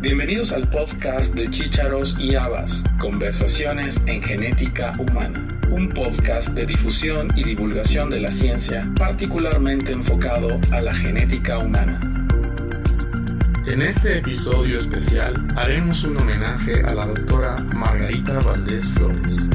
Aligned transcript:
Bienvenidos 0.00 0.52
al 0.52 0.68
podcast 0.70 1.34
de 1.34 1.50
Chícharos 1.50 2.16
y 2.20 2.36
Habas, 2.36 2.84
Conversaciones 3.00 4.00
en 4.06 4.22
Genética 4.22 4.94
Humana, 4.96 5.48
un 5.70 5.88
podcast 5.88 6.50
de 6.50 6.66
difusión 6.66 7.32
y 7.34 7.42
divulgación 7.42 8.08
de 8.08 8.20
la 8.20 8.30
ciencia 8.30 8.88
particularmente 8.96 9.90
enfocado 9.90 10.60
a 10.70 10.80
la 10.82 10.94
genética 10.94 11.58
humana. 11.58 12.00
En 13.66 13.82
este 13.82 14.18
episodio 14.18 14.76
especial 14.76 15.34
haremos 15.56 16.04
un 16.04 16.16
homenaje 16.16 16.80
a 16.84 16.94
la 16.94 17.06
doctora 17.06 17.56
Margarita 17.74 18.38
Valdés 18.38 18.92
Flores. 18.92 19.48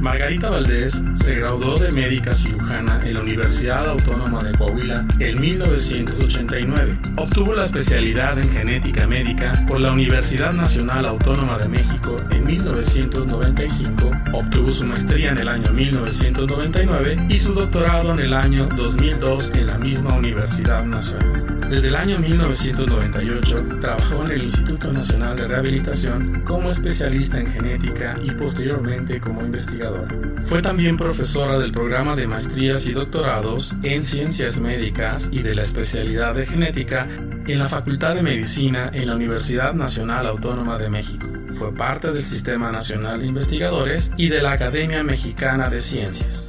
Margarita 0.00 0.48
Valdés 0.48 0.98
se 1.14 1.34
graduó 1.34 1.78
de 1.78 1.90
médica 1.92 2.34
cirujana 2.34 3.00
en 3.04 3.14
la 3.14 3.20
Universidad 3.20 3.86
Autónoma 3.86 4.42
de 4.42 4.52
Coahuila 4.56 5.04
en 5.18 5.40
1989. 5.40 6.96
Obtuvo 7.16 7.54
la 7.54 7.64
especialidad 7.64 8.38
en 8.38 8.48
genética 8.48 9.06
médica 9.06 9.52
por 9.68 9.78
la 9.80 9.92
Universidad 9.92 10.54
Nacional 10.54 11.04
Autónoma 11.04 11.58
de 11.58 11.68
México 11.68 12.16
en 12.30 12.39
1995. 12.50 14.10
Obtuvo 14.32 14.70
su 14.70 14.84
maestría 14.84 15.30
en 15.30 15.38
el 15.38 15.48
año 15.48 15.72
1999 15.72 17.26
y 17.28 17.36
su 17.36 17.54
doctorado 17.54 18.12
en 18.12 18.20
el 18.20 18.34
año 18.34 18.68
2002 18.76 19.52
en 19.54 19.66
la 19.68 19.78
misma 19.78 20.14
Universidad 20.14 20.84
Nacional. 20.84 21.60
Desde 21.70 21.88
el 21.88 21.94
año 21.94 22.18
1998 22.18 23.78
trabajó 23.80 24.24
en 24.24 24.32
el 24.32 24.42
Instituto 24.42 24.92
Nacional 24.92 25.36
de 25.36 25.46
Rehabilitación 25.46 26.42
como 26.44 26.68
especialista 26.68 27.38
en 27.38 27.46
genética 27.46 28.18
y 28.20 28.32
posteriormente 28.32 29.20
como 29.20 29.42
investigadora. 29.42 30.08
Fue 30.42 30.60
también 30.62 30.96
profesora 30.96 31.60
del 31.60 31.70
programa 31.70 32.16
de 32.16 32.26
maestrías 32.26 32.88
y 32.88 32.92
doctorados 32.92 33.72
en 33.84 34.02
ciencias 34.02 34.58
médicas 34.58 35.28
y 35.30 35.42
de 35.42 35.54
la 35.54 35.62
especialidad 35.62 36.34
de 36.34 36.46
genética 36.46 37.06
en 37.46 37.58
la 37.60 37.68
Facultad 37.68 38.16
de 38.16 38.24
Medicina 38.24 38.90
en 38.92 39.06
la 39.06 39.14
Universidad 39.14 39.72
Nacional 39.72 40.26
Autónoma 40.26 40.76
de 40.76 40.90
México. 40.90 41.29
Fue 41.60 41.74
parte 41.74 42.10
del 42.10 42.24
Sistema 42.24 42.72
Nacional 42.72 43.20
de 43.20 43.26
Investigadores 43.26 44.10
y 44.16 44.30
de 44.30 44.40
la 44.40 44.52
Academia 44.52 45.02
Mexicana 45.02 45.68
de 45.68 45.82
Ciencias. 45.82 46.48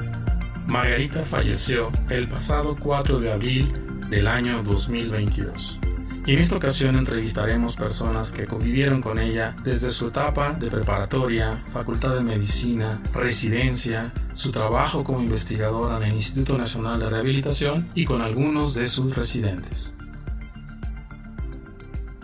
Margarita 0.66 1.24
falleció 1.24 1.92
el 2.10 2.30
pasado 2.30 2.78
4 2.80 3.20
de 3.20 3.30
abril 3.30 3.74
del 4.10 4.26
año 4.26 4.64
2022. 4.64 5.80
Y 6.26 6.32
en 6.32 6.40
esta 6.40 6.56
ocasión 6.56 6.96
entrevistaremos 6.96 7.76
personas 7.76 8.32
que 8.32 8.46
convivieron 8.46 9.02
con 9.02 9.20
ella 9.20 9.54
desde 9.66 9.92
su 9.92 10.08
etapa 10.08 10.54
de 10.54 10.72
preparatoria, 10.72 11.62
facultad 11.74 12.16
de 12.16 12.22
medicina, 12.22 13.02
residencia, 13.14 14.14
su 14.32 14.54
trabajo 14.54 15.04
como 15.04 15.20
investigadora 15.20 15.98
en 15.98 16.04
el 16.04 16.14
Instituto 16.14 16.58
Nacional 16.58 17.02
de 17.02 17.10
Rehabilitación 17.10 17.90
y 17.96 18.06
con 18.06 18.22
algunos 18.22 18.74
de 18.74 18.88
sus 18.88 19.14
residentes. 19.14 19.94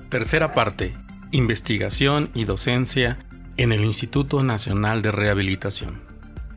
Tercera 0.07 0.53
parte. 0.53 0.95
Investigación 1.31 2.30
y 2.33 2.45
docencia 2.45 3.20
en 3.58 3.73
el 3.73 3.83
Instituto 3.83 4.44
Nacional 4.44 5.02
de 5.02 5.11
Rehabilitación. 5.11 6.02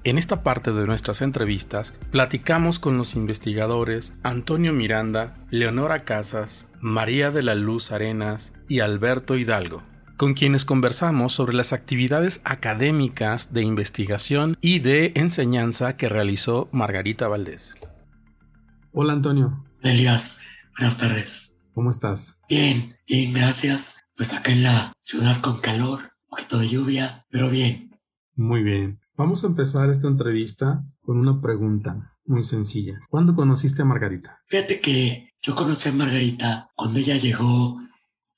En 0.04 0.16
esta 0.16 0.44
parte 0.44 0.72
de 0.72 0.86
nuestras 0.86 1.22
entrevistas 1.22 1.94
platicamos 2.12 2.78
con 2.78 2.96
los 2.96 3.14
investigadores 3.14 4.14
Antonio 4.22 4.72
Miranda, 4.72 5.36
Leonora 5.50 6.04
Casas, 6.04 6.70
María 6.80 7.32
de 7.32 7.42
la 7.42 7.56
Luz 7.56 7.90
Arenas 7.90 8.52
y 8.68 8.78
Alberto 8.78 9.36
Hidalgo, 9.36 9.82
con 10.16 10.34
quienes 10.34 10.64
conversamos 10.64 11.32
sobre 11.32 11.54
las 11.54 11.72
actividades 11.72 12.40
académicas 12.44 13.52
de 13.52 13.62
investigación 13.62 14.56
y 14.60 14.78
de 14.78 15.12
enseñanza 15.16 15.96
que 15.96 16.08
realizó 16.08 16.68
Margarita 16.70 17.26
Valdés. 17.26 17.74
Hola 18.92 19.14
Antonio. 19.14 19.64
Elias, 19.82 20.42
buenas 20.78 20.96
tardes. 20.96 21.56
¿Cómo 21.74 21.90
estás? 21.90 22.38
Bien, 22.48 22.96
bien, 23.08 23.32
gracias. 23.32 23.99
Pues 24.20 24.34
acá 24.34 24.52
en 24.52 24.62
la 24.62 24.92
ciudad 25.00 25.40
con 25.40 25.62
calor, 25.62 25.98
un 25.98 26.28
poquito 26.28 26.58
de 26.58 26.68
lluvia, 26.68 27.24
pero 27.30 27.48
bien. 27.48 27.98
Muy 28.34 28.62
bien. 28.62 29.00
Vamos 29.16 29.42
a 29.44 29.46
empezar 29.46 29.88
esta 29.88 30.08
entrevista 30.08 30.84
con 31.00 31.16
una 31.16 31.40
pregunta 31.40 32.18
muy 32.26 32.44
sencilla. 32.44 33.00
¿Cuándo 33.08 33.34
conociste 33.34 33.80
a 33.80 33.86
Margarita? 33.86 34.38
Fíjate 34.44 34.82
que 34.82 35.30
yo 35.40 35.54
conocí 35.54 35.88
a 35.88 35.92
Margarita 35.92 36.68
cuando 36.74 36.98
ella 36.98 37.16
llegó 37.16 37.80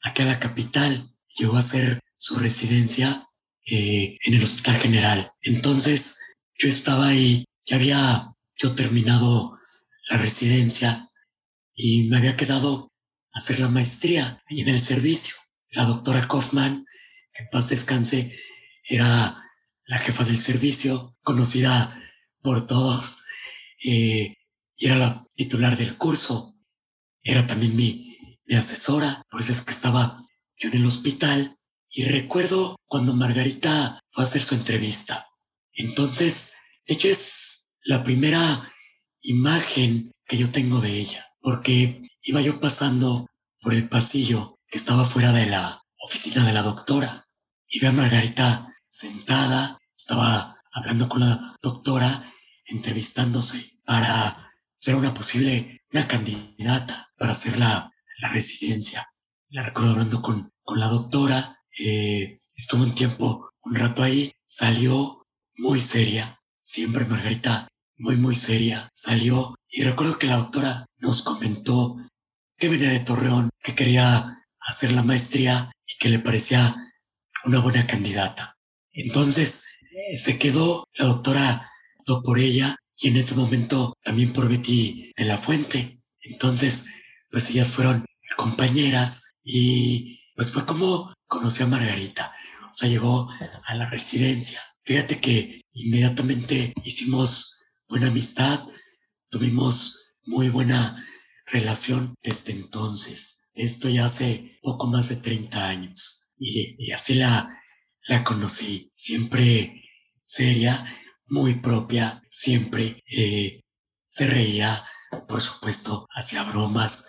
aquí 0.05 0.23
a 0.23 0.27
la 0.27 0.39
capital, 0.39 1.17
llegó 1.37 1.57
a 1.57 1.59
hacer 1.59 1.99
su 2.17 2.37
residencia 2.37 3.27
eh, 3.67 4.17
en 4.25 4.35
el 4.35 4.45
Hospital 4.45 4.77
General. 4.77 5.33
Entonces 5.41 6.17
yo 6.61 6.69
estaba 6.69 7.09
ahí, 7.09 7.45
ya 7.67 7.75
había 7.75 8.33
yo 8.57 8.77
terminado 8.77 9.59
la 10.11 10.19
residencia 10.19 11.11
y 11.75 12.09
me 12.09 12.19
había 12.19 12.37
quedado 12.37 12.93
a 13.33 13.39
hacer 13.39 13.59
la 13.59 13.69
maestría 13.69 14.41
en 14.49 14.69
el 14.69 14.79
servicio. 14.79 15.42
La 15.73 15.85
doctora 15.85 16.27
Kaufman, 16.29 16.85
que 17.33 17.43
en 17.43 17.49
paz 17.51 17.71
descanse, 17.71 18.35
era 18.85 19.43
la 19.87 19.99
jefa 19.99 20.25
del 20.25 20.39
servicio, 20.39 21.15
conocida 21.23 21.99
por 22.43 22.67
todos, 22.67 23.23
eh, 23.85 24.35
y 24.77 24.87
era 24.87 24.97
la 24.97 25.25
titular 25.35 25.77
del 25.77 25.97
curso. 25.97 26.55
Era 27.23 27.47
también 27.47 27.77
mi, 27.77 28.09
asesora, 28.57 29.23
por 29.31 29.41
eso 29.41 29.53
es 29.53 29.63
que 29.63 29.73
estaba 29.73 30.21
yo 30.59 30.69
en 30.69 30.77
el 30.77 30.87
hospital. 30.87 31.57
Y 31.89 32.05
recuerdo 32.05 32.77
cuando 32.87 33.15
Margarita 33.15 33.99
fue 34.11 34.25
a 34.25 34.27
hacer 34.27 34.43
su 34.43 34.55
entrevista. 34.55 35.27
Entonces, 35.73 36.53
de 36.87 36.95
hecho 36.95 37.09
es 37.09 37.69
la 37.85 38.05
primera 38.05 38.71
imagen 39.23 40.13
que 40.27 40.37
yo 40.37 40.51
tengo 40.51 40.81
de 40.81 40.93
ella, 40.93 41.27
porque 41.41 42.03
iba 42.23 42.43
yo 42.43 42.61
pasando 42.61 43.27
por 43.61 43.73
el 43.73 43.89
pasillo 43.89 44.52
que 44.73 44.79
estaba 44.79 45.05
fuera 45.05 45.33
de 45.33 45.45
la 45.45 45.85
oficina 45.99 46.47
de 46.47 46.55
la 46.55 46.63
doctora 46.63 47.29
y 47.69 47.79
ve 47.81 47.89
a 47.89 47.93
Margarita 47.93 48.75
sentada, 48.89 49.79
estaba 49.95 50.57
hablando 50.73 51.11
con 51.11 51.21
la 51.21 51.59
doctora, 51.61 52.25
entrevistándose 52.65 53.79
para 53.85 54.51
ser 54.79 54.95
una 54.95 55.13
posible, 55.13 55.83
una 55.93 56.09
candidata 56.09 57.13
para 57.19 57.33
hacer 57.33 57.59
la, 57.59 57.93
la 58.23 58.29
residencia. 58.31 59.07
La 59.51 59.63
recuerdo 59.63 59.91
hablando 59.91 60.23
con, 60.23 60.51
con 60.63 60.81
la 60.81 60.87
doctora, 60.87 61.61
eh, 61.79 62.39
estuvo 62.55 62.83
un 62.83 62.95
tiempo, 62.95 63.51
un 63.65 63.75
rato 63.75 64.03
ahí, 64.03 64.33
salió 64.47 65.27
muy 65.59 65.83
seria, 65.83 66.41
siempre 66.61 67.05
Margarita, 67.05 67.69
muy, 67.99 68.17
muy 68.17 68.35
seria, 68.35 68.89
salió 68.95 69.55
y 69.69 69.83
recuerdo 69.83 70.19
que 70.19 70.29
la 70.29 70.39
doctora 70.39 70.87
nos 70.97 71.23
comentó 71.23 71.99
que 72.57 72.71
venía 72.71 72.89
de 72.89 73.01
Torreón, 73.01 73.51
que 73.63 73.75
quería 73.75 74.39
hacer 74.67 74.93
la 74.93 75.03
maestría 75.03 75.71
y 75.87 75.99
que 75.99 76.09
le 76.09 76.19
parecía 76.19 76.75
una 77.45 77.59
buena 77.59 77.87
candidata. 77.87 78.57
Entonces 78.93 79.65
se 80.15 80.39
quedó 80.39 80.89
la 80.95 81.07
doctora 81.07 81.69
por 82.25 82.39
ella 82.39 82.77
y 82.97 83.09
en 83.09 83.17
ese 83.17 83.35
momento 83.35 83.97
también 84.03 84.33
por 84.33 84.49
Betty 84.49 85.13
de 85.17 85.25
la 85.25 85.39
Fuente. 85.39 86.01
Entonces, 86.21 86.87
pues 87.31 87.51
ellas 87.51 87.69
fueron 87.69 88.05
compañeras 88.37 89.35
y 89.43 90.21
pues 90.35 90.51
fue 90.51 90.65
como 90.67 91.13
conoció 91.27 91.67
a 91.67 91.69
Margarita. 91.69 92.35
O 92.71 92.75
sea, 92.75 92.89
llegó 92.89 93.29
a 93.67 93.75
la 93.75 93.89
residencia. 93.91 94.61
Fíjate 94.85 95.21
que 95.21 95.63
inmediatamente 95.73 96.73
hicimos 96.85 97.57
buena 97.89 98.09
amistad, 98.09 98.67
tuvimos 99.31 100.05
muy 100.27 100.49
buena 100.49 101.05
relación 101.47 102.15
desde 102.23 102.53
entonces. 102.53 103.42
Esto 103.55 103.89
ya 103.89 104.07
hace 104.07 104.59
poco 104.63 104.87
más 104.87 105.09
de 105.09 105.17
30 105.17 105.69
años. 105.69 106.31
Y, 106.39 106.77
y 106.79 106.93
así 106.93 107.15
la, 107.15 107.63
la 108.09 108.25
conocí, 108.25 108.91
siempre 108.95 109.83
seria, 110.23 110.85
muy 111.29 111.55
propia, 111.55 112.23
siempre 112.31 113.03
eh, 113.07 113.63
se 114.07 114.27
reía, 114.27 114.85
por 115.29 115.41
supuesto, 115.41 116.07
hacía 116.15 116.45
bromas, 116.45 117.09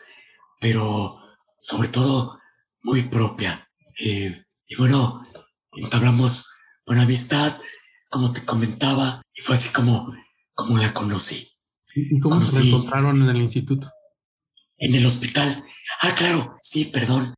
pero 0.61 1.19
sobre 1.57 1.89
todo 1.89 2.39
muy 2.83 3.03
propia. 3.03 3.67
Eh, 3.99 4.43
y 4.67 4.75
bueno, 4.75 5.23
entablamos 5.73 6.47
buena 6.85 7.03
amistad, 7.03 7.59
como 8.09 8.31
te 8.31 8.45
comentaba, 8.45 9.21
y 9.33 9.41
fue 9.41 9.55
así 9.55 9.69
como, 9.69 10.13
como 10.53 10.77
la 10.77 10.93
conocí. 10.93 11.49
¿Y 11.95 12.19
cómo 12.19 12.39
se 12.41 12.61
encontraron 12.61 13.21
en 13.21 13.29
el 13.29 13.37
instituto? 13.41 13.91
En 14.77 14.95
el 14.95 15.05
hospital. 15.05 15.63
Ah, 16.01 16.13
claro, 16.15 16.57
sí, 16.61 16.85
perdón. 16.85 17.33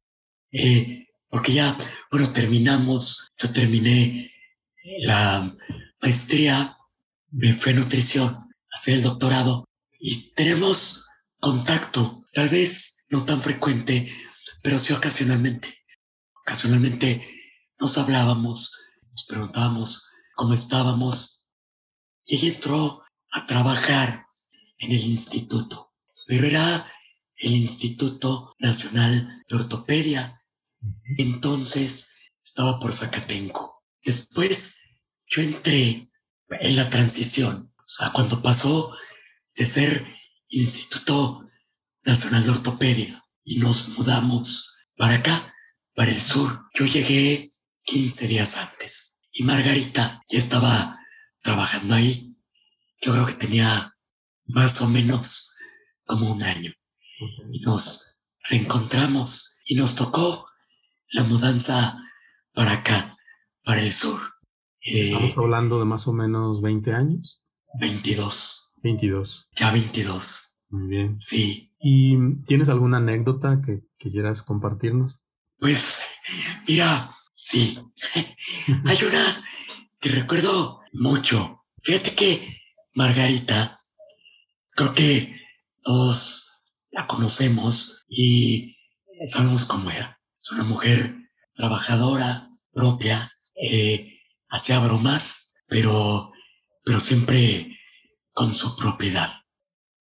Eh, 0.52 1.06
porque 1.30 1.54
ya, 1.54 1.78
bueno, 2.12 2.32
terminamos, 2.32 3.32
yo 3.38 3.52
terminé 3.52 4.32
la 5.00 5.56
maestría, 6.02 6.78
me 7.32 7.54
fue 7.54 7.74
nutrición, 7.74 8.50
hacer 8.72 8.96
el 8.96 9.04
doctorado 9.04 9.68
y 10.00 10.32
tenemos 10.32 11.06
contacto, 11.40 12.24
tal 12.34 12.50
vez 12.50 13.04
no 13.10 13.26
tan 13.26 13.42
frecuente, 13.42 14.12
pero 14.62 14.80
sí 14.80 14.94
ocasionalmente. 14.94 15.86
Ocasionalmente 16.42 17.28
nos 17.80 17.98
hablábamos, 17.98 18.72
nos 19.10 19.26
preguntábamos 19.26 20.08
cómo 20.36 20.54
estábamos 20.54 21.46
y 22.26 22.38
ella 22.38 22.56
entró 22.56 23.04
a 23.32 23.46
trabajar 23.46 24.26
en 24.78 24.92
el 24.92 25.04
instituto, 25.04 25.94
pero 26.28 26.48
era 26.48 26.92
el 27.38 27.54
Instituto 27.54 28.56
Nacional 28.60 29.44
de 29.48 29.56
Ortopedia 29.56 30.42
Entonces 31.18 32.12
estaba 32.44 32.80
por 32.80 32.94
Zacatenco. 32.94 33.84
Después 34.04 34.82
yo 35.28 35.42
entré 35.42 36.10
en 36.50 36.76
la 36.76 36.90
transición, 36.90 37.74
o 37.78 37.88
sea, 37.88 38.12
cuando 38.12 38.42
pasó 38.42 38.96
de 39.56 39.66
ser 39.66 40.08
Instituto 40.50 41.44
Nacional 42.04 42.44
de 42.44 42.52
Ortopedia 42.52 43.26
y 43.44 43.58
nos 43.58 43.90
mudamos 43.98 44.76
para 44.96 45.16
acá, 45.16 45.54
para 45.96 46.12
el 46.12 46.22
sur. 46.22 46.70
Yo 46.74 46.86
llegué 46.86 47.54
15 47.84 48.28
días 48.28 48.58
antes 48.58 49.18
y 49.32 49.44
Margarita 49.44 50.22
ya 50.30 50.40
estaba 50.40 51.00
trabajando 51.42 51.96
ahí. 51.96 52.36
Yo 53.02 53.14
creo 53.14 53.26
que 53.26 53.34
tenía 53.34 53.96
más 54.46 54.82
o 54.82 54.88
menos 54.88 55.52
como 56.06 56.32
un 56.32 56.44
año. 56.44 56.72
Y 57.52 57.60
nos 57.62 58.16
reencontramos 58.50 59.58
y 59.66 59.76
nos 59.76 59.96
tocó 59.96 60.48
la 61.12 61.24
mudanza 61.24 61.98
para 62.54 62.74
acá, 62.74 63.18
para 63.64 63.82
el 63.82 63.92
sur. 63.92 64.20
Eh, 64.82 65.12
Estamos 65.12 65.38
hablando 65.38 65.80
de 65.80 65.86
más 65.86 66.08
o 66.08 66.14
menos 66.14 66.62
20 66.62 66.94
años. 66.94 67.42
22. 67.80 68.72
22. 68.84 69.50
Ya 69.56 69.72
22. 69.72 70.58
Muy 70.70 70.88
bien. 70.88 71.20
Sí. 71.20 71.74
¿Y 71.80 72.18
tienes 72.46 72.70
alguna 72.70 72.98
anécdota 72.98 73.62
que, 73.66 73.82
quieras 73.98 74.44
compartirnos? 74.44 75.22
Pues, 75.58 76.00
mira, 76.68 77.10
sí. 77.34 77.80
Hay 78.86 78.98
una 79.04 79.44
que 80.00 80.10
recuerdo 80.10 80.82
mucho. 80.94 81.64
Fíjate 81.82 82.14
que 82.14 82.62
Margarita, 82.94 83.80
creo 84.72 84.94
que 84.94 85.42
todos 85.82 86.45
la 86.96 87.06
conocemos 87.08 88.06
y 88.08 88.78
sabemos 89.26 89.66
cómo 89.66 89.92
era. 89.92 90.20
Es 90.42 90.52
una 90.52 90.64
mujer 90.64 91.16
trabajadora, 91.54 92.50
propia, 92.72 93.32
eh, 93.62 94.20
hacía 94.50 94.80
bromas, 94.80 95.54
pero, 95.68 96.32
pero 96.84 97.00
siempre 97.00 97.78
con 98.32 98.52
su 98.52 98.76
propiedad. 98.78 99.30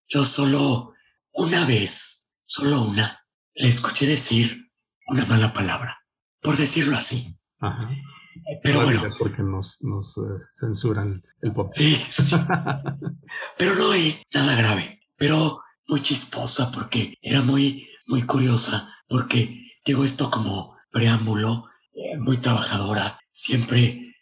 Yo 0.09 0.25
solo 0.25 0.93
una 1.33 1.65
vez, 1.67 2.31
solo 2.45 2.83
una, 2.83 3.27
le 3.55 3.69
escuché 3.69 4.07
decir 4.07 4.71
una 5.09 5.25
mala 5.27 5.53
palabra, 5.53 5.99
por 6.41 6.57
decirlo 6.57 6.97
así. 6.97 7.37
Ajá. 7.59 7.91
Pero 8.63 8.83
bueno. 8.83 9.03
Porque 9.19 9.43
nos, 9.43 9.79
nos 9.83 10.17
eh, 10.19 10.45
censuran 10.53 11.23
el 11.43 11.53
podcast. 11.53 11.79
Sí, 11.79 11.97
sí. 12.11 12.37
pero 13.59 13.75
no 13.77 13.91
hay 13.93 14.21
nada 14.35 14.55
grave. 14.57 15.01
Pero 15.17 15.64
muy 15.87 16.01
chistosa 16.03 16.71
porque 16.73 17.15
era 17.23 17.43
muy, 17.43 17.89
muy 18.07 18.23
curiosa. 18.23 18.91
Porque 19.09 19.71
digo 19.85 20.05
esto 20.05 20.31
como 20.31 20.77
preámbulo, 20.91 21.69
eh, 21.93 22.19
muy 22.19 22.39
trabajadora, 22.39 23.19
siempre 23.33 24.15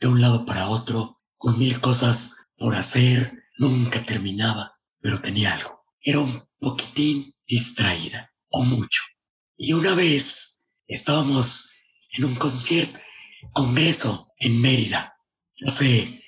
de 0.00 0.06
un 0.08 0.20
lado 0.20 0.44
para 0.44 0.68
otro, 0.68 1.20
con 1.36 1.58
mil 1.58 1.80
cosas 1.80 2.36
por 2.56 2.74
hacer, 2.74 3.32
nunca 3.58 4.02
terminaba, 4.02 4.78
pero 5.00 5.20
tenía 5.20 5.54
algo. 5.54 5.84
Era 6.00 6.20
un 6.20 6.42
poquitín 6.58 7.34
distraída, 7.46 8.32
o 8.50 8.64
mucho. 8.64 9.02
Y 9.56 9.72
una 9.72 9.94
vez 9.94 10.60
estábamos 10.86 11.70
en 12.12 12.24
un 12.24 12.34
concierto, 12.36 12.98
congreso 13.52 14.28
en 14.38 14.60
Mérida, 14.60 15.16
hace 15.66 16.22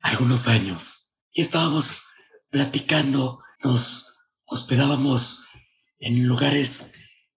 algunos 0.00 0.48
años, 0.48 1.12
y 1.32 1.42
estábamos 1.42 2.04
platicando, 2.50 3.40
nos 3.62 4.07
hospedábamos 4.48 5.44
en 5.98 6.26
lugares 6.26 6.92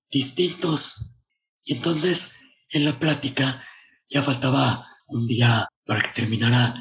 distintos, 0.10 1.14
y 1.64 1.74
entonces 1.74 2.34
en 2.70 2.86
la 2.86 2.98
plática 3.00 3.64
ya 4.10 4.24
faltaba 4.24 4.88
un 5.08 5.28
día 5.28 5.68
para 5.86 6.02
que 6.02 6.10
terminara 6.10 6.76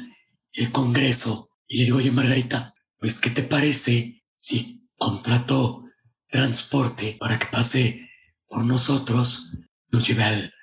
el 0.53 0.71
congreso, 0.71 1.49
y 1.67 1.77
le 1.77 1.83
digo, 1.85 1.97
oye 1.97 2.11
Margarita, 2.11 2.73
pues 2.97 3.19
¿qué 3.19 3.29
te 3.29 3.43
parece 3.43 4.23
si 4.37 4.89
contrató 4.97 5.83
transporte 6.29 7.17
para 7.19 7.37
que 7.37 7.47
pase 7.47 8.09
por 8.47 8.63
nosotros, 8.65 9.53
nos 9.89 10.07
lleve 10.07 10.23
al, 10.23 10.53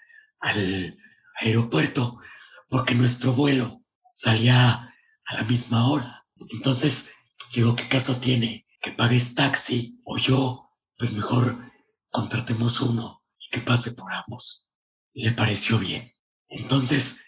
al 0.41 0.99
aeropuerto, 1.41 2.19
porque 2.69 2.94
nuestro 2.94 3.32
vuelo 3.32 3.85
salía 4.14 4.94
a 5.26 5.35
la 5.35 5.43
misma 5.44 5.88
hora. 5.88 6.26
Entonces, 6.50 7.11
digo, 7.55 7.76
¿qué 7.76 7.88
caso 7.88 8.17
tiene 8.17 8.67
que 8.80 8.92
pagues 8.92 9.34
taxi 9.34 10.00
o 10.04 10.19
yo? 10.19 10.70
Pues 10.98 11.12
mejor 11.12 11.56
contratemos 12.10 12.80
uno 12.80 13.22
y 13.38 13.48
que 13.50 13.60
pase 13.60 13.92
por 13.92 14.12
ambos. 14.12 14.70
Le 15.12 15.32
pareció 15.32 15.78
bien. 15.78 16.12
Entonces, 16.48 17.20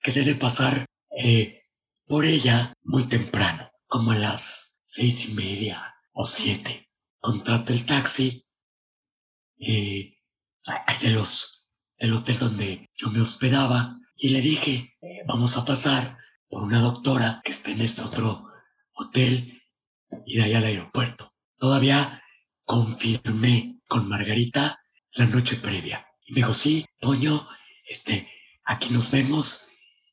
quedé 0.00 0.24
de 0.24 0.34
pasar 0.34 0.86
eh, 1.10 1.62
por 2.06 2.24
ella 2.24 2.72
muy 2.82 3.04
temprano, 3.04 3.70
como 3.86 4.12
a 4.12 4.16
las 4.16 4.78
seis 4.82 5.28
y 5.28 5.34
media, 5.34 5.94
o 6.12 6.24
siete. 6.24 6.88
Contraté 7.20 7.72
el 7.72 7.86
taxi 7.86 8.44
eh, 9.58 10.16
de 11.00 11.10
los, 11.10 11.68
del 11.98 12.14
hotel 12.14 12.38
donde 12.38 12.88
yo 12.94 13.10
me 13.10 13.20
hospedaba 13.20 13.98
y 14.16 14.30
le 14.30 14.40
dije, 14.40 14.96
vamos 15.26 15.56
a 15.56 15.64
pasar 15.64 16.18
por 16.48 16.62
una 16.62 16.80
doctora 16.80 17.40
que 17.44 17.52
está 17.52 17.70
en 17.70 17.80
este 17.80 18.02
otro 18.02 18.48
hotel 18.92 19.57
y 20.26 20.36
de 20.36 20.44
ahí 20.44 20.54
al 20.54 20.64
aeropuerto. 20.64 21.34
Todavía 21.56 22.22
confirmé 22.64 23.80
con 23.88 24.08
Margarita 24.08 24.80
la 25.12 25.26
noche 25.26 25.56
previa. 25.56 26.06
Y 26.24 26.32
me 26.32 26.36
dijo, 26.36 26.54
sí, 26.54 26.86
Toño, 27.00 27.48
este, 27.88 28.30
aquí 28.64 28.90
nos 28.90 29.10
vemos 29.10 29.68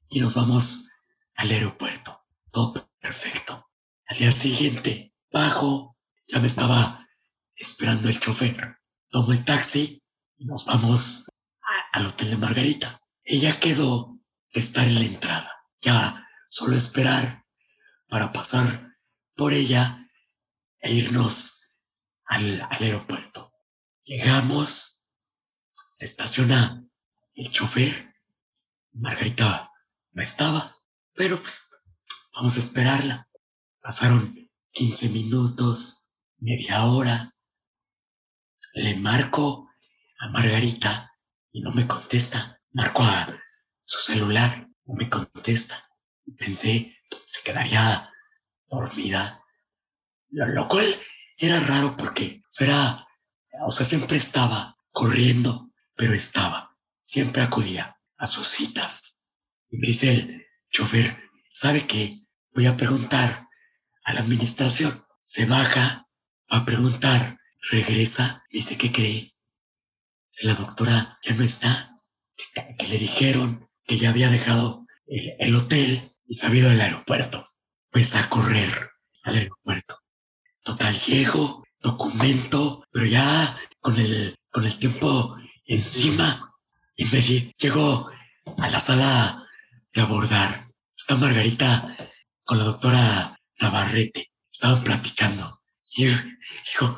y 0.10 0.20
nos 0.20 0.34
vamos 0.34 0.90
al 1.36 1.52
aeropuerto. 1.52 2.26
Todo 2.52 2.90
perfecto. 3.00 3.70
Al 4.08 4.18
día 4.18 4.32
siguiente, 4.32 5.14
bajo 5.32 5.98
ya 6.28 6.40
me 6.40 6.48
estaba 6.48 7.08
esperando 7.56 8.10
el 8.10 8.20
chofer. 8.20 8.78
Tomo 9.10 9.32
el 9.32 9.44
taxi 9.46 10.02
y 10.38 10.46
nos 10.46 10.66
vamos 10.66 11.26
al 11.94 12.06
hotel 12.06 12.32
de 12.32 12.38
Margarita. 12.38 13.00
Ella 13.24 13.60
quedó 13.60 14.18
de 14.54 14.60
estar 14.60 14.88
en 14.88 14.96
la 14.96 15.06
entrada. 15.06 15.52
Ya 15.82 16.28
solo 16.50 16.76
esperar 16.76 17.46
para 18.08 18.32
pasar 18.32 18.95
por 19.36 19.54
ella 19.54 20.10
e 20.80 20.94
irnos 20.94 21.70
al, 22.26 22.62
aeropuerto. 22.72 23.52
Llegamos, 24.04 25.06
se 25.92 26.06
estaciona 26.06 26.88
el 27.36 27.50
chofer. 27.50 28.14
Margarita 28.94 29.72
no 30.14 30.22
estaba, 30.24 30.78
pero 31.14 31.40
pues 31.42 31.68
vamos 32.34 32.56
a 32.56 32.60
esperarla. 32.60 33.30
Pasaron 33.82 34.50
15 34.72 35.10
minutos, 35.10 36.10
media 36.38 36.86
hora. 36.86 37.36
Le 38.74 38.96
marco 38.96 39.70
a 40.20 40.30
Margarita 40.30 41.12
y 41.52 41.62
no 41.62 41.72
me 41.72 41.88
contesta. 41.88 42.62
Marco 42.72 43.04
a 43.04 43.42
su 43.84 44.00
celular, 44.00 44.70
no 44.86 44.96
me 44.96 45.10
contesta. 45.10 45.90
Pensé, 46.38 46.98
se 47.26 47.42
quedaría 47.44 48.12
dormida. 48.76 49.44
Lo, 50.30 50.68
cual 50.68 50.86
era 51.38 51.60
raro 51.62 51.96
porque 51.98 52.42
era, 52.60 53.08
o 53.66 53.72
sea, 53.72 53.86
siempre 53.86 54.18
estaba 54.18 54.78
corriendo, 54.92 55.72
pero 55.96 56.14
estaba, 56.14 56.76
siempre 57.02 57.42
acudía 57.42 57.98
a 58.18 58.28
sus 58.28 58.48
citas. 58.48 59.24
Y 59.70 59.78
me 59.78 59.88
dice 59.88 60.12
el 60.12 60.46
chofer, 60.70 61.18
¿sabe 61.52 61.86
qué? 61.88 62.22
Voy 62.54 62.66
a 62.66 62.78
preguntar 62.78 63.48
a 64.04 64.14
la 64.14 64.22
administración. 64.22 65.06
Se 65.22 65.46
baja 65.46 66.08
a 66.50 66.66
preguntar, 66.66 67.40
regresa, 67.72 68.44
dice 68.50 68.78
que 68.78 68.92
cree. 68.92 69.36
Si 70.28 70.46
la 70.46 70.54
doctora 70.54 71.18
ya 71.22 71.34
no 71.34 71.44
está, 71.44 71.96
que 72.78 72.88
le 72.88 72.98
dijeron 72.98 73.70
que 73.86 73.98
ya 73.98 74.10
había 74.10 74.30
dejado 74.30 74.86
el, 75.08 75.56
hotel 75.56 76.14
y 76.28 76.36
se 76.36 76.48
había 76.48 76.70
aeropuerto. 76.70 77.48
Pues 77.96 78.14
a 78.14 78.28
correr 78.28 78.92
al 79.24 79.36
aeropuerto. 79.36 80.04
Total, 80.66 80.94
llego, 81.00 81.64
documento, 81.80 82.84
pero 82.92 83.06
ya 83.06 83.58
con 83.80 83.98
el, 83.98 84.36
con 84.52 84.66
el 84.66 84.78
tiempo 84.78 85.38
encima. 85.64 86.54
Y 86.98 87.06
me 87.06 87.22
llegó 87.22 88.12
a 88.58 88.70
la 88.70 88.82
sala 88.82 89.48
de 89.94 90.02
abordar. 90.02 90.70
Está 90.94 91.16
Margarita 91.16 91.96
con 92.44 92.58
la 92.58 92.66
doctora 92.66 93.40
Navarrete. 93.62 94.30
Estaban 94.52 94.84
platicando. 94.84 95.62
Y 95.96 96.08
dijo, 96.08 96.98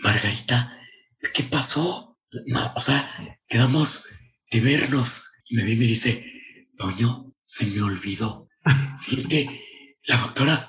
Margarita, 0.00 0.78
¿qué 1.32 1.44
pasó? 1.44 2.18
o 2.74 2.80
sea, 2.82 3.38
quedamos 3.48 4.04
de 4.50 4.60
vernos. 4.60 5.32
Y 5.46 5.56
me 5.56 5.64
vi 5.64 5.72
y 5.72 5.76
me 5.76 5.86
dice, 5.86 6.26
Toño, 6.76 7.32
se 7.42 7.64
me 7.68 7.80
olvidó. 7.80 8.50
Si 8.98 9.18
es 9.18 9.26
que 9.26 9.69
la 10.10 10.16
doctora 10.16 10.68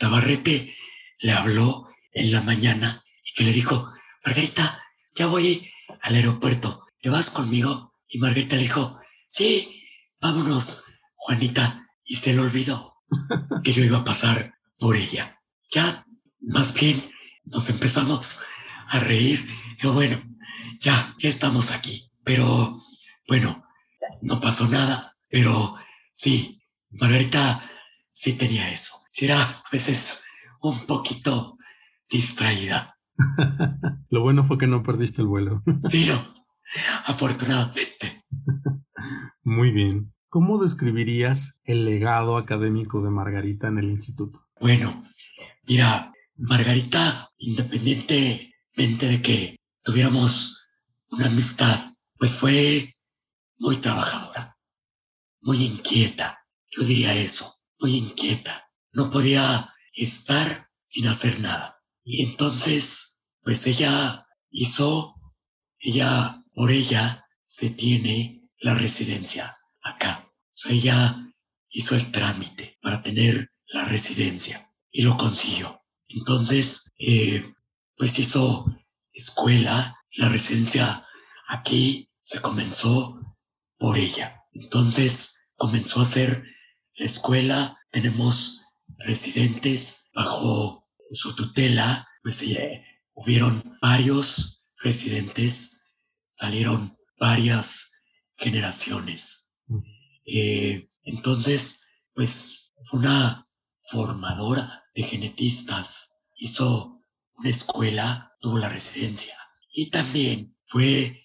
Navarrete 0.00 0.74
le 1.18 1.32
habló 1.32 1.86
en 2.12 2.32
la 2.32 2.40
mañana 2.40 3.04
y 3.22 3.34
que 3.34 3.44
le 3.44 3.52
dijo, 3.52 3.92
Margarita, 4.24 4.82
ya 5.14 5.26
voy 5.26 5.70
al 6.00 6.14
aeropuerto, 6.14 6.86
¿te 7.02 7.10
vas 7.10 7.28
conmigo? 7.28 7.92
Y 8.08 8.18
Margarita 8.18 8.56
le 8.56 8.62
dijo, 8.62 8.98
sí, 9.26 9.84
vámonos, 10.22 10.84
Juanita. 11.16 11.84
Y 12.02 12.16
se 12.16 12.32
le 12.32 12.40
olvidó 12.40 12.94
que 13.62 13.74
yo 13.74 13.84
iba 13.84 13.98
a 13.98 14.04
pasar 14.04 14.54
por 14.78 14.96
ella. 14.96 15.38
Ya, 15.70 16.06
más 16.40 16.72
bien, 16.72 16.98
nos 17.44 17.68
empezamos 17.68 18.40
a 18.88 19.00
reír. 19.00 19.46
Yo, 19.82 19.92
bueno, 19.92 20.18
ya, 20.80 21.14
ya 21.18 21.28
estamos 21.28 21.72
aquí. 21.72 22.10
Pero, 22.24 22.74
bueno, 23.26 23.62
no 24.22 24.40
pasó 24.40 24.66
nada. 24.66 25.14
Pero 25.28 25.76
sí, 26.14 26.62
Margarita 26.88 27.67
sí 28.18 28.32
tenía 28.32 28.68
eso. 28.68 28.94
Sí 29.10 29.26
era 29.26 29.40
a 29.40 29.64
veces 29.70 30.24
un 30.60 30.86
poquito 30.86 31.56
distraída. 32.10 32.98
Lo 34.10 34.22
bueno 34.22 34.44
fue 34.44 34.58
que 34.58 34.66
no 34.66 34.82
perdiste 34.82 35.22
el 35.22 35.28
vuelo. 35.28 35.62
sí, 35.84 36.06
no, 36.06 36.44
afortunadamente. 37.06 38.24
Muy 39.44 39.70
bien. 39.70 40.12
¿Cómo 40.30 40.58
describirías 40.58 41.58
el 41.62 41.84
legado 41.84 42.36
académico 42.36 43.02
de 43.02 43.10
Margarita 43.10 43.68
en 43.68 43.78
el 43.78 43.88
instituto? 43.88 44.46
Bueno, 44.60 45.04
mira, 45.66 46.12
Margarita, 46.36 47.30
independientemente 47.38 49.06
de 49.06 49.22
que 49.22 49.56
tuviéramos 49.82 50.66
una 51.12 51.26
amistad, 51.26 51.94
pues 52.18 52.34
fue 52.36 52.96
muy 53.58 53.76
trabajadora, 53.76 54.58
muy 55.40 55.64
inquieta, 55.64 56.44
yo 56.68 56.82
diría 56.82 57.14
eso, 57.14 57.57
inquieta. 57.86 58.70
No 58.92 59.10
podía 59.10 59.72
estar 59.92 60.70
sin 60.84 61.06
hacer 61.06 61.40
nada. 61.40 61.82
Y 62.04 62.22
entonces, 62.22 63.20
pues 63.42 63.66
ella 63.66 64.26
hizo, 64.50 65.14
ella, 65.78 66.42
por 66.54 66.70
ella, 66.70 67.24
se 67.44 67.70
tiene 67.70 68.48
la 68.60 68.74
residencia 68.74 69.58
acá. 69.82 70.26
O 70.26 70.52
sea, 70.54 70.72
ella 70.72 71.32
hizo 71.68 71.94
el 71.94 72.10
trámite 72.10 72.78
para 72.82 73.02
tener 73.02 73.52
la 73.66 73.84
residencia 73.84 74.72
y 74.90 75.02
lo 75.02 75.16
consiguió. 75.16 75.82
Entonces, 76.08 76.90
eh, 76.98 77.54
pues 77.96 78.18
hizo 78.18 78.66
escuela, 79.12 79.96
la 80.16 80.28
residencia 80.28 81.06
aquí 81.48 82.10
se 82.20 82.40
comenzó 82.40 83.20
por 83.78 83.98
ella. 83.98 84.42
Entonces 84.52 85.40
comenzó 85.56 86.00
a 86.00 86.04
hacer 86.04 86.44
la 86.98 87.06
escuela, 87.06 87.78
tenemos 87.92 88.64
residentes 88.98 90.10
bajo 90.14 90.86
su 91.12 91.34
tutela, 91.34 92.06
pues 92.22 92.42
hubieron 93.14 93.78
varios 93.80 94.62
residentes, 94.78 95.84
salieron 96.30 96.96
varias 97.18 97.92
generaciones. 98.36 99.52
Eh, 100.26 100.88
entonces, 101.04 101.86
pues 102.14 102.72
fue 102.84 103.00
una 103.00 103.46
formadora 103.82 104.84
de 104.94 105.04
genetistas, 105.04 106.14
hizo 106.36 107.00
una 107.36 107.48
escuela, 107.48 108.36
tuvo 108.40 108.58
la 108.58 108.68
residencia 108.68 109.36
y 109.72 109.90
también 109.90 110.56
fue 110.64 111.24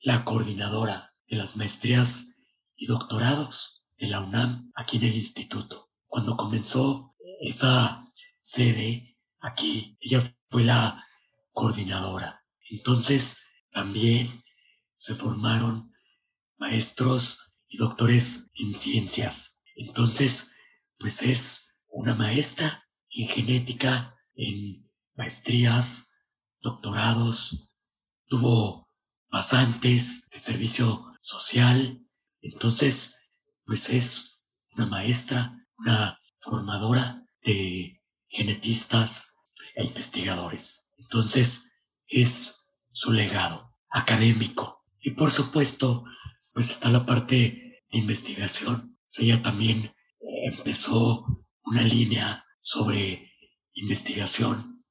la 0.00 0.24
coordinadora 0.24 1.12
de 1.26 1.36
las 1.36 1.56
maestrías 1.56 2.38
y 2.76 2.86
doctorados 2.86 3.77
de 3.98 4.08
la 4.08 4.20
UNAM 4.20 4.72
aquí 4.76 4.96
en 4.96 5.04
el 5.04 5.14
instituto. 5.14 5.90
Cuando 6.06 6.36
comenzó 6.36 7.14
esa 7.40 8.02
sede 8.40 9.16
aquí, 9.40 9.96
ella 10.00 10.22
fue 10.50 10.64
la 10.64 11.04
coordinadora. 11.52 12.44
Entonces 12.70 13.38
también 13.70 14.42
se 14.94 15.14
formaron 15.14 15.92
maestros 16.56 17.54
y 17.68 17.76
doctores 17.76 18.50
en 18.54 18.74
ciencias. 18.74 19.60
Entonces, 19.76 20.52
pues 20.98 21.22
es 21.22 21.76
una 21.88 22.14
maestra 22.14 22.84
en 23.10 23.28
genética, 23.28 24.16
en 24.34 24.90
maestrías, 25.14 26.12
doctorados, 26.60 27.70
tuvo 28.26 28.88
pasantes 29.30 30.28
de 30.30 30.38
servicio 30.38 31.04
social. 31.20 32.04
Entonces, 32.40 33.17
pues 33.68 33.90
es 33.90 34.40
una 34.72 34.86
maestra, 34.86 35.54
una 35.76 36.18
formadora 36.40 37.22
de 37.42 38.00
genetistas 38.28 39.34
e 39.74 39.84
investigadores. 39.84 40.94
Entonces, 40.96 41.70
es 42.06 42.66
su 42.92 43.12
legado 43.12 43.76
académico. 43.90 44.82
Y 45.00 45.10
por 45.10 45.30
supuesto, 45.30 46.02
pues 46.54 46.70
está 46.70 46.88
la 46.88 47.04
parte 47.04 47.34
de 47.90 47.98
investigación. 47.98 48.98
ella 49.18 49.42
también 49.42 49.94
empezó 50.50 51.26
una 51.64 51.82
línea 51.82 52.46
sobre 52.62 53.30
investigación 53.74 54.82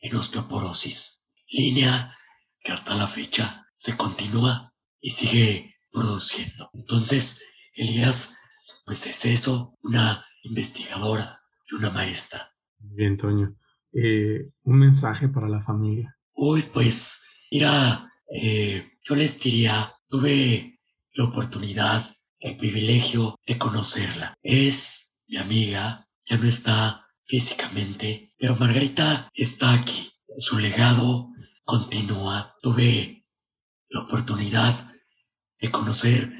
en 0.00 0.16
osteoporosis. 0.16 1.26
Línea 1.48 2.16
que 2.60 2.72
hasta 2.72 2.94
la 2.94 3.08
fecha 3.08 3.66
se 3.74 3.94
continúa 3.94 4.74
y 5.02 5.10
sigue 5.10 5.76
produciendo. 5.92 6.70
Entonces, 6.72 7.42
Elías, 7.76 8.36
pues 8.84 9.06
es 9.06 9.24
eso, 9.24 9.76
una 9.82 10.24
investigadora 10.42 11.40
y 11.70 11.74
una 11.76 11.90
maestra. 11.90 12.52
Bien, 12.78 13.16
Toño. 13.16 13.56
Eh, 13.92 14.50
un 14.64 14.78
mensaje 14.78 15.28
para 15.28 15.48
la 15.48 15.62
familia. 15.62 16.16
Uy, 16.34 16.62
pues, 16.72 17.24
mira, 17.50 18.10
eh, 18.34 18.92
yo 19.02 19.16
les 19.16 19.40
diría, 19.40 19.92
tuve 20.08 20.80
la 21.14 21.24
oportunidad, 21.24 22.04
el 22.40 22.56
privilegio 22.56 23.36
de 23.46 23.58
conocerla. 23.58 24.34
Es 24.42 25.18
mi 25.28 25.38
amiga, 25.38 26.06
ya 26.26 26.36
no 26.36 26.46
está 26.48 27.06
físicamente, 27.24 28.30
pero 28.38 28.56
Margarita 28.56 29.28
está 29.34 29.72
aquí. 29.72 30.12
Su 30.38 30.58
legado 30.58 31.30
continúa. 31.64 32.54
Tuve 32.60 33.24
la 33.88 34.02
oportunidad 34.02 34.94
de 35.60 35.70
conocer 35.70 36.32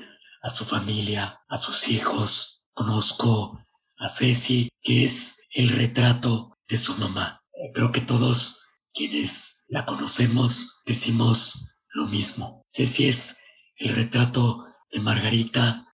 a 0.47 0.51
su 0.51 0.65
familia, 0.65 1.43
a 1.49 1.57
sus 1.59 1.89
hijos. 1.89 2.65
Conozco 2.73 3.61
a 3.99 4.09
Ceci, 4.09 4.69
que 4.81 5.05
es 5.05 5.41
el 5.51 5.71
retrato 5.71 6.57
de 6.69 6.79
su 6.79 6.97
mamá. 6.99 7.43
Creo 7.75 7.91
que 7.91 8.01
todos 8.01 8.63
quienes 8.95 9.65
la 9.67 9.85
conocemos 9.85 10.83
decimos 10.87 11.73
lo 11.95 12.07
mismo. 12.07 12.65
Ceci 12.69 13.09
es 13.09 13.39
el 13.79 13.97
retrato 13.97 14.65
de 14.93 15.01
Margarita. 15.01 15.85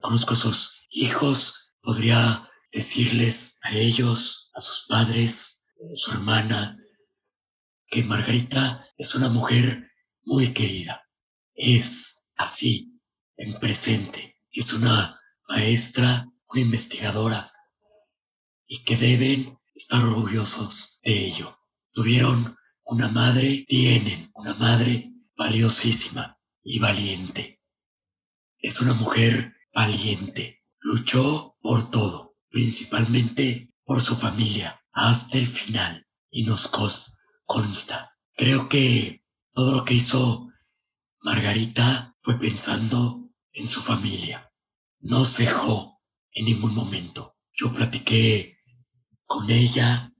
Conozco 0.00 0.32
a 0.32 0.36
sus 0.36 0.82
hijos. 0.90 1.70
Podría 1.80 2.50
decirles 2.72 3.60
a 3.62 3.72
ellos, 3.74 4.50
a 4.54 4.60
sus 4.60 4.86
padres, 4.88 5.64
su 5.94 6.10
hermana, 6.10 6.76
que 7.86 8.02
Margarita 8.02 8.84
es 8.96 9.14
una 9.14 9.28
mujer 9.28 9.88
muy 10.24 10.52
querida. 10.52 11.04
Es 11.54 12.28
así, 12.34 12.87
en 13.38 13.54
presente. 13.54 14.36
Es 14.50 14.72
una 14.72 15.18
maestra, 15.48 16.26
una 16.48 16.60
investigadora, 16.60 17.50
y 18.66 18.84
que 18.84 18.96
deben 18.96 19.58
estar 19.74 20.04
orgullosos 20.04 21.00
de 21.02 21.26
ello. 21.26 21.58
Tuvieron 21.92 22.56
una 22.84 23.08
madre, 23.08 23.64
tienen 23.66 24.30
una 24.34 24.54
madre 24.54 25.12
valiosísima 25.36 26.38
y 26.62 26.78
valiente. 26.78 27.62
Es 28.58 28.80
una 28.80 28.92
mujer 28.94 29.54
valiente. 29.72 30.62
Luchó 30.80 31.56
por 31.60 31.90
todo, 31.90 32.36
principalmente 32.50 33.72
por 33.84 34.02
su 34.02 34.16
familia, 34.16 34.80
hasta 34.92 35.38
el 35.38 35.46
final, 35.46 36.06
y 36.30 36.44
nos 36.44 36.68
consta. 37.46 38.12
Creo 38.36 38.68
que 38.68 39.24
todo 39.52 39.74
lo 39.74 39.84
que 39.84 39.94
hizo 39.94 40.48
Margarita 41.22 42.16
fue 42.20 42.38
pensando 42.38 43.27
en 43.52 43.66
su 43.66 43.80
familia. 43.80 44.50
No 45.00 45.24
cejó 45.24 46.00
en 46.32 46.46
ningún 46.46 46.74
momento. 46.74 47.36
Yo 47.52 47.72
platiqué 47.72 48.58
con 49.26 49.50
ella 49.50 50.12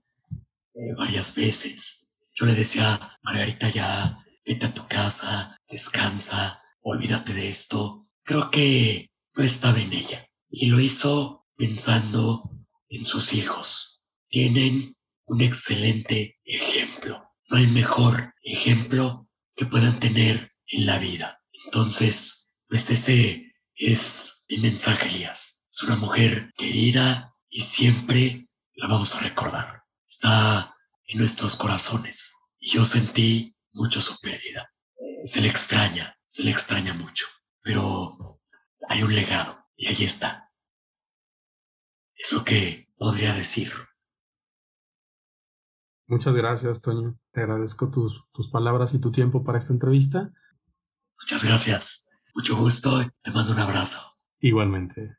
eh, 0.73 0.93
varias 0.97 1.35
veces. 1.35 2.11
Yo 2.33 2.45
le 2.45 2.53
decía, 2.53 3.17
Margarita, 3.23 3.69
ya 3.69 4.23
vete 4.45 4.65
a 4.65 4.73
tu 4.73 4.87
casa, 4.87 5.57
descansa, 5.67 6.61
olvídate 6.81 7.33
de 7.33 7.49
esto. 7.49 8.05
Creo 8.23 8.49
que 8.51 9.09
no 9.35 9.43
estaba 9.43 9.79
en 9.79 9.91
ella. 9.93 10.27
Y 10.49 10.67
lo 10.67 10.79
hizo 10.79 11.45
pensando 11.55 12.49
en 12.89 13.03
sus 13.03 13.33
hijos. 13.33 14.01
Tienen 14.29 14.95
un 15.25 15.41
excelente 15.41 16.39
ejemplo. 16.45 17.23
No 17.49 17.57
hay 17.57 17.67
mejor 17.67 18.33
ejemplo 18.43 19.27
que 19.55 19.65
puedan 19.65 19.99
tener 19.99 20.53
en 20.67 20.85
la 20.85 20.97
vida. 20.99 21.41
Entonces, 21.65 22.38
pues 22.69 22.89
ese 22.91 23.53
es 23.75 24.45
mi 24.47 24.59
mensaje, 24.59 25.09
Elías. 25.09 25.65
Es 25.71 25.83
una 25.83 25.95
mujer 25.95 26.53
querida 26.55 27.35
y 27.49 27.61
siempre 27.61 28.47
la 28.75 28.87
vamos 28.87 29.15
a 29.15 29.21
recordar. 29.21 29.83
Está 30.07 30.75
en 31.05 31.17
nuestros 31.17 31.55
corazones. 31.55 32.35
Y 32.59 32.71
yo 32.71 32.85
sentí 32.85 33.55
mucho 33.73 34.01
su 34.01 34.19
pérdida. 34.19 34.71
Se 35.25 35.41
le 35.41 35.47
extraña, 35.47 36.15
se 36.25 36.43
le 36.43 36.51
extraña 36.51 36.93
mucho, 36.93 37.25
pero 37.61 38.39
hay 38.87 39.03
un 39.03 39.13
legado 39.13 39.65
y 39.75 39.87
ahí 39.87 40.03
está. 40.03 40.51
Es 42.15 42.31
lo 42.31 42.43
que 42.43 42.87
podría 42.97 43.33
decir. 43.33 43.71
Muchas 46.07 46.33
gracias, 46.33 46.81
Toño. 46.81 47.19
Te 47.31 47.41
agradezco 47.41 47.89
tus, 47.89 48.23
tus 48.31 48.49
palabras 48.49 48.93
y 48.93 48.99
tu 48.99 49.11
tiempo 49.11 49.43
para 49.43 49.59
esta 49.59 49.73
entrevista. 49.73 50.31
Muchas 51.19 51.43
gracias. 51.43 52.08
Mucho 52.35 52.55
gusto. 52.55 52.99
Te 53.21 53.31
mando 53.31 53.53
un 53.53 53.59
abrazo. 53.59 54.17
Igualmente. 54.39 55.17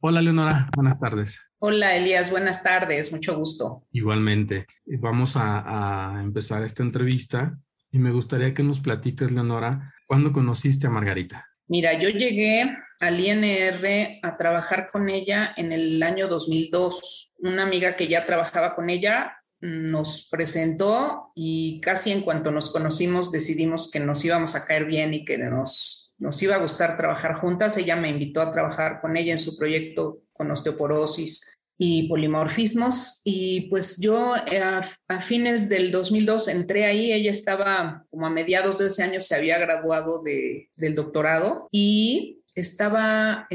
Hola, 0.00 0.20
Leonora. 0.20 0.68
Buenas 0.74 0.98
tardes. 0.98 1.40
Hola, 1.58 1.96
Elías. 1.96 2.30
Buenas 2.30 2.62
tardes. 2.62 3.12
Mucho 3.12 3.36
gusto. 3.36 3.86
Igualmente. 3.92 4.66
Vamos 4.84 5.36
a, 5.36 6.16
a 6.16 6.22
empezar 6.22 6.64
esta 6.64 6.82
entrevista 6.82 7.58
y 7.90 7.98
me 7.98 8.10
gustaría 8.10 8.54
que 8.54 8.62
nos 8.62 8.80
platiques, 8.80 9.30
Leonora, 9.30 9.94
¿cuándo 10.06 10.32
conociste 10.32 10.86
a 10.86 10.90
Margarita? 10.90 11.46
Mira, 11.66 11.98
yo 11.98 12.08
llegué 12.08 12.74
al 13.00 13.20
INR 13.20 14.18
a 14.22 14.36
trabajar 14.36 14.90
con 14.90 15.08
ella 15.08 15.52
en 15.56 15.72
el 15.72 16.02
año 16.02 16.26
2002. 16.26 17.34
Una 17.38 17.64
amiga 17.64 17.94
que 17.94 18.08
ya 18.08 18.24
trabajaba 18.24 18.74
con 18.74 18.90
ella 18.90 19.41
nos 19.62 20.28
presentó 20.28 21.30
y 21.36 21.80
casi 21.80 22.10
en 22.10 22.22
cuanto 22.22 22.50
nos 22.50 22.70
conocimos 22.70 23.30
decidimos 23.30 23.90
que 23.90 24.00
nos 24.00 24.24
íbamos 24.24 24.56
a 24.56 24.64
caer 24.64 24.86
bien 24.86 25.14
y 25.14 25.24
que 25.24 25.38
nos, 25.38 26.14
nos 26.18 26.42
iba 26.42 26.56
a 26.56 26.58
gustar 26.58 26.96
trabajar 26.96 27.34
juntas. 27.34 27.76
Ella 27.76 27.94
me 27.94 28.08
invitó 28.08 28.42
a 28.42 28.50
trabajar 28.50 29.00
con 29.00 29.16
ella 29.16 29.30
en 29.30 29.38
su 29.38 29.56
proyecto 29.56 30.22
con 30.32 30.50
osteoporosis 30.50 31.56
y 31.78 32.08
polimorfismos 32.08 33.22
y 33.24 33.62
pues 33.62 34.00
yo 34.00 34.34
eh, 34.36 34.60
a, 34.60 34.82
fines 35.20 35.68
del 35.68 35.90
2002 35.92 36.48
entré 36.48 36.84
ahí, 36.84 37.12
ella 37.12 37.30
estaba 37.30 38.04
como 38.10 38.26
a 38.26 38.30
mediados 38.30 38.78
de 38.78 38.88
ese 38.88 39.02
año 39.02 39.20
se 39.20 39.36
había 39.36 39.58
graduado 39.58 40.22
de, 40.22 40.70
del 40.76 40.94
doctorado 40.96 41.68
y 41.70 42.42
estaba 42.54 43.48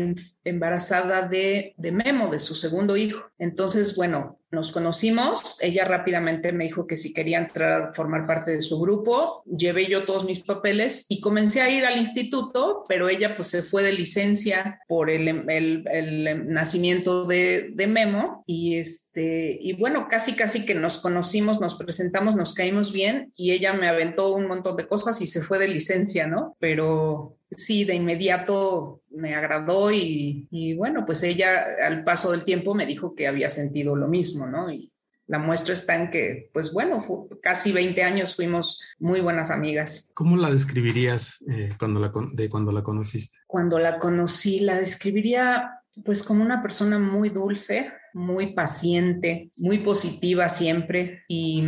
embarazada 0.43 1.27
de, 1.27 1.73
de 1.77 1.91
Memo, 1.91 2.29
de 2.29 2.39
su 2.39 2.55
segundo 2.55 2.97
hijo. 2.97 3.29
Entonces, 3.37 3.95
bueno, 3.95 4.36
nos 4.49 4.71
conocimos, 4.71 5.57
ella 5.61 5.83
rápidamente 5.83 6.53
me 6.53 6.65
dijo 6.65 6.87
que 6.87 6.95
si 6.95 7.13
quería 7.13 7.37
entrar 7.37 7.81
a 7.81 7.93
formar 7.93 8.25
parte 8.25 8.51
de 8.51 8.61
su 8.61 8.79
grupo, 8.79 9.43
llevé 9.45 9.87
yo 9.87 10.05
todos 10.05 10.25
mis 10.25 10.39
papeles 10.39 11.05
y 11.09 11.19
comencé 11.19 11.61
a 11.61 11.69
ir 11.69 11.85
al 11.85 11.97
instituto, 11.97 12.85
pero 12.87 13.09
ella 13.09 13.35
pues 13.35 13.49
se 13.49 13.61
fue 13.61 13.83
de 13.83 13.91
licencia 13.91 14.79
por 14.87 15.09
el, 15.09 15.27
nacimiento 16.47 17.25
de, 17.25 17.71
de, 17.73 17.87
Memo 17.87 18.43
y 18.45 18.77
este, 18.77 19.57
y 19.61 19.73
bueno, 19.73 20.07
casi 20.09 20.33
casi 20.33 20.65
que 20.65 20.75
nos 20.75 20.97
conocimos, 20.97 21.59
nos 21.59 21.75
presentamos, 21.75 22.35
nos 22.35 22.53
caímos 22.53 22.93
bien 22.93 23.33
y 23.35 23.51
ella 23.51 23.73
me 23.73 23.87
aventó 23.87 24.33
un 24.33 24.47
montón 24.47 24.77
de 24.77 24.87
cosas 24.87 25.21
y 25.21 25.27
se 25.27 25.41
fue 25.41 25.59
de 25.59 25.67
licencia, 25.67 26.27
¿no? 26.27 26.55
Pero 26.59 27.37
sí, 27.51 27.85
de 27.85 27.95
inmediato 27.95 29.01
me 29.09 29.35
agradó 29.35 29.91
y, 29.91 30.47
y, 30.51 30.73
bueno, 30.73 31.05
pues 31.05 31.23
ella 31.23 31.65
al 31.85 32.03
paso 32.03 32.31
del 32.31 32.43
tiempo 32.43 32.75
me 32.75 32.85
dijo 32.85 33.15
que 33.15 33.27
había 33.27 33.49
sentido 33.49 33.95
lo 33.95 34.07
mismo, 34.07 34.47
¿no? 34.47 34.71
Y 34.71 34.91
la 35.27 35.39
muestra 35.39 35.73
está 35.73 35.95
en 35.95 36.09
que, 36.09 36.49
pues 36.53 36.71
bueno, 36.71 37.05
casi 37.41 37.73
20 37.73 38.01
años 38.03 38.35
fuimos 38.35 38.81
muy 38.97 39.19
buenas 39.19 39.51
amigas. 39.51 40.11
¿Cómo 40.13 40.37
la 40.37 40.49
describirías 40.49 41.43
eh, 41.49 41.73
cuando 41.77 41.99
la, 41.99 42.11
de 42.33 42.49
cuando 42.49 42.71
la 42.71 42.81
conociste? 42.81 43.39
Cuando 43.45 43.77
la 43.77 43.99
conocí, 43.99 44.61
la 44.61 44.75
describiría 44.75 45.81
pues 46.05 46.23
como 46.23 46.43
una 46.43 46.61
persona 46.61 46.99
muy 46.99 47.29
dulce, 47.29 47.91
muy 48.17 48.53
paciente, 48.53 49.51
muy 49.55 49.79
positiva 49.79 50.49
siempre 50.49 51.23
y, 51.27 51.63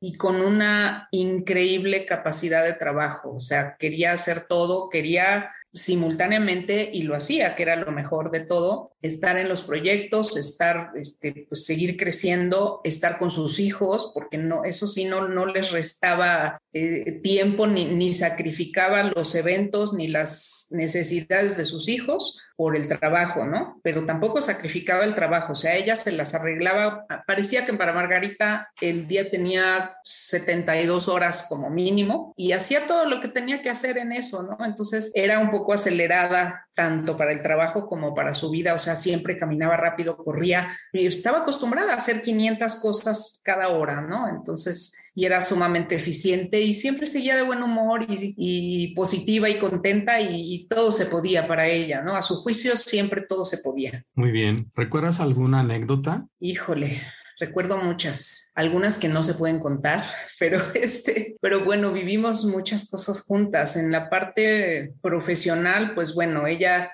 y, 0.00 0.14
con 0.16 0.40
una 0.40 1.08
increíble 1.12 2.04
capacidad 2.04 2.64
de 2.64 2.72
trabajo. 2.72 3.34
O 3.36 3.40
sea, 3.40 3.76
quería 3.78 4.12
hacer 4.12 4.46
todo, 4.48 4.88
quería 4.88 5.52
simultáneamente 5.72 6.90
y 6.92 7.02
lo 7.02 7.14
hacía, 7.14 7.54
que 7.54 7.62
era 7.62 7.76
lo 7.76 7.92
mejor 7.92 8.30
de 8.30 8.40
todo, 8.40 8.96
estar 9.00 9.38
en 9.38 9.48
los 9.48 9.62
proyectos, 9.62 10.36
estar, 10.36 10.90
este, 10.96 11.46
pues 11.48 11.64
seguir 11.66 11.96
creciendo, 11.96 12.80
estar 12.82 13.18
con 13.18 13.30
sus 13.30 13.60
hijos, 13.60 14.10
porque 14.12 14.38
no, 14.38 14.64
eso 14.64 14.88
sí 14.88 15.04
no, 15.04 15.28
no 15.28 15.46
les 15.46 15.70
restaba 15.70 16.60
eh, 16.72 17.20
tiempo 17.22 17.66
ni, 17.66 17.84
ni 17.94 18.12
sacrificaba 18.12 19.04
los 19.04 19.34
eventos 19.34 19.92
ni 19.92 20.08
las 20.08 20.68
necesidades 20.70 21.56
de 21.58 21.64
sus 21.64 21.88
hijos 21.88 22.40
por 22.56 22.76
el 22.76 22.88
trabajo, 22.88 23.44
¿no? 23.44 23.80
Pero 23.82 24.06
tampoco 24.06 24.40
sacrificaba 24.40 25.04
el 25.04 25.14
trabajo, 25.14 25.52
o 25.52 25.54
sea, 25.54 25.76
ella 25.76 25.94
se 25.94 26.12
las 26.12 26.34
arreglaba, 26.34 27.04
parecía 27.26 27.66
que 27.66 27.74
para 27.74 27.92
Margarita 27.92 28.70
el 28.80 29.06
día 29.06 29.30
tenía 29.30 29.96
72 30.04 31.08
horas 31.08 31.46
como 31.48 31.68
mínimo 31.68 32.32
y 32.36 32.52
hacía 32.52 32.86
todo 32.86 33.04
lo 33.04 33.20
que 33.20 33.28
tenía 33.28 33.62
que 33.62 33.70
hacer 33.70 33.98
en 33.98 34.12
eso, 34.12 34.42
¿no? 34.42 34.64
Entonces 34.64 35.10
era 35.14 35.38
un 35.38 35.50
poco 35.50 35.74
acelerada 35.74 36.66
tanto 36.74 37.16
para 37.16 37.32
el 37.32 37.42
trabajo 37.42 37.86
como 37.86 38.14
para 38.14 38.34
su 38.34 38.50
vida, 38.50 38.74
o 38.74 38.78
sea, 38.78 38.96
siempre 38.96 39.36
caminaba 39.36 39.76
rápido, 39.76 40.16
corría 40.16 40.68
y 40.92 41.06
estaba 41.06 41.38
acostumbrada 41.38 41.92
a 41.92 41.96
hacer 41.96 42.20
500 42.20 42.76
cosas 42.76 43.40
cada 43.42 43.68
hora, 43.68 44.02
¿no? 44.02 44.28
Entonces, 44.28 45.06
y 45.14 45.24
era 45.24 45.40
sumamente 45.40 45.94
eficiente 45.94 46.60
y 46.60 46.74
siempre 46.74 47.06
seguía 47.06 47.34
de 47.34 47.42
buen 47.42 47.62
humor 47.62 48.02
y, 48.06 48.34
y 48.36 48.94
positiva 48.94 49.48
y 49.48 49.58
contenta 49.58 50.20
y, 50.20 50.54
y, 50.54 50.68
todo 50.68 50.92
se 50.92 51.06
podía 51.06 51.48
para 51.48 51.66
ella, 51.66 52.02
¿no? 52.02 52.14
A 52.14 52.20
su 52.20 52.44
juicio 52.46 52.76
siempre 52.76 53.22
todo 53.22 53.44
se 53.44 53.58
podía. 53.58 54.04
Muy 54.14 54.30
bien. 54.30 54.70
¿Recuerdas 54.76 55.18
alguna 55.18 55.60
anécdota? 55.60 56.28
Híjole, 56.38 57.02
recuerdo 57.40 57.76
muchas, 57.76 58.52
algunas 58.54 58.98
que 58.98 59.08
no 59.08 59.24
se 59.24 59.34
pueden 59.34 59.58
contar, 59.58 60.04
pero 60.38 60.60
este, 60.74 61.34
pero 61.40 61.64
bueno, 61.64 61.92
vivimos 61.92 62.44
muchas 62.44 62.88
cosas 62.88 63.24
juntas. 63.26 63.76
En 63.76 63.90
la 63.90 64.08
parte 64.08 64.92
profesional, 65.02 65.92
pues 65.96 66.14
bueno, 66.14 66.46
ella 66.46 66.92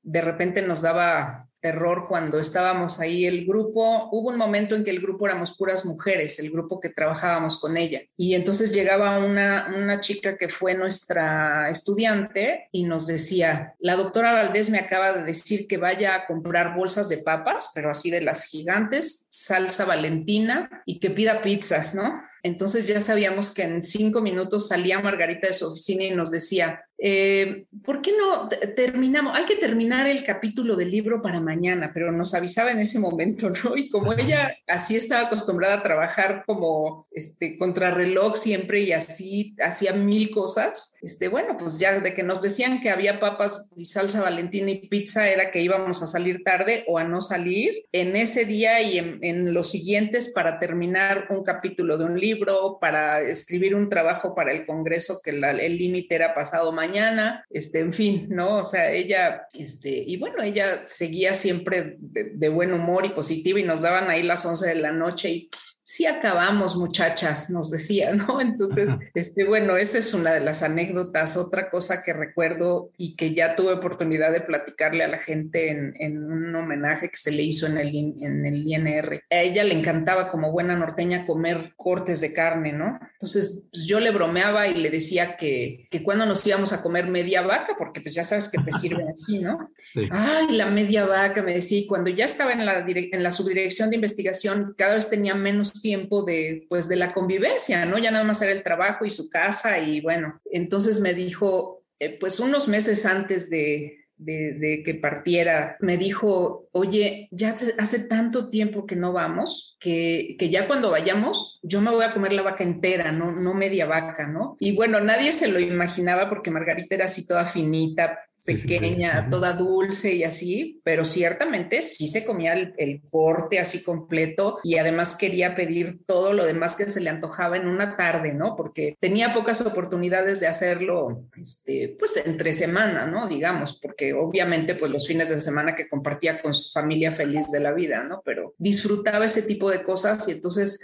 de 0.00 0.22
repente 0.22 0.62
nos 0.62 0.80
daba 0.80 1.48
terror 1.64 2.04
cuando 2.06 2.38
estábamos 2.38 3.00
ahí 3.00 3.24
el 3.24 3.46
grupo. 3.46 4.10
Hubo 4.12 4.28
un 4.28 4.36
momento 4.36 4.76
en 4.76 4.84
que 4.84 4.90
el 4.90 5.00
grupo 5.00 5.24
éramos 5.24 5.56
puras 5.56 5.86
mujeres, 5.86 6.38
el 6.38 6.50
grupo 6.50 6.78
que 6.78 6.90
trabajábamos 6.90 7.58
con 7.58 7.78
ella. 7.78 8.02
Y 8.18 8.34
entonces 8.34 8.74
llegaba 8.74 9.16
una, 9.16 9.74
una 9.74 9.98
chica 9.98 10.36
que 10.36 10.50
fue 10.50 10.74
nuestra 10.74 11.70
estudiante 11.70 12.68
y 12.70 12.82
nos 12.82 13.06
decía, 13.06 13.76
la 13.78 13.96
doctora 13.96 14.34
Valdés 14.34 14.68
me 14.68 14.78
acaba 14.78 15.14
de 15.14 15.24
decir 15.24 15.66
que 15.66 15.78
vaya 15.78 16.14
a 16.14 16.26
comprar 16.26 16.76
bolsas 16.76 17.08
de 17.08 17.16
papas, 17.16 17.70
pero 17.74 17.88
así 17.88 18.10
de 18.10 18.20
las 18.20 18.44
gigantes, 18.44 19.28
salsa 19.30 19.86
valentina 19.86 20.82
y 20.84 21.00
que 21.00 21.08
pida 21.08 21.40
pizzas, 21.40 21.94
¿no? 21.94 22.20
Entonces 22.42 22.86
ya 22.86 23.00
sabíamos 23.00 23.54
que 23.54 23.62
en 23.62 23.82
cinco 23.82 24.20
minutos 24.20 24.68
salía 24.68 25.00
Margarita 25.00 25.46
de 25.46 25.54
su 25.54 25.66
oficina 25.66 26.04
y 26.04 26.10
nos 26.10 26.30
decía, 26.30 26.84
eh, 27.06 27.66
¿por 27.84 28.00
qué 28.00 28.12
no 28.16 28.48
terminamos? 28.74 29.36
Hay 29.36 29.44
que 29.44 29.56
terminar 29.56 30.06
el 30.06 30.24
capítulo 30.24 30.74
del 30.74 30.90
libro 30.90 31.20
para 31.20 31.38
mañana, 31.38 31.90
pero 31.92 32.10
nos 32.10 32.32
avisaba 32.32 32.70
en 32.70 32.80
ese 32.80 32.98
momento, 32.98 33.50
¿no? 33.50 33.76
Y 33.76 33.90
como 33.90 34.14
ella 34.14 34.56
así 34.66 34.96
estaba 34.96 35.26
acostumbrada 35.26 35.74
a 35.74 35.82
trabajar 35.82 36.44
como 36.46 37.06
este 37.10 37.58
contrarreloj 37.58 38.36
siempre 38.36 38.80
y 38.80 38.92
así 38.92 39.54
hacía 39.62 39.92
mil 39.92 40.30
cosas, 40.30 40.96
este, 41.02 41.28
bueno, 41.28 41.58
pues 41.58 41.78
ya 41.78 42.00
de 42.00 42.14
que 42.14 42.22
nos 42.22 42.40
decían 42.40 42.80
que 42.80 42.88
había 42.88 43.20
papas 43.20 43.70
y 43.76 43.84
salsa 43.84 44.22
valentina 44.22 44.70
y 44.70 44.88
pizza 44.88 45.28
era 45.28 45.50
que 45.50 45.60
íbamos 45.60 46.02
a 46.02 46.06
salir 46.06 46.42
tarde 46.42 46.84
o 46.86 46.96
a 46.96 47.04
no 47.04 47.20
salir 47.20 47.84
en 47.92 48.16
ese 48.16 48.46
día 48.46 48.80
y 48.80 48.96
en, 48.96 49.18
en 49.20 49.52
los 49.52 49.70
siguientes 49.70 50.32
para 50.32 50.58
terminar 50.58 51.26
un 51.28 51.44
capítulo 51.44 51.98
de 51.98 52.06
un 52.06 52.18
libro, 52.18 52.78
para 52.80 53.20
escribir 53.20 53.74
un 53.74 53.90
trabajo 53.90 54.34
para 54.34 54.52
el 54.52 54.64
Congreso 54.64 55.20
que 55.22 55.32
la, 55.32 55.50
el 55.50 55.76
límite 55.76 56.14
era 56.14 56.32
pasado 56.32 56.72
mañana 56.72 56.93
mañana, 56.94 57.44
este, 57.50 57.80
en 57.80 57.92
fin, 57.92 58.28
¿no? 58.30 58.58
O 58.58 58.64
sea, 58.64 58.92
ella, 58.92 59.48
este, 59.52 59.90
y 59.90 60.16
bueno, 60.16 60.42
ella 60.42 60.84
seguía 60.86 61.34
siempre 61.34 61.96
de, 61.98 62.30
de 62.34 62.48
buen 62.48 62.72
humor 62.72 63.04
y 63.04 63.10
positiva 63.10 63.58
y 63.58 63.64
nos 63.64 63.82
daban 63.82 64.10
ahí 64.10 64.22
las 64.22 64.46
11 64.46 64.68
de 64.68 64.74
la 64.76 64.92
noche 64.92 65.30
y 65.30 65.50
sí 65.84 66.06
acabamos, 66.06 66.76
muchachas, 66.76 67.50
nos 67.50 67.70
decía, 67.70 68.12
¿no? 68.14 68.40
Entonces, 68.40 68.90
este, 69.12 69.44
bueno, 69.44 69.76
esa 69.76 69.98
es 69.98 70.14
una 70.14 70.32
de 70.32 70.40
las 70.40 70.62
anécdotas. 70.62 71.36
Otra 71.36 71.70
cosa 71.70 72.02
que 72.02 72.12
recuerdo 72.12 72.90
y 72.96 73.16
que 73.16 73.34
ya 73.34 73.54
tuve 73.54 73.74
oportunidad 73.74 74.32
de 74.32 74.40
platicarle 74.40 75.04
a 75.04 75.08
la 75.08 75.18
gente 75.18 75.70
en, 75.70 75.94
en 76.00 76.24
un 76.24 76.56
homenaje 76.56 77.10
que 77.10 77.16
se 77.16 77.30
le 77.30 77.42
hizo 77.42 77.66
en 77.66 77.76
el, 77.76 77.94
en 77.94 78.46
el 78.46 78.66
INR. 78.66 79.22
A 79.30 79.36
ella 79.36 79.62
le 79.62 79.74
encantaba 79.74 80.28
como 80.28 80.50
buena 80.50 80.74
norteña 80.74 81.26
comer 81.26 81.74
cortes 81.76 82.22
de 82.22 82.32
carne, 82.32 82.72
¿no? 82.72 82.98
Entonces, 83.12 83.68
pues 83.70 83.86
yo 83.86 84.00
le 84.00 84.10
bromeaba 84.10 84.66
y 84.66 84.74
le 84.74 84.90
decía 84.90 85.36
que, 85.36 85.86
que 85.90 86.02
cuando 86.02 86.24
nos 86.24 86.46
íbamos 86.46 86.72
a 86.72 86.80
comer 86.80 87.08
media 87.08 87.42
vaca, 87.42 87.74
porque 87.78 88.00
pues 88.00 88.14
ya 88.14 88.24
sabes 88.24 88.48
que 88.48 88.58
te 88.62 88.72
sirven 88.78 89.08
así, 89.10 89.40
¿no? 89.40 89.70
Sí. 89.92 90.08
Ay, 90.10 90.56
la 90.56 90.70
media 90.70 91.04
vaca, 91.04 91.42
me 91.42 91.52
decía, 91.52 91.78
y 91.78 91.86
cuando 91.86 92.08
ya 92.08 92.24
estaba 92.24 92.52
en 92.52 92.64
la, 92.64 92.86
en 92.88 93.22
la 93.22 93.30
subdirección 93.30 93.90
de 93.90 93.96
investigación, 93.96 94.74
cada 94.78 94.94
vez 94.94 95.10
tenía 95.10 95.34
menos 95.34 95.73
tiempo 95.80 96.22
de, 96.22 96.66
pues, 96.68 96.88
de 96.88 96.96
la 96.96 97.12
convivencia, 97.12 97.84
¿no? 97.86 97.98
Ya 97.98 98.10
nada 98.10 98.24
más 98.24 98.40
era 98.42 98.52
el 98.52 98.62
trabajo 98.62 99.04
y 99.04 99.10
su 99.10 99.28
casa 99.28 99.78
y 99.78 100.00
bueno, 100.00 100.40
entonces 100.50 101.00
me 101.00 101.14
dijo, 101.14 101.82
eh, 101.98 102.16
pues 102.18 102.40
unos 102.40 102.68
meses 102.68 103.06
antes 103.06 103.50
de, 103.50 104.04
de, 104.16 104.82
que 104.84 104.94
partiera, 104.94 105.76
me 105.80 105.96
dijo, 105.96 106.68
oye, 106.72 107.28
ya 107.30 107.54
hace 107.78 108.08
tanto 108.08 108.48
tiempo 108.48 108.86
que 108.86 108.96
no 108.96 109.12
vamos, 109.12 109.76
que, 109.80 110.36
que, 110.38 110.50
ya 110.50 110.66
cuando 110.66 110.90
vayamos, 110.90 111.60
yo 111.62 111.80
me 111.80 111.90
voy 111.90 112.04
a 112.04 112.12
comer 112.12 112.32
la 112.32 112.42
vaca 112.42 112.64
entera, 112.64 113.12
no, 113.12 113.32
no 113.32 113.54
media 113.54 113.86
vaca, 113.86 114.26
¿no? 114.26 114.56
Y 114.60 114.74
bueno, 114.74 115.00
nadie 115.00 115.32
se 115.32 115.48
lo 115.48 115.58
imaginaba 115.58 116.28
porque 116.28 116.50
Margarita 116.50 116.94
era 116.94 117.04
así 117.06 117.26
toda 117.26 117.46
finita, 117.46 118.18
pequeña, 118.44 119.28
toda 119.30 119.52
dulce 119.52 120.14
y 120.14 120.24
así, 120.24 120.80
pero 120.84 121.04
ciertamente 121.04 121.82
sí 121.82 122.06
se 122.08 122.24
comía 122.24 122.52
el, 122.52 123.02
corte 123.10 123.58
así 123.58 123.82
completo 123.82 124.58
y 124.62 124.78
además 124.78 125.16
quería 125.16 125.54
pedir 125.54 126.04
todo 126.06 126.32
lo 126.32 126.46
demás 126.46 126.76
que 126.76 126.88
se 126.88 127.00
le 127.00 127.10
antojaba 127.10 127.56
en 127.56 127.68
una 127.68 127.96
tarde, 127.96 128.34
¿no? 128.34 128.56
Porque 128.56 128.96
tenía 129.00 129.32
pocas 129.32 129.60
oportunidades 129.60 130.40
de 130.40 130.46
hacerlo, 130.46 131.28
este, 131.36 131.96
pues 131.98 132.16
entre 132.24 132.52
semana, 132.52 133.06
¿no? 133.06 133.28
Digamos, 133.28 133.78
porque 133.80 134.12
obviamente 134.12 134.74
pues 134.74 134.90
los 134.90 135.06
fines 135.06 135.28
de 135.28 135.40
semana 135.40 135.74
que 135.74 135.88
compartía 135.88 136.40
con 136.40 136.54
su 136.54 136.72
familia 136.72 137.12
feliz 137.12 137.50
de 137.50 137.60
la 137.60 137.72
vida, 137.72 138.04
¿no? 138.04 138.22
Pero 138.24 138.54
disfrutaba 138.58 139.24
ese 139.26 139.42
tipo 139.42 139.70
de 139.70 139.82
cosas 139.82 140.28
y 140.28 140.32
entonces 140.32 140.80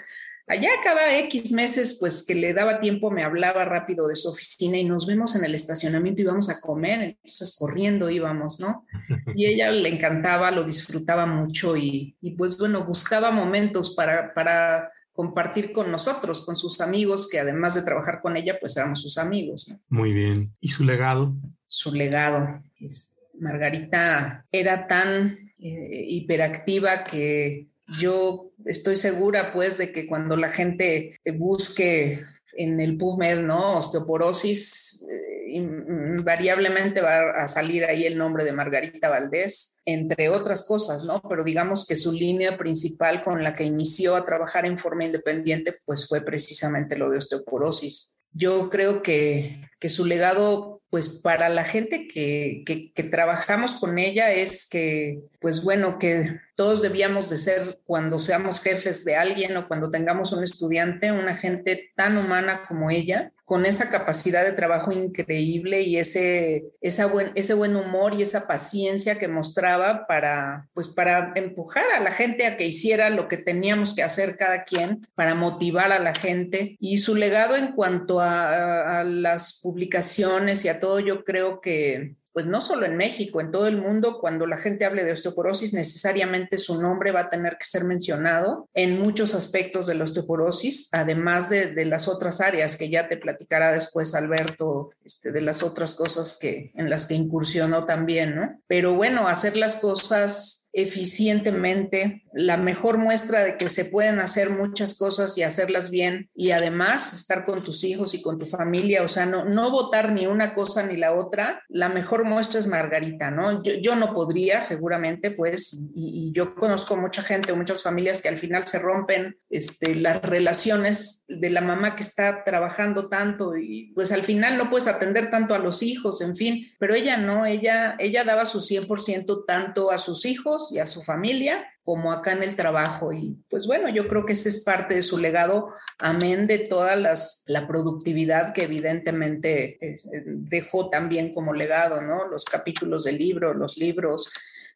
Allá 0.51 0.71
cada 0.83 1.17
X 1.17 1.53
meses, 1.53 1.97
pues 2.01 2.27
que 2.27 2.35
le 2.35 2.53
daba 2.53 2.81
tiempo, 2.81 3.13
me 3.13 3.23
hablaba 3.23 3.65
rápido 3.65 4.09
de 4.09 4.17
su 4.17 4.31
oficina 4.31 4.79
y 4.79 4.85
nos 4.85 5.07
vemos 5.07 5.37
en 5.37 5.45
el 5.45 5.55
estacionamiento 5.55 6.23
y 6.23 6.25
íbamos 6.25 6.51
a 6.51 6.61
comer, 6.61 7.03
entonces 7.03 7.57
corriendo 7.57 8.11
íbamos, 8.11 8.59
¿no? 8.59 8.85
Y 9.37 9.47
ella 9.47 9.71
le 9.71 9.89
encantaba, 9.89 10.51
lo 10.51 10.65
disfrutaba 10.65 11.25
mucho 11.25 11.77
y, 11.77 12.17
pues 12.37 12.59
bueno, 12.59 12.85
buscaba 12.85 13.31
momentos 13.31 13.95
para, 13.95 14.35
para 14.35 14.91
compartir 15.13 15.71
con 15.71 15.93
nosotros, 15.93 16.45
con 16.45 16.57
sus 16.57 16.81
amigos, 16.81 17.29
que 17.31 17.39
además 17.39 17.77
de 17.77 17.83
trabajar 17.83 18.21
con 18.21 18.37
ella, 18.37 18.59
pues 18.59 18.77
éramos 18.77 19.01
sus 19.01 19.19
amigos. 19.19 19.69
¿no? 19.69 19.79
Muy 19.89 20.13
bien. 20.13 20.53
¿Y 20.61 20.71
su 20.71 20.83
legado? 20.83 21.33
Su 21.69 21.95
legado. 21.95 22.61
Es, 22.81 23.23
Margarita 23.39 24.45
era 24.51 24.89
tan 24.89 25.53
eh, 25.61 26.05
hiperactiva 26.09 27.05
que 27.05 27.69
yo 27.98 28.53
estoy 28.64 28.96
segura, 28.96 29.53
pues, 29.53 29.79
de 29.79 29.92
que 29.92 30.07
cuando 30.07 30.37
la 30.37 30.48
gente 30.48 31.18
busque 31.37 32.24
en 32.53 32.81
el 32.81 32.96
PubMed, 32.96 33.40
¿no? 33.40 33.79
Osteoporosis, 33.79 35.07
eh, 35.11 35.53
invariablemente 35.53 37.00
va 37.00 37.31
a 37.31 37.48
salir 37.48 37.85
ahí 37.85 38.05
el 38.05 38.18
nombre 38.18 38.44
de 38.44 38.53
Margarita 38.53 39.09
Valdés, 39.09 39.81
entre 39.85 40.29
otras 40.29 40.66
cosas, 40.66 41.05
¿no? 41.05 41.22
Pero 41.29 41.44
digamos 41.44 41.87
que 41.87 41.96
su 41.96 42.12
línea 42.12 42.57
principal 42.59 43.22
con 43.22 43.42
la 43.42 43.55
que 43.55 43.64
inició 43.64 44.16
a 44.16 44.24
trabajar 44.24 44.66
en 44.66 44.79
forma 44.79 45.05
independiente, 45.05 45.76
pues 45.85 46.07
fue 46.09 46.20
precisamente 46.22 46.96
lo 46.96 47.11
de 47.11 47.18
osteoporosis. 47.18 48.20
Yo 48.33 48.70
creo 48.70 49.03
que, 49.03 49.57
que 49.81 49.88
su 49.88 50.05
legado 50.05 50.81
pues 50.90 51.20
para 51.20 51.48
la 51.48 51.64
gente 51.64 52.09
que, 52.09 52.64
que, 52.66 53.03
trabajamos 53.05 53.76
con 53.76 53.98
ella 53.98 54.33
es 54.33 54.68
que, 54.68 55.20
pues 55.40 55.62
bueno, 55.64 55.98
que 56.00 56.40
todos 56.61 56.83
debíamos 56.83 57.31
de 57.31 57.38
ser 57.38 57.81
cuando 57.87 58.18
seamos 58.18 58.61
jefes 58.61 59.03
de 59.07 59.16
alguien 59.16 59.57
o 59.57 59.66
cuando 59.66 59.90
tengamos 59.90 60.31
un 60.35 60.44
estudiante, 60.44 61.11
una 61.11 61.35
gente 61.35 61.90
tan 61.96 62.18
humana 62.18 62.66
como 62.68 62.90
ella, 62.90 63.33
con 63.46 63.64
esa 63.64 63.88
capacidad 63.88 64.44
de 64.44 64.53
trabajo 64.53 64.92
increíble 64.92 65.81
y 65.81 65.96
ese, 65.96 66.64
esa 66.83 67.07
buen, 67.07 67.33
ese 67.35 67.55
buen 67.55 67.77
humor 67.77 68.12
y 68.12 68.20
esa 68.20 68.46
paciencia 68.46 69.18
que 69.18 69.27
mostraba 69.27 70.07
para, 70.07 70.68
pues 70.75 70.88
para 70.88 71.33
empujar 71.35 71.87
a 71.96 72.01
la 72.01 72.12
gente 72.12 72.44
a 72.44 72.59
que 72.59 72.66
hiciera 72.66 73.09
lo 73.09 73.27
que 73.27 73.38
teníamos 73.38 73.94
que 73.94 74.03
hacer 74.03 74.37
cada 74.37 74.64
quien, 74.64 75.09
para 75.14 75.35
motivar 75.35 75.92
a 75.92 75.99
la 75.99 76.14
gente. 76.14 76.77
Y 76.79 76.99
su 76.99 77.14
legado 77.14 77.57
en 77.57 77.73
cuanto 77.73 78.20
a, 78.20 79.01
a 79.01 79.05
las 79.05 79.61
publicaciones 79.62 80.66
y 80.66 80.68
a 80.68 80.79
todo, 80.79 81.01
yo 81.01 81.25
creo 81.25 81.62
que 81.62 82.16
pues 82.33 82.47
no 82.47 82.61
solo 82.61 82.87
en 82.87 82.97
México, 82.97 83.40
en 83.40 83.51
todo 83.51 83.66
el 83.66 83.79
mundo, 83.79 84.19
cuando 84.21 84.47
la 84.47 84.57
gente 84.57 84.85
hable 84.85 85.05
de 85.05 85.12
osteoporosis, 85.12 85.73
necesariamente 85.73 86.59
su 86.59 86.81
nombre 86.81 87.12
va 87.12 87.23
a 87.23 87.29
tener 87.29 87.57
que 87.59 87.64
ser 87.64 87.85
mencionado 87.85 88.69
en 88.75 89.01
muchos 89.01 89.35
aspectos 89.35 89.87
de 89.87 89.95
la 89.95 90.05
osteoporosis, 90.05 90.88
además 90.93 91.51
de, 91.51 91.81
las 91.85 92.09
otras 92.09 92.40
áreas 92.40 92.77
que 92.77 92.90
ya 92.90 93.09
te 93.09 93.16
platicará 93.16 93.73
después 93.73 94.14
Alberto, 94.14 94.90
este, 95.05 95.33
de 95.33 95.40
las 95.40 95.62
otras 95.62 95.95
cosas 95.95 96.38
que, 96.38 96.73
en 96.75 96.90
las 96.90 97.07
que 97.07 97.14
incursionó 97.14 97.87
también, 97.87 98.37
¿no? 98.37 98.61
Pero 98.66 98.95
bueno, 98.95 99.29
hacer 99.29 99.57
las 99.57 99.77
cosas 99.77 100.60
eficientemente, 100.73 102.25
la 102.33 102.57
mejor 102.57 102.99
muestra 102.99 103.45
de 103.45 103.57
que 103.57 103.69
se 103.69 103.85
pueden 103.85 104.21
hacer 104.21 104.51
muchas 104.51 104.97
cosas 104.97 105.37
y 105.37 105.43
hacerlas 105.43 105.91
bien 105.91 106.31
y 106.35 106.53
además 106.53 107.13
estar 107.13 107.45
con 107.45 107.65
tus 107.65 107.83
hijos 107.83 108.15
y 108.15 108.23
con 108.23 108.39
tu 108.39 108.47
familia, 108.47 109.03
o 109.03 109.09
sea, 109.09 109.27
no, 109.27 109.45
no 109.45 109.71
votar 109.71 110.13
ni 110.13 110.27
una 110.27 110.55
cosa 110.55 110.87
ni 110.87 110.97
la 110.97 111.13
otra, 111.15 111.63
la 111.69 111.89
mejor 111.89 112.25
muestra 112.25 112.61
es 112.61 112.69
Margarita, 112.69 113.31
¿no? 113.31 113.63
Yo, 113.63 113.97
no 113.97 114.15
podría 114.15 114.61
seguramente, 114.61 115.31
pues, 115.31 115.89
y, 115.95 116.31
yo 116.33 116.55
conozco 116.55 116.97
mucha 116.97 117.23
gente, 117.23 117.53
muchas 117.53 117.83
familias 117.83 118.23
que 118.23 118.29
al 118.29 118.37
final 118.37 118.67
se 118.67 118.79
rompen 118.79 119.37
este, 119.49 119.97
las 119.97 120.23
relaciones 120.23 121.25
de 121.29 121.51
la 121.51 121.61
mamá 121.61 121.97
que 121.97 122.03
está 122.03 122.45
trabajando 122.45 123.09
tanto 123.09 123.57
y 123.57 123.93
pues 123.95 124.13
al 124.13 124.23
final 124.23 124.57
no 124.57 124.71
puedes 124.71 124.87
atender 124.87 125.31
tanto 125.31 125.55
a 125.55 125.59
los 125.59 125.83
hijos, 125.83 126.21
en 126.21 126.37
fin, 126.37 126.67
pero 126.79 126.95
ella 126.95 127.17
no, 127.17 127.47
ella, 127.47 127.97
ella 127.99 128.25
daba 128.25 128.45
su 128.45 128.61
100% 128.61 129.45
tanto 129.47 129.91
a 129.91 129.99
sus 129.99 130.25
hijos, 130.25 130.60
y 130.70 130.79
a 130.79 130.87
su 130.87 131.03
familia, 131.03 131.64
como 131.83 132.12
acá 132.12 132.33
en 132.33 132.42
el 132.42 132.57
trabajo. 132.57 133.12
Y 133.12 133.38
pues 133.49 133.66
bueno, 133.66 133.88
yo 133.88 134.07
creo 134.09 134.25
que 134.25 134.35
ese 134.35 134.49
es 134.49 134.64
parte 134.64 134.94
de 134.94 135.03
su 135.03 135.18
legado, 135.18 135.73
amén 135.99 136.46
de 136.46 136.59
toda 136.59 136.96
las, 136.96 137.42
la 137.46 137.66
productividad 137.66 138.53
que 138.53 138.64
evidentemente 138.64 139.79
eh, 139.81 139.96
dejó 140.27 140.90
también 140.90 141.33
como 141.33 141.53
legado, 141.53 142.01
¿no? 142.03 142.29
Los 142.29 142.44
capítulos 142.44 143.05
del 143.05 143.18
libro, 143.18 143.55
los 143.55 143.77
libros, 143.77 144.31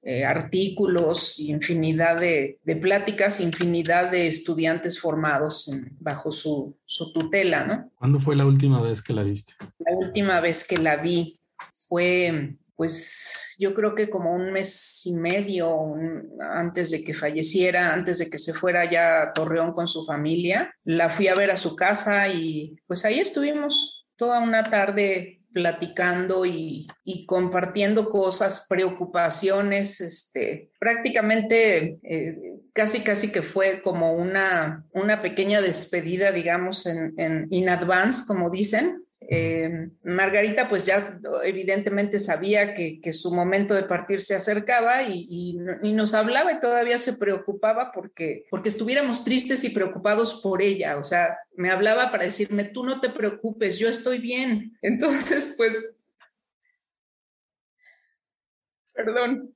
eh, 0.07 0.23
artículos, 0.23 1.39
infinidad 1.39 2.21
de, 2.21 2.59
de, 2.63 2.77
pláticas, 2.77 3.41
infinidad 3.41 4.11
de 4.11 4.27
estudiantes 4.27 5.01
formados 5.01 5.71
bajo 5.99 6.31
su, 6.31 6.77
su, 6.85 7.11
tutela, 7.15 7.65
¿no? 7.65 7.91
¿Cuándo 7.95 8.21
fue 8.21 8.37
la 8.37 8.45
última 8.45 8.83
vez 8.83 9.01
que 9.01 9.15
la 9.15 9.23
viste? 9.23 9.55
La 9.79 9.97
última 9.97 10.41
vez 10.43 10.69
que 10.69 10.77
la 10.77 10.97
vi 10.97 11.41
fue 11.89 12.59
pues 12.77 13.55
yo 13.59 13.75
creo 13.75 13.95
que 13.95 14.11
como 14.11 14.35
un 14.35 14.53
mes 14.53 15.03
y 15.07 15.15
medio 15.15 15.95
antes 16.41 16.91
de 16.91 17.05
que 17.05 17.15
falleciera, 17.15 17.93
antes 17.93 18.19
de 18.19 18.29
que 18.29 18.39
se 18.39 18.53
fuera 18.53 18.91
ya 18.91 19.23
a 19.23 19.33
Torreón 19.33 19.73
con 19.73 19.87
su 19.87 20.05
familia, 20.05 20.75
la 20.85 21.09
fui 21.09 21.29
a 21.29 21.35
ver 21.35 21.51
a 21.51 21.57
su 21.57 21.77
casa 21.77 22.29
y 22.29 22.77
pues 22.87 23.05
ahí 23.05 23.21
estuvimos 23.21 24.07
toda 24.17 24.41
una 24.41 24.65
tarde 24.71 25.41
platicando 25.55 26.45
y, 26.45 26.89
compartiendo 27.27 28.11
cosas, 28.11 28.67
preocupaciones, 28.69 30.01
este, 30.01 30.73
prácticamente 30.81 31.99
eh, 32.03 32.37
casi 32.73 33.03
casi 33.03 33.31
que 33.31 33.41
fue 33.41 33.81
como 33.81 34.15
una, 34.15 34.85
una 34.91 35.23
pequeña 35.23 35.61
despedida, 35.61 36.33
digamos, 36.33 36.87
en, 36.87 37.15
en 37.19 37.47
in 37.51 37.69
advance, 37.69 38.25
como 38.27 38.51
dicen, 38.51 39.04
eh, 39.29 39.89
Margarita 40.03 40.69
pues 40.69 40.87
ya 40.87 41.19
evidentemente 41.45 42.19
sabía 42.19 42.75
que, 42.75 43.13
su 43.13 43.35
momento 43.35 43.75
de 43.75 43.85
partir 43.85 44.21
se 44.21 44.35
acercaba 44.35 45.03
y, 45.03 45.59
nos 45.83 46.15
hablaba 46.15 46.53
y 46.53 46.61
todavía 46.61 46.99
se 46.99 47.15
preocupaba 47.15 47.93
porque, 47.93 48.47
porque 48.51 48.69
estuviéramos 48.69 49.25
tristes 49.25 49.65
y 49.65 49.71
preocupados 49.71 50.41
por 50.43 50.63
ella. 50.63 50.97
O 50.99 51.03
sea, 51.03 51.39
me 51.57 51.71
hablaba 51.71 52.11
para 52.11 52.25
decirme, 52.25 52.65
tú 52.65 52.85
no 52.85 53.01
te 53.01 53.11
preocupes, 53.11 53.79
yo 53.79 53.89
estoy 53.89 54.19
bien. 54.19 54.77
Entonces, 54.83 55.55
pues, 55.57 55.97
perdón. 58.93 59.55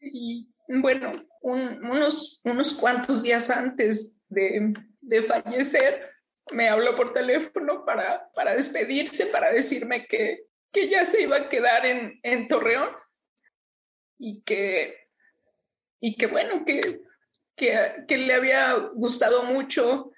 Y 0.00 0.52
bueno, 0.68 1.24
unos, 1.40 2.40
unos 2.44 2.74
cuantos 2.74 3.22
días 3.22 3.50
antes 3.50 4.22
de, 4.28 4.74
de 5.00 5.22
fallecer, 5.22 6.11
me 6.52 6.68
habló 6.68 6.96
por 6.96 7.12
teléfono 7.12 7.84
para, 7.84 8.30
para 8.34 8.54
despedirse, 8.54 9.26
para 9.26 9.52
decirme 9.52 10.06
que, 10.06 10.44
que 10.72 10.88
ya 10.88 11.04
se 11.04 11.22
iba 11.22 11.36
a 11.36 11.48
quedar 11.48 11.86
en, 11.86 12.18
en 12.22 12.48
Torreón 12.48 12.90
y 14.18 14.42
que, 14.42 15.08
y 16.00 16.16
que 16.16 16.26
bueno, 16.26 16.64
que, 16.64 17.02
que, 17.56 18.04
que, 18.06 18.16
le 18.18 18.34
había 18.34 18.74
gustado 18.94 19.44
mucho 19.44 20.12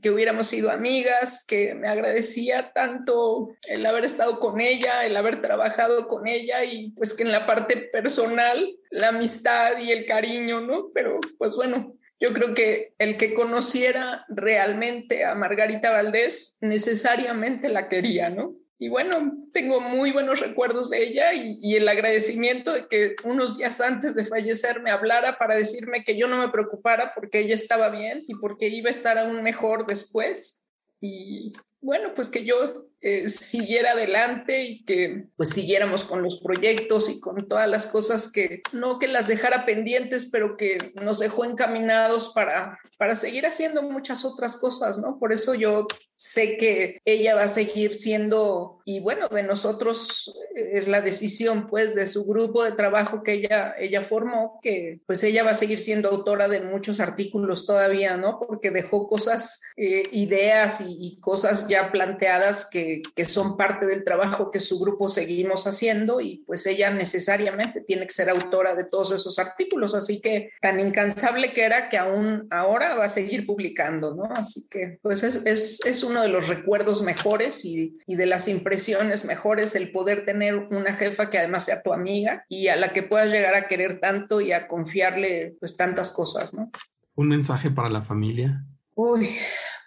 que 0.00 0.10
hubiéramos 0.10 0.46
sido 0.46 0.70
amigas, 0.70 1.44
que 1.46 1.74
me 1.74 1.88
agradecía 1.88 2.72
tanto 2.72 3.54
el 3.68 3.84
haber 3.84 4.06
estado 4.06 4.38
con 4.40 4.60
ella, 4.60 5.04
el 5.04 5.16
haber 5.16 5.42
trabajado 5.42 6.06
con 6.06 6.26
ella 6.26 6.64
y 6.64 6.92
pues 6.92 7.14
que 7.14 7.24
en 7.24 7.32
la 7.32 7.46
parte 7.46 7.76
personal, 7.76 8.74
la 8.90 9.08
amistad 9.08 9.78
y 9.78 9.92
el 9.92 10.06
cariño, 10.06 10.60
¿no? 10.60 10.90
Pero 10.94 11.20
pues 11.36 11.56
bueno, 11.56 11.94
yo 12.22 12.32
creo 12.32 12.54
que 12.54 12.94
el 12.98 13.16
que 13.16 13.34
conociera 13.34 14.24
realmente 14.28 15.24
a 15.24 15.34
Margarita 15.34 15.90
Valdés 15.90 16.56
necesariamente 16.60 17.68
la 17.68 17.88
quería, 17.88 18.30
¿no? 18.30 18.54
Y 18.78 18.88
bueno, 18.88 19.48
tengo 19.52 19.80
muy 19.80 20.12
buenos 20.12 20.38
recuerdos 20.38 20.90
de 20.90 21.02
ella 21.02 21.34
y, 21.34 21.74
el 21.74 21.88
agradecimiento 21.88 22.72
de 22.72 22.86
que 22.86 23.16
unos 23.24 23.58
días 23.58 23.80
antes 23.80 24.14
de 24.14 24.24
fallecer 24.24 24.82
me 24.82 24.92
hablara 24.92 25.36
para 25.36 25.56
decirme 25.56 26.04
que 26.04 26.16
yo 26.16 26.28
no 26.28 26.38
me 26.38 26.48
preocupara 26.48 27.12
porque 27.12 27.40
ella 27.40 27.56
estaba 27.56 27.90
bien 27.90 28.24
y 28.28 28.36
porque 28.36 28.68
iba 28.68 28.86
a 28.86 28.92
estar 28.92 29.18
aún 29.18 29.42
mejor 29.42 29.86
después. 29.86 30.68
Y, 31.00 31.54
bueno, 31.82 32.14
pues 32.14 32.30
que 32.30 32.44
yo 32.44 32.86
eh, 33.04 33.28
siguiera 33.28 33.92
adelante 33.92 34.62
y 34.62 34.84
que 34.84 35.26
pues 35.36 35.48
siguiéramos 35.48 36.04
con 36.04 36.22
los 36.22 36.40
proyectos 36.40 37.10
y 37.10 37.18
con 37.18 37.48
todas 37.48 37.68
las 37.68 37.88
cosas 37.88 38.30
que 38.30 38.62
no 38.72 39.00
que 39.00 39.08
las 39.08 39.26
dejara 39.26 39.66
pendientes, 39.66 40.26
pero 40.30 40.56
que 40.56 40.92
nos 41.02 41.18
dejó 41.18 41.44
encaminados 41.44 42.32
para, 42.32 42.78
para 42.98 43.16
seguir 43.16 43.44
haciendo 43.44 43.82
muchas 43.82 44.24
otras 44.24 44.56
cosas, 44.56 44.98
¿no? 44.98 45.18
Por 45.18 45.32
eso 45.32 45.56
yo 45.56 45.88
sé 46.14 46.56
que 46.56 47.00
ella 47.04 47.34
va 47.34 47.42
a 47.42 47.48
seguir 47.48 47.96
siendo, 47.96 48.80
y 48.84 49.00
bueno, 49.00 49.26
de 49.26 49.42
nosotros 49.42 50.32
es 50.54 50.86
la 50.86 51.00
decisión 51.00 51.66
pues 51.66 51.96
de 51.96 52.06
su 52.06 52.24
grupo 52.24 52.62
de 52.62 52.70
trabajo 52.70 53.24
que 53.24 53.32
ella, 53.32 53.74
ella 53.76 54.02
formó, 54.02 54.60
que 54.62 55.00
pues 55.06 55.24
ella 55.24 55.42
va 55.42 55.50
a 55.50 55.54
seguir 55.54 55.80
siendo 55.80 56.10
autora 56.10 56.46
de 56.46 56.60
muchos 56.60 57.00
artículos 57.00 57.66
todavía, 57.66 58.16
¿no? 58.16 58.38
Porque 58.38 58.70
dejó 58.70 59.08
cosas, 59.08 59.62
eh, 59.76 60.04
ideas 60.12 60.80
y, 60.80 60.96
y 61.00 61.18
cosas 61.18 61.66
ya 61.72 61.90
planteadas 61.90 62.68
que 62.70 62.92
que, 63.14 63.24
son 63.24 63.56
parte 63.56 63.86
del 63.86 64.04
trabajo 64.04 64.50
que 64.50 64.60
su 64.60 64.78
grupo 64.78 65.08
seguimos 65.08 65.66
haciendo 65.66 66.20
y 66.20 66.42
pues 66.46 66.66
ella 66.66 66.90
necesariamente 66.90 67.80
tiene 67.80 68.06
que 68.06 68.12
ser 68.12 68.28
autora 68.28 68.74
de 68.74 68.84
todos 68.84 69.12
esos 69.12 69.38
artículos, 69.38 69.94
así 69.94 70.20
que 70.20 70.50
tan 70.60 70.80
incansable 70.80 71.52
que 71.52 71.64
era 71.64 71.88
que 71.88 71.98
aún 71.98 72.46
ahora 72.50 72.94
va 72.94 73.06
a 73.06 73.08
seguir 73.08 73.46
publicando, 73.46 74.14
¿no? 74.14 74.24
Así 74.34 74.66
que 74.70 74.98
pues 75.02 75.22
es, 75.22 75.46
es, 75.46 75.84
es 75.86 76.04
uno 76.04 76.22
de 76.22 76.28
los 76.28 76.48
recuerdos 76.48 77.02
mejores 77.02 77.64
y, 77.64 77.98
y 78.06 78.16
de 78.16 78.26
las 78.26 78.48
impresiones 78.48 79.24
mejores 79.24 79.74
el 79.74 79.92
poder 79.92 80.24
tener 80.24 80.56
una 80.56 80.94
jefa 80.94 81.30
que 81.30 81.38
además 81.38 81.64
sea 81.64 81.82
tu 81.82 81.92
amiga 81.92 82.44
y 82.48 82.68
a 82.68 82.76
la 82.76 82.92
que 82.92 83.02
puedas 83.02 83.30
llegar 83.30 83.54
a 83.54 83.68
querer 83.68 84.00
tanto 84.00 84.40
y 84.40 84.52
a 84.52 84.68
confiarle 84.68 85.56
pues 85.60 85.76
tantas 85.76 86.12
cosas, 86.12 86.54
¿no? 86.54 86.70
Un 87.14 87.28
mensaje 87.28 87.70
para 87.70 87.90
la 87.90 88.02
familia. 88.02 88.64
Uy, 88.94 89.36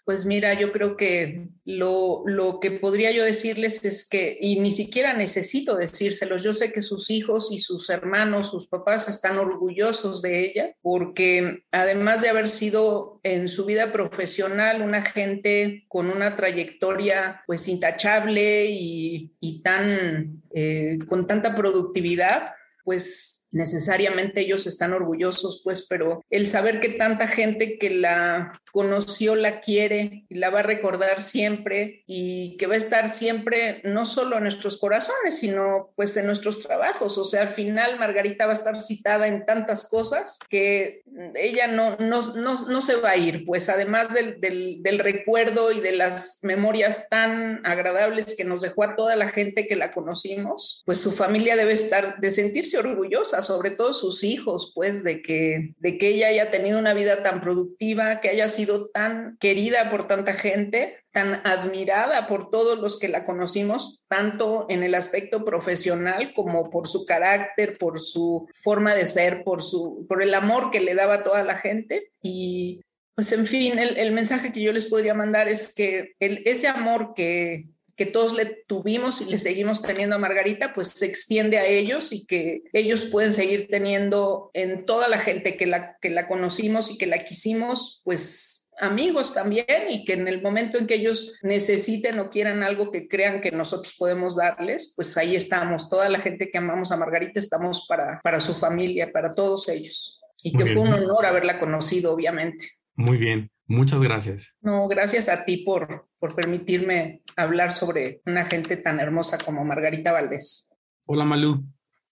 pues 0.06 0.28
mira, 0.28 0.54
yo 0.54 0.72
creo 0.72 0.96
que 0.98 1.48
lo, 1.66 2.22
lo, 2.28 2.60
que 2.60 2.70
podría 2.70 3.10
yo 3.10 3.24
decirles 3.24 3.84
es 3.84 4.08
que, 4.08 4.38
y 4.40 4.60
ni 4.60 4.72
siquiera 4.72 5.14
necesito 5.14 5.76
decírselos, 5.76 6.44
yo 6.44 6.54
sé 6.54 6.72
que 6.72 6.84
sus 6.84 7.10
hijos 7.10 7.52
y 7.52 7.60
sus 7.60 7.90
hermanos, 7.90 8.52
sus 8.52 8.68
papás 8.68 9.10
están 9.10 9.40
orgullosos 9.40 10.22
de 10.22 10.46
ella, 10.46 10.76
porque 10.84 11.64
además 11.72 12.22
de 12.22 12.30
haber 12.30 12.50
sido 12.50 13.20
en 13.24 13.50
su 13.50 13.66
vida 13.66 13.92
profesional 13.92 14.84
una 14.84 15.02
gente 15.02 15.84
con 15.88 16.12
una 16.12 16.36
trayectoria 16.36 17.42
pues 17.48 17.68
intachable 17.68 18.68
y, 18.70 19.34
y 19.40 19.64
tan, 19.64 20.44
eh, 20.54 21.00
con 21.08 21.26
tanta 21.26 21.56
productividad, 21.56 22.50
pues 22.84 23.45
necesariamente 23.52 24.42
ellos 24.42 24.68
están 24.68 24.94
orgullosos, 24.94 25.62
pues, 25.64 25.88
pero 25.88 26.24
el 26.30 26.48
saber 26.48 26.82
que 26.82 26.90
tanta 26.90 27.28
gente 27.28 27.78
que 27.78 27.90
la 27.90 28.62
conoció 28.72 29.36
la 29.36 29.62
quiere 29.62 30.26
y 30.28 30.36
la 30.36 30.50
va 30.50 30.60
a 30.60 30.64
recordar 30.64 31.22
siempre 31.22 32.04
y 32.08 32.58
que 32.58 32.68
va 32.68 32.74
a 32.74 32.78
estar 32.78 33.10
siempre 33.10 33.82
no 33.86 34.06
solo 34.06 34.36
en 34.36 34.44
nuestros 34.44 34.78
corazones, 34.78 35.40
sino 35.40 35.92
pues 35.96 36.18
en 36.18 36.26
nuestros 36.26 36.62
trabajos. 36.62 37.18
O 37.18 37.24
sea, 37.24 37.44
al 37.44 37.54
final 37.54 37.98
Margarita 37.98 38.46
va 38.46 38.52
a 38.52 38.56
estar 38.56 38.82
citada 38.82 39.28
en 39.28 39.46
tantas 39.46 39.90
cosas 39.90 40.40
que 40.50 41.04
ella 41.36 41.68
no, 41.68 41.96
no, 41.98 42.22
no, 42.34 42.68
no 42.68 42.82
se 42.82 42.98
va 42.98 43.12
a 43.12 43.18
ir, 43.18 43.46
pues 43.46 43.70
además 43.70 44.14
del, 44.14 44.42
del, 44.42 44.84
del 44.84 45.00
recuerdo 45.00 45.72
y 45.72 45.80
de 45.80 45.94
las 45.94 46.40
memorias 46.42 47.08
tan 47.10 47.66
agradables 47.66 48.36
que 48.36 48.44
nos 48.44 48.62
dejó 48.62 48.84
a 48.84 48.96
toda 48.96 49.16
la 49.16 49.30
gente 49.30 49.68
que 49.68 49.78
la 49.78 49.92
conocimos, 49.92 50.84
pues 50.86 51.00
su 51.00 51.12
familia 51.12 51.56
debe 51.56 51.74
estar 51.74 52.20
de 52.20 52.32
sentirse 52.32 52.78
orgullosa 52.78 53.35
sobre 53.42 53.72
todo 53.72 53.94
sus 53.94 54.24
hijos, 54.24 54.72
pues, 54.76 55.04
de 55.04 55.22
que, 55.22 55.74
de 55.78 55.98
que 55.98 56.10
ella 56.10 56.28
haya 56.28 56.52
tenido 56.52 56.80
una 56.80 56.94
vida 56.94 57.24
tan 57.24 57.42
productiva, 57.42 58.22
que 58.22 58.30
haya 58.30 58.48
sido 58.48 58.90
tan 58.90 59.38
querida 59.40 59.90
por 59.90 60.08
tanta 60.08 60.34
gente, 60.34 60.98
tan 61.12 61.42
admirada 61.46 62.28
por 62.28 62.50
todos 62.50 62.78
los 62.80 63.00
que 63.00 63.08
la 63.08 63.24
conocimos, 63.24 64.04
tanto 64.08 64.66
en 64.70 64.84
el 64.84 64.96
aspecto 64.96 65.46
profesional 65.46 66.34
como 66.34 66.70
por 66.70 66.88
su 66.88 67.06
carácter, 67.06 67.78
por 67.78 68.00
su 68.00 68.48
forma 68.62 68.96
de 68.96 69.06
ser, 69.06 69.44
por, 69.44 69.62
su, 69.62 70.06
por 70.10 70.22
el 70.22 70.34
amor 70.34 70.72
que 70.72 70.82
le 70.82 70.94
daba 70.94 71.16
a 71.16 71.24
toda 71.24 71.44
la 71.44 71.58
gente. 71.58 72.12
Y 72.22 72.82
pues 73.16 73.32
en 73.32 73.46
fin, 73.48 73.80
el, 73.80 74.12
mensaje 74.12 74.52
que 74.52 74.62
yo 74.62 74.74
les 74.74 74.88
podría 74.88 75.14
mandar 75.14 75.48
es 75.48 75.74
que 75.74 76.16
ese 76.20 76.68
amor 76.68 77.14
que, 77.16 77.70
que 77.96 78.06
todos 78.06 78.34
le 78.34 78.46
tuvimos 78.68 79.22
y 79.22 79.30
le 79.30 79.40
seguimos 79.40 79.82
teniendo 79.82 80.16
a 80.16 80.20
Margarita, 80.20 80.74
pues 80.74 80.90
se 80.90 81.06
extiende 81.06 81.58
a 81.58 81.66
ellos 81.66 82.12
y 82.12 82.26
que 82.26 82.64
ellos 82.74 83.06
pueden 83.06 83.32
seguir 83.32 83.68
teniendo 83.70 84.52
en 84.54 84.86
toda 84.86 85.08
la 85.08 85.20
gente 85.20 85.56
que 85.56 85.66
la, 85.66 85.98
que 86.02 86.10
la 86.10 86.28
conocimos 86.28 86.92
y 86.92 86.98
que 86.98 87.08
la 87.08 87.24
quisimos, 87.24 88.02
pues 88.04 88.66
amigos 88.80 89.34
también 89.34 89.90
y 89.90 90.04
que 90.04 90.14
en 90.14 90.28
el 90.28 90.42
momento 90.42 90.78
en 90.78 90.88
que 90.88 90.96
ellos 90.96 91.40
necesiten 91.44 92.20
o 92.20 92.30
quieran 92.30 92.64
algo 92.64 92.92
que 92.92 93.08
crean 93.08 93.42
que 93.42 93.52
nosotros 93.52 93.96
podemos 93.98 94.36
darles, 94.36 94.94
pues 94.96 95.18
ahí 95.18 95.36
estamos. 95.36 95.90
Toda 95.90 96.10
la 96.10 96.20
gente 96.20 96.50
que 96.50 96.58
amamos 96.58 96.92
a 96.92 96.98
Margarita 96.98 97.40
estamos 97.40 97.86
para, 97.88 98.20
para 98.22 98.40
su 98.40 98.54
familia, 98.54 99.12
para 99.12 99.34
todos 99.34 99.70
ellos. 99.70 100.22
Y 100.44 100.56
que 100.56 100.66
fue 100.66 100.84
un 100.84 100.94
honor 100.94 101.26
haberla 101.26 101.60
conocido, 101.60 102.14
obviamente. 102.14 102.66
Muy 102.96 103.18
bien. 103.18 103.50
Muchas 103.68 104.00
gracias. 104.00 104.54
No, 104.62 104.88
gracias 104.88 105.28
a 105.28 105.44
ti 105.44 105.58
por, 105.58 106.08
por 106.26 106.34
permitirme 106.34 107.22
hablar 107.36 107.72
sobre 107.72 108.24
una 108.26 108.46
gente 108.46 108.78
tan 108.78 109.00
hermosa 109.00 109.38
como 109.38 109.64
Margarita 109.64 110.12
Valdés. 110.12 110.76
Hola, 111.06 111.24
Malú. 111.24 111.64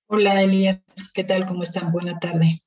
Hola, 0.06 0.39
Elías. 0.43 0.84
¿Qué 1.15 1.23
tal? 1.23 1.47
¿Cómo 1.47 1.63
están? 1.63 1.91
Buena 1.91 2.19
tarde. 2.19 2.62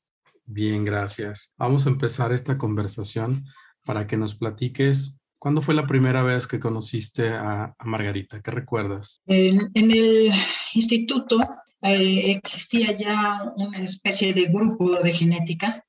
Bien, 0.44 0.84
gracias. 0.84 1.54
Vamos 1.56 1.86
a 1.86 1.90
empezar 1.90 2.32
esta 2.32 2.58
conversación 2.58 3.44
para 3.84 4.08
que 4.08 4.16
nos 4.16 4.34
platiques. 4.34 5.14
¿Cuándo 5.38 5.62
fue 5.62 5.76
la 5.76 5.86
primera 5.86 6.24
vez 6.24 6.48
que 6.48 6.58
conociste 6.58 7.28
a, 7.28 7.76
a 7.78 7.84
Margarita? 7.84 8.42
¿Qué 8.42 8.50
recuerdas? 8.50 9.22
En, 9.26 9.70
en 9.74 9.92
el 9.92 10.32
instituto 10.74 11.38
eh, 11.82 12.32
existía 12.32 12.98
ya 12.98 13.52
una 13.56 13.78
especie 13.78 14.34
de 14.34 14.46
grupo 14.46 14.96
de 14.96 15.12
genética 15.12 15.86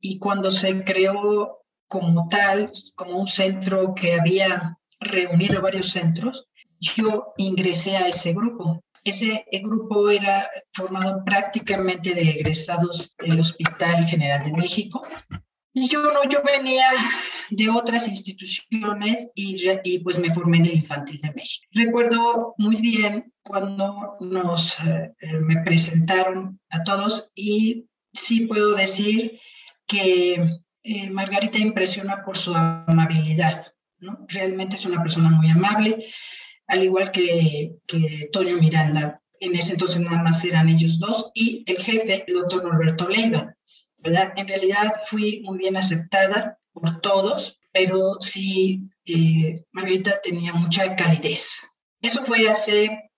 y 0.00 0.18
cuando 0.18 0.50
se 0.50 0.84
creó 0.84 1.61
como 1.92 2.26
tal, 2.28 2.70
como 2.94 3.18
un 3.18 3.28
centro 3.28 3.94
que 3.94 4.14
había 4.14 4.78
reunido 4.98 5.60
varios 5.60 5.90
centros, 5.90 6.48
yo 6.80 7.34
ingresé 7.36 7.98
a 7.98 8.08
ese 8.08 8.32
grupo. 8.32 8.82
Ese 9.04 9.44
grupo 9.62 10.08
era 10.08 10.48
formado 10.72 11.22
prácticamente 11.22 12.14
de 12.14 12.30
egresados 12.30 13.14
del 13.18 13.40
Hospital 13.40 14.06
General 14.06 14.42
de 14.42 14.52
México. 14.54 15.06
Y 15.74 15.90
yo 15.90 16.02
no, 16.14 16.26
yo 16.30 16.42
venía 16.42 16.88
de 17.50 17.68
otras 17.68 18.08
instituciones 18.08 19.30
y, 19.34 19.62
y 19.84 19.98
pues 19.98 20.18
me 20.18 20.32
formé 20.32 20.58
en 20.58 20.66
el 20.66 20.76
Infantil 20.76 21.20
de 21.20 21.34
México. 21.34 21.66
Recuerdo 21.72 22.54
muy 22.56 22.80
bien 22.80 23.34
cuando 23.42 24.16
nos 24.20 24.80
eh, 24.80 25.12
me 25.40 25.62
presentaron 25.62 26.58
a 26.70 26.84
todos 26.84 27.32
y 27.34 27.84
sí 28.14 28.46
puedo 28.46 28.74
decir 28.76 29.38
que 29.86 30.62
eh, 30.82 31.10
Margarita 31.10 31.58
impresiona 31.58 32.24
por 32.24 32.36
su 32.36 32.54
amabilidad. 32.54 33.72
Realmente 34.28 34.76
es 34.76 34.86
una 34.86 35.00
persona 35.00 35.30
muy 35.30 35.48
amable, 35.50 36.06
al 36.66 36.82
igual 36.82 37.12
que, 37.12 37.76
que 37.86 38.28
Toño 38.32 38.56
Miranda. 38.56 39.20
En 39.40 39.54
ese 39.54 39.72
entonces 39.72 40.00
nada 40.00 40.22
más 40.22 40.44
eran 40.44 40.68
ellos 40.68 40.98
dos 40.98 41.30
y 41.34 41.64
el 41.66 41.78
jefe, 41.78 42.24
el 42.26 42.34
doctor 42.34 42.64
Norberto 42.64 43.08
Leiva. 43.08 43.54
En 44.04 44.48
realidad 44.48 44.92
fui 45.06 45.40
muy 45.44 45.58
bien 45.58 45.76
aceptada 45.76 46.58
por 46.72 47.00
todos, 47.00 47.60
pero 47.72 48.16
sí, 48.20 48.88
eh, 49.06 49.64
Margarita 49.72 50.20
tenía 50.22 50.52
mucha 50.52 50.96
calidez. 50.96 51.60
Eso 52.00 52.24
fue 52.24 52.48
hace 52.48 53.10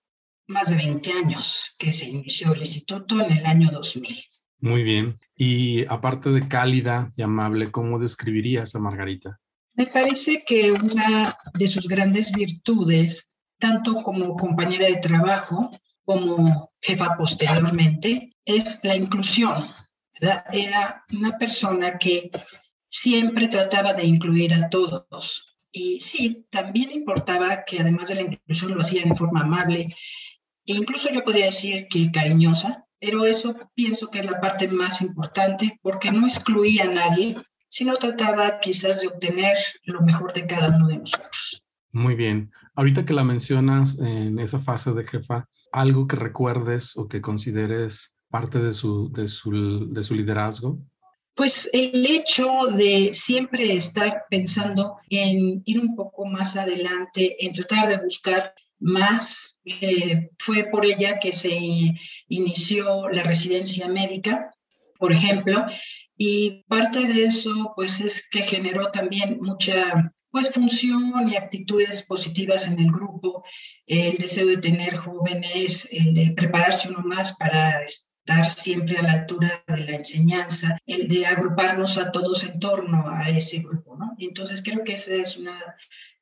más 0.47 0.69
de 0.69 0.75
20 0.75 1.11
años 1.13 1.75
que 1.79 1.91
se 1.91 2.05
inició 2.07 2.53
el 2.53 2.59
instituto 2.59 3.19
en 3.21 3.31
el 3.31 3.45
año 3.45 3.71
2000. 3.71 4.23
Muy 4.65 4.81
bien. 4.81 5.19
Y 5.35 5.85
aparte 5.89 6.31
de 6.31 6.47
cálida 6.47 7.11
y 7.15 7.21
amable, 7.21 7.69
¿cómo 7.69 7.99
describirías 7.99 8.73
a 8.73 8.79
Margarita? 8.79 9.39
Me 9.75 9.85
parece 9.85 10.43
que 10.43 10.71
una 10.71 11.37
de 11.53 11.67
sus 11.67 11.87
grandes 11.87 12.31
virtudes, 12.31 13.29
tanto 13.59 14.01
como 14.01 14.35
compañera 14.35 14.87
de 14.87 14.95
trabajo 14.95 15.69
como 16.03 16.71
jefa 16.81 17.15
posteriormente, 17.15 18.31
es 18.43 18.79
la 18.81 18.95
inclusión. 18.95 19.67
Era 20.51 21.05
una 21.13 21.37
persona 21.37 21.99
que 21.99 22.31
siempre 22.87 23.49
trataba 23.49 23.93
de 23.93 24.05
incluir 24.05 24.51
a 24.55 24.67
todos. 24.69 25.59
Y 25.71 25.99
sí, 25.99 26.47
también 26.49 26.89
importaba 26.89 27.65
que 27.65 27.81
además 27.81 28.09
de 28.09 28.15
la 28.15 28.21
inclusión 28.21 28.73
lo 28.73 28.81
hacía 28.81 29.03
en 29.03 29.15
forma 29.15 29.41
amable 29.41 29.93
e 30.65 30.73
incluso 30.73 31.11
yo 31.11 31.23
podría 31.23 31.45
decir 31.45 31.87
que 31.87 32.11
cariñosa, 32.11 32.84
pero 32.99 33.25
eso 33.25 33.55
pienso 33.73 34.09
que 34.09 34.19
es 34.19 34.25
la 34.29 34.39
parte 34.39 34.67
más 34.67 35.01
importante 35.01 35.79
porque 35.81 36.11
no 36.11 36.25
excluía 36.25 36.85
a 36.85 36.93
nadie, 36.93 37.35
sino 37.67 37.95
trataba 37.97 38.59
quizás 38.59 39.01
de 39.01 39.07
obtener 39.07 39.57
lo 39.83 40.01
mejor 40.01 40.33
de 40.33 40.45
cada 40.45 40.75
uno 40.75 40.87
de 40.87 40.97
nosotros. 40.97 41.63
Muy 41.91 42.15
bien. 42.15 42.51
Ahorita 42.75 43.05
que 43.05 43.13
la 43.13 43.23
mencionas 43.23 43.99
en 43.99 44.39
esa 44.39 44.59
fase 44.59 44.91
de 44.93 45.05
jefa, 45.05 45.47
algo 45.71 46.07
que 46.07 46.15
recuerdes 46.15 46.97
o 46.97 47.07
que 47.07 47.21
consideres 47.21 48.15
parte 48.29 48.59
de 48.59 48.73
su, 48.73 49.11
de 49.11 49.29
su, 49.29 49.87
de 49.93 50.03
su 50.03 50.13
liderazgo. 50.13 50.79
Pues 51.35 51.69
el 51.73 52.05
hecho 52.05 52.49
de 52.75 53.11
siempre 53.13 53.73
estar 53.73 54.23
pensando 54.29 54.97
en 55.09 55.61
ir 55.65 55.79
un 55.79 55.95
poco 55.95 56.25
más 56.25 56.55
adelante, 56.55 57.35
en 57.45 57.53
tratar 57.53 57.89
de 57.89 58.03
buscar 58.03 58.53
más, 58.79 59.57
eh, 59.65 60.29
fue 60.37 60.65
por 60.65 60.85
ella 60.85 61.19
que 61.19 61.31
se 61.31 61.57
inició 62.27 63.09
la 63.09 63.23
residencia 63.23 63.87
médica, 63.87 64.51
por 64.97 65.11
ejemplo, 65.11 65.65
y 66.17 66.63
parte 66.67 67.05
de 67.05 67.25
eso 67.25 67.73
pues 67.75 67.99
es 67.99 68.27
que 68.29 68.41
generó 68.43 68.91
también 68.91 69.39
mucha 69.41 70.11
pues 70.31 70.49
función 70.49 71.29
y 71.29 71.37
actitudes 71.37 72.03
positivas 72.03 72.67
en 72.67 72.77
el 72.79 72.91
grupo, 72.91 73.43
el 73.87 74.17
deseo 74.17 74.45
de 74.47 74.57
tener 74.57 74.97
jóvenes, 74.97 75.87
el 75.91 76.13
de 76.13 76.33
prepararse 76.35 76.89
uno 76.89 76.99
más 77.03 77.37
para 77.37 77.81
estar 78.25 78.49
siempre 78.49 78.97
a 78.97 79.03
la 79.03 79.13
altura 79.13 79.63
de 79.67 79.85
la 79.85 79.95
enseñanza, 79.97 80.77
el 80.87 81.07
de 81.07 81.27
agruparnos 81.27 81.99
a 81.99 82.11
todos 82.11 82.43
en 82.43 82.59
torno 82.59 83.07
a 83.07 83.29
ese 83.29 83.59
grupo, 83.59 83.95
¿no? 83.97 84.15
Entonces 84.17 84.63
creo 84.63 84.83
que 84.83 84.93
esa 84.93 85.13
es 85.13 85.37
una 85.37 85.59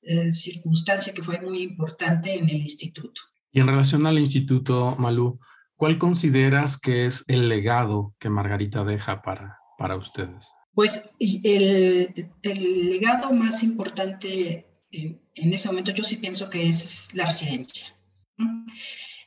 eh, 0.02 0.32
circunstancia 0.34 1.14
que 1.14 1.24
fue 1.24 1.40
muy 1.40 1.64
importante 1.64 2.38
en 2.38 2.50
el 2.50 2.58
instituto. 2.58 3.22
Y 3.54 3.62
en 3.62 3.68
relación 3.68 4.06
al 4.06 4.20
instituto, 4.20 4.98
Malú, 5.00 5.40
¿cuál 5.78 5.98
consideras 5.98 6.78
que 6.78 7.06
es 7.06 7.24
el 7.28 7.48
legado 7.48 8.14
que 8.20 8.30
Margarita 8.30 8.84
deja 8.84 9.22
para, 9.22 9.60
para 9.78 9.96
ustedes? 9.96 10.52
Pues 10.74 11.10
el, 11.20 12.30
el 12.42 12.90
legado 12.90 13.32
más 13.32 13.64
importante 13.64 14.68
en, 14.92 15.22
en, 15.36 15.54
ese 15.54 15.70
momento 15.70 15.92
yo 15.92 16.04
sí 16.04 16.18
pienso 16.18 16.50
que 16.50 16.68
es 16.68 17.14
la 17.14 17.28
residencia. 17.28 17.96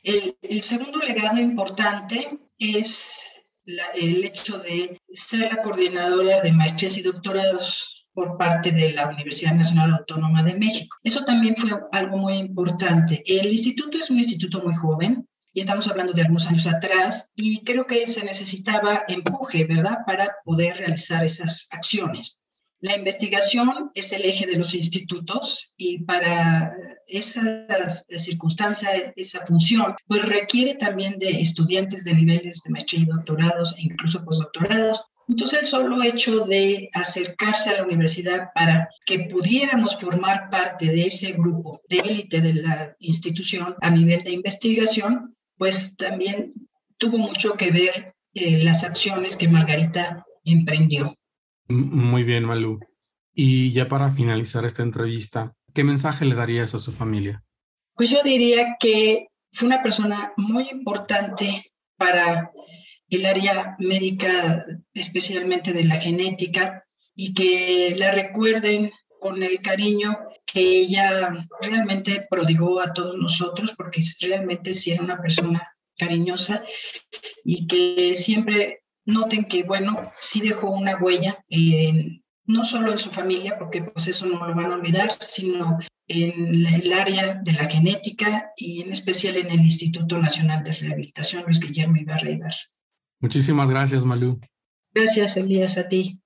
El, 0.03 0.37
el 0.43 0.61
segundo 0.61 0.99
legado 0.99 1.39
importante 1.39 2.39
es 2.59 3.21
el 3.95 4.23
hecho 4.23 4.59
de 4.59 4.99
ser 5.11 5.53
la 5.53 5.61
coordinadora 5.61 6.41
de 6.41 6.51
maestrías 6.51 6.97
y 6.97 7.01
doctorados 7.01 8.07
por 8.13 8.37
parte 8.37 8.71
de 8.71 8.93
la 8.93 9.09
Universidad 9.09 9.53
Nacional 9.53 9.93
Autónoma 9.93 10.41
de 10.41 10.55
México. 10.55 10.97
Eso 11.03 11.23
también 11.23 11.55
fue 11.55 11.71
algo 11.91 12.17
muy 12.17 12.37
importante. 12.37 13.21
El 13.27 13.51
instituto 13.51 13.97
es 13.97 14.09
un 14.09 14.17
instituto 14.17 14.61
muy 14.61 14.73
joven, 14.73 15.27
y 15.53 15.59
estamos 15.59 15.87
hablando 15.87 16.13
de 16.13 16.21
algunos 16.21 16.47
años 16.47 16.67
atrás, 16.67 17.31
y 17.35 17.63
creo 17.63 17.85
que 17.85 18.07
se 18.07 18.23
necesitaba 18.23 19.03
empuje, 19.07 19.65
¿verdad?, 19.65 19.97
para 20.05 20.35
poder 20.45 20.77
realizar 20.77 21.25
esas 21.25 21.67
acciones. 21.71 22.41
La 22.79 22.95
investigación 22.95 23.89
es 23.95 24.13
el 24.13 24.23
eje 24.23 24.45
de 24.45 24.57
los 24.57 24.75
institutos 24.75 25.73
y 25.77 26.03
para 26.03 26.71
esa 27.07 27.41
circunstancia, 28.17 29.13
esa 29.15 29.45
función, 29.47 29.95
pues 30.05 30.23
requiere 30.23 30.75
también 30.75 31.17
de 31.17 31.29
estudiantes 31.29 32.03
de 32.03 32.13
niveles 32.13 32.61
de 32.63 32.69
maestría 32.69 33.01
y 33.01 33.05
doctorados 33.05 33.73
e 33.77 33.81
incluso 33.81 34.23
postdoctorados. 34.23 35.05
Entonces, 35.27 35.61
el 35.61 35.67
solo 35.67 36.03
hecho 36.03 36.45
de 36.45 36.89
acercarse 36.93 37.71
a 37.71 37.77
la 37.77 37.83
universidad 37.83 38.49
para 38.53 38.87
que 39.05 39.21
pudiéramos 39.21 39.97
formar 39.97 40.49
parte 40.51 40.85
de 40.85 41.07
ese 41.07 41.33
grupo 41.33 41.81
de 41.89 41.97
élite 41.97 42.41
de 42.41 42.53
la 42.53 42.95
institución 42.99 43.75
a 43.81 43.89
nivel 43.89 44.23
de 44.23 44.31
investigación, 44.31 45.35
pues 45.57 45.97
también 45.97 46.53
tuvo 46.97 47.17
mucho 47.17 47.55
que 47.55 47.71
ver 47.71 48.13
eh, 48.35 48.63
las 48.63 48.83
acciones 48.83 49.35
que 49.35 49.47
Margarita 49.47 50.23
emprendió. 50.45 51.17
Muy 51.67 52.23
bien, 52.23 52.45
Malú. 52.45 52.79
Y 53.33 53.71
ya 53.71 53.87
para 53.87 54.09
finalizar 54.11 54.65
esta 54.65 54.83
entrevista, 54.83 55.53
¿qué 55.73 55.83
mensaje 55.83 56.25
le 56.25 56.35
darías 56.35 56.73
a 56.73 56.79
su 56.79 56.91
familia? 56.91 57.43
Pues 57.95 58.09
yo 58.09 58.23
diría 58.23 58.77
que 58.79 59.27
fue 59.51 59.67
una 59.67 59.83
persona 59.83 60.33
muy 60.37 60.69
importante 60.69 61.71
para 61.97 62.51
el 63.09 63.25
área 63.25 63.75
médica, 63.79 64.65
especialmente 64.93 65.73
de 65.73 65.83
la 65.83 65.95
genética, 65.95 66.83
y 67.15 67.33
que 67.33 67.95
la 67.97 68.11
recuerden 68.11 68.91
con 69.19 69.41
el 69.41 69.61
cariño 69.61 70.17
que 70.45 70.61
ella 70.61 71.47
realmente 71.61 72.27
prodigó 72.29 72.79
a 72.79 72.93
todos 72.93 73.17
nosotros, 73.17 73.73
porque 73.75 74.01
realmente 74.21 74.73
sí 74.73 74.91
era 74.91 75.03
una 75.03 75.19
persona 75.19 75.67
cariñosa 75.97 76.63
y 77.43 77.65
que 77.65 78.13
siempre 78.15 78.83
noten 79.07 79.45
que, 79.45 79.63
bueno, 79.63 79.99
sí 80.19 80.41
dejó 80.41 80.69
una 80.69 80.97
huella, 80.97 81.43
no 82.45 82.63
solo 82.63 82.91
en 82.91 82.99
su 82.99 83.09
familia, 83.09 83.57
porque 83.57 83.81
pues 83.81 84.07
eso 84.07 84.27
no 84.27 84.45
lo 84.45 84.55
van 84.55 84.71
a 84.71 84.75
olvidar, 84.75 85.09
sino 85.19 85.79
en 86.07 86.65
el 86.67 86.93
área 86.93 87.35
de 87.35 87.53
la 87.53 87.65
genética 87.65 88.51
y 88.55 88.81
en 88.81 88.91
especial 88.91 89.37
en 89.37 89.51
el 89.51 89.61
Instituto 89.61 90.17
Nacional 90.17 90.63
de 90.63 90.73
Rehabilitación 90.73 91.43
Luis 91.43 91.59
Guillermo 91.59 91.97
Ibarra 91.97 92.29
Ibarra. 92.29 92.57
Muchísimas 93.19 93.67
gracias, 93.69 94.03
Malú. 94.05 94.39
Gracias, 94.93 95.35
Elías, 95.37 95.77
a 95.77 95.87
ti. 95.87 96.21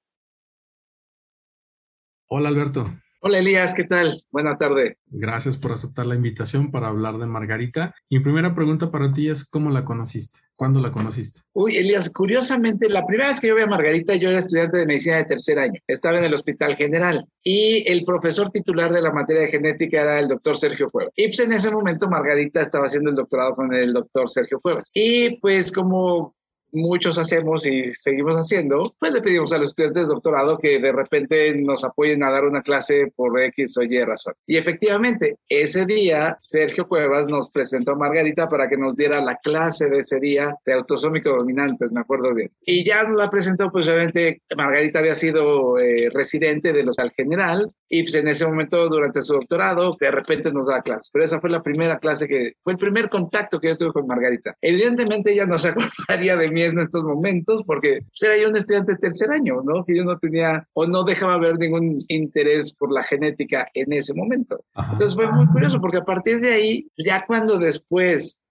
Hola, 2.28 2.50
Alberto. 2.50 3.01
Hola 3.24 3.38
Elías, 3.38 3.76
¿qué 3.76 3.84
tal? 3.84 4.20
Buena 4.32 4.58
tarde. 4.58 4.98
Gracias 5.06 5.56
por 5.56 5.72
aceptar 5.72 6.08
la 6.08 6.16
invitación 6.16 6.72
para 6.72 6.88
hablar 6.88 7.20
de 7.20 7.28
Margarita. 7.28 7.94
Mi 8.10 8.20
primera 8.20 8.56
pregunta 8.56 8.90
para 8.90 9.14
ti 9.14 9.30
es, 9.30 9.46
¿cómo 9.46 9.70
la 9.70 9.86
conociste? 9.86 10.40
¿Cuándo 10.56 10.82
la 10.82 10.92
conociste? 10.92 11.42
Uy, 11.54 11.78
Elías, 11.78 12.10
curiosamente, 12.10 12.90
la 12.90 13.06
primera 13.06 13.28
vez 13.28 13.40
que 13.40 13.50
yo 13.50 13.56
vi 13.56 13.62
a 13.62 13.68
Margarita, 13.68 14.16
yo 14.16 14.30
era 14.30 14.40
estudiante 14.40 14.78
de 14.78 14.88
medicina 14.88 15.18
de 15.18 15.26
tercer 15.26 15.60
año. 15.60 15.80
Estaba 15.86 16.18
en 16.18 16.24
el 16.24 16.34
Hospital 16.34 16.76
General 16.76 17.24
y 17.44 17.88
el 17.88 18.06
profesor 18.06 18.50
titular 18.50 18.92
de 18.92 19.04
la 19.04 19.12
materia 19.12 19.44
de 19.44 19.50
genética 19.50 20.02
era 20.02 20.20
el 20.20 20.28
doctor 20.28 20.58
Sergio 20.58 20.88
Cuevas. 20.90 21.14
Y 21.16 21.28
pues 21.28 21.42
en 21.42 21.54
ese 21.54 21.70
momento 21.70 22.10
Margarita 22.10 22.64
estaba 22.64 22.86
haciendo 22.86 23.12
el 23.12 23.16
doctorado 23.16 23.56
con 23.56 23.72
el 23.72 23.94
doctor 23.94 24.32
Sergio 24.32 24.60
Cuevas. 24.60 24.90
Y 24.96 25.40
pues 25.42 25.72
como 25.72 26.34
muchos 26.72 27.18
hacemos 27.18 27.66
y 27.66 27.94
seguimos 27.94 28.36
haciendo, 28.36 28.96
pues 29.00 29.14
le 29.14 29.22
pedimos 29.22 29.52
a 29.52 29.58
los 29.58 29.70
estudiantes 29.70 30.04
de 30.04 30.14
doctorado 30.14 30.58
que 30.58 30.80
de 30.80 30.92
repente 30.92 31.54
nos 31.56 31.84
apoyen 31.84 32.24
a 32.24 32.32
dar 32.32 32.46
una 32.46 32.62
clase 32.62 33.12
por 33.16 33.40
X 33.40 33.78
o 33.78 33.84
Y 33.84 34.04
razón. 34.04 34.34
Y 34.46 34.58
efectivamente, 34.58 35.38
ese 35.50 35.86
día 35.86 36.38
Sergio 36.40 36.88
Cuevas 36.88 37.28
nos 37.28 37.50
presentó 37.50 37.92
a 37.92 37.96
Margarita 37.96 38.48
para 38.48 38.68
que 38.68 38.78
nos 38.78 38.96
diera 38.96 39.22
la 39.22 39.36
clase 39.38 39.90
de 39.90 40.00
ese 40.00 40.20
día 40.20 40.56
de 40.66 40.74
autosómico 40.74 41.32
dominantes, 41.32 41.92
me 41.92 42.02
acuerdo 42.02 42.34
bien. 42.34 42.52
Y 42.66 42.86
ya 42.86 43.04
nos 43.04 43.18
la 43.18 43.30
presentó, 43.30 43.72
pues 43.72 43.88
obviamente 43.88 44.42
Margarita 44.56 45.00
había 45.00 45.16
sido 45.16 45.78
eh, 45.80 46.10
residente 46.14 46.74
del 46.74 46.90
Hospital 46.90 47.14
General 47.16 47.72
y 47.94 48.04
pues 48.04 48.16
en 48.16 48.28
ese 48.30 48.48
momento 48.48 48.88
durante 48.88 49.22
su 49.22 49.34
doctorado 49.34 49.96
de 50.00 50.10
repente 50.10 50.52
nos 50.52 50.68
da 50.68 50.82
clase. 50.82 51.10
Pero 51.12 51.26
esa 51.26 51.42
fue 51.42 51.50
la 51.50 51.62
primera 51.62 52.00
clase 52.00 52.26
que, 52.26 52.54
fue 52.64 52.74
el 52.74 52.80
primer 52.80 53.10
contacto 53.10 53.60
que 53.60 53.68
yo 53.68 53.78
tuve 53.78 53.92
con 53.92 54.08
Margarita. 54.08 54.56
Evidentemente 54.62 55.34
ella 55.34 55.46
no 55.46 55.60
se 55.60 55.68
acordaría 56.08 56.38
de 56.38 56.50
mí 56.50 56.64
en 56.64 56.80
estos 56.80 57.04
momentos, 57.04 57.64
porque 57.68 58.00
era 58.22 58.38
yo 58.38 58.48
un 58.48 58.56
estudiante 58.56 58.94
de 58.94 59.00
tercer 59.00 59.30
año, 59.32 59.62
¿no? 59.62 59.84
Que 59.84 59.98
yo 59.98 60.06
no 60.06 60.18
tenía 60.18 60.66
o 60.74 60.88
no 60.88 61.04
dejaba 61.04 61.38
ver 61.38 61.58
ningún 61.58 61.98
interés 62.08 62.74
por 62.74 62.94
la 62.94 63.04
genética 63.04 63.68
en 63.74 63.92
ese 63.92 64.14
momento. 64.14 64.64
Entonces 64.76 65.14
fue 65.14 65.30
muy 65.30 65.46
curioso, 65.48 65.82
porque 65.82 65.98
a 65.98 66.06
partir 66.06 66.40
de 66.40 66.54
ahí, 66.54 66.88
ya 66.98 67.26
cuando 67.26 67.58
después 67.58 68.42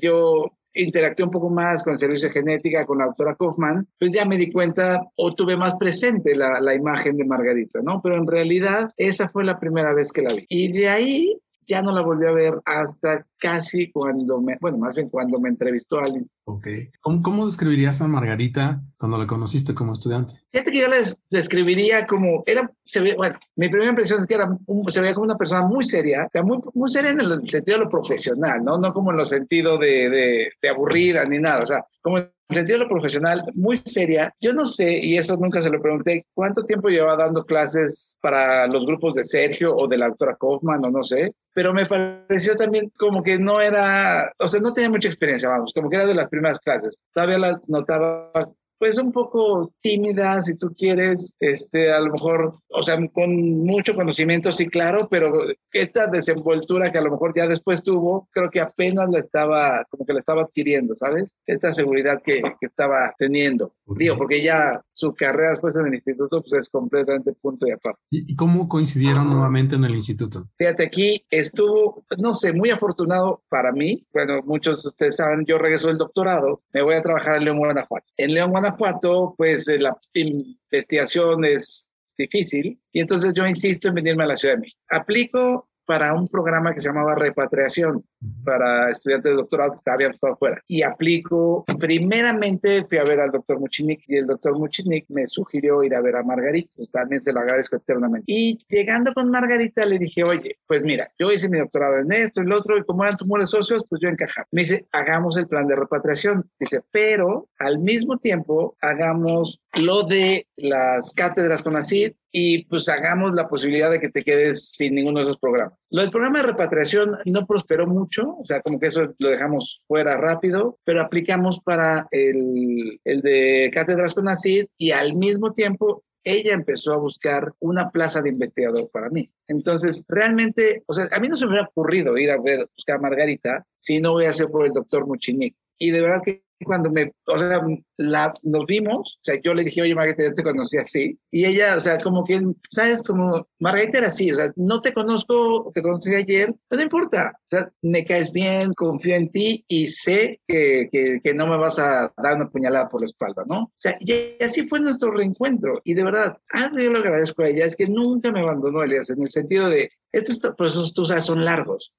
yo 0.00 0.57
interactué 0.82 1.24
un 1.24 1.30
poco 1.30 1.50
más 1.50 1.82
con 1.82 1.94
el 1.94 1.98
servicio 1.98 2.28
de 2.28 2.34
genética, 2.34 2.86
con 2.86 2.98
la 2.98 3.06
doctora 3.06 3.36
Kaufman, 3.36 3.86
pues 3.98 4.12
ya 4.12 4.24
me 4.24 4.36
di 4.36 4.50
cuenta 4.50 5.00
o 5.16 5.34
tuve 5.34 5.56
más 5.56 5.74
presente 5.76 6.34
la, 6.34 6.60
la, 6.60 6.74
imagen 6.74 7.16
de 7.16 7.24
Margarita, 7.24 7.80
¿no? 7.82 8.00
Pero 8.02 8.16
en 8.16 8.26
realidad 8.26 8.90
esa 8.96 9.28
fue 9.28 9.44
la 9.44 9.58
primera 9.58 9.92
vez 9.92 10.12
que 10.12 10.22
la 10.22 10.34
vi. 10.34 10.46
Y 10.48 10.72
de 10.72 10.88
ahí 10.88 11.40
ya 11.68 11.82
no 11.82 11.92
la 11.92 12.02
volví 12.02 12.26
a 12.26 12.32
ver 12.32 12.54
hasta 12.64 13.26
casi 13.38 13.92
cuando 13.92 14.40
me, 14.40 14.56
bueno, 14.60 14.78
más 14.78 14.94
bien 14.94 15.08
cuando 15.08 15.38
me 15.38 15.50
entrevistó 15.50 16.00
Alice. 16.00 16.32
Ok. 16.44 16.66
¿Cómo, 17.00 17.22
cómo 17.22 17.44
describirías 17.44 18.00
a 18.00 18.08
Margarita 18.08 18.82
cuando 18.96 19.18
la 19.18 19.26
conociste 19.26 19.74
como 19.74 19.92
estudiante? 19.92 20.34
Fíjate 20.50 20.72
que 20.72 20.80
yo 20.80 20.88
la 20.88 20.96
describiría 21.30 22.06
como, 22.06 22.42
era, 22.46 22.68
se 22.84 23.00
ve, 23.00 23.14
bueno, 23.16 23.38
mi 23.56 23.68
primera 23.68 23.90
impresión 23.90 24.20
es 24.20 24.26
que 24.26 24.34
era 24.34 24.48
se 24.88 25.00
veía 25.00 25.14
como 25.14 25.26
una 25.26 25.36
persona 25.36 25.66
muy 25.66 25.84
seria, 25.84 26.28
muy, 26.42 26.58
muy 26.74 26.90
seria 26.90 27.10
en 27.10 27.20
el 27.20 27.48
sentido 27.48 27.78
de 27.78 27.84
lo 27.84 27.90
profesional, 27.90 28.64
¿no? 28.64 28.78
No 28.78 28.92
como 28.92 29.10
en 29.10 29.18
los 29.18 29.28
sentidos 29.28 29.78
de, 29.78 30.08
de, 30.08 30.50
de 30.60 30.68
aburrida 30.68 31.24
ni 31.26 31.38
nada, 31.38 31.62
o 31.62 31.66
sea, 31.66 31.84
como 32.00 32.18
el 32.48 32.56
sentido 32.56 32.78
de 32.78 32.84
lo 32.84 32.90
profesional, 32.90 33.42
muy 33.54 33.76
seria. 33.76 34.34
Yo 34.40 34.52
no 34.52 34.64
sé, 34.64 34.98
y 35.02 35.16
eso 35.16 35.36
nunca 35.36 35.60
se 35.60 35.70
lo 35.70 35.82
pregunté, 35.82 36.26
cuánto 36.34 36.62
tiempo 36.62 36.88
llevaba 36.88 37.24
dando 37.24 37.44
clases 37.44 38.16
para 38.20 38.66
los 38.66 38.86
grupos 38.86 39.14
de 39.14 39.24
Sergio 39.24 39.76
o 39.76 39.86
de 39.86 39.98
la 39.98 40.08
doctora 40.08 40.36
Kaufman, 40.40 40.80
o 40.86 40.90
no 40.90 41.04
sé, 41.04 41.34
pero 41.52 41.74
me 41.74 41.84
pareció 41.84 42.56
también 42.56 42.90
como 42.96 43.22
que 43.22 43.38
no 43.38 43.60
era, 43.60 44.32
o 44.38 44.48
sea, 44.48 44.60
no 44.60 44.72
tenía 44.72 44.90
mucha 44.90 45.08
experiencia, 45.08 45.48
vamos, 45.48 45.72
como 45.74 45.90
que 45.90 45.96
era 45.96 46.06
de 46.06 46.14
las 46.14 46.28
primeras 46.28 46.58
clases. 46.60 47.00
Todavía 47.12 47.38
la 47.38 47.60
notaba 47.68 48.32
pues 48.78 48.98
un 48.98 49.12
poco 49.12 49.72
tímida, 49.80 50.40
si 50.42 50.56
tú 50.56 50.68
quieres, 50.76 51.36
este, 51.40 51.92
a 51.92 52.00
lo 52.00 52.12
mejor, 52.12 52.54
o 52.68 52.82
sea, 52.82 52.96
con 53.12 53.64
mucho 53.64 53.94
conocimiento, 53.94 54.52
sí, 54.52 54.66
claro, 54.66 55.08
pero 55.10 55.44
esta 55.72 56.06
desenvoltura 56.06 56.90
que 56.90 56.98
a 56.98 57.02
lo 57.02 57.10
mejor 57.10 57.32
ya 57.34 57.46
después 57.46 57.82
tuvo, 57.82 58.28
creo 58.32 58.50
que 58.50 58.60
apenas 58.60 59.08
la 59.10 59.18
estaba, 59.18 59.84
como 59.90 60.06
que 60.06 60.12
la 60.12 60.20
estaba 60.20 60.42
adquiriendo, 60.42 60.94
¿sabes? 60.94 61.36
Esta 61.46 61.72
seguridad 61.72 62.22
que, 62.22 62.40
que 62.42 62.66
estaba 62.66 63.14
teniendo. 63.18 63.74
Digo, 63.96 64.16
porque 64.16 64.42
ya 64.42 64.80
su 64.92 65.14
carrera 65.14 65.50
después 65.50 65.76
en 65.76 65.86
el 65.86 65.94
instituto, 65.94 66.40
pues 66.42 66.52
es 66.60 66.68
completamente 66.68 67.32
punto 67.32 67.66
y 67.66 67.72
aparte. 67.72 68.00
¿Y 68.10 68.34
cómo 68.36 68.68
coincidieron 68.68 69.28
nuevamente 69.28 69.76
en 69.76 69.84
el 69.84 69.94
instituto? 69.94 70.48
Fíjate, 70.56 70.84
aquí 70.84 71.24
estuvo, 71.30 72.04
no 72.18 72.34
sé, 72.34 72.52
muy 72.52 72.70
afortunado 72.70 73.42
para 73.48 73.72
mí. 73.72 74.00
Bueno, 74.12 74.42
muchos 74.44 74.82
de 74.82 74.88
ustedes 74.88 75.16
saben, 75.16 75.44
yo 75.46 75.58
regreso 75.58 75.88
del 75.88 75.98
doctorado, 75.98 76.62
me 76.72 76.82
voy 76.82 76.94
a 76.94 77.02
trabajar 77.02 77.36
en 77.36 77.44
León, 77.44 77.58
Guanajuato. 77.58 78.06
En 78.16 78.34
León, 78.34 78.50
Guanajuato, 78.50 78.67
Guanajuato, 78.76 79.34
pues 79.36 79.68
eh, 79.68 79.78
la 79.78 79.96
investigación 80.12 81.44
es 81.44 81.90
difícil 82.16 82.80
y 82.92 83.00
entonces 83.00 83.32
yo 83.32 83.46
insisto 83.46 83.88
en 83.88 83.94
venirme 83.94 84.24
a 84.24 84.28
la 84.28 84.36
Ciudad 84.36 84.54
de 84.54 84.60
México. 84.60 84.80
Aplico 84.90 85.68
para 85.86 86.12
un 86.12 86.28
programa 86.28 86.74
que 86.74 86.80
se 86.80 86.88
llamaba 86.88 87.14
repatriación 87.14 88.04
para 88.44 88.90
estudiantes 88.90 89.32
de 89.32 89.36
doctorado 89.36 89.72
que 89.72 89.90
habían 89.90 90.12
estado 90.12 90.36
fuera. 90.36 90.62
Y 90.66 90.82
aplico, 90.82 91.64
primeramente 91.78 92.84
fui 92.84 92.98
a 92.98 93.04
ver 93.04 93.20
al 93.20 93.30
doctor 93.30 93.60
Muchinik 93.60 94.02
y 94.06 94.16
el 94.16 94.26
doctor 94.26 94.58
Muchinik 94.58 95.06
me 95.08 95.26
sugirió 95.26 95.82
ir 95.82 95.94
a 95.94 96.00
ver 96.00 96.16
a 96.16 96.22
Margarita, 96.22 96.70
también 96.92 97.22
se 97.22 97.32
lo 97.32 97.40
agradezco 97.40 97.76
eternamente. 97.76 98.24
Y 98.26 98.58
llegando 98.68 99.12
con 99.12 99.30
Margarita 99.30 99.84
le 99.84 99.98
dije, 99.98 100.24
oye, 100.24 100.58
pues 100.66 100.82
mira, 100.82 101.10
yo 101.18 101.30
hice 101.32 101.48
mi 101.48 101.58
doctorado 101.58 101.98
en 101.98 102.12
esto 102.12 102.42
y 102.42 102.46
lo 102.46 102.56
otro, 102.56 102.76
y 102.78 102.84
como 102.84 103.04
eran 103.04 103.16
tumores 103.16 103.50
socios, 103.50 103.84
pues 103.88 104.00
yo 104.02 104.08
encajaba. 104.08 104.46
Me 104.50 104.62
dice, 104.62 104.86
hagamos 104.92 105.36
el 105.36 105.46
plan 105.46 105.66
de 105.66 105.76
repatriación. 105.76 106.48
Dice, 106.58 106.80
pero 106.90 107.48
al 107.58 107.78
mismo 107.78 108.18
tiempo 108.18 108.76
hagamos 108.80 109.60
lo 109.74 110.02
de 110.04 110.46
las 110.56 111.12
cátedras 111.12 111.62
con 111.62 111.76
ACID 111.76 112.12
y 112.30 112.64
pues 112.66 112.88
hagamos 112.88 113.32
la 113.32 113.48
posibilidad 113.48 113.90
de 113.90 114.00
que 114.00 114.10
te 114.10 114.22
quedes 114.22 114.70
sin 114.70 114.94
ninguno 114.94 115.20
de 115.20 115.26
esos 115.26 115.38
programas. 115.38 115.74
Lo 115.90 116.02
del 116.02 116.10
programa 116.10 116.40
de 116.40 116.48
repatriación 116.48 117.16
no 117.24 117.46
prosperó 117.46 117.86
mucho, 117.86 118.07
o 118.16 118.44
sea, 118.44 118.60
como 118.60 118.78
que 118.78 118.88
eso 118.88 119.14
lo 119.18 119.30
dejamos 119.30 119.82
fuera 119.86 120.16
rápido, 120.16 120.78
pero 120.84 121.00
aplicamos 121.00 121.60
para 121.60 122.08
el, 122.10 123.00
el 123.04 123.20
de 123.20 123.70
cátedras 123.72 124.14
con 124.14 124.28
ACID 124.28 124.66
y 124.76 124.90
al 124.90 125.16
mismo 125.16 125.52
tiempo 125.52 126.02
ella 126.24 126.52
empezó 126.52 126.92
a 126.92 126.98
buscar 126.98 127.52
una 127.60 127.90
plaza 127.90 128.20
de 128.20 128.30
investigador 128.30 128.90
para 128.90 129.08
mí. 129.08 129.30
Entonces, 129.46 130.04
realmente, 130.08 130.82
o 130.86 130.92
sea, 130.92 131.08
a 131.10 131.20
mí 131.20 131.28
no 131.28 131.36
se 131.36 131.46
me 131.46 131.52
hubiera 131.52 131.68
ocurrido 131.68 132.18
ir 132.18 132.30
a 132.30 132.40
ver, 132.40 132.68
buscar 132.76 132.96
a 132.96 133.00
Margarita 133.00 133.66
si 133.78 134.00
no 134.00 134.14
hubiera 134.14 134.32
sido 134.32 134.48
por 134.48 134.66
el 134.66 134.72
doctor 134.72 135.06
Muchinik. 135.06 135.56
Y 135.78 135.90
de 135.90 136.02
verdad 136.02 136.20
que 136.24 136.42
cuando 136.64 136.90
me, 136.90 137.12
o 137.26 137.38
sea, 137.38 137.60
la, 137.96 138.32
nos 138.42 138.66
vimos, 138.66 139.18
o 139.20 139.24
sea, 139.24 139.40
yo 139.42 139.54
le 139.54 139.64
dije, 139.64 139.82
oye, 139.82 139.94
Margarita, 139.94 140.24
yo 140.24 140.34
te 140.34 140.42
conocí 140.42 140.76
así, 140.76 141.18
y 141.30 141.44
ella, 141.44 141.76
o 141.76 141.80
sea, 141.80 141.98
como 141.98 142.24
que, 142.24 142.40
¿sabes? 142.70 143.02
Como, 143.02 143.46
Margarita 143.58 143.98
era 143.98 144.08
así, 144.08 144.30
o 144.32 144.36
sea, 144.36 144.52
no 144.56 144.80
te 144.80 144.92
conozco, 144.92 145.70
te 145.74 145.82
conocí 145.82 146.14
ayer, 146.14 146.54
pero 146.68 146.78
no 146.78 146.84
importa, 146.84 147.32
o 147.36 147.46
sea, 147.48 147.72
me 147.82 148.04
caes 148.04 148.32
bien, 148.32 148.72
confío 148.74 149.14
en 149.14 149.30
ti 149.30 149.64
y 149.68 149.86
sé 149.88 150.40
que, 150.46 150.88
que, 150.90 151.20
que 151.22 151.34
no 151.34 151.46
me 151.46 151.56
vas 151.56 151.78
a 151.78 152.12
dar 152.22 152.36
una 152.36 152.50
puñalada 152.50 152.88
por 152.88 153.00
la 153.00 153.06
espalda, 153.06 153.44
¿no? 153.46 153.64
O 153.64 153.72
sea, 153.76 153.96
y 154.00 154.42
así 154.42 154.66
fue 154.66 154.80
nuestro 154.80 155.10
reencuentro, 155.10 155.74
y 155.84 155.94
de 155.94 156.04
verdad, 156.04 156.38
algo 156.52 156.78
yo 156.78 156.90
lo 156.90 156.98
agradezco 156.98 157.42
a 157.42 157.48
ella, 157.48 157.66
es 157.66 157.76
que 157.76 157.86
nunca 157.86 158.32
me 158.32 158.40
abandonó, 158.40 158.82
Elias, 158.82 159.10
en 159.10 159.22
el 159.22 159.30
sentido 159.30 159.68
de, 159.68 159.90
estos 160.12 160.54
procesos, 160.56 160.94
tú 160.94 161.04
sabes, 161.04 161.24
son 161.24 161.44
largos, 161.44 161.92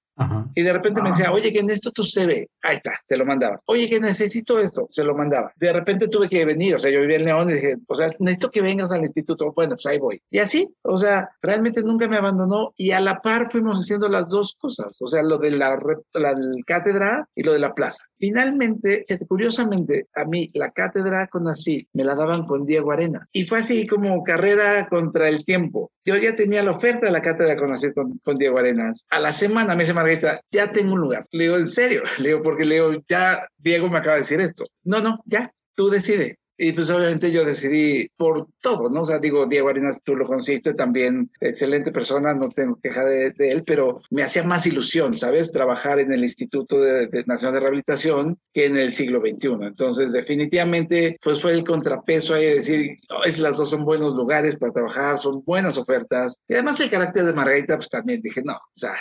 y 0.53 0.63
de 0.63 0.73
repente 0.73 1.01
me 1.01 1.09
decía, 1.09 1.31
oye, 1.31 1.53
que 1.53 1.59
en 1.59 1.69
esto 1.69 1.91
tu 1.91 2.03
CV, 2.03 2.49
ahí 2.63 2.75
está, 2.75 2.99
se 3.03 3.15
lo 3.15 3.25
mandaba. 3.25 3.61
Oye, 3.65 3.87
que 3.87 3.99
necesito 3.99 4.59
esto, 4.59 4.87
se 4.91 5.03
lo 5.03 5.15
mandaba. 5.15 5.53
De 5.55 5.71
repente 5.71 6.07
tuve 6.07 6.27
que 6.27 6.43
venir, 6.45 6.75
o 6.75 6.79
sea, 6.79 6.91
yo 6.91 7.01
vivía 7.01 7.17
en 7.17 7.25
León 7.25 7.49
y 7.49 7.53
dije, 7.53 7.75
o 7.87 7.95
sea, 7.95 8.09
necesito 8.19 8.49
que 8.49 8.61
vengas 8.61 8.91
al 8.91 9.01
instituto. 9.01 9.53
Bueno, 9.53 9.75
pues 9.75 9.85
ahí 9.85 9.97
voy. 9.97 10.21
Y 10.29 10.39
así, 10.39 10.73
o 10.81 10.97
sea, 10.97 11.29
realmente 11.41 11.83
nunca 11.83 12.07
me 12.07 12.17
abandonó 12.17 12.73
y 12.75 12.91
a 12.91 12.99
la 12.99 13.21
par 13.21 13.49
fuimos 13.49 13.79
haciendo 13.79 14.09
las 14.09 14.29
dos 14.29 14.55
cosas, 14.59 15.01
o 15.01 15.07
sea, 15.07 15.23
lo 15.23 15.37
de 15.37 15.51
la, 15.51 15.77
la 16.13 16.35
cátedra 16.65 17.29
y 17.33 17.43
lo 17.43 17.53
de 17.53 17.59
la 17.59 17.73
plaza. 17.73 18.03
Finalmente, 18.17 19.05
curiosamente, 19.27 20.07
a 20.15 20.25
mí 20.25 20.49
la 20.53 20.71
cátedra 20.71 21.27
con 21.27 21.47
así 21.47 21.87
me 21.93 22.03
la 22.03 22.15
daban 22.15 22.45
con 22.45 22.65
Diego 22.65 22.91
Arena. 22.91 23.25
Y 23.31 23.45
fue 23.45 23.59
así 23.59 23.87
como 23.87 24.23
carrera 24.23 24.87
contra 24.89 25.29
el 25.29 25.45
tiempo. 25.45 25.91
Yo 26.03 26.17
ya 26.17 26.35
tenía 26.35 26.63
la 26.63 26.71
oferta 26.71 27.05
de 27.05 27.11
la 27.11 27.21
cátedra 27.21 27.55
con 27.55 27.71
así 27.71 27.93
con, 28.23 28.37
Diego 28.37 28.59
Arenas. 28.59 29.05
A 29.09 29.19
la 29.19 29.33
semana 29.33 29.75
me 29.75 29.83
dice 29.83 29.93
Margarita, 29.93 30.41
ya 30.51 30.71
tengo 30.71 30.93
un 30.93 31.01
lugar. 31.01 31.25
Le 31.31 31.45
digo, 31.45 31.57
¿en 31.57 31.67
serio? 31.67 32.03
Le 32.19 32.29
digo, 32.29 32.43
porque 32.43 32.65
le 32.65 32.75
digo, 32.75 32.91
ya 33.07 33.47
Diego 33.57 33.89
me 33.89 33.97
acaba 33.97 34.15
de 34.15 34.21
decir 34.21 34.39
esto. 34.41 34.65
No, 34.83 35.01
no, 35.01 35.19
ya, 35.25 35.51
tú 35.75 35.89
decides. 35.89 36.35
Y 36.61 36.73
pues 36.73 36.89
obviamente 36.89 37.31
yo 37.31 37.45
decidí 37.45 38.09
por 38.17 38.45
todo, 38.59 38.89
¿no? 38.89 39.03
O 39.03 39.05
sea, 39.05 39.17
digo, 39.17 39.45
Diego 39.45 39.69
Arenas, 39.69 40.01
tú 40.03 40.13
lo 40.13 40.27
conociste 40.27 40.73
también, 40.73 41.31
excelente 41.39 41.93
persona, 41.93 42.33
no 42.33 42.49
tengo 42.49 42.77
queja 42.83 43.05
de, 43.05 43.31
de 43.31 43.51
él, 43.51 43.63
pero 43.63 44.01
me 44.09 44.23
hacía 44.23 44.43
más 44.43 44.67
ilusión, 44.67 45.15
¿sabes? 45.15 45.53
Trabajar 45.53 45.99
en 45.99 46.11
el 46.11 46.21
Instituto 46.21 46.81
de, 46.81 47.07
de, 47.07 47.23
Nacional 47.23 47.53
de 47.53 47.59
Rehabilitación 47.61 48.37
que 48.53 48.65
en 48.65 48.75
el 48.75 48.91
siglo 48.91 49.21
XXI. 49.21 49.51
Entonces, 49.61 50.11
definitivamente, 50.11 51.17
pues 51.23 51.41
fue 51.41 51.53
el 51.53 51.63
contrapeso 51.63 52.33
ahí 52.33 52.47
de 52.47 52.55
decir, 52.55 52.97
oh, 53.09 53.23
es, 53.23 53.39
las 53.39 53.55
dos 53.55 53.69
son 53.69 53.85
buenos 53.85 54.13
lugares 54.13 54.57
para 54.57 54.73
trabajar, 54.73 55.17
son 55.17 55.41
buenas 55.45 55.77
ofertas. 55.77 56.41
Y 56.45 56.55
además 56.55 56.77
el 56.81 56.89
carácter 56.89 57.23
de 57.23 57.31
Margarita, 57.31 57.77
pues 57.77 57.87
también 57.87 58.19
dije, 58.21 58.41
no, 58.43 58.55
o 58.55 58.77
sea, 58.77 58.95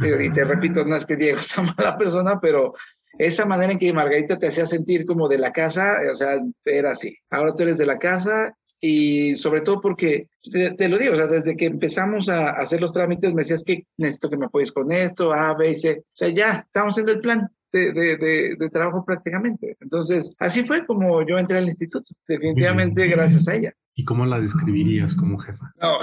y 0.00 0.30
te 0.32 0.44
repito, 0.44 0.84
no 0.84 0.96
es 0.96 1.06
que 1.06 1.16
Diego 1.16 1.40
sea 1.40 1.62
mala 1.78 1.96
persona, 1.96 2.40
pero 2.40 2.72
esa 3.18 3.46
manera 3.46 3.72
en 3.72 3.78
que 3.78 3.92
Margarita 3.92 4.38
te 4.38 4.48
hacía 4.48 4.66
sentir 4.66 5.06
como 5.06 5.28
de 5.28 5.38
la 5.38 5.52
casa, 5.52 5.96
o 6.12 6.14
sea, 6.14 6.40
era 6.64 6.92
así. 6.92 7.16
Ahora 7.30 7.54
tú 7.54 7.62
eres 7.62 7.78
de 7.78 7.86
la 7.86 7.98
casa 7.98 8.54
y 8.80 9.34
sobre 9.36 9.62
todo 9.62 9.80
porque, 9.80 10.28
te, 10.52 10.72
te 10.72 10.88
lo 10.88 10.98
digo, 10.98 11.14
o 11.14 11.16
sea, 11.16 11.26
desde 11.26 11.56
que 11.56 11.66
empezamos 11.66 12.28
a 12.28 12.50
hacer 12.50 12.80
los 12.80 12.92
trámites 12.92 13.34
me 13.34 13.42
decías 13.42 13.64
que 13.64 13.86
necesito 13.96 14.30
que 14.30 14.36
me 14.36 14.46
apoyes 14.46 14.70
con 14.70 14.92
esto, 14.92 15.32
A, 15.32 15.54
B, 15.54 15.74
C, 15.74 15.98
o 15.98 16.04
sea, 16.14 16.28
ya, 16.28 16.64
estamos 16.66 16.94
haciendo 16.94 17.12
el 17.12 17.20
plan. 17.20 17.48
De, 17.70 17.92
de, 17.92 18.16
de, 18.16 18.56
de, 18.58 18.70
trabajo 18.70 19.04
prácticamente. 19.04 19.76
Entonces, 19.80 20.34
así 20.38 20.64
fue 20.64 20.86
como 20.86 21.20
yo 21.26 21.36
entré 21.36 21.58
al 21.58 21.66
instituto, 21.66 22.14
definitivamente 22.26 23.06
gracias 23.08 23.46
a 23.46 23.56
ella. 23.56 23.74
¿Y 23.94 24.06
cómo 24.06 24.24
la 24.24 24.40
describirías 24.40 25.14
como 25.14 25.36
jefa? 25.36 25.70
No, 25.78 25.98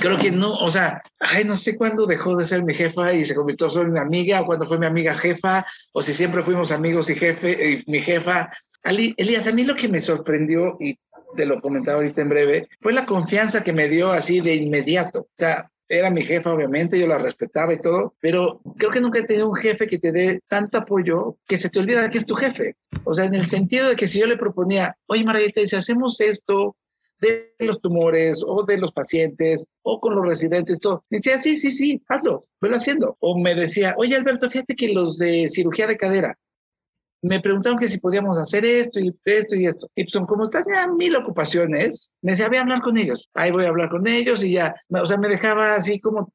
creo 0.00 0.16
que 0.16 0.30
no, 0.30 0.52
o 0.52 0.70
sea, 0.70 1.02
ay, 1.20 1.44
no 1.44 1.56
sé 1.56 1.76
cuándo 1.76 2.06
dejó 2.06 2.36
de 2.36 2.46
ser 2.46 2.62
mi 2.62 2.74
jefa 2.74 3.12
y 3.12 3.24
se 3.24 3.34
convirtió 3.34 3.70
solo 3.70 3.86
en 3.86 3.92
mi 3.94 4.00
amiga, 4.00 4.40
o 4.40 4.46
cuando 4.46 4.66
fue 4.66 4.78
mi 4.78 4.86
amiga 4.86 5.14
jefa, 5.14 5.66
o 5.92 6.02
si 6.02 6.12
siempre 6.12 6.42
fuimos 6.42 6.70
amigos 6.70 7.10
y 7.10 7.14
jefe, 7.14 7.70
y 7.70 7.90
mi 7.90 8.00
jefa. 8.00 8.50
Ali, 8.82 9.14
Elías, 9.16 9.46
a 9.46 9.52
mí 9.52 9.64
lo 9.64 9.76
que 9.76 9.88
me 9.88 10.00
sorprendió, 10.00 10.76
y 10.80 10.98
te 11.36 11.46
lo 11.46 11.60
comentaba 11.60 11.98
ahorita 11.98 12.22
en 12.22 12.28
breve, 12.28 12.68
fue 12.80 12.92
la 12.92 13.06
confianza 13.06 13.62
que 13.62 13.72
me 13.72 13.88
dio 13.88 14.12
así 14.12 14.40
de 14.40 14.54
inmediato. 14.54 15.20
O 15.20 15.28
sea, 15.36 15.70
era 15.88 16.10
mi 16.10 16.22
jefa, 16.22 16.52
obviamente, 16.52 16.98
yo 16.98 17.06
la 17.06 17.18
respetaba 17.18 17.72
y 17.72 17.80
todo, 17.80 18.14
pero 18.20 18.60
creo 18.76 18.90
que 18.90 19.00
nunca 19.00 19.20
he 19.20 19.24
tenido 19.24 19.48
un 19.48 19.56
jefe 19.56 19.86
que 19.86 19.98
te 19.98 20.12
dé 20.12 20.40
tanto 20.46 20.78
apoyo 20.78 21.38
que 21.46 21.56
se 21.56 21.70
te 21.70 21.78
olvida 21.78 22.10
que 22.10 22.18
es 22.18 22.26
tu 22.26 22.34
jefe. 22.34 22.76
O 23.04 23.14
sea, 23.14 23.24
en 23.24 23.34
el 23.34 23.46
sentido 23.46 23.88
de 23.88 23.96
que 23.96 24.06
si 24.06 24.20
yo 24.20 24.26
le 24.26 24.36
proponía, 24.36 24.96
oye, 25.06 25.24
Margarita, 25.24 25.66
si 25.66 25.76
hacemos 25.76 26.20
esto, 26.20 26.76
de 27.20 27.54
los 27.58 27.80
tumores 27.80 28.44
o 28.46 28.64
de 28.64 28.78
los 28.78 28.92
pacientes 28.92 29.66
o 29.82 30.00
con 30.00 30.14
los 30.14 30.26
residentes, 30.26 30.80
todo. 30.80 31.04
Me 31.10 31.18
decía, 31.18 31.38
sí, 31.38 31.56
sí, 31.56 31.70
sí, 31.70 32.02
hazlo, 32.08 32.42
velo 32.60 32.76
haciendo. 32.76 33.16
O 33.20 33.38
me 33.38 33.54
decía, 33.54 33.94
oye, 33.98 34.16
Alberto, 34.16 34.48
fíjate 34.48 34.74
que 34.74 34.92
los 34.92 35.18
de 35.18 35.48
cirugía 35.48 35.86
de 35.86 35.96
cadera 35.96 36.38
me 37.22 37.40
preguntaron 37.40 37.78
que 37.78 37.88
si 37.88 37.98
podíamos 37.98 38.38
hacer 38.38 38.64
esto 38.64 39.00
y 39.00 39.14
esto 39.24 39.54
y 39.56 39.66
esto. 39.66 39.88
Y 39.94 40.04
pues 40.04 40.24
como 40.26 40.44
están 40.44 40.64
ya 40.70 40.86
mil 40.86 41.16
ocupaciones, 41.16 42.12
me 42.22 42.32
decía, 42.32 42.48
voy 42.48 42.58
a 42.58 42.62
hablar 42.62 42.80
con 42.80 42.96
ellos. 42.96 43.28
Ahí 43.34 43.50
voy 43.50 43.64
a 43.64 43.68
hablar 43.68 43.90
con 43.90 44.06
ellos 44.06 44.42
y 44.42 44.52
ya, 44.52 44.74
o 44.88 45.06
sea, 45.06 45.16
me 45.16 45.28
dejaba 45.28 45.74
así 45.74 46.00
como 46.00 46.32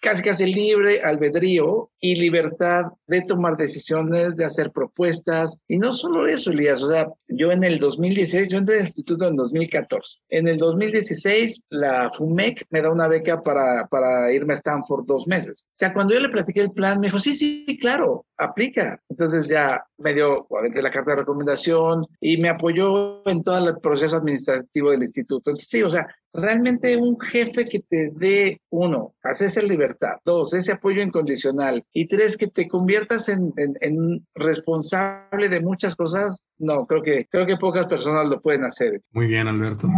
casi 0.00 0.22
casi 0.22 0.52
libre 0.52 1.00
albedrío 1.02 1.90
y 2.00 2.14
libertad 2.16 2.84
de 3.06 3.22
tomar 3.22 3.56
decisiones, 3.56 4.36
de 4.36 4.44
hacer 4.44 4.70
propuestas. 4.70 5.60
Y 5.68 5.78
no 5.78 5.92
solo 5.92 6.26
eso, 6.26 6.50
Elías, 6.50 6.82
o 6.82 6.88
sea, 6.88 7.08
yo 7.28 7.50
en 7.50 7.64
el 7.64 7.78
2016, 7.78 8.48
yo 8.48 8.58
entré 8.58 8.76
al 8.76 8.86
instituto 8.86 9.26
en 9.26 9.36
2014. 9.36 10.20
En 10.28 10.46
el 10.48 10.56
2016, 10.58 11.64
la 11.70 12.10
FUMEC 12.10 12.66
me 12.70 12.82
da 12.82 12.90
una 12.90 13.08
beca 13.08 13.42
para, 13.42 13.86
para 13.88 14.32
irme 14.32 14.54
a 14.54 14.56
Stanford 14.56 15.06
dos 15.06 15.26
meses. 15.26 15.66
O 15.68 15.76
sea, 15.76 15.92
cuando 15.92 16.14
yo 16.14 16.20
le 16.20 16.28
platiqué 16.28 16.60
el 16.60 16.72
plan, 16.72 17.00
me 17.00 17.08
dijo, 17.08 17.18
sí, 17.18 17.34
sí, 17.34 17.78
claro, 17.80 18.26
aplica. 18.36 19.00
Entonces 19.08 19.48
ya 19.48 19.84
me 19.98 20.14
dio 20.14 20.46
obviamente 20.48 20.82
la 20.82 20.90
carta 20.90 21.12
de 21.12 21.18
recomendación 21.18 22.02
y 22.20 22.36
me 22.38 22.48
apoyó 22.48 23.26
en 23.28 23.42
todo 23.42 23.58
el 23.68 23.78
proceso 23.80 24.16
administrativo 24.16 24.90
del 24.90 25.02
instituto. 25.02 25.50
Entonces, 25.50 25.68
sí, 25.70 25.82
o 25.82 25.90
sea, 25.90 26.06
realmente 26.32 26.96
un 26.96 27.18
jefe 27.18 27.64
que 27.64 27.80
te 27.80 28.10
dé, 28.14 28.60
uno, 28.70 29.14
hacer 29.22 29.48
esa 29.48 29.62
libertad, 29.62 30.16
dos, 30.24 30.52
ese 30.54 30.72
apoyo 30.72 31.02
incondicional 31.02 31.84
y 31.92 32.06
tres, 32.06 32.36
que 32.36 32.48
te 32.48 32.68
conviertas 32.68 33.28
en, 33.28 33.52
en, 33.56 33.74
en, 33.80 34.26
responsable 34.34 35.48
de 35.48 35.60
muchas 35.60 35.96
cosas, 35.96 36.46
no, 36.58 36.86
creo 36.86 37.02
que, 37.02 37.26
creo 37.30 37.46
que 37.46 37.56
pocas 37.56 37.86
personas 37.86 38.28
lo 38.28 38.40
pueden 38.40 38.64
hacer. 38.64 39.02
Muy 39.12 39.26
bien, 39.26 39.48
Alberto. 39.48 39.88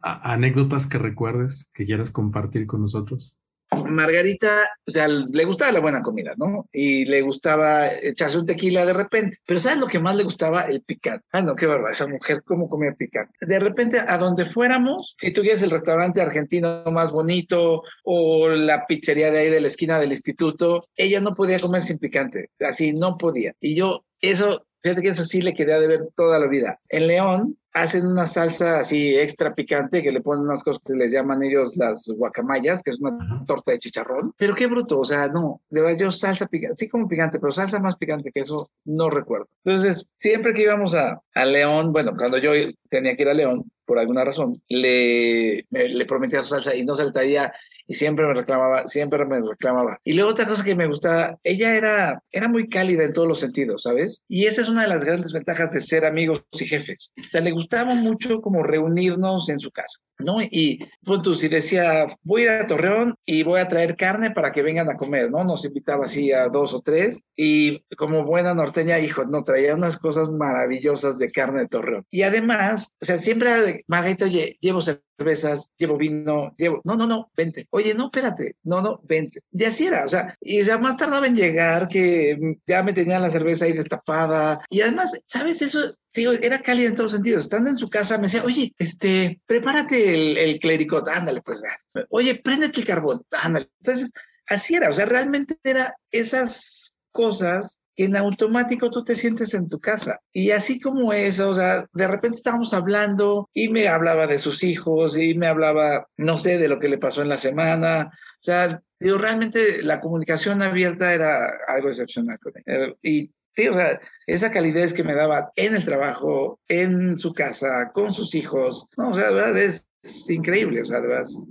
¿Anécdotas 0.00 0.86
que 0.86 0.98
recuerdes 0.98 1.70
que 1.74 1.84
quieras 1.84 2.10
compartir 2.10 2.66
con 2.66 2.82
nosotros? 2.82 3.37
Margarita, 3.86 4.68
o 4.86 4.90
sea, 4.90 5.08
le 5.08 5.44
gustaba 5.44 5.72
la 5.72 5.80
buena 5.80 6.00
comida, 6.00 6.34
¿no? 6.36 6.68
Y 6.72 7.04
le 7.04 7.20
gustaba 7.22 7.88
echarse 8.02 8.38
un 8.38 8.46
tequila 8.46 8.84
de 8.86 8.92
repente. 8.92 9.38
Pero 9.46 9.60
¿sabes 9.60 9.78
lo 9.78 9.86
que 9.86 10.00
más 10.00 10.16
le 10.16 10.24
gustaba? 10.24 10.62
El 10.62 10.82
picante. 10.82 11.24
Ah, 11.32 11.42
no, 11.42 11.54
qué 11.54 11.66
verdad, 11.66 11.92
esa 11.92 12.06
mujer, 12.06 12.42
¿cómo 12.44 12.68
comía 12.68 12.92
picante? 12.92 13.34
De 13.40 13.58
repente, 13.58 14.00
a 14.00 14.18
donde 14.18 14.44
fuéramos, 14.44 15.14
si 15.18 15.32
tú 15.32 15.42
quieres 15.42 15.62
el 15.62 15.70
restaurante 15.70 16.20
argentino 16.20 16.84
más 16.92 17.12
bonito 17.12 17.82
o 18.04 18.48
la 18.48 18.86
pizzería 18.86 19.30
de 19.30 19.38
ahí 19.40 19.50
de 19.50 19.60
la 19.60 19.68
esquina 19.68 19.98
del 19.98 20.12
instituto, 20.12 20.88
ella 20.96 21.20
no 21.20 21.34
podía 21.34 21.60
comer 21.60 21.82
sin 21.82 21.98
picante. 21.98 22.50
Así, 22.60 22.92
no 22.92 23.16
podía. 23.18 23.54
Y 23.60 23.74
yo, 23.74 24.04
eso, 24.20 24.66
fíjate 24.82 25.02
que 25.02 25.08
eso 25.08 25.24
sí 25.24 25.42
le 25.42 25.54
quería 25.54 25.78
de 25.78 25.86
ver 25.86 26.08
toda 26.16 26.38
la 26.38 26.46
vida. 26.46 26.80
En 26.88 27.06
León, 27.06 27.58
hacen 27.80 28.06
una 28.06 28.26
salsa 28.26 28.80
así 28.80 29.16
extra 29.16 29.54
picante 29.54 30.02
que 30.02 30.12
le 30.12 30.20
ponen 30.20 30.44
unas 30.44 30.62
cosas 30.62 30.82
que 30.84 30.94
les 30.94 31.12
llaman 31.12 31.42
ellos 31.42 31.76
las 31.76 32.08
guacamayas, 32.08 32.82
que 32.82 32.90
es 32.90 33.00
una 33.00 33.44
torta 33.46 33.72
de 33.72 33.78
chicharrón. 33.78 34.32
Pero 34.36 34.54
qué 34.54 34.66
bruto, 34.66 35.00
o 35.00 35.04
sea, 35.04 35.28
no, 35.28 35.60
de 35.70 35.80
verdad 35.80 35.98
yo 35.98 36.10
salsa 36.10 36.46
picante, 36.46 36.76
sí 36.78 36.88
como 36.88 37.08
picante, 37.08 37.38
pero 37.38 37.52
salsa 37.52 37.80
más 37.80 37.96
picante 37.96 38.30
que 38.32 38.40
eso 38.40 38.70
no 38.84 39.10
recuerdo. 39.10 39.48
Entonces, 39.64 40.06
siempre 40.18 40.54
que 40.54 40.62
íbamos 40.62 40.94
a, 40.94 41.20
a 41.34 41.44
León, 41.44 41.92
bueno, 41.92 42.14
cuando 42.16 42.38
yo 42.38 42.52
tenía 42.90 43.16
que 43.16 43.22
ir 43.22 43.28
a 43.28 43.34
León, 43.34 43.70
por 43.88 43.98
alguna 43.98 44.22
razón, 44.22 44.52
le, 44.68 45.66
le 45.70 46.04
prometía 46.04 46.42
su 46.42 46.50
salsa 46.50 46.76
y 46.76 46.84
no 46.84 46.94
traía 46.94 47.54
y 47.86 47.94
siempre 47.94 48.26
me 48.26 48.34
reclamaba, 48.34 48.86
siempre 48.86 49.24
me 49.24 49.40
reclamaba. 49.40 49.98
Y 50.04 50.12
luego 50.12 50.30
otra 50.30 50.44
cosa 50.44 50.62
que 50.62 50.76
me 50.76 50.86
gustaba, 50.86 51.38
ella 51.42 51.74
era, 51.74 52.22
era 52.30 52.48
muy 52.48 52.68
cálida 52.68 53.04
en 53.04 53.14
todos 53.14 53.26
los 53.26 53.40
sentidos, 53.40 53.84
¿sabes? 53.84 54.22
Y 54.28 54.44
esa 54.44 54.60
es 54.60 54.68
una 54.68 54.82
de 54.82 54.88
las 54.88 55.02
grandes 55.02 55.32
ventajas 55.32 55.72
de 55.72 55.80
ser 55.80 56.04
amigos 56.04 56.44
y 56.52 56.66
jefes. 56.66 57.14
O 57.18 57.30
sea, 57.30 57.40
le 57.40 57.50
gustaba 57.50 57.94
mucho 57.94 58.42
como 58.42 58.62
reunirnos 58.62 59.48
en 59.48 59.58
su 59.58 59.70
casa. 59.70 59.98
¿no? 60.18 60.38
Y 60.42 60.80
punto, 61.04 61.34
si 61.34 61.48
decía, 61.48 62.06
voy 62.22 62.42
a 62.42 62.44
ir 62.44 62.50
a 62.50 62.66
Torreón 62.66 63.14
y 63.24 63.42
voy 63.42 63.60
a 63.60 63.68
traer 63.68 63.96
carne 63.96 64.30
para 64.32 64.52
que 64.52 64.62
vengan 64.62 64.90
a 64.90 64.96
comer, 64.96 65.30
¿no? 65.30 65.44
Nos 65.44 65.64
invitaba 65.64 66.06
así 66.06 66.32
a 66.32 66.48
dos 66.48 66.74
o 66.74 66.80
tres 66.80 67.22
y 67.36 67.84
como 67.96 68.24
buena 68.24 68.54
norteña, 68.54 68.98
hijo, 68.98 69.24
no, 69.24 69.44
traía 69.44 69.74
unas 69.74 69.96
cosas 69.96 70.30
maravillosas 70.30 71.18
de 71.18 71.30
carne 71.30 71.60
de 71.60 71.68
Torreón. 71.68 72.04
Y 72.10 72.22
además, 72.22 72.94
o 73.00 73.04
sea, 73.04 73.18
siempre, 73.18 73.77
Margarita, 73.86 74.24
oye, 74.24 74.56
llevo 74.60 74.82
cervezas, 74.82 75.70
llevo 75.78 75.96
vino, 75.96 76.54
llevo, 76.56 76.80
no, 76.84 76.96
no, 76.96 77.06
no, 77.06 77.30
vente. 77.36 77.66
Oye, 77.70 77.94
no, 77.94 78.06
espérate, 78.06 78.56
no, 78.62 78.80
no, 78.80 79.00
vente. 79.04 79.40
Y 79.52 79.64
así 79.64 79.86
era, 79.86 80.04
o 80.04 80.08
sea, 80.08 80.36
y 80.40 80.62
ya 80.62 80.78
más 80.78 80.96
tardaba 80.96 81.26
en 81.26 81.36
llegar 81.36 81.88
que 81.88 82.38
ya 82.66 82.82
me 82.82 82.92
tenían 82.92 83.22
la 83.22 83.30
cerveza 83.30 83.64
ahí 83.64 83.72
destapada. 83.72 84.60
Y 84.70 84.80
además, 84.80 85.18
¿sabes? 85.26 85.62
Eso, 85.62 85.94
digo, 86.14 86.32
era 86.32 86.60
cálida 86.60 86.88
en 86.88 86.96
todos 86.96 87.12
sentidos. 87.12 87.44
Estando 87.44 87.70
en 87.70 87.76
su 87.76 87.88
casa, 87.88 88.16
me 88.16 88.24
decía, 88.24 88.44
oye, 88.44 88.74
este, 88.78 89.40
prepárate 89.46 90.14
el, 90.14 90.36
el 90.36 90.58
clericot, 90.58 91.08
ándale, 91.08 91.42
pues, 91.42 91.62
oye, 92.10 92.34
préndete 92.36 92.80
el 92.80 92.86
carbón, 92.86 93.22
ándale. 93.30 93.70
Entonces, 93.80 94.12
así 94.46 94.74
era, 94.74 94.90
o 94.90 94.94
sea, 94.94 95.06
realmente 95.06 95.56
era 95.62 95.94
esas 96.10 97.00
cosas 97.12 97.82
que 97.98 98.04
en 98.04 98.16
automático 98.16 98.92
tú 98.92 99.02
te 99.02 99.16
sientes 99.16 99.54
en 99.54 99.68
tu 99.68 99.80
casa. 99.80 100.20
Y 100.32 100.52
así 100.52 100.78
como 100.78 101.12
eso, 101.12 101.50
o 101.50 101.54
sea, 101.54 101.84
de 101.92 102.06
repente 102.06 102.36
estábamos 102.36 102.72
hablando 102.72 103.50
y 103.52 103.70
me 103.70 103.88
hablaba 103.88 104.28
de 104.28 104.38
sus 104.38 104.62
hijos 104.62 105.18
y 105.18 105.34
me 105.34 105.48
hablaba, 105.48 106.06
no 106.16 106.36
sé, 106.36 106.58
de 106.58 106.68
lo 106.68 106.78
que 106.78 106.88
le 106.88 106.98
pasó 106.98 107.22
en 107.22 107.28
la 107.28 107.38
semana. 107.38 108.12
O 108.12 108.42
sea, 108.42 108.80
digo, 109.00 109.18
realmente 109.18 109.82
la 109.82 110.00
comunicación 110.00 110.62
abierta 110.62 111.12
era 111.12 111.50
algo 111.66 111.88
excepcional 111.88 112.38
con 112.38 112.52
él. 112.66 112.96
Y 113.02 113.32
Sí, 113.56 113.66
o 113.66 113.74
sea, 113.74 114.00
esa 114.28 114.52
calidez 114.52 114.92
que 114.92 115.02
me 115.02 115.16
daba 115.16 115.50
en 115.56 115.74
el 115.74 115.84
trabajo, 115.84 116.60
en 116.68 117.18
su 117.18 117.34
casa, 117.34 117.90
con 117.92 118.12
sus 118.12 118.36
hijos, 118.36 118.86
no, 118.96 119.08
o 119.08 119.14
sea, 119.14 119.30
de 119.30 119.34
verdad 119.34 119.58
es, 119.58 119.84
increíble, 120.30 120.82
o 120.82 120.84
sea, 120.84 121.00
de 121.00 121.08
verdad 121.08 121.24
es 121.24 121.48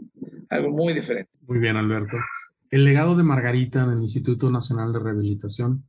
algo 0.49 0.71
muy 0.71 0.93
diferente. 0.93 1.29
Muy 1.41 1.59
bien, 1.59 1.75
Alberto. 1.75 2.15
El 2.69 2.85
legado 2.85 3.17
de 3.17 3.23
Margarita 3.23 3.83
en 3.83 3.89
el 3.89 3.99
Instituto 3.99 4.49
Nacional 4.49 4.93
de 4.93 4.99
Rehabilitación, 4.99 5.83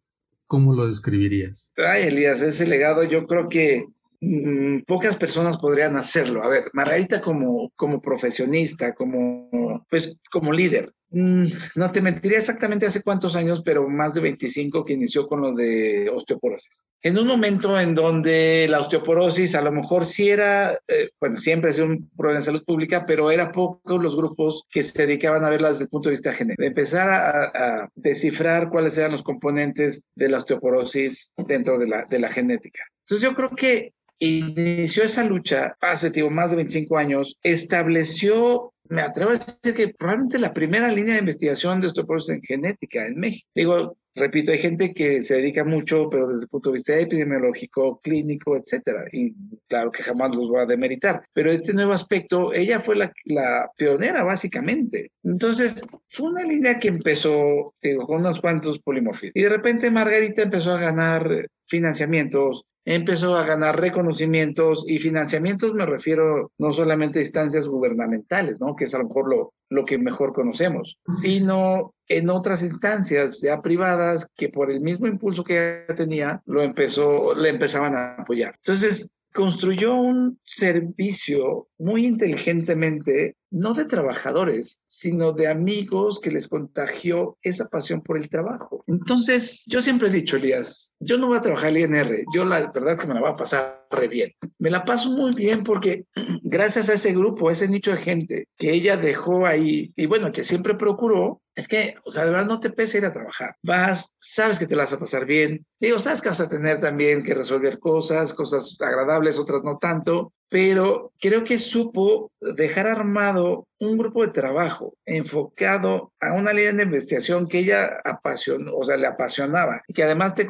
¿cómo 0.49 0.75
lo 0.75 0.89
describirías? 0.89 1.73
Ay, 1.77 2.09
Elías, 2.09 2.43
ese 2.43 2.67
legado 2.67 3.05
yo 3.05 3.27
creo 3.27 3.49
que 3.49 3.87
mmm, 4.21 4.81
pocas 4.87 5.17
personas 5.17 5.59
podrían 5.59 5.97
hacerlo. 5.97 6.43
A 6.43 6.49
ver, 6.49 6.71
Margarita 6.73 7.21
como, 7.21 7.71
como 7.77 8.01
profesionista, 8.01 8.95
como, 8.95 9.85
pues, 9.91 10.17
como 10.31 10.53
líder, 10.53 10.93
Mm, 11.11 11.47
no 11.77 11.91
te 11.91 12.03
mentiría 12.03 12.39
exactamente 12.39 12.85
hace 12.85 13.03
cuántos 13.03 13.35
años, 13.35 13.63
pero 13.65 13.89
más 13.89 14.13
de 14.13 14.21
25 14.21 14.85
que 14.85 14.93
inició 14.93 15.27
con 15.27 15.41
lo 15.41 15.55
de 15.55 16.11
osteoporosis. 16.11 16.87
En 17.01 17.19
un 17.19 17.27
momento 17.27 17.79
en 17.81 17.95
donde 17.95 18.67
la 18.69 18.81
osteoporosis 18.81 19.55
a 19.55 19.63
lo 19.63 19.73
mejor 19.73 20.05
sí 20.05 20.29
era, 20.29 20.73
eh, 20.87 21.11
bueno, 21.19 21.39
siempre 21.39 21.71
ha 21.71 21.73
sido 21.73 21.87
un 21.87 22.11
problema 22.15 22.41
de 22.41 22.45
salud 22.45 22.65
pública, 22.65 23.05
pero 23.07 23.31
era 23.31 23.53
pocos 23.53 24.03
los 24.03 24.17
grupos 24.17 24.65
que 24.71 24.83
se 24.83 25.07
dedicaban 25.07 25.45
a 25.45 25.51
verla 25.51 25.71
desde 25.71 25.85
el 25.85 25.91
punto 25.91 26.11
de 26.11 26.15
vista 26.15 26.33
genético. 26.33 26.67
Empezar 26.67 27.09
a, 27.09 27.43
a, 27.45 27.89
descifrar 27.95 28.69
cuáles 28.69 28.99
eran 28.99 29.13
los 29.13 29.23
componentes 29.23 30.05
de 30.15 30.29
la 30.29 30.39
osteoporosis 30.39 31.33
dentro 31.47 31.79
de 31.79 31.89
la, 31.89 32.05
de 32.05 32.19
la 32.19 32.29
genética. 32.29 32.83
Entonces 33.07 33.27
yo 33.27 33.35
creo 33.35 33.51
que 33.51 33.95
inició 34.19 35.05
esa 35.05 35.25
lucha 35.25 35.77
hace 35.81 36.11
digo, 36.11 36.31
más 36.31 36.51
de 36.51 36.57
25 36.57 36.99
años, 36.99 37.39
estableció 37.43 38.73
me 38.89 39.03
atrevo 39.03 39.33
a 39.33 39.35
decir 39.35 39.75
que 39.75 39.95
probablemente 39.95 40.39
la 40.39 40.55
primera 40.55 40.91
línea 40.91 41.15
de 41.15 41.21
investigación 41.21 41.81
de 41.81 41.89
osteoporosis 41.89 42.35
en 42.35 42.43
genética 42.43 43.07
en 43.07 43.19
México. 43.19 43.49
Digo, 43.55 43.97
repito, 44.15 44.51
hay 44.51 44.59
gente 44.59 44.95
que 44.95 45.23
se 45.23 45.37
dedica 45.37 45.65
mucho, 45.65 46.09
pero 46.11 46.27
desde 46.27 46.43
el 46.43 46.49
punto 46.49 46.71
de 46.71 46.75
vista 46.75 46.99
epidemiológico, 46.99 48.01
clínico, 48.01 48.57
etcétera. 48.57 49.05
Y 49.13 49.35
claro 49.69 49.93
que 49.93 50.03
jamás 50.03 50.35
los 50.35 50.49
voy 50.49 50.61
a 50.61 50.67
demeritar. 50.67 51.23
Pero 51.33 51.51
este 51.51 51.75
nuevo 51.75 51.93
aspecto, 51.93 52.53
ella 52.53 52.81
fue 52.81 52.97
la, 52.97 53.13
la 53.25 53.71
pionera, 53.77 54.25
básicamente. 54.25 55.13
Entonces, 55.23 55.87
fue 56.11 56.31
una 56.31 56.43
línea 56.43 56.79
que 56.79 56.89
empezó, 56.89 57.75
digo, 57.83 58.07
con 58.07 58.21
unos 58.21 58.41
cuantos 58.41 58.81
polimorfismos. 58.81 59.37
Y 59.37 59.43
de 59.43 59.51
repente 59.51 59.91
Margarita 59.91 60.43
empezó 60.43 60.73
a 60.73 60.81
ganar 60.81 61.47
financiamientos, 61.67 62.65
empezó 62.95 63.37
a 63.37 63.45
ganar 63.45 63.79
reconocimientos 63.79 64.87
y 64.89 64.99
financiamientos, 64.99 65.75
me 65.75 65.85
refiero 65.85 66.53
no 66.57 66.73
solamente 66.73 67.19
a 67.19 67.23
instancias 67.23 67.69
gubernamentales, 67.69 68.63
¿no? 68.63 68.75
que 68.75 68.87
es 68.87 68.95
a 68.95 68.99
lo 68.99 69.09
mejor 69.09 69.29
lo, 69.29 69.53
lo 69.69 69.85
que 69.85 69.99
mejor 69.99 70.33
conocemos, 70.33 70.99
sino 71.21 71.95
en 72.09 72.31
otras 72.31 72.63
instancias 72.63 73.43
ya 73.43 73.61
privadas 73.61 74.31
que 74.35 74.49
por 74.49 74.71
el 74.71 74.81
mismo 74.81 75.07
impulso 75.07 75.45
que 75.45 75.85
ella 75.85 75.97
tenía, 75.97 76.43
lo 76.47 76.63
empezó, 76.63 77.35
le 77.35 77.51
empezaban 77.51 77.95
a 77.95 78.15
apoyar. 78.15 78.55
Entonces, 78.57 79.15
construyó 79.35 79.95
un 79.95 80.41
servicio 80.45 81.69
muy 81.79 82.07
inteligentemente, 82.07 83.37
no 83.51 83.75
de 83.75 83.85
trabajadores, 83.85 84.85
sino 84.89 85.33
de 85.33 85.49
amigos 85.49 86.21
que 86.21 86.31
les 86.31 86.49
contagió 86.49 87.39
esa 87.43 87.69
pasión 87.69 88.03
por 88.03 88.17
el 88.17 88.29
trabajo. 88.29 88.85
Entonces, 88.87 89.63
yo 89.67 89.81
siempre 89.81 90.09
he 90.09 90.13
dicho, 90.13 90.37
Elías, 90.37 90.97
yo 91.01 91.19
no 91.19 91.29
voy 91.29 91.39
a 91.39 91.43
trabajar 91.43 91.71
el 91.71 91.79
INR, 91.79 92.25
yo 92.35 92.45
la 92.45 92.71
verdad 92.71 92.95
es 92.95 93.01
que 93.01 93.07
me 93.07 93.15
la 93.15 93.21
voy 93.21 93.31
a 93.31 93.35
pasar 93.35 93.87
re 93.91 94.09
bien. 94.09 94.33
Me 94.59 94.71
la 94.71 94.85
paso 94.85 95.11
muy 95.11 95.35
bien 95.35 95.65
porque 95.65 96.05
gracias 96.43 96.89
a 96.89 96.95
ese 96.95 97.13
grupo, 97.13 97.49
a 97.49 97.53
ese 97.53 97.69
nicho 97.69 97.91
de 97.91 97.97
gente 97.99 98.49
que 98.57 98.73
ella 98.73 98.97
dejó 98.97 99.47
ahí 99.47 99.93
y 99.97 100.07
bueno, 100.07 100.33
que 100.33 100.45
siempre 100.45 100.75
procuró, 100.75 101.41
es 101.55 101.67
que, 101.67 101.97
o 102.05 102.13
sea, 102.13 102.25
de 102.25 102.31
verdad 102.31 102.47
no 102.47 102.61
te 102.61 102.71
pesa 102.71 102.99
ir 102.99 103.07
a 103.07 103.13
trabajar. 103.13 103.57
Vas, 103.63 104.15
sabes 104.21 104.59
que 104.59 104.67
te 104.67 104.77
la 104.77 104.85
vas 104.85 104.93
a 104.93 104.99
pasar 104.99 105.27
bien. 105.27 105.67
Digo, 105.81 105.99
sabes 105.99 106.23
que 106.23 106.29
vas 106.29 106.41
a 106.41 106.49
tener 106.49 106.79
también 106.79 107.25
que 107.25 107.35
resolver 107.35 107.81
cosas, 107.81 108.33
cosas 108.33 108.77
agradables, 108.81 109.39
otras 109.39 109.63
no 109.65 109.79
tanto, 109.79 110.33
pero 110.49 111.13
creo 111.21 111.45
que 111.45 111.59
supo 111.59 112.33
dejar 112.41 112.87
armado 112.87 113.67
un 113.79 113.99
grupo 113.99 114.23
de 114.23 114.33
trabajo 114.33 114.97
enfocado 115.05 116.13
a 116.21 116.33
una 116.33 116.53
línea 116.53 116.73
de 116.73 116.83
investigación 116.85 117.47
que 117.49 117.61
ella 117.61 118.01
apasionó, 118.05 118.75
o 118.75 118.85
sea, 118.85 118.97
le 118.97 119.07
apasionaba 119.07 119.83
y 119.87 119.93
que 119.93 120.03
además 120.03 120.35
te, 120.35 120.49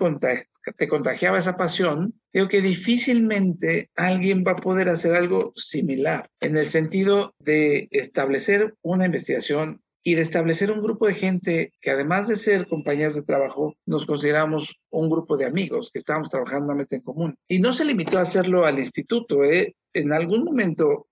te 0.76 0.88
contagiaba 0.88 1.38
esa 1.38 1.56
pasión. 1.56 2.14
Creo 2.32 2.48
que 2.48 2.62
difícilmente 2.62 3.90
alguien 3.96 4.44
va 4.46 4.52
a 4.52 4.56
poder 4.56 4.88
hacer 4.88 5.14
algo 5.14 5.52
similar 5.56 6.30
en 6.40 6.56
el 6.56 6.68
sentido 6.68 7.34
de 7.38 7.88
establecer 7.90 8.74
una 8.82 9.06
investigación 9.06 9.82
y 10.08 10.14
de 10.14 10.22
establecer 10.22 10.70
un 10.70 10.82
grupo 10.82 11.06
de 11.06 11.14
gente 11.14 11.72
que 11.82 11.90
además 11.90 12.28
de 12.28 12.36
ser 12.36 12.66
compañeros 12.66 13.14
de 13.14 13.22
trabajo, 13.22 13.74
nos 13.84 14.06
consideramos 14.06 14.76
un 14.90 15.10
grupo 15.10 15.36
de 15.36 15.44
amigos 15.44 15.90
que 15.92 15.98
estábamos 15.98 16.30
trabajando 16.30 16.74
meta 16.74 16.96
en 16.96 17.02
común. 17.02 17.34
Y 17.46 17.58
no 17.58 17.74
se 17.74 17.84
limitó 17.84 18.18
a 18.18 18.22
hacerlo 18.22 18.64
al 18.64 18.78
instituto. 18.78 19.44
¿eh? 19.44 19.76
En 19.98 20.12
algún 20.12 20.44
momento 20.44 21.08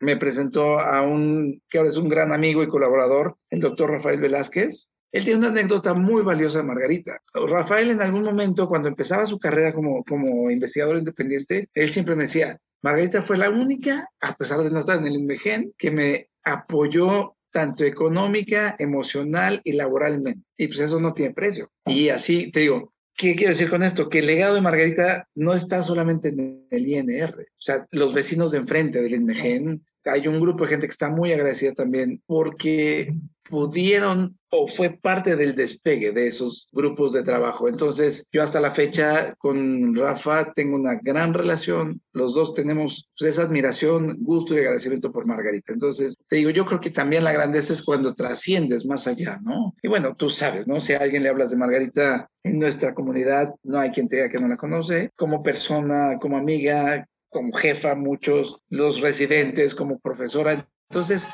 me 0.00 0.16
presentó 0.16 0.80
a 0.80 1.02
un, 1.02 1.62
que 1.68 1.78
ahora 1.78 1.90
es 1.90 1.96
un 1.96 2.08
gran 2.08 2.32
amigo 2.32 2.62
y 2.62 2.68
colaborador, 2.68 3.36
el 3.50 3.60
doctor 3.60 3.90
Rafael 3.90 4.20
Velázquez. 4.20 4.88
Él 5.12 5.24
tiene 5.24 5.40
una 5.40 5.48
anécdota 5.48 5.94
muy 5.94 6.22
valiosa 6.22 6.58
de 6.58 6.64
Margarita. 6.64 7.20
Rafael 7.34 7.90
en 7.90 8.00
algún 8.00 8.24
momento, 8.24 8.66
cuando 8.66 8.88
empezaba 8.88 9.26
su 9.26 9.38
carrera 9.38 9.72
como, 9.72 10.02
como 10.04 10.50
investigador 10.50 10.96
independiente, 10.96 11.68
él 11.74 11.90
siempre 11.90 12.16
me 12.16 12.24
decía, 12.24 12.58
Margarita 12.82 13.22
fue 13.22 13.38
la 13.38 13.50
única, 13.50 14.08
a 14.20 14.34
pesar 14.34 14.60
de 14.60 14.70
no 14.70 14.80
estar 14.80 14.98
en 14.98 15.06
el 15.06 15.14
INMEGEN, 15.14 15.74
que 15.78 15.90
me 15.90 16.30
apoyó 16.44 17.36
tanto 17.52 17.84
económica, 17.84 18.74
emocional 18.78 19.60
y 19.62 19.72
laboralmente. 19.72 20.42
Y 20.56 20.66
pues 20.66 20.80
eso 20.80 20.98
no 20.98 21.14
tiene 21.14 21.34
precio. 21.34 21.70
Y 21.86 22.08
así 22.08 22.50
te 22.50 22.60
digo, 22.60 22.91
¿qué 23.16 23.34
quiero 23.34 23.52
decir 23.52 23.70
con 23.70 23.82
esto? 23.82 24.08
Que 24.08 24.20
el 24.20 24.26
legado 24.26 24.54
de 24.54 24.60
Margarita 24.60 25.28
no 25.34 25.54
está 25.54 25.82
solamente 25.82 26.28
en 26.28 26.66
el 26.70 26.86
INR. 26.86 27.34
O 27.40 27.62
sea, 27.62 27.86
los 27.90 28.12
vecinos 28.12 28.52
de 28.52 28.58
enfrente 28.58 29.02
del 29.02 29.14
INMEGEN, 29.14 29.84
hay 30.04 30.28
un 30.28 30.40
grupo 30.40 30.64
de 30.64 30.70
gente 30.70 30.86
que 30.86 30.92
está 30.92 31.08
muy 31.08 31.32
agradecida 31.32 31.72
también 31.72 32.22
porque 32.26 33.14
pudieron 33.48 34.38
o 34.50 34.68
fue 34.68 34.90
parte 34.90 35.34
del 35.34 35.56
despegue 35.56 36.12
de 36.12 36.28
esos 36.28 36.68
grupos 36.72 37.12
de 37.14 37.22
trabajo. 37.22 37.68
Entonces, 37.68 38.28
yo 38.30 38.42
hasta 38.42 38.60
la 38.60 38.70
fecha 38.70 39.34
con 39.38 39.96
Rafa 39.96 40.52
tengo 40.52 40.76
una 40.76 40.96
gran 41.02 41.32
relación. 41.32 42.02
Los 42.12 42.34
dos 42.34 42.52
tenemos 42.52 43.10
pues, 43.18 43.30
esa 43.30 43.42
admiración, 43.42 44.18
gusto 44.20 44.54
y 44.54 44.58
agradecimiento 44.58 45.10
por 45.10 45.26
Margarita. 45.26 45.72
Entonces, 45.72 46.16
te 46.28 46.36
digo, 46.36 46.50
yo 46.50 46.66
creo 46.66 46.80
que 46.80 46.90
también 46.90 47.24
la 47.24 47.32
grandeza 47.32 47.72
es 47.72 47.82
cuando 47.82 48.14
trasciendes 48.14 48.84
más 48.84 49.06
allá, 49.06 49.40
¿no? 49.42 49.74
Y 49.82 49.88
bueno, 49.88 50.14
tú 50.14 50.28
sabes, 50.28 50.66
¿no? 50.66 50.80
Si 50.80 50.92
a 50.92 50.98
alguien 50.98 51.22
le 51.22 51.30
hablas 51.30 51.50
de 51.50 51.56
Margarita 51.56 52.28
en 52.42 52.58
nuestra 52.58 52.92
comunidad, 52.92 53.54
no 53.62 53.78
hay 53.78 53.90
quien 53.90 54.08
te 54.08 54.16
diga 54.16 54.28
que 54.28 54.40
no 54.40 54.48
la 54.48 54.58
conoce. 54.58 55.10
Como 55.16 55.42
persona, 55.42 56.18
como 56.20 56.36
amiga, 56.36 57.06
como 57.30 57.52
jefa, 57.54 57.94
muchos 57.94 58.60
los 58.68 59.00
residentes 59.00 59.74
como 59.74 59.98
profesora. 59.98 60.68
Entonces, 60.90 61.26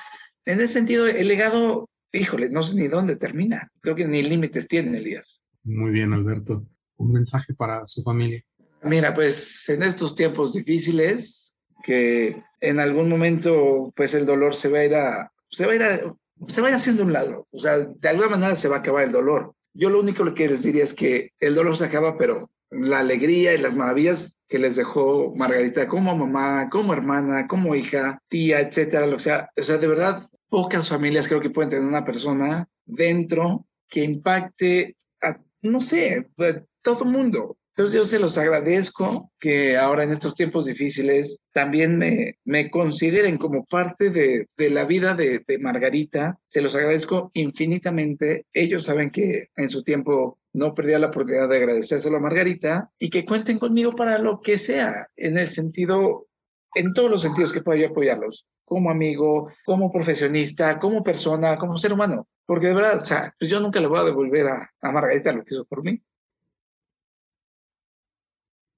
en 0.48 0.60
ese 0.60 0.72
sentido, 0.72 1.06
el 1.06 1.28
legado, 1.28 1.90
híjole, 2.12 2.50
no 2.50 2.62
sé 2.62 2.74
ni 2.74 2.88
dónde 2.88 3.16
termina. 3.16 3.70
Creo 3.80 3.94
que 3.94 4.06
ni 4.06 4.22
límites 4.22 4.68
tiene, 4.68 4.98
Elías. 4.98 5.42
Muy 5.64 5.90
bien, 5.90 6.12
Alberto. 6.12 6.66
Un 6.96 7.12
mensaje 7.12 7.54
para 7.54 7.86
su 7.86 8.02
familia. 8.02 8.42
Mira, 8.82 9.14
pues 9.14 9.68
en 9.68 9.82
estos 9.82 10.14
tiempos 10.14 10.54
difíciles, 10.54 11.56
que 11.82 12.42
en 12.60 12.80
algún 12.80 13.08
momento, 13.08 13.92
pues 13.94 14.14
el 14.14 14.26
dolor 14.26 14.54
se 14.54 14.68
va 14.68 14.78
a 14.78 14.84
ir 14.84 14.94
a, 14.94 15.32
se 15.50 15.66
va 15.66 15.72
a 15.72 15.74
ir 15.74 15.82
a, 15.82 16.14
se 16.46 16.60
va 16.60 16.68
a 16.68 16.70
ir 16.70 16.76
haciendo 16.76 17.02
un 17.02 17.12
lado. 17.12 17.46
O 17.50 17.58
sea, 17.58 17.78
de 17.78 18.08
alguna 18.08 18.28
manera 18.28 18.56
se 18.56 18.68
va 18.68 18.76
a 18.76 18.78
acabar 18.80 19.04
el 19.04 19.12
dolor. 19.12 19.54
Yo 19.74 19.90
lo 19.90 20.00
único 20.00 20.34
que 20.34 20.48
les 20.48 20.62
diría 20.62 20.84
es 20.84 20.94
que 20.94 21.32
el 21.40 21.54
dolor 21.54 21.76
se 21.76 21.84
acaba, 21.84 22.16
pero 22.18 22.50
la 22.70 23.00
alegría 23.00 23.54
y 23.54 23.58
las 23.58 23.74
maravillas 23.74 24.36
que 24.48 24.58
les 24.58 24.76
dejó 24.76 25.34
Margarita 25.36 25.88
como 25.88 26.16
mamá, 26.16 26.68
como 26.70 26.92
hermana, 26.92 27.46
como 27.46 27.74
hija, 27.74 28.20
tía, 28.28 28.60
etcétera, 28.60 29.06
lo 29.06 29.16
que 29.16 29.24
sea. 29.24 29.50
O 29.56 29.62
sea, 29.62 29.78
de 29.78 29.86
verdad, 29.86 30.28
pocas 30.48 30.88
familias 30.88 31.28
creo 31.28 31.40
que 31.40 31.50
pueden 31.50 31.70
tener 31.70 31.86
una 31.86 32.04
persona 32.04 32.68
dentro 32.84 33.66
que 33.88 34.04
impacte 34.04 34.96
a, 35.22 35.40
no 35.62 35.80
sé, 35.80 36.28
a 36.38 36.62
todo 36.82 37.04
el 37.04 37.10
mundo. 37.10 37.56
Entonces 37.78 37.94
yo 37.94 38.06
se 38.06 38.18
los 38.18 38.36
agradezco 38.36 39.30
que 39.38 39.76
ahora 39.76 40.02
en 40.02 40.10
estos 40.10 40.34
tiempos 40.34 40.64
difíciles 40.64 41.42
también 41.52 41.96
me, 41.96 42.36
me 42.44 42.70
consideren 42.70 43.36
como 43.36 43.64
parte 43.66 44.10
de, 44.10 44.48
de 44.56 44.70
la 44.70 44.84
vida 44.84 45.14
de, 45.14 45.44
de, 45.46 45.58
Margarita. 45.60 46.40
Se 46.48 46.60
los 46.60 46.74
agradezco 46.74 47.30
infinitamente. 47.34 48.46
Ellos 48.52 48.82
saben 48.82 49.10
que 49.10 49.50
en 49.54 49.68
su 49.68 49.84
tiempo 49.84 50.40
no 50.52 50.74
perdía 50.74 50.98
la 50.98 51.06
oportunidad 51.06 51.48
de 51.48 51.58
agradecérselo 51.58 52.16
a 52.16 52.20
Margarita 52.20 52.90
y 52.98 53.10
que 53.10 53.24
cuenten 53.24 53.60
conmigo 53.60 53.92
para 53.92 54.18
lo 54.18 54.40
que 54.40 54.58
sea, 54.58 55.06
en 55.14 55.38
el 55.38 55.48
sentido, 55.48 56.26
en 56.74 56.92
todos 56.94 57.08
los 57.08 57.22
sentidos 57.22 57.52
que 57.52 57.62
pueda 57.62 57.78
yo 57.78 57.88
apoyarlos, 57.90 58.44
como 58.68 58.90
amigo, 58.90 59.50
como 59.64 59.90
profesionista, 59.90 60.78
como 60.78 61.02
persona, 61.02 61.56
como 61.56 61.78
ser 61.78 61.92
humano. 61.92 62.28
Porque 62.44 62.68
de 62.68 62.74
verdad, 62.74 63.00
o 63.00 63.04
sea, 63.04 63.34
pues 63.38 63.50
yo 63.50 63.60
nunca 63.60 63.80
le 63.80 63.86
voy 63.86 63.98
a 63.98 64.04
devolver 64.04 64.46
a, 64.46 64.70
a 64.80 64.92
Margarita 64.92 65.32
lo 65.32 65.44
que 65.44 65.54
hizo 65.54 65.64
por 65.64 65.82
mí. 65.82 66.00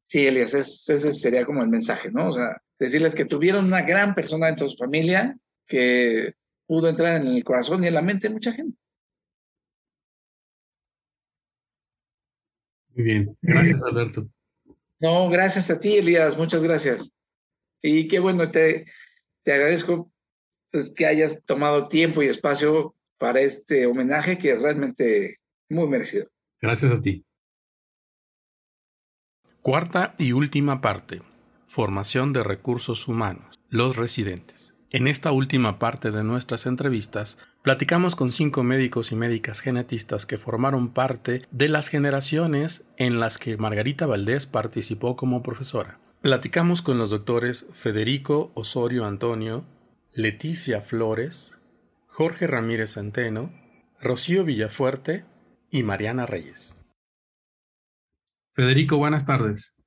Sí, 0.09 0.26
Elias, 0.26 0.55
ese 0.55 1.12
sería 1.12 1.45
como 1.45 1.62
el 1.62 1.68
mensaje, 1.68 2.11
¿no? 2.11 2.28
O 2.28 2.32
sea, 2.32 2.61
decirles 2.78 3.14
que 3.14 3.24
tuvieron 3.24 3.66
una 3.66 3.82
gran 3.82 4.14
persona 4.14 4.47
dentro 4.47 4.66
de 4.66 4.72
su 4.72 4.76
familia 4.76 5.36
que 5.66 6.34
pudo 6.66 6.88
entrar 6.88 7.20
en 7.20 7.28
el 7.28 7.45
corazón 7.45 7.84
y 7.84 7.88
en 7.88 7.95
la 7.95 8.03
mente 8.03 8.28
de 8.28 8.34
mucha 8.34 8.53
gente. 8.53 8.76
Muy 12.95 13.05
bien, 13.05 13.36
gracias 13.41 13.82
Alberto. 13.84 14.28
No, 14.99 15.28
gracias 15.30 15.70
a 15.70 15.78
ti, 15.78 15.97
Elías, 15.97 16.36
muchas 16.36 16.62
gracias. 16.62 17.12
Y 17.82 18.09
qué 18.09 18.18
bueno, 18.18 18.51
te, 18.51 18.86
te 19.43 19.53
agradezco 19.53 20.12
pues, 20.70 20.93
que 20.95 21.07
hayas 21.07 21.43
tomado 21.45 21.84
tiempo 21.84 22.22
y 22.22 22.26
espacio 22.26 22.95
para 23.18 23.41
este 23.41 23.86
homenaje 23.86 24.38
que 24.38 24.53
es 24.53 24.62
realmente 24.62 25.36
muy 25.68 25.88
merecido. 25.88 26.26
Gracias 26.61 26.93
a 26.93 27.01
ti. 27.01 27.24
Cuarta 29.62 30.14
y 30.18 30.32
última 30.32 30.80
parte. 30.80 31.22
Formación 31.66 32.32
de 32.32 32.43
recursos 32.43 33.09
humanos. 33.09 33.61
Los 33.68 33.97
residentes. 33.97 34.74
En 34.93 35.07
esta 35.07 35.30
última 35.30 35.78
parte 35.78 36.11
de 36.11 36.24
nuestras 36.24 36.66
entrevistas, 36.66 37.38
platicamos 37.62 38.16
con 38.16 38.32
cinco 38.32 38.64
médicos 38.64 39.12
y 39.12 39.16
médicas 39.16 39.61
genetistas 39.61 40.26
que 40.26 40.38
formaron 40.38 40.93
parte 40.93 41.43
de 41.53 41.68
las 41.68 41.88
generaciones 41.88 42.88
en 42.97 43.20
las 43.20 43.38
que 43.38 43.57
Margarita 43.57 44.07
Valdés 44.07 44.47
participó 44.47 45.14
como 45.14 45.45
profesora. 45.45 46.01
Platicamos 46.23 46.83
con 46.83 46.99
los 46.99 47.09
doctores 47.09 47.66
Federico 47.73 48.53
Osorio 48.53 49.07
Antonio, 49.07 49.64
Leticia 50.12 50.83
Flores, 50.83 51.59
Jorge 52.09 52.47
Ramírez 52.47 52.93
Centeno, 52.93 53.51
Rocío 54.03 54.45
Villafuerte 54.45 55.25
y 55.71 55.83
Mariana 55.83 56.27
Reyes. 56.27 56.77
Federico, 58.53 58.99
buenas 58.99 59.25
tardes. 59.25 59.79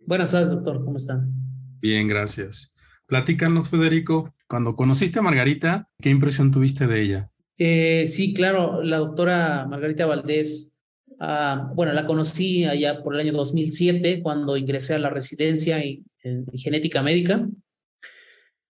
Buenas 0.00 0.32
tardes, 0.32 0.50
doctor. 0.50 0.84
¿Cómo 0.84 0.96
están? 0.96 1.32
Bien, 1.80 2.08
gracias. 2.08 2.74
Platícanos, 3.06 3.68
Federico, 3.68 4.34
cuando 4.48 4.74
conociste 4.74 5.20
a 5.20 5.22
Margarita, 5.22 5.88
¿qué 6.00 6.10
impresión 6.10 6.50
tuviste 6.50 6.88
de 6.88 7.00
ella? 7.00 7.30
Eh, 7.58 8.08
sí, 8.08 8.34
claro, 8.34 8.82
la 8.82 8.96
doctora 8.96 9.64
Margarita 9.68 10.04
Valdés, 10.04 10.75
uh, 11.20 11.74
bueno, 11.74 11.92
la 11.92 12.06
conocí 12.06 12.64
allá 12.64 13.02
por 13.02 13.14
el 13.14 13.20
año 13.20 13.32
2007, 13.32 14.22
cuando 14.22 14.56
ingresé 14.56 14.94
a 14.94 14.98
la 14.98 15.10
residencia 15.10 15.82
en, 15.82 16.04
en 16.22 16.46
genética 16.54 17.02
médica. 17.02 17.48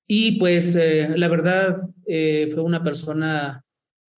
Y 0.06 0.38
pues 0.38 0.76
eh, 0.76 1.08
la 1.16 1.28
verdad 1.28 1.82
eh, 2.06 2.48
fue 2.52 2.62
una 2.62 2.82
persona 2.84 3.64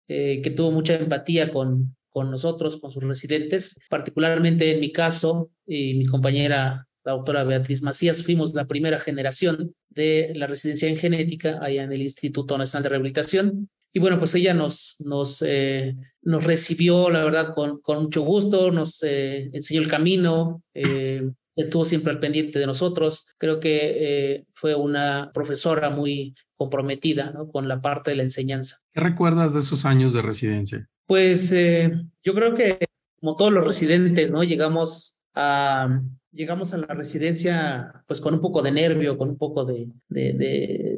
eh, 0.06 0.42
que 0.42 0.50
tuvo 0.50 0.70
mucha 0.70 0.94
empatía 0.94 1.50
con, 1.50 1.96
con 2.10 2.30
nosotros, 2.30 2.76
con 2.76 2.92
sus 2.92 3.02
residentes, 3.02 3.78
particularmente 3.88 4.72
en 4.72 4.80
mi 4.80 4.92
caso 4.92 5.50
y 5.66 5.94
mi 5.94 6.06
compañera, 6.06 6.86
la 7.04 7.12
doctora 7.12 7.44
Beatriz 7.44 7.80
Macías, 7.80 8.22
fuimos 8.22 8.54
la 8.54 8.66
primera 8.66 9.00
generación 9.00 9.74
de 9.88 10.32
la 10.34 10.46
residencia 10.46 10.88
en 10.88 10.96
genética 10.96 11.58
allá 11.62 11.84
en 11.84 11.92
el 11.92 12.02
Instituto 12.02 12.58
Nacional 12.58 12.82
de 12.82 12.88
Rehabilitación. 12.90 13.70
Y 13.92 14.00
bueno, 14.00 14.18
pues 14.18 14.34
ella 14.34 14.54
nos, 14.54 14.96
nos, 15.00 15.42
eh, 15.46 15.96
nos 16.22 16.44
recibió, 16.44 17.10
la 17.10 17.24
verdad, 17.24 17.54
con, 17.54 17.80
con 17.80 18.04
mucho 18.04 18.22
gusto, 18.22 18.70
nos 18.70 19.02
eh, 19.02 19.50
enseñó 19.52 19.80
el 19.80 19.88
camino, 19.88 20.62
eh, 20.74 21.28
estuvo 21.56 21.84
siempre 21.84 22.12
al 22.12 22.20
pendiente 22.20 22.58
de 22.58 22.66
nosotros. 22.66 23.26
Creo 23.38 23.60
que 23.60 24.44
fue 24.52 24.74
una 24.74 25.30
profesora 25.32 25.90
muy 25.90 26.34
comprometida 26.58 27.30
¿no? 27.30 27.48
con 27.48 27.68
la 27.68 27.80
parte 27.80 28.10
de 28.10 28.16
la 28.18 28.24
enseñanza. 28.24 28.76
¿Qué 28.92 29.00
recuerdas 29.00 29.54
de 29.54 29.60
esos 29.60 29.84
años 29.84 30.12
de 30.12 30.22
residencia? 30.22 30.88
Pues 31.06 31.52
eh, 31.52 31.90
yo 32.22 32.34
creo 32.34 32.54
que 32.54 32.78
como 33.20 33.36
todos 33.36 33.52
los 33.52 33.64
residentes, 33.64 34.32
¿no? 34.32 34.44
Llegamos 34.44 35.17
a, 35.38 36.02
llegamos 36.32 36.74
a 36.74 36.78
la 36.78 36.86
residencia 36.86 38.02
pues 38.06 38.20
con 38.20 38.34
un 38.34 38.40
poco 38.40 38.60
de 38.60 38.72
nervio, 38.72 39.16
con 39.16 39.28
un 39.30 39.38
poco 39.38 39.64
de, 39.64 39.88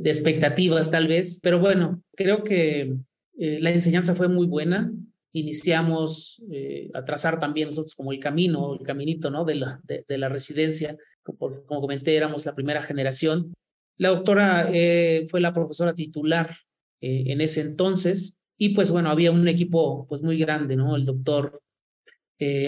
expectativas 0.05 0.91
tal 0.91 1.09
vez, 1.09 1.41
pero 1.43 1.61
bueno, 1.61 2.03
creo 2.17 2.43
que 2.43 2.97
eh, 3.39 3.59
la 3.61 3.71
enseñanza 3.71 4.15
fue 4.15 4.29
muy 4.29 4.47
buena. 4.47 4.93
Iniciamos 5.33 6.43
eh, 6.51 6.91
a 6.95 7.05
trazar 7.05 7.39
también 7.39 7.69
nosotros 7.69 7.95
como 7.95 8.13
el 8.13 8.19
camino, 8.19 8.75
el 8.75 8.85
caminito, 8.85 9.31
¿no? 9.31 9.45
De 9.45 9.55
la, 9.55 9.81
de, 9.85 10.19
la 10.19 10.29
residencia. 10.29 10.97
Como, 11.23 11.63
como, 11.65 11.81
comenté, 11.83 12.17
éramos 12.17 12.45
la 12.47 12.55
primera 12.55 12.83
generación. 12.83 13.55
La 13.99 14.09
doctora 14.09 14.71
eh, 14.73 15.27
fue 15.31 15.41
la 15.41 15.53
profesora 15.53 15.95
titular 15.95 16.57
en 17.03 17.41
ese 17.41 17.63
entonces 17.63 18.39
y 18.59 18.71
pues 18.75 18.91
bueno, 18.91 19.11
había 19.11 19.33
un 19.33 19.49
equipo 19.49 20.07
pues 20.07 20.21
muy 20.21 20.37
grande, 20.37 20.77
¿no? 20.77 20.97
El 20.97 21.07
doctor 21.07 21.63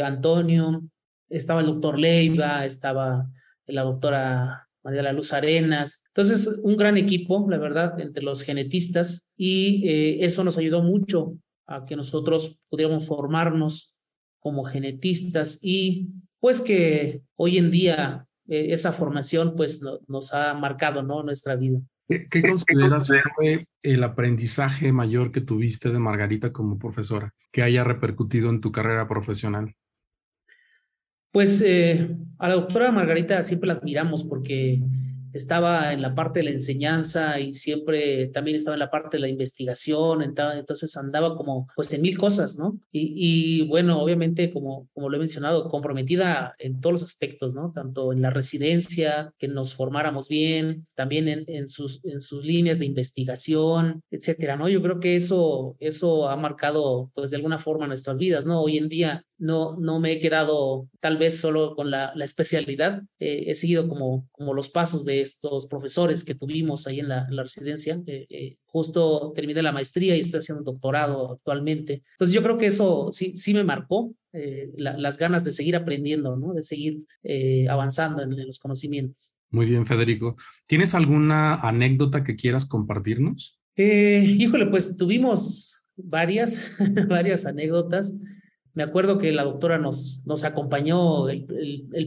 Antonio, 0.02 0.82
estaba 1.33 1.61
el 1.61 1.66
doctor 1.66 1.99
Leiva, 1.99 2.64
estaba 2.64 3.28
la 3.66 3.83
doctora 3.83 4.68
María 4.85 5.03
la 5.03 5.12
Luz 5.12 5.33
Arenas. 5.33 6.03
Entonces, 6.09 6.59
un 6.62 6.76
gran 6.76 6.97
equipo, 6.97 7.47
la 7.49 7.59
verdad, 7.59 7.99
entre 8.01 8.22
los 8.22 8.43
genetistas 8.43 9.30
y 9.37 9.89
eh, 9.89 10.24
eso 10.24 10.45
nos 10.45 10.59
ayudó 10.59 10.83
mucho 10.83 11.37
a 11.66 11.85
que 11.87 11.97
nosotros 11.97 12.59
pudiéramos 12.68 13.07
formarnos 13.07 13.95
como 14.41 14.64
genetistas 14.64 15.61
y 15.62 16.09
pues 16.41 16.61
que 16.61 17.22
hoy 17.37 17.59
en 17.59 17.70
día 17.70 18.26
eh, 18.49 18.72
esa 18.72 18.93
formación 18.93 19.55
pues 19.57 19.83
no, 19.83 20.01
nos 20.09 20.35
ha 20.35 20.53
marcado, 20.55 21.03
¿no? 21.03 21.22
Nuestra 21.22 21.55
vida. 21.55 21.78
¿Qué, 22.09 22.43
consideras 22.43 23.09
el 23.83 24.05
aprendizaje 24.05 24.93
mayor 24.93 25.33
que 25.33 25.41
tuviste 25.41 25.91
de 25.91 25.99
Margarita 25.99 26.53
como 26.53 26.78
profesora, 26.78 27.33
que 27.53 27.62
haya 27.62 27.85
repercutido 27.85 28.51
en 28.51 28.61
tu 28.61 28.72
carrera 28.72 29.09
profesional? 29.09 29.74
Pues 31.33 31.62
eh, 31.62 32.09
a 32.39 32.49
la 32.49 32.55
doctora 32.55 32.93
Margarita 32.93 33.43
siempre 33.43 33.68
la 33.68 33.74
admiramos 33.74 34.22
porque 34.22 34.80
estaba 35.33 35.93
en 35.93 36.03
la 36.03 36.14
parte 36.14 36.41
de 36.41 36.45
la 36.45 36.51
enseñanza 36.51 37.41
y 37.41 37.53
siempre 37.53 38.28
también 38.28 38.57
estaba 38.57 38.74
en 38.74 38.80
la 38.80 38.91
parte 38.91 39.16
de 39.16 39.22
la 39.22 39.28
investigación, 39.28 40.22
entonces 40.22 40.97
andaba 40.97 41.37
como 41.37 41.68
pues 41.74 41.93
en 41.93 42.03
mil 42.03 42.18
cosas, 42.18 42.59
¿no? 42.59 42.78
Y, 42.91 43.14
y, 43.16 43.68
bueno, 43.68 44.01
obviamente 44.01 44.53
como, 44.53 44.89
como 44.93 45.09
lo 45.09 45.16
he 45.16 45.20
mencionado, 45.20 45.68
comprometida 45.68 46.55
en 46.59 46.80
todos 46.80 46.93
los 46.93 47.03
aspectos, 47.03 47.55
¿no? 47.55 47.72
Tanto 47.74 48.12
en 48.12 48.22
la 48.22 48.30
residencia, 48.30 49.33
que 49.39 49.49
nos 49.49 49.74
formáramos 49.74 50.28
bien, 50.28 50.87
también 50.95 51.28
en, 51.28 51.45
en, 51.47 51.68
sus, 51.68 52.05
en 52.05 52.20
sus 52.20 52.45
líneas 52.45 52.78
de 52.78 52.87
investigación, 52.87 54.03
etcétera, 54.11 54.57
¿no? 54.57 54.68
Yo 54.68 54.83
creo 54.83 55.01
que 55.01 55.16
eso, 55.16 55.76
eso 55.80 56.28
ha 56.28 56.37
marcado 56.37 57.11
pues 57.14 57.30
de 57.30 57.37
alguna 57.37 57.59
forma 57.59 57.87
nuestras 57.87 58.18
vidas, 58.18 58.47
¿no? 58.47 58.61
Hoy 58.61 58.76
en 58.76 58.89
día 58.89 59.24
no, 59.39 59.76
no 59.76 59.99
me 59.99 60.12
he 60.12 60.20
quedado 60.20 60.89
tal 61.01 61.18
vez 61.18 61.41
solo 61.41 61.74
con 61.74 61.91
la, 61.91 62.12
la 62.14 62.24
especialidad, 62.24 63.03
eh, 63.18 63.45
he 63.49 63.55
seguido 63.55 63.89
como, 63.89 64.28
como 64.30 64.55
los 64.55 64.68
pasos 64.68 65.05
de 65.05 65.21
estos 65.22 65.66
profesores 65.66 66.24
que 66.24 66.34
tuvimos 66.34 66.86
ahí 66.86 67.00
en 67.00 67.08
la, 67.08 67.26
en 67.28 67.36
la 67.36 67.42
residencia. 67.42 68.00
Eh, 68.06 68.26
eh, 68.28 68.56
justo 68.66 69.32
terminé 69.34 69.62
la 69.62 69.72
maestría 69.72 70.16
y 70.16 70.20
estoy 70.20 70.38
haciendo 70.38 70.60
un 70.60 70.66
doctorado 70.66 71.32
actualmente. 71.32 72.02
Entonces 72.12 72.34
yo 72.34 72.42
creo 72.42 72.58
que 72.58 72.66
eso 72.66 73.10
sí, 73.12 73.36
sí 73.36 73.54
me 73.54 73.64
marcó 73.64 74.14
la, 74.76 74.96
las 74.96 75.18
ganas 75.18 75.44
de 75.44 75.52
seguir 75.52 75.76
aprendiendo, 75.76 76.36
¿no? 76.36 76.54
de 76.54 76.62
seguir 76.62 77.04
avanzando 77.68 78.22
en, 78.22 78.32
en, 78.32 78.46
los 78.46 78.58
conocimientos. 78.58 79.34
Muy 79.50 79.66
bien, 79.66 79.84
Federico. 79.84 80.36
¿Tienes 80.66 80.94
alguna 80.94 81.56
anécdota 81.56 82.24
que 82.24 82.36
quieras 82.36 82.64
compartirnos? 82.64 83.60
Eh, 83.76 84.24
híjole, 84.38 84.66
pues 84.66 84.96
tuvimos 84.96 85.84
varias, 85.96 86.76
varias 87.08 87.46
anécdotas. 87.46 88.18
Me 88.74 88.82
acuerdo 88.82 89.18
que 89.18 89.32
la 89.32 89.44
doctora 89.44 89.78
nos, 89.78 90.22
acompañó 90.44 91.28
el, 91.28 91.46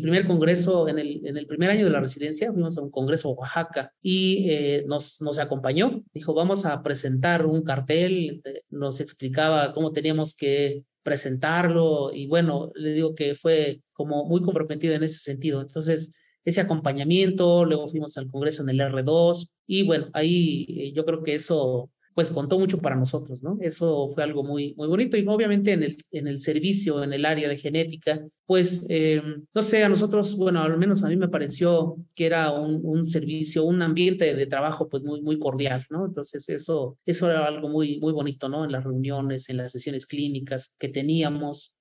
primer 0.01 0.25
congreso, 0.25 0.87
en 0.87 0.97
el, 0.97 1.45
primer 1.47 1.69
año 1.69 1.85
de 1.85 1.91
la 1.91 1.99
residencia, 1.99 2.51
fuimos 2.51 2.77
a 2.77 2.81
un 2.81 2.89
congreso 2.89 3.29
Oaxaca 3.31 3.93
y 4.01 4.49
eh, 4.49 4.83
nos, 4.87 5.21
nos 5.21 5.37
acompañó. 5.37 6.03
Dijo, 6.13 6.33
vamos 6.33 6.65
a 6.65 6.81
presentar 6.81 7.45
un 7.45 7.63
cartel, 7.63 8.41
eh, 8.45 8.63
nos 8.69 8.99
explicaba 8.99 9.73
cómo 9.73 9.91
teníamos 9.91 10.35
que 10.35 10.83
presentarlo 11.03 12.11
y 12.11 12.25
bueno, 12.25 12.71
le 12.73 12.93
digo 12.93 13.13
que 13.13 13.35
fue 13.35 13.81
como 13.93 14.25
muy 14.25 14.41
comprometido 14.41 14.95
en 14.95 15.03
ese 15.03 15.19
sentido. 15.19 15.61
Entonces, 15.61 16.13
ese 16.45 16.61
acompañamiento, 16.61 17.63
luego 17.65 17.89
fuimos 17.89 18.17
al 18.17 18.29
Congreso 18.29 18.63
en 18.63 18.69
el 18.69 18.79
R2 18.79 19.49
y 19.67 19.83
bueno, 19.83 20.07
ahí 20.13 20.65
eh, 20.69 20.93
yo 20.93 21.05
creo 21.05 21.21
que 21.23 21.35
eso 21.35 21.91
pues 22.15 22.31
contó 22.31 22.57
mucho 22.57 22.79
para 22.79 22.95
nosotros, 22.95 23.43
¿no? 23.43 23.57
Eso 23.59 24.09
fue 24.09 24.23
algo 24.23 24.41
muy, 24.41 24.73
muy 24.77 24.87
bonito 24.87 25.17
y 25.17 25.27
obviamente 25.27 25.73
en 25.73 25.83
el, 25.83 25.97
en 26.11 26.27
el 26.29 26.39
servicio, 26.39 27.03
en 27.03 27.11
el 27.11 27.25
área 27.25 27.49
de 27.49 27.57
genética, 27.57 28.25
pues, 28.45 28.87
eh, 28.89 29.21
no 29.53 29.61
sé, 29.61 29.83
a 29.83 29.89
nosotros, 29.89 30.37
bueno, 30.37 30.61
al 30.61 30.77
menos 30.77 31.03
a 31.03 31.09
mí 31.09 31.17
me 31.17 31.27
pareció 31.27 31.97
que 32.15 32.25
era 32.25 32.53
un, 32.53 32.79
un 32.83 33.03
servicio, 33.03 33.65
un 33.65 33.81
ambiente 33.81 34.33
de 34.33 34.47
trabajo 34.47 34.87
pues 34.87 35.03
muy, 35.03 35.21
muy 35.21 35.37
cordial, 35.37 35.83
¿no? 35.89 36.05
Entonces 36.05 36.47
eso, 36.47 36.97
eso 37.05 37.29
era 37.29 37.45
algo 37.45 37.67
muy, 37.67 37.99
muy 37.99 38.13
bonito, 38.13 38.47
¿no? 38.47 38.63
En 38.63 38.71
las 38.71 38.85
reuniones, 38.85 39.49
en 39.49 39.57
las 39.57 39.73
sesiones 39.73 40.05
clínicas 40.05 40.73
que 40.79 40.87
teníamos, 40.87 41.75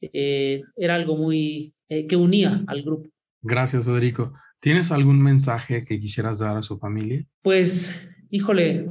eh, 0.00 0.62
era 0.76 0.94
algo 0.94 1.16
muy, 1.16 1.74
eh, 1.88 2.06
que 2.06 2.14
unía 2.14 2.62
al 2.68 2.82
grupo. 2.84 3.10
Gracias, 3.42 3.84
Federico. 3.84 4.34
¿Tienes 4.60 4.92
algún 4.92 5.20
mensaje 5.20 5.84
que 5.84 5.98
quisieras 5.98 6.38
dar 6.38 6.58
a 6.58 6.62
su 6.62 6.78
familia? 6.78 7.26
Pues, 7.42 8.08
híjole, 8.30 8.86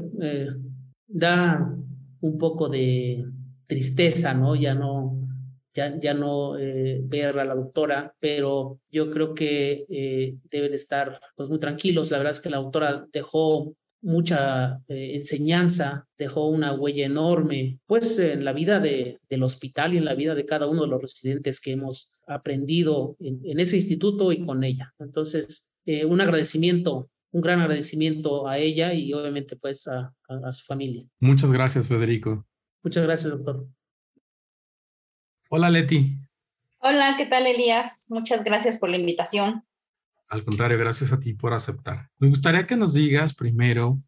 da 1.09 1.75
un 2.21 2.37
poco 2.37 2.69
de 2.69 3.25
tristeza, 3.67 4.33
¿no? 4.33 4.55
Ya 4.55 4.73
no, 4.75 5.27
ya, 5.73 5.99
ya 5.99 6.13
no 6.13 6.57
eh, 6.57 7.01
ver 7.03 7.37
a 7.39 7.45
la 7.45 7.55
doctora, 7.55 8.15
pero 8.19 8.79
yo 8.89 9.11
creo 9.11 9.33
que 9.33 9.85
eh, 9.89 10.35
deben 10.49 10.73
estar 10.73 11.19
pues, 11.35 11.49
muy 11.49 11.59
tranquilos. 11.59 12.11
La 12.11 12.17
verdad 12.17 12.31
es 12.31 12.39
que 12.39 12.49
la 12.49 12.57
doctora 12.57 13.07
dejó 13.11 13.73
mucha 14.01 14.79
eh, 14.87 15.15
enseñanza, 15.15 16.07
dejó 16.17 16.47
una 16.47 16.73
huella 16.73 17.05
enorme, 17.05 17.79
pues 17.85 18.17
en 18.19 18.45
la 18.45 18.53
vida 18.53 18.79
de, 18.79 19.19
del 19.29 19.43
hospital 19.43 19.93
y 19.93 19.97
en 19.97 20.05
la 20.05 20.15
vida 20.15 20.35
de 20.35 20.45
cada 20.45 20.67
uno 20.67 20.83
de 20.83 20.87
los 20.87 21.01
residentes 21.01 21.59
que 21.59 21.73
hemos 21.73 22.13
aprendido 22.27 23.17
en, 23.19 23.41
en 23.43 23.59
ese 23.59 23.75
instituto 23.75 24.31
y 24.31 24.45
con 24.45 24.63
ella. 24.63 24.93
Entonces, 24.99 25.71
un 26.07 26.21
agradecimiento 26.21 27.09
un 27.31 27.41
gran 27.41 27.61
agradecimiento 27.61 28.47
a 28.47 28.57
ella 28.57 28.93
y 28.93 29.13
obviamente 29.13 29.55
pues 29.55 29.87
a, 29.87 30.13
a, 30.27 30.51
su 30.51 30.65
familia. 30.65 31.05
Muchas 31.19 31.51
gracias, 31.51 31.87
Federico. 31.87 32.45
Muchas 32.83 33.03
gracias, 33.03 33.31
doctor. 33.31 33.67
Hola, 35.49 35.69
Leti. 35.69 36.11
Hola, 36.79 37.15
¿qué 37.17 37.25
tal, 37.25 37.45
Elías? 37.45 38.05
Muchas 38.09 38.43
gracias 38.43 38.77
por 38.77 38.89
la 38.89 38.97
invitación. 38.97 39.63
Al 40.27 40.45
contrario, 40.45 40.77
gracias 40.77 41.11
a 41.11 41.19
ti 41.19 41.33
por 41.33 41.53
aceptar. 41.53 42.09
Me 42.19 42.29
gustaría 42.29 42.67
que 42.67 42.75
nos 42.75 42.93
digas 42.93 43.33
primero 43.33 44.01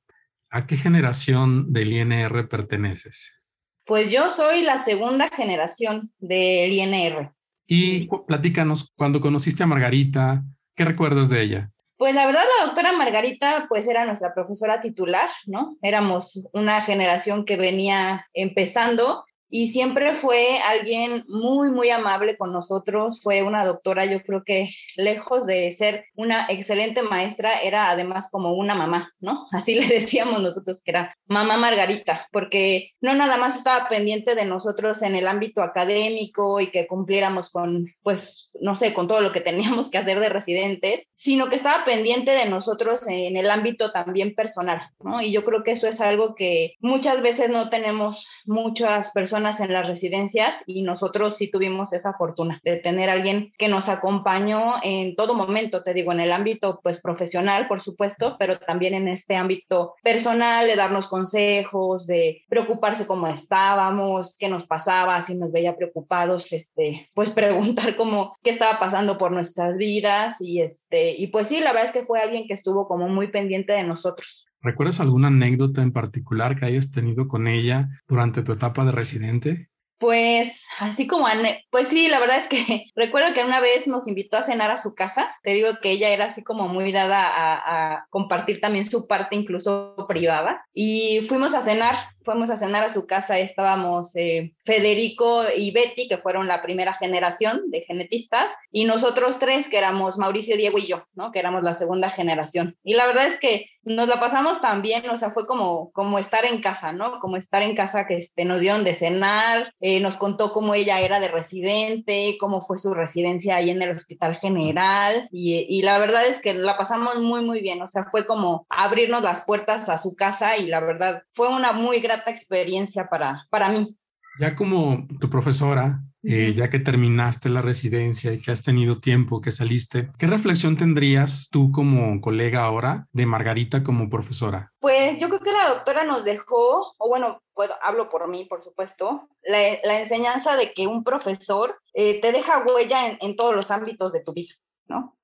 a 0.49 0.67
qué 0.67 0.77
generación 0.77 1.73
del 1.73 1.93
INR 1.93 2.47
perteneces. 2.47 3.41
Pues 3.85 4.11
yo 4.11 4.29
soy 4.29 4.61
la 4.61 4.77
segunda 4.77 5.29
generación 5.29 6.11
del 6.19 6.71
INR. 6.71 7.33
Y 7.65 8.07
platícanos, 8.27 8.91
cuando 8.95 9.19
conociste 9.19 9.63
a 9.63 9.67
Margarita, 9.67 10.43
¿qué 10.75 10.85
recuerdas 10.85 11.29
de 11.29 11.41
ella? 11.41 11.71
Pues 12.01 12.15
la 12.15 12.25
verdad, 12.25 12.41
la 12.57 12.65
doctora 12.65 12.93
Margarita, 12.93 13.67
pues 13.69 13.87
era 13.87 14.05
nuestra 14.05 14.33
profesora 14.33 14.81
titular, 14.81 15.29
¿no? 15.45 15.77
Éramos 15.83 16.49
una 16.51 16.81
generación 16.81 17.45
que 17.45 17.57
venía 17.57 18.27
empezando 18.33 19.23
y 19.51 19.67
siempre 19.67 20.15
fue 20.15 20.59
alguien 20.59 21.25
muy, 21.27 21.71
muy 21.71 21.89
amable 21.89 22.37
con 22.37 22.53
nosotros. 22.53 23.21
Fue 23.21 23.43
una 23.43 23.65
doctora, 23.65 24.05
yo 24.05 24.23
creo 24.23 24.43
que 24.45 24.69
lejos 24.95 25.45
de 25.45 25.69
ser 25.73 26.05
una 26.15 26.47
excelente 26.47 27.01
maestra, 27.01 27.59
era 27.61 27.89
además 27.89 28.29
como 28.31 28.53
una 28.53 28.75
mamá, 28.75 29.11
¿no? 29.19 29.47
Así 29.51 29.75
le 29.75 29.85
decíamos 29.85 30.41
nosotros 30.41 30.81
que 30.81 30.91
era 30.91 31.15
mamá 31.27 31.57
Margarita, 31.57 32.29
porque 32.31 32.91
no 33.01 33.13
nada 33.13 33.35
más 33.35 33.57
estaba 33.57 33.89
pendiente 33.89 34.35
de 34.35 34.45
nosotros 34.45 35.01
en 35.01 35.15
el 35.15 35.27
ámbito 35.27 35.61
académico 35.61 36.61
y 36.61 36.67
que 36.67 36.87
cumpliéramos 36.87 37.49
con, 37.49 37.87
pues, 38.03 38.49
no 38.61 38.75
sé, 38.75 38.93
con 38.93 39.09
todo 39.09 39.19
lo 39.19 39.33
que 39.33 39.41
teníamos 39.41 39.91
que 39.91 39.97
hacer 39.97 40.21
de 40.21 40.29
residentes, 40.29 41.03
sino 41.13 41.49
que 41.49 41.57
estaba 41.57 41.83
pendiente 41.83 42.31
de 42.31 42.45
nosotros 42.45 43.05
en 43.07 43.35
el 43.35 43.51
ámbito 43.51 43.91
también 43.91 44.33
personal, 44.33 44.81
¿no? 45.01 45.21
Y 45.21 45.33
yo 45.33 45.43
creo 45.43 45.61
que 45.63 45.71
eso 45.71 45.89
es 45.89 45.99
algo 45.99 46.35
que 46.35 46.75
muchas 46.79 47.21
veces 47.21 47.49
no 47.49 47.69
tenemos 47.69 48.29
muchas 48.45 49.11
personas 49.11 49.40
en 49.41 49.73
las 49.73 49.87
residencias 49.87 50.63
y 50.67 50.83
nosotros 50.83 51.35
sí 51.35 51.49
tuvimos 51.49 51.93
esa 51.93 52.13
fortuna 52.13 52.61
de 52.63 52.77
tener 52.77 53.09
alguien 53.09 53.51
que 53.57 53.67
nos 53.67 53.89
acompañó 53.89 54.75
en 54.83 55.15
todo 55.15 55.33
momento, 55.33 55.83
te 55.83 55.93
digo, 55.93 56.11
en 56.11 56.19
el 56.19 56.31
ámbito 56.31 56.79
pues 56.83 57.01
profesional, 57.01 57.67
por 57.67 57.81
supuesto, 57.81 58.35
pero 58.37 58.59
también 58.59 58.93
en 58.93 59.07
este 59.07 59.35
ámbito 59.35 59.95
personal, 60.03 60.67
de 60.67 60.75
darnos 60.75 61.07
consejos, 61.07 62.05
de 62.05 62.43
preocuparse 62.49 63.07
cómo 63.07 63.27
estábamos, 63.27 64.35
qué 64.37 64.47
nos 64.47 64.67
pasaba, 64.67 65.19
si 65.21 65.37
nos 65.37 65.51
veía 65.51 65.75
preocupados, 65.75 66.53
este, 66.53 67.09
pues 67.13 67.29
preguntar 67.31 67.95
cómo, 67.95 68.35
qué 68.43 68.51
estaba 68.51 68.79
pasando 68.79 69.17
por 69.17 69.31
nuestras 69.31 69.75
vidas 69.77 70.39
y 70.39 70.61
este, 70.61 71.11
y 71.17 71.27
pues 71.27 71.47
sí, 71.47 71.59
la 71.59 71.71
verdad 71.71 71.85
es 71.85 71.91
que 71.91 72.05
fue 72.05 72.19
alguien 72.19 72.45
que 72.47 72.53
estuvo 72.53 72.87
como 72.87 73.07
muy 73.07 73.27
pendiente 73.27 73.73
de 73.73 73.83
nosotros. 73.83 74.50
¿Recuerdas 74.61 74.99
alguna 74.99 75.27
anécdota 75.27 75.81
en 75.81 75.91
particular 75.91 76.59
que 76.59 76.65
hayas 76.65 76.91
tenido 76.91 77.27
con 77.27 77.47
ella 77.47 77.89
durante 78.07 78.43
tu 78.43 78.51
etapa 78.51 78.85
de 78.85 78.91
residente? 78.91 79.71
Pues 80.01 80.65
así 80.79 81.05
como, 81.05 81.27
pues 81.69 81.89
sí, 81.89 82.07
la 82.07 82.19
verdad 82.19 82.37
es 82.37 82.47
que 82.47 82.85
recuerdo 82.95 83.35
que 83.35 83.43
una 83.43 83.59
vez 83.59 83.85
nos 83.85 84.07
invitó 84.07 84.37
a 84.37 84.41
cenar 84.41 84.71
a 84.71 84.77
su 84.77 84.95
casa. 84.95 85.29
Te 85.43 85.53
digo 85.53 85.69
que 85.79 85.91
ella 85.91 86.09
era 86.09 86.25
así 86.25 86.43
como 86.43 86.67
muy 86.67 86.91
dada 86.91 87.29
a, 87.31 88.07
compartir 88.09 88.59
también 88.59 88.87
su 88.87 89.05
parte 89.05 89.35
incluso 89.35 89.95
privada. 90.07 90.65
Y 90.73 91.21
fuimos 91.29 91.53
a 91.53 91.61
cenar, 91.61 91.97
fuimos 92.23 92.49
a 92.49 92.57
cenar 92.57 92.83
a 92.83 92.89
su 92.89 93.07
casa. 93.07 93.39
Estábamos 93.39 94.15
eh, 94.15 94.53
Federico 94.65 95.43
y 95.55 95.71
Betty, 95.71 96.07
que 96.07 96.17
fueron 96.17 96.47
la 96.47 96.61
primera 96.61 96.93
generación 96.93 97.69
de 97.69 97.81
genetistas, 97.81 98.51
y 98.71 98.85
nosotros 98.85 99.39
tres, 99.39 99.67
que 99.67 99.77
éramos 99.77 100.17
Mauricio, 100.17 100.57
Diego 100.57 100.77
y 100.77 100.87
yo, 100.87 101.05
¿no? 101.13 101.31
Que 101.31 101.39
éramos 101.39 101.63
la 101.63 101.73
segunda 101.73 102.09
generación. 102.09 102.77
Y 102.83 102.93
la 102.93 103.07
verdad 103.07 103.27
es 103.27 103.37
que 103.37 103.67
nos 103.83 104.07
la 104.07 104.19
pasamos 104.19 104.61
tan 104.61 104.81
bien, 104.81 105.09
o 105.09 105.17
sea, 105.17 105.31
fue 105.31 105.47
como, 105.47 105.91
como 105.91 106.19
estar 106.19 106.45
en 106.45 106.61
casa, 106.61 106.91
¿no? 106.91 107.19
Como 107.19 107.37
estar 107.37 107.63
en 107.63 107.75
casa 107.75 108.05
que 108.05 108.15
este, 108.15 108.45
nos 108.45 108.59
dieron 108.59 108.83
de 108.83 108.93
cenar, 108.93 109.73
eh, 109.79 109.99
nos 109.99 110.17
contó 110.17 110.53
cómo 110.53 110.75
ella 110.75 110.99
era 110.99 111.19
de 111.19 111.27
residente, 111.27 112.37
cómo 112.39 112.61
fue 112.61 112.77
su 112.77 112.93
residencia 112.93 113.55
ahí 113.55 113.71
en 113.71 113.81
el 113.81 113.91
Hospital 113.91 114.35
General, 114.35 115.27
y, 115.31 115.65
y, 115.67 115.81
la 115.81 115.97
verdad 115.97 116.25
es 116.27 116.39
que 116.39 116.53
la 116.53 116.77
pasamos 116.77 117.17
muy, 117.17 117.41
muy 117.41 117.61
bien, 117.61 117.81
o 117.81 117.87
sea, 117.87 118.05
fue 118.05 118.27
como 118.27 118.67
abrirnos 118.69 119.23
las 119.23 119.41
puertas 119.41 119.89
a 119.89 119.97
su 119.97 120.15
casa 120.15 120.57
y 120.57 120.67
la 120.67 120.79
verdad 120.79 121.23
fue 121.33 121.49
una 121.49 121.71
muy 121.71 121.99
grata 122.11 122.31
experiencia 122.31 123.07
para, 123.07 123.47
para 123.49 123.69
mí. 123.69 123.97
Ya 124.39 124.55
como 124.55 125.07
tu 125.19 125.29
profesora, 125.29 126.03
eh, 126.23 126.53
ya 126.53 126.69
que 126.69 126.79
terminaste 126.79 127.49
la 127.49 127.61
residencia 127.61 128.33
y 128.33 128.41
que 128.41 128.51
has 128.51 128.61
tenido 128.61 128.99
tiempo 128.99 129.41
que 129.41 129.51
saliste, 129.51 130.09
¿qué 130.17 130.27
reflexión 130.27 130.77
tendrías 130.77 131.49
tú 131.51 131.71
como 131.71 132.21
colega 132.21 132.63
ahora 132.63 133.07
de 133.11 133.25
Margarita 133.25 133.83
como 133.83 134.09
profesora? 134.09 134.71
Pues 134.79 135.19
yo 135.19 135.27
creo 135.27 135.41
que 135.41 135.51
la 135.51 135.69
doctora 135.69 136.05
nos 136.05 136.23
dejó, 136.23 136.93
o 136.97 137.09
bueno, 137.09 137.41
puedo, 137.53 137.73
hablo 137.81 138.09
por 138.09 138.29
mí, 138.29 138.45
por 138.45 138.63
supuesto, 138.63 139.27
la, 139.43 139.99
enseñanza 139.99 140.55
de 140.55 140.73
que 140.73 140.87
un 140.87 141.03
profesor 141.03 141.81
eh, 141.93 142.21
te 142.21 142.31
deja 142.31 142.63
huella 142.65 143.07
en, 143.07 143.17
en 143.21 143.35
todos 143.35 143.55
los 143.55 143.69
ámbitos 143.69 144.13
de 144.13 144.21
tu 144.21 144.33
vida, 144.33 144.53
¿no? 144.85 145.17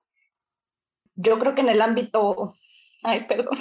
Yo 1.15 1.39
creo 1.39 1.55
que 1.55 1.61
en 1.61 1.69
el 1.69 1.81
ámbito, 1.81 2.55
ay, 3.03 3.25
perdón, 3.25 3.57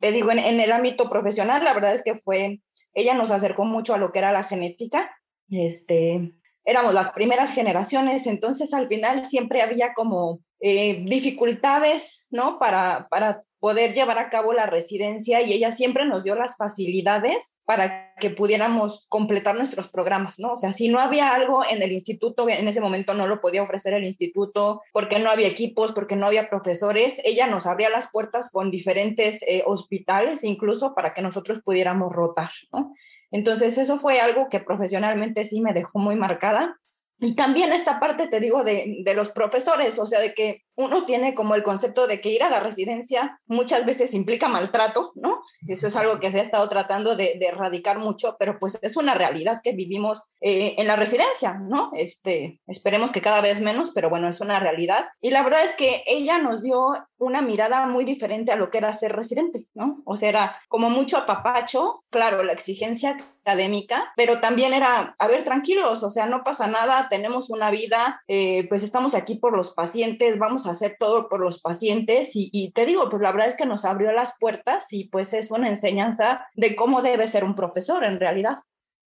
te 0.00 0.12
digo, 0.12 0.30
en, 0.30 0.38
en 0.38 0.60
el 0.60 0.72
ámbito 0.72 1.08
profesional, 1.08 1.64
la 1.64 1.74
verdad 1.74 1.94
es 1.94 2.02
que 2.02 2.14
fue, 2.14 2.60
ella 2.94 3.14
nos 3.14 3.30
acercó 3.30 3.64
mucho 3.64 3.94
a 3.94 3.98
lo 3.98 4.12
que 4.12 4.18
era 4.18 4.32
la 4.32 4.42
genética, 4.42 5.10
este, 5.50 6.34
éramos 6.64 6.92
las 6.92 7.12
primeras 7.12 7.52
generaciones, 7.52 8.26
entonces 8.26 8.74
al 8.74 8.88
final 8.88 9.24
siempre 9.24 9.62
había 9.62 9.94
como 9.94 10.40
eh, 10.60 11.04
dificultades, 11.06 12.26
¿no? 12.30 12.58
Para, 12.58 13.06
para 13.08 13.44
poder 13.60 13.94
llevar 13.94 14.18
a 14.18 14.30
cabo 14.30 14.52
la 14.52 14.66
residencia 14.66 15.42
y 15.42 15.52
ella 15.52 15.72
siempre 15.72 16.04
nos 16.04 16.24
dio 16.24 16.34
las 16.34 16.56
facilidades 16.56 17.56
para 17.64 18.14
que 18.16 18.30
pudiéramos 18.30 19.06
completar 19.08 19.56
nuestros 19.56 19.88
programas, 19.88 20.38
¿no? 20.38 20.52
O 20.52 20.58
sea, 20.58 20.72
si 20.72 20.88
no 20.88 21.00
había 21.00 21.34
algo 21.34 21.62
en 21.68 21.82
el 21.82 21.92
instituto, 21.92 22.48
en 22.48 22.68
ese 22.68 22.80
momento 22.80 23.14
no 23.14 23.26
lo 23.26 23.40
podía 23.40 23.62
ofrecer 23.62 23.94
el 23.94 24.04
instituto 24.04 24.82
porque 24.92 25.18
no 25.18 25.30
había 25.30 25.48
equipos, 25.48 25.92
porque 25.92 26.16
no 26.16 26.26
había 26.26 26.50
profesores, 26.50 27.20
ella 27.24 27.46
nos 27.46 27.66
abría 27.66 27.90
las 27.90 28.10
puertas 28.10 28.50
con 28.50 28.70
diferentes 28.70 29.42
eh, 29.42 29.62
hospitales 29.66 30.44
incluso 30.44 30.94
para 30.94 31.14
que 31.14 31.22
nosotros 31.22 31.60
pudiéramos 31.62 32.12
rotar, 32.12 32.50
¿no? 32.72 32.92
Entonces, 33.30 33.76
eso 33.78 33.96
fue 33.96 34.20
algo 34.20 34.48
que 34.48 34.60
profesionalmente 34.60 35.44
sí 35.44 35.60
me 35.60 35.72
dejó 35.72 35.98
muy 35.98 36.16
marcada. 36.16 36.78
Y 37.18 37.34
también 37.34 37.72
esta 37.72 37.98
parte, 37.98 38.28
te 38.28 38.40
digo, 38.40 38.62
de, 38.62 38.98
de, 39.04 39.14
los 39.14 39.30
profesores, 39.30 39.98
o 39.98 40.06
sea, 40.06 40.20
de 40.20 40.34
que 40.34 40.65
uno 40.76 41.04
tiene 41.06 41.34
como 41.34 41.54
el 41.54 41.62
concepto 41.62 42.06
de 42.06 42.20
que 42.20 42.30
ir 42.30 42.42
a 42.42 42.50
la 42.50 42.60
residencia 42.60 43.38
muchas 43.46 43.84
veces 43.86 44.14
implica 44.14 44.48
maltrato, 44.48 45.12
¿no? 45.14 45.42
Eso 45.68 45.88
es 45.88 45.96
algo 45.96 46.20
que 46.20 46.30
se 46.30 46.40
ha 46.40 46.42
estado 46.42 46.68
tratando 46.68 47.16
de, 47.16 47.38
erradicar 47.40 47.98
mucho, 47.98 48.36
pero 48.38 48.58
pues 48.58 48.78
es 48.82 48.96
una 48.96 49.14
realidad 49.14 49.60
que 49.62 49.72
vivimos 49.72 50.30
eh, 50.40 50.74
en 50.78 50.86
la 50.86 50.96
residencia, 50.96 51.54
¿no? 51.54 51.90
Este, 51.94 52.60
esperemos 52.66 53.10
que 53.10 53.22
cada 53.22 53.40
vez 53.40 53.60
menos, 53.60 53.92
pero 53.92 54.10
bueno, 54.10 54.28
es 54.28 54.40
una 54.40 54.60
realidad. 54.60 55.06
Y 55.20 55.30
la 55.30 55.42
verdad 55.42 55.64
es 55.64 55.74
que 55.74 56.02
ella 56.06 56.38
nos 56.38 56.62
dio 56.62 56.94
una 57.18 57.40
mirada 57.40 57.86
muy 57.86 58.04
diferente 58.04 58.52
a 58.52 58.56
lo 58.56 58.70
que 58.70 58.78
era 58.78 58.92
ser 58.92 59.14
residente, 59.14 59.66
¿no? 59.74 60.02
O 60.04 60.16
sea, 60.16 60.28
era 60.28 60.56
como 60.68 60.90
mucho 60.90 61.16
apapacho, 61.16 62.04
claro, 62.10 62.42
la 62.42 62.52
exigencia 62.52 63.16
académica, 63.42 64.12
pero 64.16 64.40
también 64.40 64.74
era, 64.74 65.14
a 65.18 65.28
ver, 65.28 65.44
tranquilos, 65.44 66.02
o 66.02 66.10
sea, 66.10 66.26
no 66.26 66.42
pasa 66.44 66.66
nada, 66.66 67.08
tenemos 67.08 67.48
una 67.48 67.70
vida, 67.70 68.20
eh, 68.28 68.66
pues 68.68 68.82
estamos 68.82 69.14
aquí 69.14 69.36
por 69.36 69.56
los 69.56 69.70
pacientes, 69.72 70.38
vamos 70.38 70.65
a 70.66 70.72
hacer 70.72 70.96
todo 70.98 71.28
por 71.28 71.40
los 71.40 71.60
pacientes 71.60 72.36
y, 72.36 72.50
y, 72.52 72.72
te 72.72 72.86
digo, 72.86 73.08
pues 73.08 73.22
la 73.22 73.32
verdad 73.32 73.48
es 73.48 73.56
que 73.56 73.66
nos 73.66 73.84
abrió 73.84 74.12
las 74.12 74.36
puertas 74.38 74.92
y 74.92 75.08
pues 75.08 75.32
es 75.32 75.50
una 75.50 75.68
enseñanza 75.68 76.46
de 76.54 76.76
cómo 76.76 77.02
debe 77.02 77.26
ser 77.28 77.44
un 77.44 77.54
profesor 77.54 78.04
en 78.04 78.20
realidad. 78.20 78.56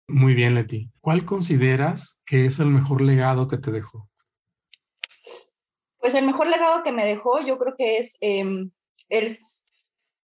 Muy 0.09 0.34
bien, 0.34 0.55
Leti. 0.55 0.90
¿Cuál 1.01 1.24
consideras 1.24 2.20
que 2.26 2.44
es 2.46 2.59
el 2.59 2.66
mejor 2.66 3.01
legado 3.01 3.46
que 3.46 3.59
te 3.59 3.70
dejó? 3.70 4.09
Pues 5.98 6.14
el 6.14 6.26
mejor 6.26 6.48
legado 6.48 6.82
que 6.82 6.92
me 6.92 7.05
dejó 7.05 7.40
yo 7.40 7.59
creo 7.59 7.74
que 7.76 7.98
es 7.98 8.16
el, 8.20 8.72
em, 9.09 9.36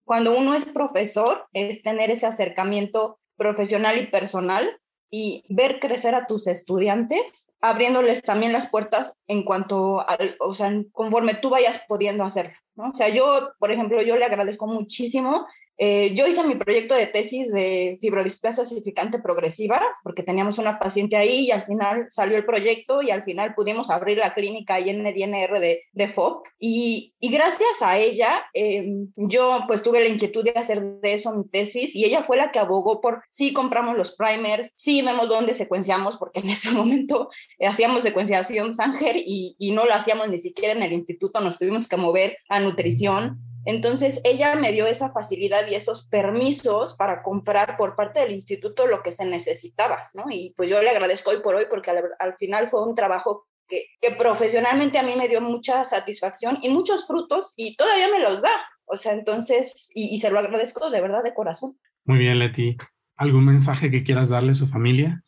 cuando 0.04 0.36
uno 0.36 0.54
es 0.54 0.64
profesor, 0.64 1.46
es 1.52 1.82
tener 1.82 2.10
ese 2.10 2.26
acercamiento 2.26 3.20
profesional 3.36 3.98
y 3.98 4.06
personal 4.06 4.80
y 5.10 5.44
ver 5.48 5.78
crecer 5.78 6.14
a 6.14 6.26
tus 6.26 6.46
estudiantes, 6.46 7.52
abriéndoles 7.61 8.22
también 8.22 8.52
las 8.52 8.68
puertas 8.68 9.14
en 9.26 9.42
cuanto 9.42 10.09
al, 10.09 10.36
o 10.40 10.52
sea, 10.52 10.72
conforme 10.92 11.34
tú 11.34 11.50
vayas 11.50 11.82
pudiendo 11.88 12.24
hacerlo, 12.24 12.57
¿no? 12.74 12.90
O 12.90 12.94
sea, 12.94 13.09
yo, 13.09 13.50
por 13.59 13.72
ejemplo, 13.72 14.02
yo 14.02 14.16
le 14.16 14.24
agradezco 14.24 14.66
muchísimo 14.66 15.46
eh, 15.78 16.14
yo 16.14 16.26
hice 16.26 16.42
mi 16.44 16.54
proyecto 16.54 16.94
de 16.94 17.07
tesis 17.07 17.52
de 17.52 17.98
fibrodisplasia 18.00 18.62
osificante 18.62 19.18
progresiva 19.18 19.80
porque 20.02 20.22
teníamos 20.22 20.57
una 20.59 20.78
paciente 20.78 21.16
ahí 21.16 21.46
y 21.46 21.50
al 21.50 21.64
final 21.64 22.07
salió 22.09 22.38
el 22.38 22.46
proyecto 22.46 23.02
y 23.02 23.11
al 23.11 23.24
final 23.24 23.54
pudimos 23.54 23.90
abrir 23.90 24.16
la 24.16 24.32
clínica 24.32 24.74
ahí 24.74 24.88
en 24.88 25.07
el 25.07 25.16
INR 25.16 25.61
de, 25.61 25.82
de 25.92 26.09
FOP 26.09 26.46
y, 26.59 27.14
y 27.20 27.30
gracias 27.30 27.82
a 27.82 27.98
ella 27.98 28.42
em, 28.54 29.12
yo 29.16 29.64
pues 29.66 29.82
tuve 29.82 30.00
la 30.00 30.09
inquietud 30.09 30.44
de 30.44 30.52
hacer 30.52 30.82
de 30.82 31.12
eso 31.12 31.34
mi 31.34 31.46
tesis 31.46 31.94
y 31.94 32.07
ella 32.07 32.22
fue 32.22 32.38
la 32.38 32.50
que 32.52 32.59
abogó 32.59 33.02
por 33.02 33.22
sí 33.28 33.52
compramos 33.52 33.98
los 33.98 34.16
primers, 34.16 34.72
sí 34.76 35.02
vemos 35.02 35.28
dónde 35.28 35.52
secuenciamos 35.52 36.16
porque 36.16 36.40
en 36.40 36.48
ese 36.48 36.70
momento 36.72 37.28
hacíamos 37.61 38.03
secuenciación 38.03 38.74
Sanger 38.74 39.16
y, 39.16 39.57
y 39.59 39.72
no 39.72 39.86
lo 39.86 39.94
hacíamos 39.94 40.28
ni 40.28 40.38
siquiera 40.38 40.74
en 40.74 40.82
el 40.82 40.92
instituto, 40.92 41.40
nos 41.40 41.59
tuvimos 41.59 41.88
que 41.88 41.97
mover 41.97 42.38
a 42.49 42.61
nutrición 42.61 43.40
entonces, 43.66 44.20
ella 44.22 44.55
me 44.55 44.70
dio 44.70 44.86
esa 44.86 45.11
facilidad 45.11 45.66
y 45.66 45.74
esos 45.74 46.07
permisos 46.07 46.94
para 46.94 47.22
comprar 47.22 47.76
por 47.76 47.97
parte 47.97 48.20
del 48.20 48.30
instituto 48.30 48.86
lo 48.86 49.03
que 49.03 49.11
se 49.11 49.26
necesitaba, 49.26 50.09
¿no? 50.14 50.26
Y 50.30 50.55
pues 50.57 50.70
yo 50.70 50.80
le 50.80 50.90
agradezco 50.90 51.30
hoy 51.30 51.40
por 51.42 51.57
hoy 51.57 51.64
porque 51.68 51.90
al, 51.90 52.36
final 52.36 52.68
fue 52.68 52.86
un 52.86 52.94
trabajo 52.94 53.49
que, 53.66 53.88
profesionalmente 54.16 55.01
a 55.01 55.03
mí 55.03 55.16
me 55.16 55.26
dio 55.26 55.40
mucha 55.40 55.82
satisfacción 55.82 56.61
y 56.62 56.68
muchos 56.68 57.09
frutos 57.09 57.55
y 57.57 57.74
todavía 57.74 58.07
me 58.09 58.20
los 58.20 58.40
da. 58.40 58.55
O 58.84 58.94
sea, 58.94 59.12
entonces, 59.14 59.88
y, 59.92 60.14
y 60.14 60.20
se 60.20 60.30
lo 60.30 60.38
agradezco 60.38 60.88
de 60.88 61.01
verdad 61.01 61.24
de 61.24 61.34
corazón. 61.34 61.76
Muy 62.05 62.18
bien, 62.18 62.38
Leti. 62.38 62.76
¿Algún 63.16 63.47
mensaje 63.47 63.90
que 63.90 64.05
quieras 64.05 64.28
darle 64.28 64.53
a 64.53 64.55
su 64.55 64.68
familia? 64.68 65.24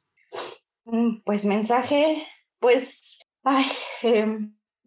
Mm, 0.90 1.22
pues 1.24 1.44
mensaje, 1.44 2.26
pues, 2.58 3.18
ay, 3.44 3.66
eh, 4.02 4.26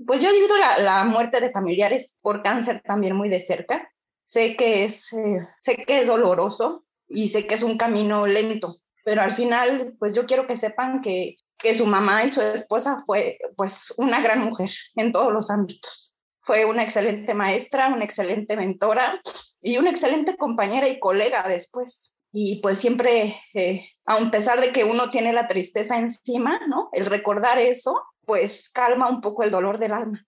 pues 0.05 0.19
yo 0.21 0.29
he 0.29 0.33
vivido 0.33 0.55
la, 0.57 1.03
muerte 1.03 1.39
de 1.39 1.51
familiares 1.51 2.17
por 2.21 2.41
cáncer 2.41 2.81
también 2.83 3.15
muy 3.15 3.29
de 3.29 3.39
cerca. 3.39 3.91
Sé 4.25 4.55
que 4.55 4.83
es, 4.83 5.13
eh, 5.13 5.47
sé 5.59 5.77
que 5.77 6.01
es 6.01 6.07
doloroso 6.07 6.85
y 7.07 7.27
sé 7.27 7.45
que 7.45 7.53
es 7.53 7.61
un 7.61 7.77
camino 7.77 8.25
lento, 8.25 8.77
pero 9.05 9.21
al 9.21 9.31
final, 9.31 9.95
pues 9.99 10.15
yo 10.15 10.25
quiero 10.25 10.47
que 10.47 10.55
sepan 10.55 11.01
que, 11.01 11.35
que 11.57 11.75
su 11.75 11.85
mamá 11.85 12.23
y 12.23 12.29
su 12.29 12.41
esposa 12.41 13.03
fue 13.05 13.37
pues 13.55 13.93
una 13.97 14.21
gran 14.21 14.43
mujer 14.43 14.71
en 14.95 15.11
todos 15.11 15.31
los 15.31 15.51
ámbitos. 15.51 16.15
Fue 16.41 16.65
una 16.65 16.81
excelente 16.81 17.35
maestra, 17.35 17.89
una 17.89 18.03
excelente 18.03 18.55
mentora 18.55 19.21
y 19.61 19.77
una 19.77 19.91
excelente 19.91 20.35
compañera 20.35 20.87
y 20.87 20.99
colega 20.99 21.47
después. 21.47 22.15
Y 22.31 22.61
pues 22.61 22.77
siempre, 22.77 23.35
eh, 23.53 23.85
a 24.05 24.31
pesar 24.31 24.61
de 24.61 24.71
que 24.71 24.83
uno 24.83 25.09
tiene 25.09 25.33
la 25.33 25.47
tristeza 25.47 25.99
encima, 25.99 26.59
¿no? 26.67 26.89
El 26.93 27.05
recordar 27.05 27.59
eso 27.59 28.01
pues 28.25 28.69
calma 28.69 29.09
un 29.09 29.21
poco 29.21 29.43
el 29.43 29.51
dolor 29.51 29.77
del 29.77 29.93
alma. 29.93 30.25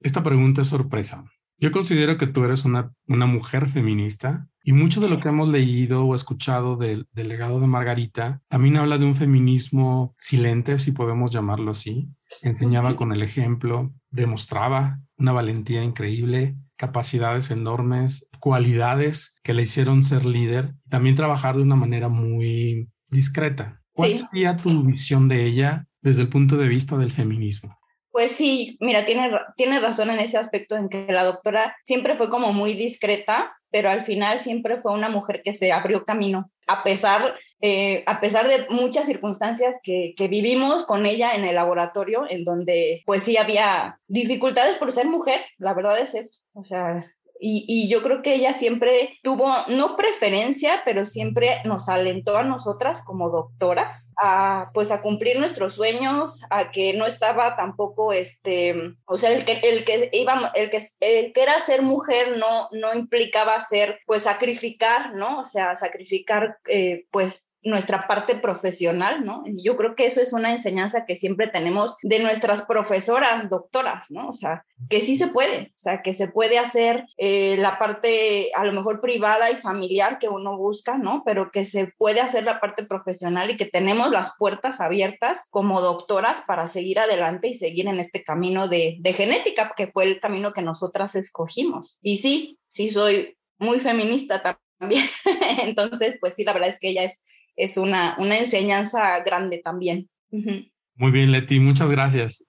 Esta 0.00 0.22
pregunta 0.22 0.62
es 0.62 0.68
sorpresa. 0.68 1.24
Yo 1.58 1.70
considero 1.70 2.18
que 2.18 2.26
tú 2.26 2.44
eres 2.44 2.64
una, 2.64 2.92
una 3.06 3.26
mujer 3.26 3.68
feminista 3.68 4.48
y 4.64 4.72
mucho 4.72 5.00
de 5.00 5.08
lo 5.08 5.20
que 5.20 5.28
hemos 5.28 5.48
leído 5.48 6.04
o 6.04 6.14
escuchado 6.14 6.76
del, 6.76 7.06
del, 7.12 7.28
legado 7.28 7.60
de 7.60 7.66
Margarita 7.66 8.42
también 8.48 8.76
habla 8.76 8.98
de 8.98 9.04
un 9.04 9.14
feminismo 9.14 10.14
silente, 10.18 10.78
si 10.78 10.92
podemos 10.92 11.30
llamarlo 11.30 11.70
así. 11.70 12.08
Enseñaba 12.42 12.96
con 12.96 13.12
el 13.12 13.22
ejemplo, 13.22 13.94
demostraba 14.14 15.00
una 15.16 15.32
valentía 15.32 15.82
increíble, 15.82 16.56
capacidades 16.76 17.50
enormes, 17.50 18.28
cualidades 18.40 19.36
que 19.42 19.54
le 19.54 19.62
hicieron 19.62 20.04
ser 20.04 20.24
líder 20.24 20.74
y 20.84 20.88
también 20.88 21.16
trabajar 21.16 21.56
de 21.56 21.62
una 21.62 21.76
manera 21.76 22.08
muy 22.08 22.88
discreta. 23.10 23.80
¿Cuál 23.92 24.28
sería 24.30 24.56
tu 24.56 24.84
visión 24.84 25.28
de 25.28 25.44
ella 25.44 25.86
desde 26.04 26.20
el 26.20 26.28
punto 26.28 26.56
de 26.56 26.68
vista 26.68 26.96
del 26.98 27.10
feminismo. 27.10 27.78
Pues 28.10 28.30
sí, 28.30 28.76
mira, 28.78 29.06
tiene, 29.06 29.32
tiene 29.56 29.80
razón 29.80 30.10
en 30.10 30.20
ese 30.20 30.36
aspecto 30.36 30.76
en 30.76 30.88
que 30.88 31.06
la 31.10 31.24
doctora 31.24 31.74
siempre 31.84 32.14
fue 32.14 32.28
como 32.28 32.52
muy 32.52 32.74
discreta, 32.74 33.56
pero 33.70 33.90
al 33.90 34.02
final 34.02 34.38
siempre 34.38 34.78
fue 34.78 34.92
una 34.92 35.08
mujer 35.08 35.40
que 35.42 35.54
se 35.54 35.72
abrió 35.72 36.04
camino, 36.04 36.52
a 36.68 36.84
pesar, 36.84 37.34
eh, 37.66 38.04
a 38.04 38.20
pesar 38.20 38.46
de 38.46 38.66
muchas 38.68 39.06
circunstancias 39.06 39.80
que, 39.82 40.14
vivimos 40.28 40.84
con 40.84 41.06
ella 41.06 41.34
en 41.34 41.46
el 41.46 41.54
laboratorio, 41.54 42.24
en 42.28 42.44
donde 42.44 43.02
pues 43.06 43.22
sí 43.22 43.38
había 43.38 43.98
dificultades 44.06 44.76
por 44.76 44.92
ser 44.92 45.06
mujer, 45.06 45.40
la 45.56 45.72
verdad 45.72 45.98
es 45.98 46.14
eso, 46.14 46.40
o 46.52 46.62
sea, 46.62 47.02
y, 47.40 47.88
yo 47.88 48.02
creo 48.02 48.22
que 48.22 48.34
ella 48.34 48.52
siempre 48.52 49.18
tuvo, 49.22 49.50
no 49.68 49.96
preferencia, 49.96 50.82
pero 50.84 51.04
siempre 51.04 51.62
nos 51.64 51.88
alentó 51.88 52.36
a 52.36 52.44
nosotras 52.44 53.02
como 53.02 53.30
doctoras 53.30 54.12
a, 54.20 54.70
pues, 54.74 54.90
a 54.90 55.00
cumplir 55.00 55.38
nuestros 55.38 55.74
sueños, 55.74 56.42
a 56.50 56.70
que 56.70 56.92
no 56.92 57.06
estaba 57.06 57.56
tampoco, 57.56 58.12
este, 58.12 58.94
o 59.06 59.16
sea, 59.16 59.32
el 59.32 59.44
que, 59.44 59.60
el 59.62 59.84
que 59.84 60.10
iba, 60.12 60.52
el 60.54 60.70
que, 60.70 60.82
el 61.00 61.32
que 61.32 61.42
era 61.42 61.58
ser 61.60 61.82
mujer 61.82 62.36
no, 62.36 62.68
no 62.72 62.94
implicaba 62.94 63.58
ser, 63.60 64.00
pues, 64.06 64.22
sacrificar, 64.22 65.14
¿no? 65.14 65.40
O 65.40 65.44
sea, 65.44 65.76
sacrificar, 65.76 66.58
eh, 66.68 67.06
pues, 67.10 67.43
nuestra 67.64 68.06
parte 68.06 68.36
profesional, 68.36 69.24
¿no? 69.24 69.42
Yo 69.46 69.76
creo 69.76 69.94
que 69.94 70.06
eso 70.06 70.20
es 70.20 70.32
una 70.32 70.52
enseñanza 70.52 71.06
que 71.06 71.16
siempre 71.16 71.48
tenemos 71.48 71.96
de 72.02 72.18
nuestras 72.18 72.62
profesoras, 72.62 73.48
doctoras, 73.48 74.10
¿no? 74.10 74.28
O 74.28 74.32
sea, 74.32 74.66
que 74.90 75.00
sí 75.00 75.16
se 75.16 75.28
puede, 75.28 75.72
o 75.74 75.78
sea, 75.78 76.02
que 76.02 76.12
se 76.12 76.28
puede 76.28 76.58
hacer 76.58 77.06
eh, 77.16 77.56
la 77.58 77.78
parte 77.78 78.50
a 78.54 78.64
lo 78.64 78.72
mejor 78.72 79.00
privada 79.00 79.50
y 79.50 79.56
familiar 79.56 80.18
que 80.18 80.28
uno 80.28 80.58
busca, 80.58 80.98
¿no? 80.98 81.22
Pero 81.24 81.50
que 81.50 81.64
se 81.64 81.92
puede 81.98 82.20
hacer 82.20 82.44
la 82.44 82.60
parte 82.60 82.84
profesional 82.84 83.50
y 83.50 83.56
que 83.56 83.66
tenemos 83.66 84.10
las 84.10 84.34
puertas 84.38 84.80
abiertas 84.80 85.46
como 85.50 85.80
doctoras 85.80 86.42
para 86.46 86.68
seguir 86.68 86.98
adelante 86.98 87.48
y 87.48 87.54
seguir 87.54 87.88
en 87.88 87.98
este 87.98 88.22
camino 88.22 88.68
de, 88.68 88.96
de 89.00 89.12
genética, 89.14 89.72
que 89.74 89.86
fue 89.86 90.04
el 90.04 90.20
camino 90.20 90.52
que 90.52 90.62
nosotras 90.62 91.14
escogimos. 91.14 91.98
Y 92.02 92.18
sí, 92.18 92.58
sí 92.66 92.90
soy 92.90 93.36
muy 93.58 93.80
feminista 93.80 94.42
también. 94.78 95.06
Entonces, 95.62 96.16
pues 96.20 96.34
sí, 96.34 96.44
la 96.44 96.52
verdad 96.52 96.68
es 96.68 96.78
que 96.78 96.90
ella 96.90 97.04
es 97.04 97.22
es 97.56 97.76
una, 97.76 98.16
una 98.18 98.38
enseñanza 98.38 99.20
grande 99.20 99.58
también. 99.58 100.10
Muy 100.30 101.10
bien, 101.12 101.32
Leti, 101.32 101.60
muchas 101.60 101.90
gracias. 101.90 102.46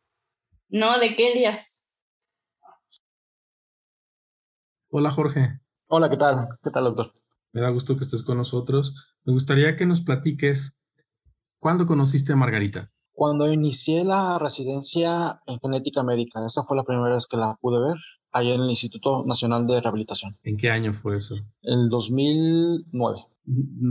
No, 0.70 0.98
¿de 1.00 1.16
qué, 1.16 1.32
Elías? 1.32 1.86
Hola, 4.90 5.12
Jorge. 5.12 5.60
Hola, 5.88 6.10
¿qué 6.10 6.18
tal? 6.18 6.48
¿Qué 6.64 6.72
tal, 6.72 6.86
doctor? 6.86 7.14
Me 7.52 7.62
da 7.62 7.70
gusto 7.70 7.96
que 7.96 8.04
estés 8.04 8.24
con 8.24 8.38
nosotros. 8.38 8.96
Me 9.24 9.34
gustaría 9.34 9.76
que 9.76 9.86
nos 9.86 10.02
platiques, 10.02 10.80
¿cuándo 11.60 11.86
conociste 11.86 12.34
a 12.34 12.36
Margarita? 12.36 12.92
Cuando 13.12 13.52
inicié 13.52 14.04
la 14.04 14.38
residencia 14.40 15.42
en 15.46 15.60
genética 15.60 16.04
médica, 16.04 16.46
esa 16.46 16.64
fue 16.64 16.76
la 16.76 16.84
primera 16.84 17.14
vez 17.14 17.28
que 17.28 17.38
la 17.38 17.56
pude 17.62 17.80
ver, 17.80 17.98
allá 18.36 18.54
en 18.54 18.62
el 18.62 18.70
Instituto 18.70 19.24
Nacional 19.26 19.66
de 19.66 19.80
Rehabilitación. 19.80 20.38
¿En 20.44 20.58
qué 20.58 20.70
año 20.70 20.94
fue 20.94 21.18
eso? 21.18 21.36
En 21.62 21.88
2009. 21.90 23.20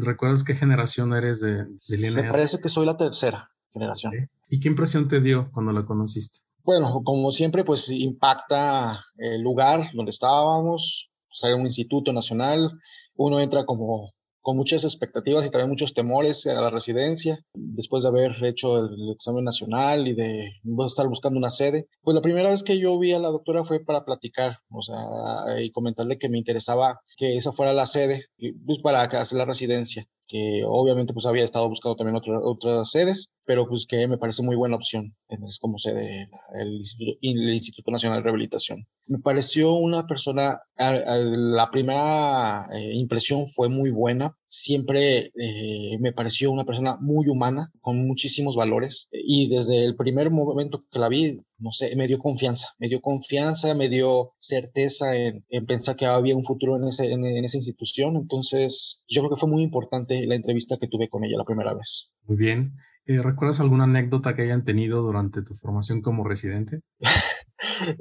¿Recuerdas 0.00 0.44
qué 0.44 0.54
generación 0.54 1.14
eres 1.14 1.40
de, 1.40 1.64
de 1.88 2.10
Me 2.10 2.24
parece 2.24 2.60
que 2.60 2.68
soy 2.68 2.84
la 2.84 2.96
tercera 2.96 3.50
generación. 3.72 4.12
¿Y 4.50 4.60
qué 4.60 4.68
impresión 4.68 5.08
te 5.08 5.20
dio 5.20 5.50
cuando 5.52 5.72
la 5.72 5.86
conociste? 5.86 6.40
Bueno, 6.62 7.02
como 7.04 7.30
siempre, 7.30 7.64
pues 7.64 7.90
impacta 7.90 9.02
el 9.16 9.40
lugar 9.40 9.84
donde 9.94 10.10
estábamos, 10.10 11.10
o 11.30 11.34
sea, 11.34 11.54
un 11.56 11.62
instituto 11.62 12.12
nacional, 12.12 12.70
uno 13.16 13.40
entra 13.40 13.64
como, 13.64 14.12
con 14.44 14.58
muchas 14.58 14.84
expectativas 14.84 15.46
y 15.46 15.50
también 15.50 15.70
muchos 15.70 15.94
temores 15.94 16.46
a 16.46 16.52
la 16.52 16.68
residencia, 16.68 17.42
después 17.54 18.02
de 18.02 18.10
haber 18.10 18.32
hecho 18.44 18.76
el 18.76 19.10
examen 19.10 19.42
nacional 19.42 20.06
y 20.06 20.14
de 20.14 20.52
estar 20.84 21.08
buscando 21.08 21.38
una 21.38 21.48
sede. 21.48 21.88
Pues 22.02 22.14
la 22.14 22.20
primera 22.20 22.50
vez 22.50 22.62
que 22.62 22.78
yo 22.78 22.98
vi 22.98 23.12
a 23.12 23.18
la 23.18 23.30
doctora 23.30 23.64
fue 23.64 23.80
para 23.80 24.04
platicar, 24.04 24.58
o 24.68 24.82
sea, 24.82 24.98
y 25.62 25.72
comentarle 25.72 26.18
que 26.18 26.28
me 26.28 26.36
interesaba 26.36 27.00
que 27.16 27.36
esa 27.36 27.52
fuera 27.52 27.72
la 27.72 27.86
sede, 27.86 28.26
pues 28.66 28.80
para 28.80 29.00
hacer 29.00 29.38
la 29.38 29.46
residencia 29.46 30.06
que 30.26 30.62
obviamente 30.66 31.12
pues 31.12 31.26
había 31.26 31.44
estado 31.44 31.68
buscando 31.68 31.96
también 31.96 32.20
otras 32.42 32.90
sedes, 32.90 33.30
pero 33.44 33.66
pues 33.68 33.86
que 33.86 34.06
me 34.08 34.18
parece 34.18 34.42
muy 34.42 34.56
buena 34.56 34.76
opción 34.76 35.14
tener 35.28 35.50
como 35.60 35.78
sede 35.78 36.28
el 36.54 37.54
Instituto, 37.54 37.90
Nacional 37.90 38.18
de 38.18 38.24
Rehabilitación. 38.24 38.86
Me 39.06 39.18
pareció 39.18 39.74
una 39.74 40.06
persona, 40.06 40.60
la 40.76 41.70
primera 41.70 42.66
eh, 42.72 42.94
impresión 42.94 43.48
fue 43.48 43.68
muy 43.68 43.90
buena, 43.90 44.34
siempre 44.46 45.30
eh, 45.34 45.98
me 46.00 46.12
pareció 46.12 46.50
una 46.50 46.64
persona 46.64 46.96
muy 47.00 47.28
humana, 47.28 47.70
con 47.80 48.06
muchísimos 48.06 48.56
valores, 48.56 49.08
y 49.12 49.48
desde 49.48 49.84
el 49.84 49.96
primer 49.96 50.30
momento 50.30 50.84
que 50.90 50.98
la 50.98 51.08
vi, 51.08 51.38
no 51.58 51.70
sé, 51.70 51.94
me 51.96 52.06
dio 52.06 52.18
confianza, 52.18 52.68
me 52.78 52.88
dio 52.88 53.00
confianza, 53.00 53.74
me 53.74 53.88
dio 53.88 54.30
certeza 54.38 55.16
en, 55.16 55.44
pensar 55.66 55.96
que 55.96 56.06
había 56.06 56.36
un 56.36 56.44
futuro 56.44 56.76
en, 56.76 56.88
ese, 56.88 57.12
en, 57.12 57.24
esa 57.44 57.58
institución. 57.58 58.16
Entonces, 58.16 59.02
yo 59.08 59.22
creo 59.22 59.30
que 59.30 59.40
fue 59.40 59.48
muy 59.48 59.62
importante 59.62 60.26
la 60.26 60.34
entrevista 60.34 60.76
que 60.76 60.88
tuve 60.88 61.08
con 61.08 61.24
ella 61.24 61.38
la 61.38 61.44
primera 61.44 61.74
vez. 61.74 62.10
Muy 62.24 62.36
bien. 62.36 62.74
Eh, 63.06 63.20
¿Recuerdas 63.20 63.60
alguna 63.60 63.84
anécdota 63.84 64.34
que 64.34 64.42
hayan 64.42 64.64
tenido 64.64 65.02
durante 65.02 65.42
tu 65.42 65.54
formación 65.54 66.00
como 66.02 66.24
residente? 66.24 66.80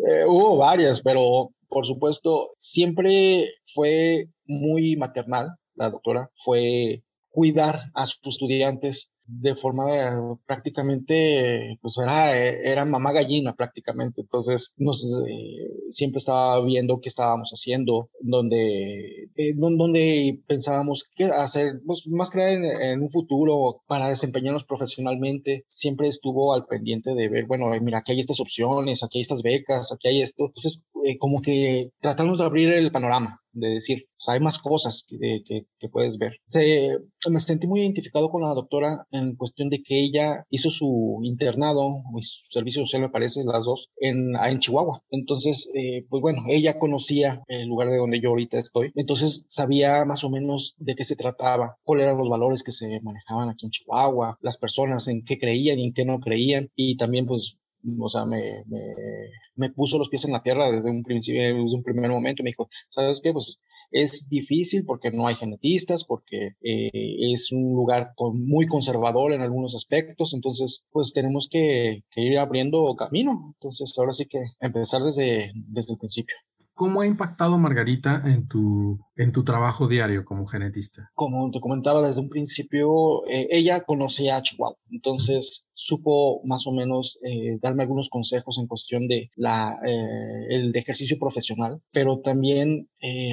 Eh, 0.10 0.26
hubo 0.28 0.58
varias, 0.58 1.02
pero 1.02 1.52
por 1.70 1.86
supuesto, 1.86 2.52
siempre 2.58 3.48
fue 3.64 4.28
muy 4.46 4.96
maternal 4.98 5.56
la 5.76 5.90
doctora, 5.90 6.30
fue 6.36 7.04
cuidar 7.30 7.80
a 7.96 8.06
sus 8.06 8.20
estudiantes 8.26 9.13
de 9.26 9.56
forma 9.56 9.96
eh, 9.96 10.12
prácticamente, 10.46 11.78
pues 11.82 11.98
era, 11.98 12.38
era 12.38 12.86
mamá 12.86 13.12
gallina 13.12 13.54
prácticamente. 13.56 14.22
Entonces, 14.22 14.74
nos, 14.78 15.04
eh, 15.04 15.68
siempre 15.90 16.18
estaba 16.18 16.64
viendo 16.64 17.00
qué 17.00 17.10
estábamos 17.10 17.52
haciendo, 17.52 18.10
donde, 18.22 19.30
eh, 19.36 20.40
pensábamos 20.48 21.06
qué 21.16 21.26
hacer, 21.26 21.82
pues, 21.86 22.08
más 22.08 22.30
que 22.30 22.54
en, 22.54 22.66
en, 22.66 23.02
un 23.02 23.10
futuro 23.10 23.82
para 23.88 24.10
desempeñarnos 24.10 24.66
profesionalmente. 24.66 25.66
Siempre 25.68 26.08
estuvo 26.08 26.54
al 26.54 26.66
pendiente 26.66 27.14
de 27.16 27.30
ver, 27.30 27.46
bueno, 27.46 27.72
mira, 27.82 28.00
aquí 28.00 28.14
hay 28.14 28.20
estas 28.20 28.40
opciones, 28.40 29.04
aquí 29.04 29.20
hay 29.20 29.24
estas 29.24 29.42
becas, 29.42 29.92
aquí 29.92 30.08
hay 30.10 30.22
esto. 30.22 30.46
Entonces, 30.46 30.82
como 31.20 31.42
que 31.42 31.92
tratamos 32.00 32.40
de 32.40 32.46
abrir 32.46 32.70
el 32.70 32.92
panorama 32.92 33.43
de 33.54 33.70
decir, 33.70 34.08
hay 34.28 34.40
más 34.40 34.60
cosas 34.60 35.06
que, 35.08 35.44
que, 35.46 35.90
puedes 35.90 36.18
ver. 36.18 36.38
Se, 36.46 36.98
me 37.30 37.40
sentí 37.40 37.68
muy 37.68 37.82
identificado 37.82 38.30
con 38.30 38.42
la 38.42 38.54
doctora 38.54 39.06
en 39.12 39.36
cuestión 39.36 39.70
de 39.70 39.84
que 39.84 40.00
ella 40.00 40.46
hizo 40.50 40.70
su 40.70 41.20
internado 41.24 42.04
y 42.18 42.22
su 42.22 42.50
servicio 42.50 42.86
social, 42.86 43.04
me 43.04 43.10
parece, 43.10 43.44
las 43.46 43.66
dos, 43.66 43.90
en, 43.98 44.36
en 44.36 44.60
Chihuahua. 44.60 45.04
Entonces, 45.10 45.70
eh, 45.74 46.06
pues 46.10 46.22
bueno, 46.22 46.44
ella 46.48 46.80
conocía 46.80 47.44
el 47.48 47.68
lugar 47.68 47.90
de 47.90 47.98
donde 47.98 48.22
yo 48.22 48.30
ahorita 48.30 48.58
estoy, 48.58 48.92
entonces 48.96 49.46
sabía 49.48 50.06
más 50.06 50.24
o 50.24 50.30
menos 50.30 50.76
de 50.78 50.96
qué 50.96 51.06
se 51.06 51.16
trataba, 51.16 51.78
cuáles 51.84 52.06
eran 52.06 52.18
los 52.18 52.30
valores 52.30 52.64
que 52.64 52.72
se 52.72 53.00
manejaban 53.02 53.50
aquí 53.50 53.66
en 53.66 53.72
Chihuahua, 53.72 54.38
las 54.42 54.58
personas 54.58 55.08
en 55.08 55.24
qué 55.24 55.38
creían 55.38 55.80
y 55.80 55.86
en 55.88 55.94
qué 55.94 56.06
no 56.06 56.20
creían, 56.20 56.70
y 56.76 56.98
también 56.98 57.26
pues 57.26 57.58
o 58.00 58.10
sea, 58.10 58.26
me, 58.26 58.64
me, 59.56 59.70
puso 59.70 59.98
los 59.98 60.10
pies 60.10 60.26
en 60.26 60.32
la 60.32 60.44
tierra 60.44 60.72
desde 60.72 60.90
un 60.90 61.04
principio, 61.04 61.42
desde 61.42 61.76
un 61.76 61.84
primer 61.84 62.10
momento. 62.10 62.44
Me 62.44 62.50
dijo, 62.50 62.68
¿sabes 62.90 63.22
qué? 63.22 63.34
Pues 63.34 63.60
es 63.92 64.28
difícil 64.28 64.86
porque 64.86 65.12
no 65.12 65.28
hay 65.28 65.36
genetistas, 65.36 66.04
porque 66.04 66.56
eh, 66.62 66.90
es 67.32 67.52
un 67.52 67.74
lugar 67.74 68.14
muy 68.34 68.66
conservador 68.66 69.34
en 69.34 69.42
algunos 69.42 69.76
aspectos, 69.76 70.34
entonces 70.34 70.86
pues 70.92 71.14
tenemos 71.14 71.48
que, 71.50 72.04
que, 72.10 72.22
ir 72.22 72.38
abriendo 72.40 72.96
camino. 72.96 73.54
Entonces 73.56 73.94
ahora 73.98 74.14
sí 74.14 74.26
que 74.26 74.40
empezar 74.60 75.04
desde, 75.04 75.52
desde 75.54 75.94
el 75.94 76.00
principio. 76.00 76.36
¿Cómo 76.74 77.02
ha 77.02 77.06
impactado 77.06 77.58
Margarita 77.60 78.24
en 78.26 78.48
tu, 78.48 79.00
en 79.16 79.32
tu 79.32 79.44
trabajo 79.44 79.88
diario 79.88 80.26
como 80.26 80.48
genetista? 80.48 81.12
Como 81.14 81.52
te 81.52 81.60
comentaba 81.60 82.06
desde 82.06 82.22
un 82.22 82.30
principio, 82.30 83.26
eh, 83.28 83.48
ella 83.52 83.82
conocía 83.82 84.38
a 84.38 84.42
Chihuahua, 84.42 84.78
entonces 84.90 85.66
supo 85.76 86.42
más 86.46 86.68
o 86.68 86.72
menos 86.72 87.20
eh, 87.24 87.58
darme 87.62 87.84
algunos 87.84 88.10
consejos 88.10 88.60
en 88.60 88.68
cuestión 88.68 89.08
de 89.08 89.32
la, 89.36 89.80
eh, 89.86 90.48
el 90.50 90.76
ejercicio 90.76 91.18
profesional, 91.20 91.82
pero 91.92 92.20
también 92.20 92.90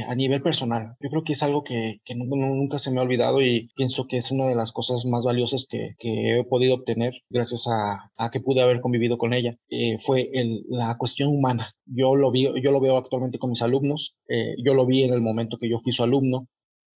a 0.09 0.17
nivel 0.17 0.43
personal. 0.43 0.97
Yo 0.99 1.11
creo 1.11 1.23
que 1.23 1.35
es 1.35 1.45
algo 1.45 1.63
que, 1.63 2.01
que 2.05 2.17
nunca 2.17 2.81
se 2.81 2.91
me 2.91 2.99
ha 2.99 3.05
olvidado 3.05 3.41
y 3.41 3.71
pienso 3.77 4.09
que 4.09 4.17
es 4.17 4.33
una 4.33 4.47
de 4.47 4.57
las 4.57 4.73
cosas 4.73 5.07
más 5.07 5.25
valiosas 5.25 5.65
que, 5.71 5.95
que 5.97 6.41
he 6.41 6.45
podido 6.45 6.75
obtener 6.75 7.13
gracias 7.29 7.69
a, 7.69 8.11
a, 8.17 8.31
que 8.33 8.41
pude 8.41 8.63
haber 8.63 8.81
convivido 8.81 9.17
con 9.17 9.33
ella. 9.33 9.57
fue 10.01 10.29
el, 10.33 10.65
la 10.69 10.97
cuestión 10.99 11.29
humana. 11.29 11.71
Yo 11.87 12.17
lo, 12.17 12.33
vi, 12.33 12.49
yo 12.61 12.73
lo 12.73 12.81
veo 12.81 12.97
actualmente 12.97 13.39
con 13.39 13.51
mis 13.51 13.63
alumnos, 13.63 14.17
yo 14.59 14.75
lo 14.75 14.87
vi 14.87 15.05
en 15.05 15.15
el 15.15 15.21
momento 15.21 15.57
que 15.57 15.70
yo 15.71 15.79
fui 15.79 15.93
su 15.93 16.03
alumno 16.03 16.49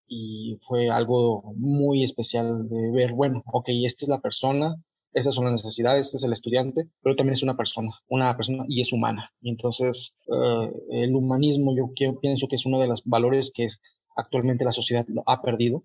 y 0.07 0.59
fue 0.61 0.91
algo 0.91 1.55
muy 1.57 2.05
especial 2.05 2.69
de 2.69 2.91
ver, 2.93 3.13
bueno, 3.13 3.43
ok, 3.47 3.69
esta 3.85 4.05
es 4.05 4.09
la 4.09 4.21
persona, 4.21 4.77
estas 5.15 5.35
son 5.35 5.45
las 5.45 5.53
necesidades, 5.53 6.07
este 6.07 6.17
es 6.19 6.25
el 6.25 6.33
estudiante, 6.33 6.91
pero 7.03 7.17
también 7.17 7.35
es 7.35 7.43
una 7.43 7.57
persona, 7.57 7.93
una 8.09 8.37
persona 8.37 8.65
y 8.69 8.81
es 8.81 8.93
humana. 8.93 9.31
Y 9.41 9.51
entonces 9.51 10.17
eh, 10.27 10.71
el 10.91 11.15
humanismo 11.15 11.75
yo, 11.77 11.93
pienso 12.21 12.49
que 12.49 12.57
es 12.57 12.67
uno 12.67 12.81
de 12.81 12.89
los 12.89 13.05
valores 13.05 13.53
que 13.55 13.65
es, 13.65 13.81
actualmente 14.17 14.65
la 14.65 14.73
sociedad 14.73 15.07
ha 15.27 15.43
perdido 15.43 15.85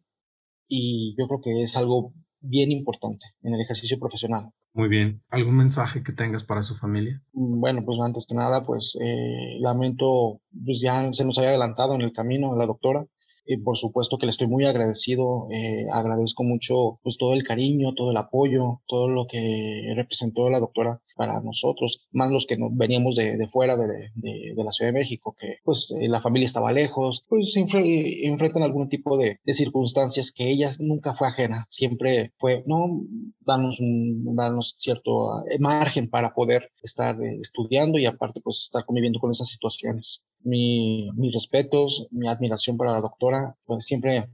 y 0.67 1.15
yo 1.17 1.27
creo 1.27 1.41
que 1.41 1.61
es 1.61 1.77
algo 1.77 2.13
bien 2.41 2.71
importante 2.71 3.27
en 3.41 3.53
el 3.53 3.61
ejercicio 3.61 3.99
profesional. 3.99 4.51
Muy 4.73 4.87
bien. 4.87 5.21
¿Algún 5.29 5.57
mensaje 5.57 6.03
que 6.03 6.13
tengas 6.13 6.43
para 6.43 6.63
su 6.63 6.75
familia? 6.75 7.21
Mm, 7.33 7.59
bueno, 7.59 7.83
pues 7.85 7.99
antes 8.01 8.25
que 8.25 8.35
nada, 8.35 8.65
pues 8.65 8.97
eh, 9.01 9.57
lamento, 9.59 10.41
pues 10.63 10.81
ya 10.81 11.11
se 11.11 11.25
nos 11.25 11.37
haya 11.39 11.49
adelantado 11.49 11.95
en 11.95 12.01
el 12.01 12.11
camino 12.11 12.55
la 12.55 12.65
doctora. 12.65 13.05
Y 13.51 13.57
por 13.57 13.77
supuesto 13.77 14.19
que 14.19 14.27
le 14.27 14.29
estoy 14.29 14.45
muy 14.45 14.65
agradecido, 14.65 15.47
eh, 15.49 15.87
agradezco 15.91 16.43
mucho 16.43 16.99
pues 17.01 17.17
todo 17.17 17.33
el 17.33 17.43
cariño, 17.43 17.95
todo 17.95 18.11
el 18.11 18.17
apoyo, 18.17 18.81
todo 18.87 19.07
lo 19.09 19.25
que 19.25 19.91
representó 19.95 20.51
la 20.51 20.59
doctora 20.59 21.01
para 21.15 21.41
nosotros, 21.41 22.07
más 22.11 22.29
los 22.29 22.45
que 22.45 22.57
veníamos 22.71 23.15
de, 23.15 23.37
de 23.37 23.47
fuera 23.47 23.75
de, 23.75 24.11
de, 24.13 24.63
la 24.63 24.71
Ciudad 24.71 24.93
de 24.93 24.99
México, 24.99 25.35
que 25.37 25.57
pues 25.63 25.91
eh, 25.99 26.07
la 26.07 26.21
familia 26.21 26.45
estaba 26.45 26.71
lejos, 26.71 27.23
pues 27.27 27.57
enfrentan 27.57 28.61
algún 28.61 28.87
tipo 28.87 29.17
de, 29.17 29.39
circunstancias 29.47 30.31
que 30.31 30.49
ella 30.49 30.69
nunca 30.79 31.15
fue 31.15 31.27
ajena, 31.27 31.65
siempre 31.67 32.33
fue, 32.37 32.63
no, 32.67 33.01
darnos, 33.41 33.79
darnos 33.81 34.75
cierto 34.77 35.45
eh, 35.49 35.57
margen 35.59 36.07
para 36.07 36.35
poder 36.35 36.71
estar 36.83 37.19
eh, 37.19 37.39
estudiando 37.41 37.97
y 37.97 38.05
aparte 38.05 38.41
pues 38.41 38.61
estar 38.65 38.85
conviviendo 38.85 39.19
con 39.19 39.31
esas 39.31 39.47
situaciones. 39.47 40.23
Mi, 40.41 41.09
mis 41.15 41.33
respetos, 41.33 42.07
mi 42.11 42.27
admiración 42.27 42.77
para 42.77 42.93
la 42.93 43.01
doctora, 43.01 43.55
pues 43.65 43.85
siempre 43.85 44.29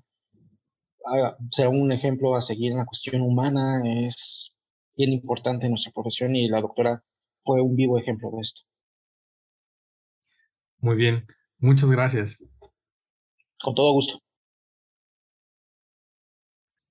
ah, 1.06 1.36
será 1.52 1.70
un 1.70 1.92
ejemplo 1.92 2.36
a 2.36 2.42
seguir 2.42 2.72
en 2.72 2.78
la 2.78 2.86
cuestión 2.86 3.22
humana, 3.22 3.82
es 4.06 4.54
bien 4.96 5.12
importante 5.12 5.66
en 5.66 5.72
nuestra 5.72 5.92
profesión 5.92 6.36
y 6.36 6.48
la 6.48 6.62
doctora 6.62 7.04
fue 7.38 7.62
un 7.62 7.76
vivo 7.76 7.98
ejemplo 7.98 8.30
de 8.32 8.42
esto. 8.42 8.62
Muy 10.80 10.96
bien, 10.96 11.26
muchas 11.58 11.90
gracias. 11.90 12.44
Con 13.62 13.74
todo 13.74 13.94
gusto. 13.94 14.20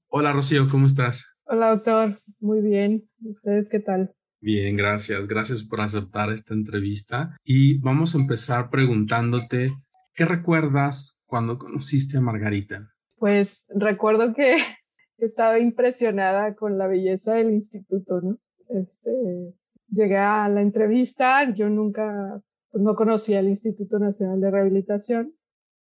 Hola 0.09 0.33
Rocío, 0.33 0.69
¿cómo 0.71 0.87
estás? 0.87 1.25
Hola 1.45 1.71
doctor, 1.71 2.23
muy 2.41 2.61
bien. 2.61 3.09
¿Ustedes 3.23 3.69
qué 3.69 3.81
tal? 3.81 4.15
Bien, 4.45 4.77
gracias. 4.77 5.27
Gracias 5.27 5.65
por 5.65 5.81
aceptar 5.81 6.31
esta 6.31 6.53
entrevista. 6.53 7.35
Y 7.45 7.79
vamos 7.79 8.15
a 8.15 8.19
empezar 8.19 8.69
preguntándote, 8.69 9.71
¿qué 10.15 10.27
recuerdas 10.27 11.19
cuando 11.25 11.59
conociste 11.59 12.19
a 12.19 12.21
Margarita? 12.21 12.91
Pues 13.17 13.65
recuerdo 13.75 14.35
que 14.35 14.59
estaba 15.17 15.59
impresionada 15.59 16.55
con 16.57 16.77
la 16.77 16.87
belleza 16.87 17.37
del 17.37 17.55
instituto, 17.55 18.21
¿no? 18.21 18.37
Este, 18.69 19.55
llegué 19.89 20.19
a 20.19 20.47
la 20.51 20.61
entrevista, 20.61 21.51
yo 21.55 21.71
nunca, 21.71 22.43
pues 22.71 22.85
no 22.85 22.95
conocía 22.97 23.39
el 23.39 23.49
Instituto 23.49 23.99
Nacional 23.99 24.43
de 24.43 24.51
Rehabilitación 24.51 25.35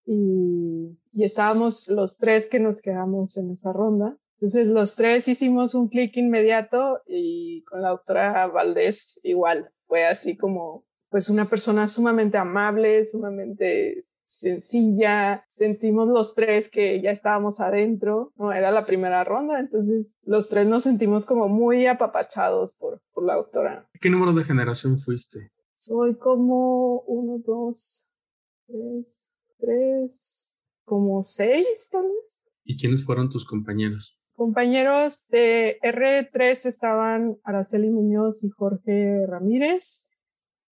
y, 0.07 1.01
y 1.11 1.25
estábamos 1.25 1.89
los 1.89 2.17
tres 2.17 2.47
que 2.49 2.61
nos 2.61 2.81
quedamos 2.81 3.37
en 3.39 3.51
esa 3.51 3.73
ronda. 3.73 4.17
Entonces 4.43 4.67
los 4.67 4.97
tres 4.97 5.29
hicimos 5.29 5.73
un 5.73 5.87
clic 5.87 6.17
inmediato 6.17 7.01
y 7.07 7.63
con 7.63 7.81
la 7.81 7.91
doctora 7.91 8.49
Valdés 8.49 9.21
igual, 9.23 9.71
fue 9.87 10.05
así 10.05 10.37
como 10.37 10.85
pues 11.11 11.31
una 11.31 11.45
persona 11.45 11.87
sumamente 11.87 12.39
amable, 12.39 13.05
sumamente 13.05 14.05
sencilla, 14.25 15.45
sentimos 15.47 16.09
los 16.09 16.35
tres 16.35 16.69
que 16.69 17.01
ya 17.01 17.13
estábamos 17.13 17.61
adentro, 17.61 18.33
no 18.35 18.53
era 18.53 18.73
la 18.73 18.85
primera 18.85 19.23
ronda, 19.23 19.61
entonces 19.61 20.17
los 20.25 20.49
tres 20.49 20.67
nos 20.67 20.83
sentimos 20.83 21.25
como 21.25 21.49
muy 21.49 21.87
apapachados 21.87 22.75
por, 22.75 23.01
por 23.13 23.25
la 23.25 23.37
doctora. 23.37 23.89
¿Qué 24.01 24.11
número 24.11 24.33
de 24.33 24.43
generación 24.43 24.99
fuiste? 24.99 25.53
Soy 25.77 26.17
como 26.17 27.03
uno, 27.03 27.41
dos, 27.47 28.11
tres, 28.67 29.37
tres, 29.61 30.73
como 30.85 31.23
seis 31.23 31.89
tal 31.93 32.09
vez. 32.09 32.51
¿Y 32.65 32.77
quiénes 32.77 33.05
fueron 33.05 33.31
tus 33.31 33.45
compañeros? 33.45 34.19
Compañeros 34.35 35.27
de 35.29 35.79
R3 35.83 36.67
estaban 36.67 37.37
Araceli 37.45 37.91
Muñoz 37.91 38.43
y 38.45 38.51
Jorge 38.51 39.27
Ramírez. 39.27 40.07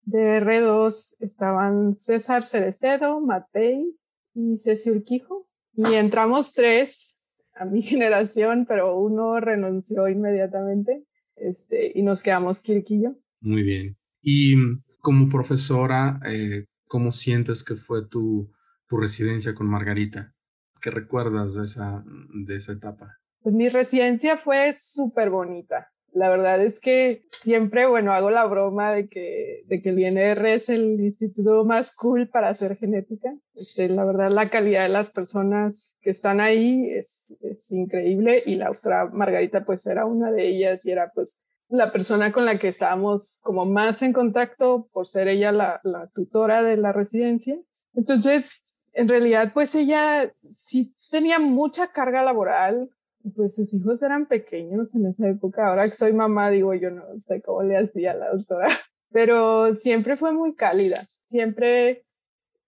De 0.03 0.41
R2 0.41 1.17
estaban 1.19 1.95
César 1.95 2.43
Cerecedo, 2.43 3.21
Matei 3.21 3.95
y 4.33 4.57
Ceci 4.57 4.89
Urquijo. 4.89 5.47
Y 5.73 5.93
entramos 5.93 6.53
tres 6.53 7.19
a 7.55 7.65
mi 7.65 7.81
generación, 7.81 8.65
pero 8.67 8.97
uno 8.97 9.39
renunció 9.39 10.07
inmediatamente 10.07 11.05
este, 11.35 11.91
y 11.93 12.01
nos 12.03 12.23
quedamos 12.23 12.61
Kirquillo. 12.61 13.15
Muy 13.41 13.63
bien. 13.63 13.97
Y 14.21 14.55
como 14.99 15.29
profesora, 15.29 16.19
eh, 16.25 16.65
¿cómo 16.87 17.11
sientes 17.11 17.63
que 17.63 17.75
fue 17.75 18.07
tu, 18.07 18.51
tu 18.87 18.97
residencia 18.97 19.53
con 19.53 19.67
Margarita? 19.67 20.33
¿Qué 20.81 20.89
recuerdas 20.89 21.55
de 21.55 21.63
esa, 21.63 22.03
de 22.45 22.55
esa 22.55 22.73
etapa? 22.73 23.20
Pues 23.41 23.55
mi 23.55 23.69
residencia 23.69 24.37
fue 24.37 24.73
súper 24.73 25.29
bonita. 25.29 25.91
La 26.13 26.29
verdad 26.29 26.61
es 26.61 26.79
que 26.81 27.23
siempre, 27.41 27.85
bueno, 27.85 28.11
hago 28.11 28.29
la 28.29 28.45
broma 28.45 28.91
de 28.91 29.07
que, 29.07 29.63
de 29.67 29.81
que 29.81 29.89
el 29.89 29.99
INR 29.99 30.45
es 30.45 30.67
el 30.67 30.99
instituto 30.99 31.63
más 31.63 31.95
cool 31.95 32.27
para 32.27 32.49
hacer 32.49 32.75
genética. 32.75 33.33
Este, 33.55 33.87
la 33.87 34.03
verdad, 34.03 34.29
la 34.29 34.49
calidad 34.49 34.83
de 34.83 34.89
las 34.89 35.09
personas 35.09 35.97
que 36.01 36.09
están 36.09 36.41
ahí 36.41 36.89
es, 36.89 37.37
es 37.41 37.71
increíble 37.71 38.43
y 38.45 38.55
la 38.55 38.67
doctora 38.67 39.05
Margarita 39.05 39.63
pues 39.63 39.85
era 39.87 40.05
una 40.05 40.31
de 40.31 40.47
ellas 40.47 40.85
y 40.85 40.91
era 40.91 41.11
pues 41.15 41.47
la 41.69 41.93
persona 41.93 42.33
con 42.33 42.43
la 42.43 42.59
que 42.59 42.67
estábamos 42.67 43.39
como 43.41 43.65
más 43.65 44.01
en 44.01 44.11
contacto 44.11 44.89
por 44.91 45.07
ser 45.07 45.29
ella 45.29 45.53
la, 45.53 45.79
la 45.83 46.07
tutora 46.07 46.61
de 46.61 46.75
la 46.75 46.91
residencia. 46.91 47.57
Entonces, 47.93 48.65
en 48.93 49.07
realidad, 49.07 49.51
pues 49.53 49.73
ella 49.75 50.33
sí 50.49 50.93
tenía 51.09 51.39
mucha 51.39 51.87
carga 51.93 52.23
laboral, 52.23 52.89
pues 53.35 53.55
sus 53.55 53.73
hijos 53.73 54.01
eran 54.01 54.27
pequeños 54.27 54.95
en 54.95 55.07
esa 55.07 55.27
época. 55.29 55.67
Ahora 55.67 55.89
que 55.89 55.95
soy 55.95 56.13
mamá, 56.13 56.49
digo, 56.49 56.73
yo 56.73 56.91
no 56.91 57.03
sé 57.19 57.41
cómo 57.41 57.63
le 57.63 57.77
hacía 57.77 58.11
a 58.11 58.15
la 58.15 58.29
doctora, 58.31 58.69
pero 59.11 59.75
siempre 59.75 60.17
fue 60.17 60.31
muy 60.33 60.55
cálida. 60.55 61.05
Siempre, 61.21 62.05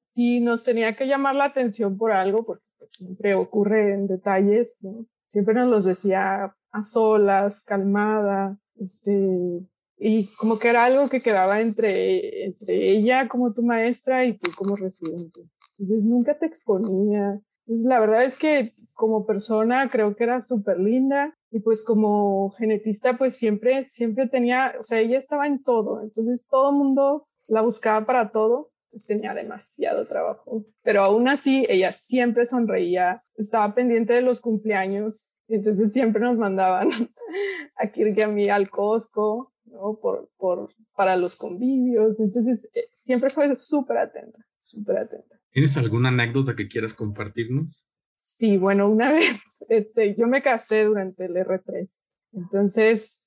si 0.04 0.40
nos 0.40 0.64
tenía 0.64 0.96
que 0.96 1.08
llamar 1.08 1.36
la 1.36 1.46
atención 1.46 1.98
por 1.98 2.12
algo, 2.12 2.46
porque 2.46 2.64
pues, 2.78 2.92
siempre 2.92 3.36
ocurre 3.36 3.94
en 3.94 4.08
detalles, 4.08 4.80
siempre 5.28 5.54
nos 5.54 5.70
los 5.70 5.86
decía 5.86 6.56
a 6.72 6.84
solas, 6.84 7.64
calmada, 7.64 8.60
este, 8.78 9.66
y 9.98 10.28
como 10.36 10.60
que 10.60 10.70
era 10.70 10.86
algo 10.86 11.10
que 11.10 11.22
quedaba 11.22 11.62
entre, 11.62 12.46
entre 12.46 12.90
ella 12.90 13.28
como 13.28 13.54
tu 13.54 13.62
maestra 13.62 14.26
y 14.26 14.38
tú 14.38 14.52
como 14.56 14.76
residente. 14.76 15.42
Entonces 15.78 16.06
nunca 16.06 16.38
te 16.38 16.46
exponía. 16.46 17.40
Entonces 17.66 17.88
la 17.88 18.00
verdad 18.00 18.24
es 18.24 18.38
que 18.38 18.76
como 18.94 19.26
persona 19.26 19.90
creo 19.90 20.16
que 20.16 20.24
era 20.24 20.42
súper 20.42 20.80
linda 20.80 21.36
y 21.52 21.60
pues 21.60 21.84
como 21.84 22.52
genetista 22.52 23.18
pues 23.18 23.36
siempre, 23.36 23.86
siempre 23.86 24.28
tenía, 24.28 24.76
o 24.80 24.84
sea, 24.84 25.00
ella 25.00 25.18
estaba 25.18 25.48
en 25.48 25.64
todo, 25.64 26.02
entonces 26.02 26.48
todo 26.48 26.70
el 26.70 26.76
mundo 26.78 27.28
la 27.48 27.62
buscaba 27.62 28.06
para 28.06 28.32
todo, 28.32 28.72
entonces 28.86 29.08
tenía 29.08 29.34
demasiado 29.34 30.06
trabajo, 30.08 30.64
pero 30.84 31.04
aún 31.04 31.28
así 31.28 31.66
ella 31.68 31.92
siempre 31.92 32.46
sonreía, 32.46 33.24
estaba 33.36 33.74
pendiente 33.74 34.14
de 34.14 34.22
los 34.22 34.40
cumpleaños, 34.40 35.34
entonces 35.48 35.92
siempre 35.92 36.22
nos 36.22 36.38
mandaban 36.38 36.90
a 37.76 37.88
Kirk 37.88 38.18
y 38.18 38.22
a 38.22 38.28
mí 38.28 38.50
al 38.50 38.70
Costco, 38.70 39.54
¿no? 39.66 40.00
Por, 40.00 40.30
por, 40.38 40.70
para 40.96 41.16
los 41.16 41.36
convivios, 41.36 42.20
entonces 42.20 42.70
eh, 42.76 42.86
siempre 42.94 43.30
fue 43.30 43.56
súper 43.56 43.98
atenta, 43.98 44.40
súper 44.60 44.98
atenta. 44.98 45.43
¿Tienes 45.54 45.78
alguna 45.78 46.10
anécdota 46.10 46.56
que 46.56 46.68
quieras 46.68 46.96
compartirnos? 46.96 47.88
Sí, 48.18 48.58
bueno, 48.58 48.90
una 48.90 49.12
vez, 49.14 49.44
este, 49.70 50.16
yo 50.16 50.28
me 50.28 50.42
casé 50.42 50.84
durante 50.84 51.26
el 51.26 51.36
R3. 51.36 52.04
Entonces, 52.34 53.22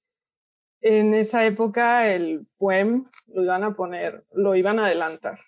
en 0.81 1.15
esa 1.15 1.47
época 1.47 2.13
el 2.13 2.47
poem 2.59 3.05
lo 3.29 3.45
iban 3.45 3.63
a 3.63 3.77
poner, 3.77 4.25
lo 4.33 4.57
iban 4.57 4.81
a 4.81 4.87
adelantar. 4.87 5.39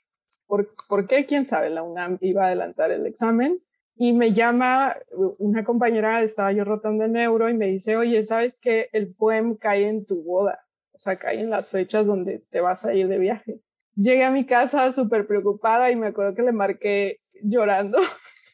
¿Por, 0.46 0.70
¿Por 0.88 1.08
qué? 1.08 1.26
¿Quién 1.26 1.46
sabe? 1.46 1.68
La 1.68 1.82
UNAM 1.82 2.18
iba 2.20 2.44
a 2.44 2.46
adelantar 2.46 2.92
el 2.92 3.06
examen 3.06 3.60
y 3.96 4.12
me 4.12 4.32
llama 4.32 4.96
una 5.38 5.64
compañera, 5.64 6.22
estaba 6.22 6.52
yo 6.52 6.64
rotando 6.64 7.04
en 7.04 7.12
neuro 7.12 7.50
y 7.50 7.54
me 7.54 7.66
dice, 7.66 7.96
oye, 7.96 8.24
¿sabes 8.24 8.60
que 8.60 8.88
el 8.92 9.12
poem 9.12 9.56
cae 9.56 9.88
en 9.88 10.06
tu 10.06 10.22
boda? 10.22 10.60
O 10.92 10.98
sea, 10.98 11.16
cae 11.16 11.40
en 11.40 11.50
las 11.50 11.70
fechas 11.70 12.06
donde 12.06 12.38
te 12.50 12.60
vas 12.60 12.84
a 12.84 12.94
ir 12.94 13.08
de 13.08 13.18
viaje. 13.18 13.60
Llegué 13.98 14.22
a 14.22 14.30
mi 14.30 14.46
casa 14.46 14.92
súper 14.92 15.26
preocupada 15.26 15.90
y 15.90 15.96
me 15.96 16.06
acuerdo 16.06 16.36
que 16.36 16.42
le 16.42 16.52
marqué 16.52 17.18
llorando 17.42 17.98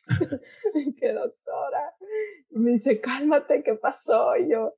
qué 0.99 1.13
doctora. 1.13 1.93
Y 2.49 2.59
me 2.59 2.71
dice, 2.73 2.99
cálmate, 2.99 3.63
¿qué 3.63 3.75
pasó? 3.75 4.35
Y 4.39 4.51
yo, 4.51 4.73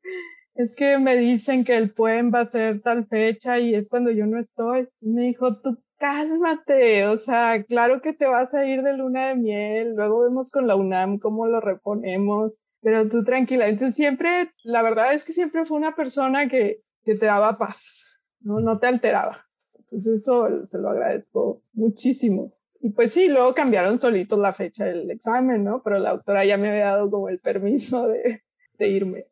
es 0.57 0.75
que 0.75 0.99
me 0.99 1.17
dicen 1.17 1.64
que 1.64 1.77
el 1.77 1.93
poema 1.93 2.39
va 2.39 2.43
a 2.43 2.47
ser 2.47 2.81
tal 2.81 3.07
fecha 3.07 3.61
y 3.61 3.77
es 3.77 3.89
cuando 3.89 4.11
yo 4.11 4.27
no 4.27 4.41
estoy. 4.41 4.89
Y 5.01 5.11
me 5.11 5.23
dijo, 5.23 5.57
tú 5.61 5.81
cálmate, 5.99 7.07
o 7.07 7.17
sea, 7.17 7.62
claro 7.62 8.03
que 8.03 8.12
te 8.12 8.27
vas 8.27 8.53
a 8.53 8.67
ir 8.67 8.83
de 8.83 8.97
luna 8.97 9.29
de 9.29 9.37
miel, 9.37 9.95
luego 9.95 10.23
vemos 10.23 10.51
con 10.51 10.67
la 10.67 10.75
UNAM 10.75 11.21
cómo 11.21 11.47
lo 11.47 11.61
reponemos, 11.61 12.61
pero 12.83 13.09
tú 13.09 13.23
tranquila. 13.23 13.69
Entonces 13.69 13.95
siempre, 13.95 14.51
la 14.64 14.83
verdad 14.83 15.14
es 15.14 15.23
que 15.23 15.33
siempre 15.33 15.64
fue 15.64 15.77
una 15.77 15.95
persona 15.95 16.49
que, 16.49 16.83
que 17.05 17.14
te 17.14 17.27
daba 17.27 17.57
paz, 17.57 18.21
¿no? 18.41 18.59
no 18.59 18.81
te 18.81 18.89
alteraba. 18.89 19.45
Entonces 19.87 20.22
eso 20.22 20.49
se 20.64 20.78
lo 20.78 20.91
agradezco 20.91 21.62
muchísimo. 21.72 22.53
Y 22.80 22.91
pues 22.91 23.12
sí, 23.12 23.28
luego 23.28 23.55
cambiaron 23.55 23.99
solitos 23.99 24.39
la 24.39 24.53
fecha 24.53 24.84
del 24.84 25.11
examen, 25.11 25.64
¿no? 25.64 25.82
Pero 25.82 25.99
la 25.99 26.11
autora 26.11 26.45
ya 26.45 26.57
me 26.57 26.68
había 26.68 26.87
dado 26.87 27.11
como 27.11 27.28
el 27.28 27.39
permiso 27.39 28.09
de, 28.09 28.43
de 28.78 28.89
irme. 28.89 29.24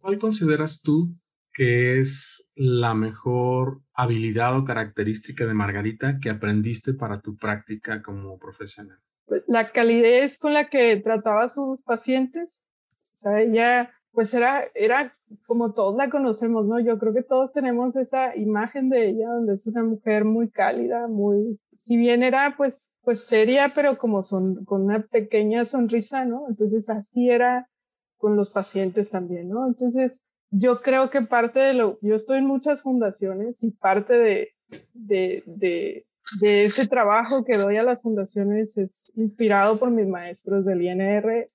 ¿Cuál 0.00 0.18
consideras 0.18 0.80
tú 0.82 1.14
que 1.52 1.98
es 1.98 2.48
la 2.54 2.94
mejor 2.94 3.82
habilidad 3.92 4.56
o 4.56 4.64
característica 4.64 5.46
de 5.46 5.54
Margarita 5.54 6.18
que 6.20 6.30
aprendiste 6.30 6.94
para 6.94 7.20
tu 7.20 7.36
práctica 7.36 8.02
como 8.02 8.38
profesional? 8.38 8.98
Pues 9.24 9.42
la 9.48 9.70
calidez 9.70 10.38
con 10.38 10.54
la 10.54 10.68
que 10.68 10.96
trataba 10.98 11.44
a 11.44 11.48
sus 11.48 11.82
pacientes. 11.82 12.62
O 13.14 13.16
sea, 13.16 13.40
ella 13.40 13.90
pues 14.16 14.32
era, 14.32 14.64
era 14.74 15.12
como 15.46 15.74
todos 15.74 15.94
la 15.94 16.08
conocemos, 16.08 16.64
¿no? 16.66 16.80
Yo 16.80 16.98
creo 16.98 17.12
que 17.12 17.22
todos 17.22 17.52
tenemos 17.52 17.96
esa 17.96 18.34
imagen 18.34 18.88
de 18.88 19.10
ella, 19.10 19.28
donde 19.28 19.52
es 19.52 19.66
una 19.66 19.82
mujer 19.82 20.24
muy 20.24 20.48
cálida, 20.48 21.06
muy, 21.06 21.60
si 21.74 21.98
bien 21.98 22.22
era 22.22 22.54
pues, 22.56 22.96
pues 23.02 23.26
seria, 23.26 23.72
pero 23.74 23.98
como 23.98 24.22
son, 24.22 24.64
con 24.64 24.84
una 24.84 25.02
pequeña 25.06 25.66
sonrisa, 25.66 26.24
¿no? 26.24 26.46
Entonces 26.48 26.88
así 26.88 27.28
era 27.28 27.68
con 28.16 28.36
los 28.36 28.48
pacientes 28.48 29.10
también, 29.10 29.50
¿no? 29.50 29.68
Entonces 29.68 30.22
yo 30.48 30.80
creo 30.80 31.10
que 31.10 31.20
parte 31.20 31.60
de 31.60 31.74
lo, 31.74 31.98
yo 32.00 32.14
estoy 32.14 32.38
en 32.38 32.46
muchas 32.46 32.80
fundaciones 32.80 33.62
y 33.62 33.72
parte 33.72 34.14
de, 34.14 34.48
de, 34.94 35.42
de, 35.44 36.06
de 36.40 36.64
ese 36.64 36.86
trabajo 36.88 37.44
que 37.44 37.58
doy 37.58 37.76
a 37.76 37.82
las 37.82 38.00
fundaciones 38.00 38.78
es 38.78 39.12
inspirado 39.14 39.78
por 39.78 39.90
mis 39.90 40.06
maestros 40.06 40.64
del 40.64 40.80
INR 40.80 41.46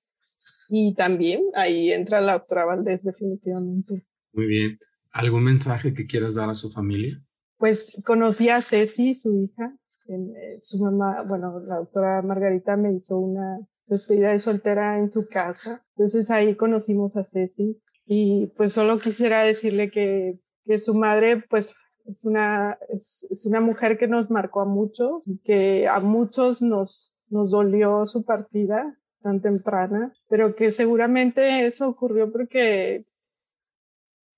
y 0.68 0.94
también 0.94 1.42
ahí 1.54 1.92
entra 1.92 2.20
la 2.20 2.34
doctora 2.34 2.64
Valdés 2.64 3.04
definitivamente. 3.04 4.06
Muy 4.32 4.46
bien. 4.46 4.78
¿Algún 5.12 5.44
mensaje 5.44 5.92
que 5.92 6.06
quieras 6.06 6.34
dar 6.34 6.48
a 6.48 6.54
su 6.54 6.70
familia? 6.70 7.22
Pues 7.58 8.00
conocí 8.04 8.48
a 8.48 8.62
Ceci, 8.62 9.14
su 9.14 9.42
hija. 9.42 9.76
En, 10.06 10.34
eh, 10.36 10.56
su 10.58 10.78
mamá, 10.78 11.22
bueno, 11.22 11.60
la 11.60 11.76
doctora 11.76 12.22
Margarita 12.22 12.76
me 12.76 12.92
hizo 12.94 13.18
una 13.18 13.60
despedida 13.86 14.30
de 14.30 14.40
soltera 14.40 14.98
en 14.98 15.10
su 15.10 15.28
casa. 15.28 15.84
Entonces 15.96 16.30
ahí 16.30 16.56
conocimos 16.56 17.16
a 17.16 17.24
Ceci 17.24 17.78
y 18.06 18.46
pues 18.56 18.72
solo 18.72 18.98
quisiera 18.98 19.42
decirle 19.42 19.90
que, 19.90 20.40
que 20.64 20.78
su 20.78 20.94
madre 20.94 21.44
pues 21.48 21.76
es 22.06 22.24
una, 22.24 22.78
es, 22.88 23.26
es, 23.30 23.46
una 23.46 23.60
mujer 23.60 23.98
que 23.98 24.08
nos 24.08 24.30
marcó 24.30 24.62
a 24.62 24.64
muchos, 24.64 25.22
que 25.44 25.86
a 25.86 26.00
muchos 26.00 26.62
nos, 26.62 27.16
nos 27.28 27.50
dolió 27.52 28.06
su 28.06 28.24
partida 28.24 28.92
tan 29.22 29.40
temprana, 29.40 30.12
pero 30.28 30.54
que 30.54 30.70
seguramente 30.70 31.66
eso 31.66 31.88
ocurrió 31.88 32.30
porque 32.30 33.06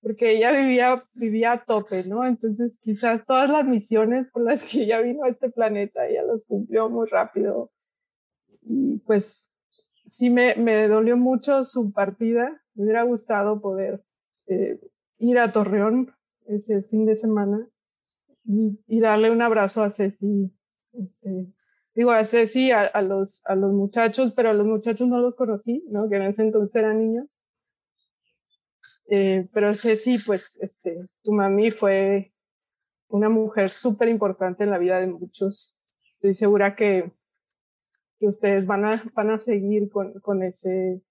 porque 0.01 0.33
ella 0.33 0.51
vivía, 0.51 1.03
vivía 1.15 1.53
a 1.53 1.65
tope, 1.65 2.03
¿no? 2.03 2.27
Entonces 2.27 2.79
quizás 2.83 3.25
todas 3.25 3.49
las 3.49 3.65
misiones 3.65 4.29
por 4.29 4.43
las 4.43 4.63
que 4.63 4.83
ella 4.83 5.01
vino 5.01 5.23
a 5.23 5.29
este 5.29 5.49
planeta, 5.49 6.05
ella 6.07 6.21
las 6.21 6.45
cumplió 6.45 6.91
muy 6.91 7.07
rápido. 7.07 7.71
Y 8.61 8.99
pues 8.99 9.47
sí 10.05 10.29
me, 10.29 10.53
me 10.57 10.87
dolió 10.87 11.17
mucho 11.17 11.63
su 11.63 11.91
partida. 11.91 12.61
Me 12.75 12.83
hubiera 12.83 13.01
gustado 13.01 13.59
poder 13.59 14.03
eh, 14.45 14.79
ir 15.17 15.39
a 15.39 15.51
Torreón 15.51 16.13
ese 16.45 16.83
fin 16.83 17.07
de 17.07 17.15
semana 17.15 17.67
y, 18.43 18.79
y 18.85 18.99
darle 18.99 19.31
un 19.31 19.41
abrazo 19.41 19.81
a 19.81 19.89
Ceci 19.89 20.53
este, 20.93 21.47
digo, 21.95 22.11
a 22.11 22.23
Ceci, 22.25 22.71
a, 22.71 22.81
a, 22.81 23.01
los, 23.01 23.41
a 23.45 23.55
los 23.55 23.71
muchachos, 23.71 24.33
pero 24.35 24.49
a 24.49 24.53
los 24.53 24.67
muchachos 24.67 25.07
no 25.07 25.19
los 25.19 25.35
conocí, 25.35 25.83
¿no? 25.89 26.09
Que 26.09 26.17
en 26.17 26.23
ese 26.23 26.43
entonces 26.43 26.75
eran 26.75 26.99
niños. 26.99 27.27
Eh, 29.09 29.47
pero 29.53 29.73
Ceci, 29.73 30.19
pues, 30.19 30.57
este, 30.61 31.07
tu 31.23 31.31
mami 31.31 31.71
fue 31.71 32.33
una 33.07 33.29
mujer 33.29 33.71
súper 33.71 34.09
importante 34.09 34.63
en 34.63 34.71
la 34.71 34.77
vida 34.77 34.99
de 34.99 35.07
muchos. 35.07 35.77
Estoy 36.11 36.35
segura 36.35 36.75
que, 36.75 37.11
que 38.19 38.27
ustedes 38.27 38.65
van 38.67 38.85
a, 38.85 39.01
van 39.13 39.29
a 39.29 39.39
seguir 39.39 39.89
con, 39.89 40.19
con 40.19 40.43
ese, 40.43 41.01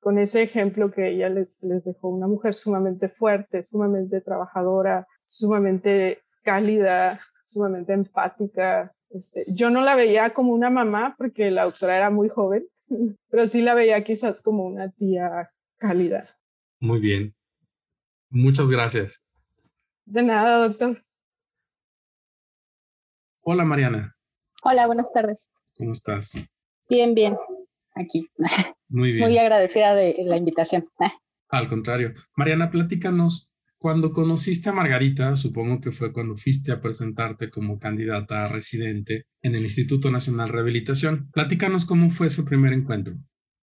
con 0.00 0.18
ese 0.18 0.42
ejemplo 0.42 0.90
que 0.90 1.10
ella 1.10 1.28
les, 1.28 1.62
les 1.62 1.84
dejó, 1.84 2.08
una 2.08 2.26
mujer 2.26 2.54
sumamente 2.54 3.08
fuerte, 3.08 3.62
sumamente 3.62 4.20
trabajadora, 4.20 5.06
sumamente 5.24 6.22
cálida, 6.42 7.20
sumamente 7.44 7.92
empática. 7.92 8.94
Este, 9.10 9.44
yo 9.54 9.70
no 9.70 9.80
la 9.82 9.96
veía 9.96 10.30
como 10.30 10.52
una 10.52 10.70
mamá 10.70 11.14
porque 11.16 11.50
la 11.50 11.64
doctora 11.64 11.96
era 11.96 12.10
muy 12.10 12.28
joven, 12.28 12.66
pero 13.30 13.46
sí 13.46 13.62
la 13.62 13.74
veía 13.74 14.02
quizás 14.04 14.40
como 14.42 14.64
una 14.64 14.90
tía 14.90 15.50
cálida. 15.78 16.24
Muy 16.80 17.00
bien. 17.00 17.34
Muchas 18.30 18.70
gracias. 18.70 19.22
De 20.04 20.22
nada, 20.22 20.68
doctor. 20.68 21.02
Hola, 23.42 23.64
Mariana. 23.64 24.16
Hola, 24.62 24.86
buenas 24.86 25.10
tardes. 25.12 25.50
¿Cómo 25.76 25.92
estás? 25.92 26.32
Bien, 26.88 27.14
bien. 27.14 27.36
Aquí. 27.94 28.28
Muy 28.88 29.12
bien. 29.12 29.24
Muy 29.24 29.38
agradecida 29.38 29.94
de 29.94 30.16
la 30.24 30.36
invitación. 30.36 30.88
Al 31.48 31.68
contrario. 31.68 32.12
Mariana, 32.36 32.70
platícanos, 32.70 33.47
cuando 33.78 34.12
conociste 34.12 34.68
a 34.68 34.72
Margarita, 34.72 35.36
supongo 35.36 35.80
que 35.80 35.92
fue 35.92 36.12
cuando 36.12 36.36
fuiste 36.36 36.72
a 36.72 36.80
presentarte 36.80 37.50
como 37.50 37.78
candidata 37.78 38.44
a 38.44 38.48
residente 38.48 39.26
en 39.42 39.54
el 39.54 39.62
Instituto 39.62 40.10
Nacional 40.10 40.48
de 40.48 40.52
Rehabilitación. 40.52 41.30
Platícanos 41.32 41.84
cómo 41.84 42.10
fue 42.10 42.26
ese 42.26 42.42
primer 42.42 42.72
encuentro. 42.72 43.14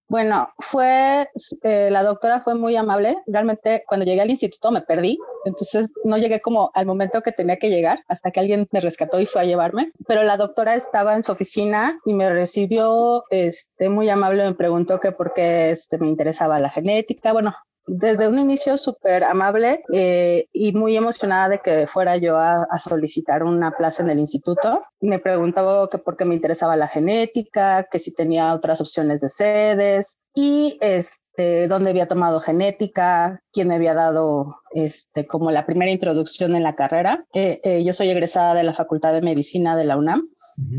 Bueno, 0.08 0.50
fue, 0.60 1.28
eh, 1.64 1.90
la 1.90 2.04
doctora 2.04 2.40
fue 2.40 2.54
muy 2.54 2.76
amable. 2.76 3.18
Realmente 3.26 3.84
cuando 3.88 4.06
llegué 4.06 4.22
al 4.22 4.30
instituto 4.30 4.72
me 4.72 4.82
perdí, 4.82 5.18
entonces 5.46 5.92
no 6.04 6.18
llegué 6.18 6.42
como 6.42 6.70
al 6.76 6.86
momento 6.86 7.22
que 7.22 7.32
tenía 7.32 7.58
que 7.58 7.72
llegar, 7.72 8.04
hasta 8.08 8.30
que 8.30 8.40
alguien 8.40 8.68
me 8.72 8.82
rescató 8.82 9.20
y 9.20 9.26
fue 9.26 9.42
a 9.42 9.46
llevarme. 9.46 9.92
Pero 10.08 10.22
la 10.22 10.38
doctora 10.38 10.76
estaba 10.76 11.16
en 11.16 11.24
su 11.24 11.32
oficina 11.32 12.00
y 12.06 12.14
me 12.14 12.30
recibió 12.30 13.24
este, 13.32 13.90
muy 13.90 14.08
amable, 14.10 14.46
me 14.46 14.54
preguntó 14.54 15.00
que 15.00 15.12
por 15.12 15.34
qué 15.34 15.72
este, 15.72 15.98
me 15.98 16.08
interesaba 16.08 16.60
la 16.60 16.70
genética. 16.70 17.34
Bueno, 17.34 17.56
desde 17.88 18.28
un 18.28 18.40
inicio 18.40 18.78
súper 18.78 19.24
amable 19.24 19.84
eh, 19.94 20.48
y 20.52 20.74
muy 20.74 20.96
emocionada 20.96 21.50
de 21.50 21.60
que 21.60 21.88
fuera 21.88 22.18
yo 22.18 22.38
a, 22.38 22.68
solicitar 22.80 23.44
una 23.44 23.72
plaza 23.72 24.04
en 24.04 24.10
el 24.10 24.20
instituto. 24.20 24.84
Me 25.00 25.20
preguntaba 25.20 25.90
que 25.90 25.98
por 25.98 26.18
qué 26.18 26.26
me 26.26 26.36
interesaba 26.36 26.76
la 26.76 26.88
genética, 26.88 27.88
que 27.90 28.00
si 28.00 28.14
tenía 28.14 28.54
otras 28.54 28.82
opciones 28.82 29.22
de 29.22 29.30
sedes 29.30 30.20
y 30.34 30.78
este, 30.82 31.68
dónde 31.68 31.92
había 31.92 32.08
tomado 32.08 32.42
genética, 32.42 33.42
quién 33.52 33.70
me 33.70 33.76
había 33.76 33.94
dado 33.94 34.58
este, 34.72 35.26
como 35.26 35.52
la 35.52 35.66
primera 35.66 35.92
introducción 35.92 36.56
en 36.56 36.64
la 36.64 36.76
carrera. 36.76 37.26
Eh, 37.34 37.62
eh, 37.64 37.84
yo 37.84 37.94
soy 37.94 38.10
egresada 38.10 38.54
de 38.54 38.64
la 38.64 38.74
Facultad 38.74 39.14
de 39.14 39.22
Medicina 39.22 39.76
de 39.76 39.86
la 39.86 39.98
UNAM 39.98 40.28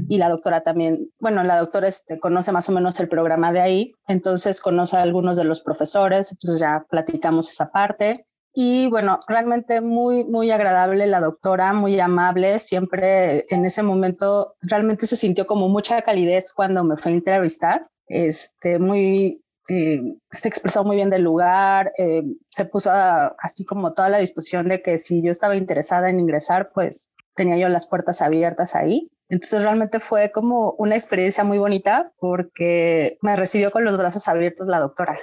y 0.08 0.16
la 0.16 0.30
doctora 0.30 0.62
también, 0.62 1.10
bueno, 1.20 1.44
la 1.44 1.58
doctora 1.58 1.88
este, 1.88 2.18
conoce 2.18 2.50
más 2.50 2.68
o 2.68 2.72
menos 2.72 2.98
el 2.98 3.08
programa 3.08 3.52
de 3.52 3.60
ahí, 3.60 3.92
entonces 4.08 4.60
conoce 4.60 4.96
a 4.96 5.02
algunos 5.02 5.36
de 5.36 5.44
los 5.44 5.60
profesores, 5.60 6.32
entonces 6.32 6.60
ya 6.60 6.86
platicamos 6.88 7.50
esa 7.50 7.70
parte. 7.70 8.26
Y 8.54 8.88
bueno, 8.88 9.20
realmente 9.28 9.82
muy, 9.82 10.24
muy 10.24 10.50
agradable 10.50 11.06
la 11.06 11.20
doctora, 11.20 11.74
muy 11.74 12.00
amable, 12.00 12.58
siempre 12.58 13.44
en 13.50 13.66
ese 13.66 13.82
momento 13.82 14.54
realmente 14.62 15.06
se 15.06 15.16
sintió 15.16 15.46
como 15.46 15.68
mucha 15.68 16.00
calidez 16.00 16.52
cuando 16.54 16.82
me 16.82 16.96
fue 16.96 17.12
a 17.12 17.16
entrevistar, 17.16 17.86
este, 18.06 18.78
muy, 18.78 19.42
eh, 19.68 20.00
se 20.30 20.48
expresó 20.48 20.84
muy 20.84 20.96
bien 20.96 21.10
del 21.10 21.20
lugar, 21.20 21.92
eh, 21.98 22.22
se 22.48 22.64
puso 22.64 22.90
así 22.90 23.66
como 23.66 23.92
toda 23.92 24.08
la 24.08 24.18
disposición 24.18 24.68
de 24.68 24.80
que 24.80 24.96
si 24.96 25.22
yo 25.22 25.30
estaba 25.30 25.54
interesada 25.56 26.08
en 26.08 26.20
ingresar, 26.20 26.70
pues 26.72 27.10
tenía 27.34 27.58
yo 27.58 27.68
las 27.68 27.86
puertas 27.86 28.22
abiertas 28.22 28.74
ahí. 28.74 29.10
Entonces 29.28 29.62
realmente 29.62 29.98
fue 30.00 30.30
como 30.30 30.72
una 30.78 30.94
experiencia 30.94 31.44
muy 31.44 31.58
bonita 31.58 32.12
porque 32.18 33.18
me 33.22 33.36
recibió 33.36 33.70
con 33.70 33.84
los 33.84 33.96
brazos 33.98 34.28
abiertos 34.28 34.66
la 34.68 34.80
doctora. 34.80 35.18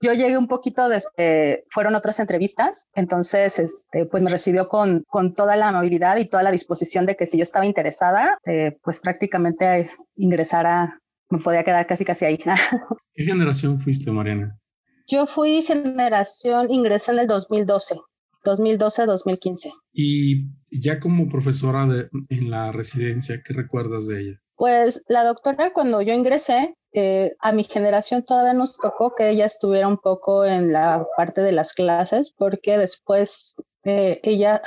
Yo 0.00 0.12
llegué 0.12 0.36
un 0.36 0.48
poquito 0.48 0.88
después, 0.88 1.60
fueron 1.70 1.94
otras 1.94 2.20
entrevistas, 2.20 2.88
entonces 2.94 3.58
este, 3.58 4.04
pues 4.06 4.22
me 4.22 4.30
recibió 4.30 4.68
con, 4.68 5.02
con 5.08 5.34
toda 5.34 5.56
la 5.56 5.68
amabilidad 5.68 6.16
y 6.18 6.26
toda 6.26 6.42
la 6.42 6.50
disposición 6.50 7.06
de 7.06 7.16
que 7.16 7.26
si 7.26 7.38
yo 7.38 7.42
estaba 7.42 7.64
interesada, 7.64 8.38
eh, 8.44 8.76
pues 8.82 9.00
prácticamente 9.00 9.88
ingresara, 10.16 10.98
me 11.30 11.38
podía 11.38 11.64
quedar 11.64 11.86
casi 11.86 12.04
casi 12.04 12.26
ahí. 12.26 12.38
¿Qué 13.14 13.24
generación 13.24 13.78
fuiste, 13.78 14.10
Mariana? 14.10 14.58
Yo 15.06 15.26
fui 15.26 15.62
generación, 15.62 16.70
ingresé 16.70 17.12
en 17.12 17.20
el 17.20 17.26
2012. 17.26 17.96
2012-2015. 18.44 19.72
Y 19.92 20.46
ya 20.70 21.00
como 21.00 21.28
profesora 21.28 21.86
de, 21.86 22.08
en 22.28 22.50
la 22.50 22.72
residencia, 22.72 23.42
¿qué 23.44 23.54
recuerdas 23.54 24.06
de 24.06 24.20
ella? 24.20 24.40
Pues 24.56 25.02
la 25.08 25.24
doctora 25.24 25.72
cuando 25.72 26.00
yo 26.02 26.12
ingresé, 26.12 26.76
eh, 26.92 27.34
a 27.40 27.50
mi 27.50 27.64
generación 27.64 28.24
todavía 28.24 28.54
nos 28.54 28.78
tocó 28.78 29.14
que 29.16 29.30
ella 29.30 29.46
estuviera 29.46 29.88
un 29.88 29.98
poco 29.98 30.44
en 30.44 30.72
la 30.72 31.06
parte 31.16 31.40
de 31.40 31.52
las 31.52 31.72
clases, 31.72 32.32
porque 32.36 32.78
después 32.78 33.56
eh, 33.82 34.20
ella 34.22 34.62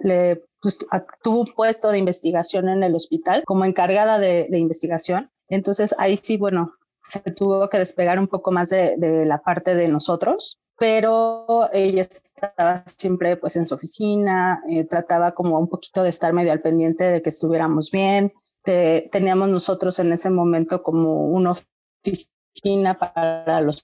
le, 0.00 0.42
pues, 0.62 0.78
tuvo 1.22 1.40
un 1.40 1.52
puesto 1.54 1.90
de 1.90 1.98
investigación 1.98 2.68
en 2.68 2.84
el 2.84 2.94
hospital 2.94 3.42
como 3.46 3.64
encargada 3.64 4.20
de, 4.20 4.46
de, 4.48 4.58
investigación. 4.58 5.30
Entonces 5.48 5.94
ahí 5.98 6.16
sí, 6.16 6.36
bueno, 6.36 6.72
se 7.02 7.20
tuvo 7.32 7.68
que 7.68 7.78
despegar 7.78 8.18
un 8.20 8.28
poco 8.28 8.52
más 8.52 8.70
de, 8.70 8.94
de 8.96 9.26
la 9.26 9.42
parte 9.42 9.74
de 9.74 9.88
nosotros 9.88 10.60
pero 10.80 11.68
ella 11.74 12.00
estaba 12.00 12.82
siempre 12.86 13.36
pues 13.36 13.54
en 13.56 13.66
su 13.66 13.74
oficina, 13.74 14.62
eh, 14.66 14.84
trataba 14.84 15.32
como 15.32 15.58
un 15.58 15.68
poquito 15.68 16.02
de 16.02 16.08
estar 16.08 16.32
medio 16.32 16.52
al 16.52 16.62
pendiente 16.62 17.04
de 17.04 17.20
que 17.20 17.28
estuviéramos 17.28 17.90
bien. 17.90 18.32
teníamos 18.64 19.50
nosotros 19.50 19.98
en 19.98 20.12
ese 20.12 20.30
momento 20.30 20.82
como 20.82 21.28
una 21.28 21.52
oficina 21.52 22.98
para 22.98 23.60
los, 23.60 23.82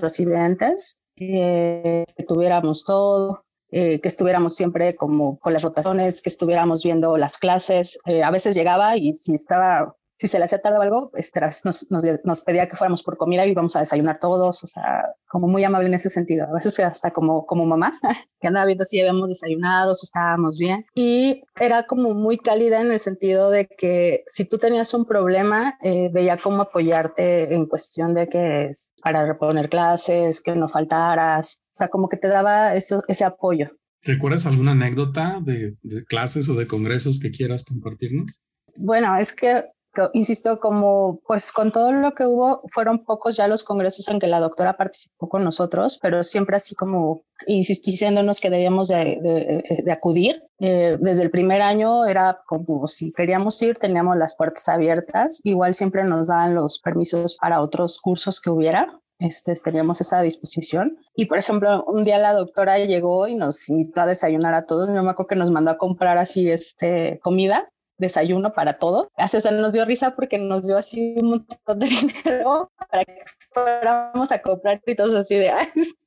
residentes, 0.00 1.00
que 1.16 2.04
tuviéramos 2.28 2.84
todo, 2.84 3.44
eh, 3.72 4.00
que 4.00 4.06
estuviéramos 4.06 4.54
siempre 4.54 4.94
como 4.94 5.40
con 5.40 5.52
las 5.52 5.64
rotaciones, 5.64 6.22
que 6.22 6.30
estuviéramos 6.30 6.84
viendo 6.84 7.16
las 7.16 7.36
clases. 7.36 7.98
Eh, 8.06 8.22
a 8.22 8.30
veces 8.30 8.54
llegaba 8.54 8.96
y 8.96 9.12
si 9.12 9.34
estaba 9.34 9.96
si 10.24 10.28
se 10.28 10.38
le 10.38 10.46
hacía 10.46 10.62
tarde 10.62 10.78
o 10.78 10.80
algo, 10.80 11.10
este, 11.16 11.38
nos, 11.38 11.90
nos, 11.90 12.04
nos, 12.24 12.40
pedía 12.40 12.66
que 12.66 12.76
fuéramos 12.76 13.02
por 13.02 13.18
comida 13.18 13.44
y 13.44 13.50
íbamos 13.50 13.76
a 13.76 13.80
desayunar 13.80 14.18
todos, 14.18 14.64
o 14.64 14.66
sea, 14.66 15.12
como 15.28 15.48
muy 15.48 15.62
amable 15.64 15.88
en 15.88 15.92
ese 15.92 16.08
sentido. 16.08 16.46
A 16.46 16.52
veces 16.54 16.80
hasta 16.80 17.10
como, 17.10 17.44
como 17.44 17.66
mamá, 17.66 17.92
que 18.40 18.48
andaba 18.48 18.64
viendo 18.64 18.86
si 18.86 18.98
habíamos 18.98 19.28
desayunado, 19.28 19.94
si 19.94 20.06
estábamos 20.06 20.56
bien. 20.56 20.86
Y 20.94 21.42
era 21.60 21.84
como 21.86 22.14
muy 22.14 22.38
cálida 22.38 22.80
en 22.80 22.90
el 22.90 23.00
sentido 23.00 23.50
de 23.50 23.66
que 23.66 24.22
si 24.26 24.46
tú 24.46 24.56
tenías 24.56 24.94
un 24.94 25.04
problema, 25.04 25.76
eh, 25.82 26.08
veía 26.10 26.38
cómo 26.38 26.62
apoyarte 26.62 27.54
en 27.54 27.66
cuestión 27.66 28.14
de 28.14 28.26
que 28.26 28.64
es 28.68 28.94
para 29.02 29.26
reponer 29.26 29.68
clases, 29.68 30.40
que 30.40 30.56
no 30.56 30.70
faltaras, 30.70 31.60
o 31.66 31.74
sea, 31.74 31.88
como 31.88 32.08
que 32.08 32.16
te 32.16 32.28
daba 32.28 32.74
eso, 32.76 33.02
ese 33.08 33.24
apoyo. 33.24 33.72
¿Recuerdas 34.02 34.46
alguna 34.46 34.72
anécdota 34.72 35.38
de, 35.42 35.76
de 35.82 36.04
clases 36.04 36.48
o 36.48 36.54
de 36.54 36.66
congresos 36.66 37.20
que 37.20 37.30
quieras 37.30 37.62
compartirnos? 37.62 38.40
Bueno, 38.76 39.16
es 39.16 39.32
que 39.32 39.64
insisto, 40.12 40.60
como 40.60 41.20
pues 41.26 41.52
con 41.52 41.72
todo 41.72 41.92
lo 41.92 42.12
que 42.14 42.26
hubo, 42.26 42.62
fueron 42.68 43.04
pocos 43.04 43.36
ya 43.36 43.48
los 43.48 43.62
congresos 43.62 44.08
en 44.08 44.18
que 44.18 44.26
la 44.26 44.40
doctora 44.40 44.76
participó 44.76 45.28
con 45.28 45.44
nosotros, 45.44 45.98
pero 46.02 46.22
siempre 46.24 46.56
así 46.56 46.74
como 46.74 47.22
insistiéndonos 47.46 48.40
que 48.40 48.50
debíamos 48.50 48.88
de, 48.88 49.62
de, 49.84 49.92
acudir. 49.92 50.42
Eh, 50.60 50.96
desde 51.00 51.22
el 51.22 51.30
primer 51.30 51.62
año 51.62 52.04
era 52.04 52.40
como 52.46 52.86
si 52.86 53.12
queríamos 53.12 53.60
ir, 53.62 53.76
teníamos 53.78 54.16
las 54.16 54.34
puertas 54.36 54.68
abiertas. 54.68 55.40
Igual 55.44 55.74
siempre 55.74 56.04
nos 56.04 56.28
daban 56.28 56.54
los 56.54 56.78
permisos 56.80 57.36
para 57.40 57.60
otros 57.60 58.00
cursos 58.00 58.40
que 58.40 58.50
hubiera. 58.50 59.00
Este, 59.18 59.54
teníamos 59.54 60.00
esa 60.00 60.20
disposición. 60.22 60.98
Y 61.14 61.26
por 61.26 61.38
ejemplo, 61.38 61.84
un 61.84 62.04
día 62.04 62.18
la 62.18 62.32
doctora 62.32 62.78
llegó 62.78 63.28
y 63.28 63.34
nos 63.34 63.68
invitó 63.68 64.02
a 64.02 64.06
desayunar 64.06 64.54
a 64.54 64.66
todos. 64.66 64.88
Me 64.88 64.98
acuerdo 64.98 65.26
que 65.28 65.36
nos 65.36 65.50
mandó 65.50 65.70
a 65.70 65.78
comprar 65.78 66.18
así 66.18 66.50
este, 66.50 67.20
comida 67.22 67.70
desayuno 67.98 68.52
para 68.52 68.74
todo. 68.74 69.10
Hasta 69.16 69.50
nos 69.50 69.72
dio 69.72 69.84
risa 69.84 70.14
porque 70.14 70.38
nos 70.38 70.66
dio 70.66 70.76
así 70.76 71.14
un 71.20 71.30
montón 71.30 71.78
de 71.78 71.86
dinero 72.24 72.70
para 72.90 73.04
que 73.04 73.24
fuéramos 73.52 74.32
a 74.32 74.42
comprar 74.42 74.80
y 74.86 74.94
todos 74.94 75.14
así 75.14 75.36
de, 75.36 75.52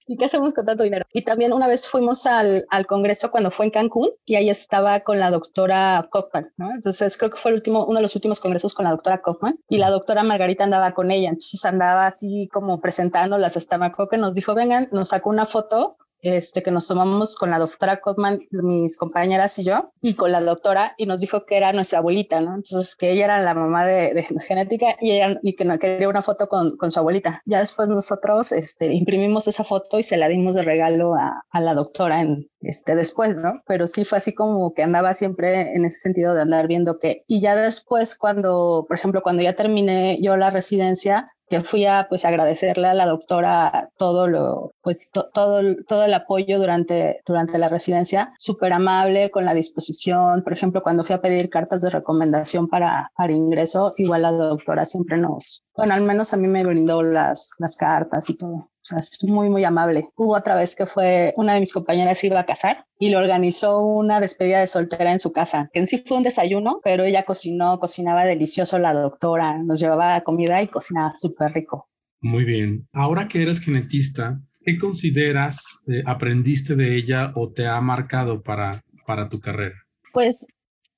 ¿y 0.07 0.17
qué 0.17 0.25
hacemos 0.25 0.53
con 0.53 0.65
tanto 0.65 0.83
dinero? 0.83 1.05
Y 1.13 1.23
también 1.23 1.53
una 1.53 1.67
vez 1.67 1.87
fuimos 1.87 2.25
al, 2.25 2.65
al 2.69 2.87
congreso 2.87 3.31
cuando 3.31 3.51
fue 3.51 3.65
en 3.65 3.71
Cancún 3.71 4.09
y 4.25 4.35
ahí 4.35 4.49
estaba 4.49 5.01
con 5.01 5.19
la 5.19 5.31
doctora 5.31 6.07
Kaufman, 6.11 6.51
¿no? 6.57 6.71
Entonces 6.71 7.17
creo 7.17 7.31
que 7.31 7.37
fue 7.37 7.51
el 7.51 7.55
último, 7.55 7.85
uno 7.85 7.95
de 7.95 8.03
los 8.03 8.15
últimos 8.15 8.39
congresos 8.39 8.73
con 8.73 8.85
la 8.85 8.91
doctora 8.91 9.21
Kaufman 9.21 9.59
y 9.67 9.77
la 9.77 9.89
doctora 9.89 10.23
Margarita 10.23 10.63
andaba 10.63 10.93
con 10.93 11.11
ella, 11.11 11.29
entonces 11.29 11.63
andaba 11.65 12.07
así 12.07 12.49
como 12.51 12.79
presentándolas 12.79 13.57
hasta 13.57 13.77
me 13.77 13.91
que 14.09 14.17
nos 14.17 14.35
dijo, 14.35 14.53
vengan, 14.53 14.89
nos 14.91 15.09
sacó 15.09 15.29
una 15.29 15.45
foto 15.45 15.97
este, 16.21 16.63
que 16.63 16.71
nos 16.71 16.87
tomamos 16.87 17.35
con 17.35 17.49
la 17.51 17.59
doctora 17.59 18.01
Cotman, 18.01 18.39
mis 18.51 18.97
compañeras 18.97 19.57
y 19.59 19.63
yo, 19.63 19.91
y 20.01 20.15
con 20.15 20.31
la 20.31 20.41
doctora, 20.41 20.93
y 20.97 21.05
nos 21.05 21.21
dijo 21.21 21.45
que 21.45 21.57
era 21.57 21.73
nuestra 21.73 21.99
abuelita, 21.99 22.41
¿no? 22.41 22.55
Entonces, 22.55 22.95
que 22.95 23.11
ella 23.11 23.25
era 23.25 23.41
la 23.41 23.53
mamá 23.53 23.85
de, 23.85 24.13
de 24.13 24.23
genética 24.47 24.95
y, 24.99 25.11
ella, 25.11 25.39
y 25.43 25.55
que 25.55 25.65
nos 25.65 25.79
quería 25.79 26.09
una 26.09 26.21
foto 26.21 26.47
con, 26.47 26.77
con, 26.77 26.91
su 26.91 26.99
abuelita. 26.99 27.41
Ya 27.45 27.59
después 27.59 27.87
nosotros 27.89 28.51
este, 28.51 28.93
imprimimos 28.93 29.47
esa 29.47 29.63
foto 29.63 29.99
y 29.99 30.03
se 30.03 30.17
la 30.17 30.27
dimos 30.27 30.55
de 30.55 30.63
regalo 30.63 31.15
a, 31.15 31.43
a, 31.49 31.61
la 31.61 31.73
doctora 31.73 32.21
en, 32.21 32.49
este, 32.61 32.95
después, 32.95 33.37
¿no? 33.37 33.61
Pero 33.67 33.87
sí 33.87 34.05
fue 34.05 34.17
así 34.17 34.33
como 34.33 34.73
que 34.73 34.83
andaba 34.83 35.13
siempre 35.13 35.75
en 35.75 35.85
ese 35.85 35.99
sentido 35.99 36.33
de 36.33 36.41
andar 36.41 36.67
viendo 36.67 36.99
que, 36.99 37.23
y 37.27 37.41
ya 37.41 37.55
después 37.55 38.17
cuando, 38.17 38.85
por 38.87 38.97
ejemplo, 38.97 39.21
cuando 39.21 39.43
ya 39.43 39.55
terminé 39.55 40.19
yo 40.21 40.37
la 40.37 40.49
residencia, 40.49 41.31
que 41.49 41.61
fui 41.61 41.85
a 41.85 42.07
pues 42.09 42.25
agradecerle 42.25 42.87
a 42.87 42.93
la 42.93 43.05
doctora 43.05 43.89
todo 43.97 44.27
lo 44.27 44.71
pues 44.81 45.11
todo 45.11 45.61
todo 45.87 46.03
el 46.05 46.13
apoyo 46.13 46.59
durante 46.59 47.21
durante 47.25 47.57
la 47.57 47.69
residencia 47.69 48.33
súper 48.37 48.73
amable 48.73 49.31
con 49.31 49.45
la 49.45 49.53
disposición. 49.53 50.43
Por 50.43 50.53
ejemplo 50.53 50.83
cuando 50.83 51.03
fui 51.03 51.15
a 51.15 51.21
pedir 51.21 51.49
cartas 51.49 51.81
de 51.81 51.89
recomendación 51.89 52.67
para 52.67 53.11
para 53.15 53.33
ingreso 53.33 53.93
igual 53.97 54.23
la 54.23 54.31
doctora 54.31 54.85
siempre 54.85 55.17
nos 55.17 55.63
bueno 55.77 55.93
al 55.93 56.01
menos 56.01 56.33
a 56.33 56.37
mí 56.37 56.47
me 56.47 56.65
brindó 56.65 57.01
las 57.01 57.51
las 57.59 57.77
cartas 57.77 58.29
y 58.29 58.37
todo 58.37 58.69
o 58.87 58.89
sea, 58.89 58.99
es 58.99 59.21
muy, 59.23 59.49
muy 59.49 59.65
amable. 59.65 60.07
Hubo 60.15 60.33
otra 60.33 60.55
vez 60.55 60.73
que 60.73 60.85
fue 60.85 61.33
una 61.35 61.53
de 61.53 61.59
mis 61.59 61.73
compañeras 61.73 62.23
iba 62.23 62.39
a 62.39 62.45
casar 62.45 62.85
y 62.97 63.09
le 63.09 63.17
organizó 63.17 63.81
una 63.81 64.21
despedida 64.21 64.61
de 64.61 64.67
soltera 64.67 65.11
en 65.11 65.19
su 65.19 65.33
casa, 65.33 65.69
que 65.73 65.79
en 65.79 65.87
sí 65.87 66.01
fue 66.07 66.15
un 66.15 66.23
desayuno, 66.23 66.79
pero 66.85 67.03
ella 67.03 67.25
cocinó, 67.25 67.79
cocinaba 67.81 68.23
delicioso 68.23 68.79
la 68.79 68.93
doctora, 68.93 69.61
nos 69.61 69.81
llevaba 69.81 70.21
comida 70.21 70.61
y 70.61 70.69
cocinaba 70.69 71.13
súper 71.17 71.51
rico. 71.51 71.89
Muy 72.21 72.45
bien. 72.45 72.87
Ahora 72.93 73.27
que 73.27 73.41
eres 73.41 73.59
genetista, 73.59 74.39
¿qué 74.61 74.77
consideras 74.77 75.59
eh, 75.87 76.01
aprendiste 76.05 76.77
de 76.77 76.95
ella 76.95 77.33
o 77.35 77.51
te 77.51 77.67
ha 77.67 77.81
marcado 77.81 78.41
para, 78.41 78.85
para 79.05 79.27
tu 79.27 79.41
carrera? 79.41 79.75
Pues 80.13 80.47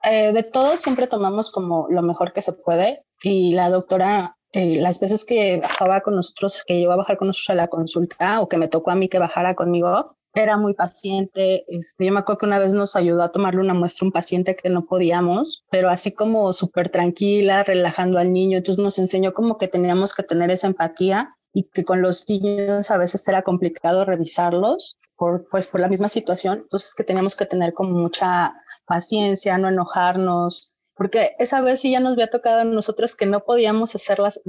eh, 0.03 0.31
de 0.31 0.43
todo 0.43 0.77
siempre 0.77 1.07
tomamos 1.07 1.51
como 1.51 1.87
lo 1.89 2.03
mejor 2.03 2.33
que 2.33 2.43
se 2.43 2.53
puede 2.53 3.01
y 3.23 3.53
la 3.53 3.69
doctora 3.69 4.35
eh, 4.51 4.81
las 4.81 4.99
veces 4.99 5.25
que 5.25 5.59
bajaba 5.61 6.01
con 6.01 6.15
nosotros, 6.15 6.63
que 6.65 6.75
iba 6.75 6.93
a 6.93 6.97
bajar 6.97 7.17
con 7.17 7.27
nosotros 7.27 7.49
a 7.51 7.55
la 7.55 7.67
consulta 7.67 8.41
o 8.41 8.49
que 8.49 8.57
me 8.57 8.67
tocó 8.67 8.91
a 8.91 8.95
mí 8.95 9.07
que 9.07 9.19
bajara 9.19 9.55
conmigo, 9.55 10.15
era 10.33 10.57
muy 10.57 10.73
paciente. 10.73 11.65
Este, 11.67 12.05
yo 12.05 12.11
me 12.11 12.19
acuerdo 12.19 12.39
que 12.39 12.45
una 12.45 12.59
vez 12.59 12.73
nos 12.73 12.95
ayudó 12.95 13.23
a 13.23 13.31
tomarle 13.31 13.61
una 13.61 13.73
muestra 13.73 14.05
a 14.05 14.07
un 14.07 14.11
paciente 14.11 14.55
que 14.55 14.69
no 14.69 14.85
podíamos, 14.85 15.65
pero 15.69 15.89
así 15.89 16.11
como 16.13 16.53
súper 16.53 16.89
tranquila, 16.89 17.63
relajando 17.63 18.19
al 18.19 18.31
niño. 18.31 18.57
Entonces 18.57 18.83
nos 18.83 18.99
enseñó 18.99 19.33
como 19.33 19.57
que 19.57 19.67
teníamos 19.67 20.13
que 20.13 20.23
tener 20.23 20.51
esa 20.51 20.67
empatía 20.67 21.35
y 21.53 21.63
que 21.63 21.83
con 21.83 22.01
los 22.01 22.27
niños 22.29 22.91
a 22.91 22.97
veces 22.97 23.27
era 23.27 23.41
complicado 23.41 24.05
revisarlos 24.05 24.99
por, 25.15 25.47
pues, 25.49 25.67
por 25.67 25.81
la 25.81 25.89
misma 25.89 26.07
situación. 26.07 26.59
Entonces 26.59 26.93
que 26.95 27.03
teníamos 27.03 27.35
que 27.35 27.45
tener 27.45 27.73
como 27.73 27.91
mucha 27.91 28.53
paciencia, 28.85 29.57
no 29.57 29.67
enojarnos, 29.67 30.68
porque 30.99 31.33
esa 31.39 31.61
vez 31.61 31.79
sí 31.79 31.91
ya 31.91 32.01
nos 32.01 32.11
había 32.11 32.29
tocado 32.29 32.59
a 32.59 32.63
nosotros 32.65 33.15
que 33.15 33.25
no 33.25 33.45
podíamos 33.45 33.95
hacerlas, 33.95 34.41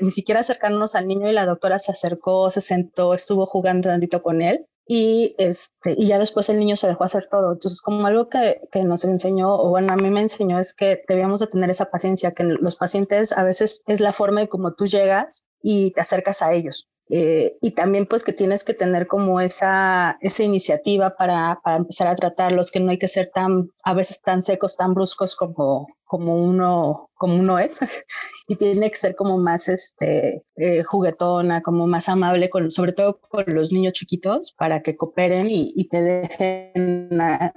ni 0.00 0.10
siquiera 0.10 0.40
acercarnos 0.40 0.96
al 0.96 1.06
niño 1.06 1.28
y 1.28 1.32
la 1.32 1.46
doctora 1.46 1.78
se 1.78 1.92
acercó, 1.92 2.50
se 2.50 2.60
sentó, 2.60 3.14
estuvo 3.14 3.46
jugando 3.46 3.90
tantito 3.90 4.20
con 4.20 4.42
él 4.42 4.66
y, 4.88 5.36
este, 5.38 5.94
y 5.96 6.08
ya 6.08 6.18
después 6.18 6.48
el 6.48 6.58
niño 6.58 6.74
se 6.74 6.88
dejó 6.88 7.04
hacer 7.04 7.28
todo. 7.30 7.52
Entonces, 7.52 7.80
como 7.80 8.08
algo 8.08 8.28
que, 8.28 8.60
que 8.72 8.82
nos 8.82 9.04
enseñó, 9.04 9.54
o 9.54 9.70
bueno, 9.70 9.92
a 9.92 9.96
mí 9.96 10.10
me 10.10 10.22
enseñó 10.22 10.58
es 10.58 10.74
que 10.74 11.04
debíamos 11.06 11.38
de 11.38 11.46
tener 11.46 11.70
esa 11.70 11.92
paciencia, 11.92 12.32
que 12.32 12.42
los 12.42 12.74
pacientes 12.74 13.30
a 13.30 13.44
veces 13.44 13.84
es 13.86 14.00
la 14.00 14.12
forma 14.12 14.40
de 14.40 14.48
cómo 14.48 14.74
tú 14.74 14.86
llegas 14.86 15.44
y 15.62 15.92
te 15.92 16.00
acercas 16.00 16.42
a 16.42 16.54
ellos. 16.54 16.88
Eh, 17.10 17.58
y 17.60 17.72
también 17.72 18.06
pues 18.06 18.24
que 18.24 18.32
tienes 18.32 18.64
que 18.64 18.72
tener 18.72 19.06
como 19.06 19.40
esa, 19.40 20.16
esa 20.22 20.42
iniciativa 20.42 21.14
para, 21.16 21.60
para, 21.62 21.76
empezar 21.76 22.08
a 22.08 22.16
tratarlos, 22.16 22.70
que 22.70 22.80
no 22.80 22.90
hay 22.90 22.98
que 22.98 23.08
ser 23.08 23.30
tan, 23.34 23.70
a 23.82 23.92
veces 23.92 24.22
tan 24.22 24.42
secos, 24.42 24.76
tan 24.76 24.94
bruscos 24.94 25.36
como, 25.36 25.86
como, 26.04 26.42
uno, 26.42 27.10
como 27.14 27.36
uno 27.36 27.58
es, 27.58 27.78
y 28.48 28.56
tiene 28.56 28.90
que 28.90 28.96
ser 28.96 29.16
como 29.16 29.36
más 29.36 29.68
este, 29.68 30.44
eh, 30.56 30.82
juguetona, 30.82 31.60
como 31.60 31.86
más 31.86 32.08
amable, 32.08 32.48
con, 32.48 32.70
sobre 32.70 32.92
todo 32.92 33.20
con 33.20 33.44
los 33.48 33.70
niños 33.70 33.92
chiquitos, 33.92 34.54
para 34.56 34.82
que 34.82 34.96
cooperen 34.96 35.48
y, 35.50 35.86
te 35.88 36.00
dejen 36.00 37.10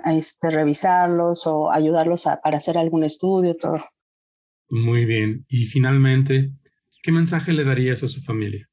este, 0.06 0.50
revisarlos 0.50 1.48
o 1.48 1.72
ayudarlos 1.72 2.28
a, 2.28 2.42
para 2.42 2.58
hacer 2.58 2.78
algún 2.78 3.06
estudio, 3.06 3.56
todo. 3.56 3.80
Muy 4.70 5.06
bien. 5.06 5.46
Y 5.48 5.66
finalmente, 5.66 6.52
¿qué 7.02 7.14
mensaje 7.14 7.54
le 7.54 7.64
darías 7.64 8.04
a 8.04 8.10
su 8.10 8.22
familia? 8.22 8.68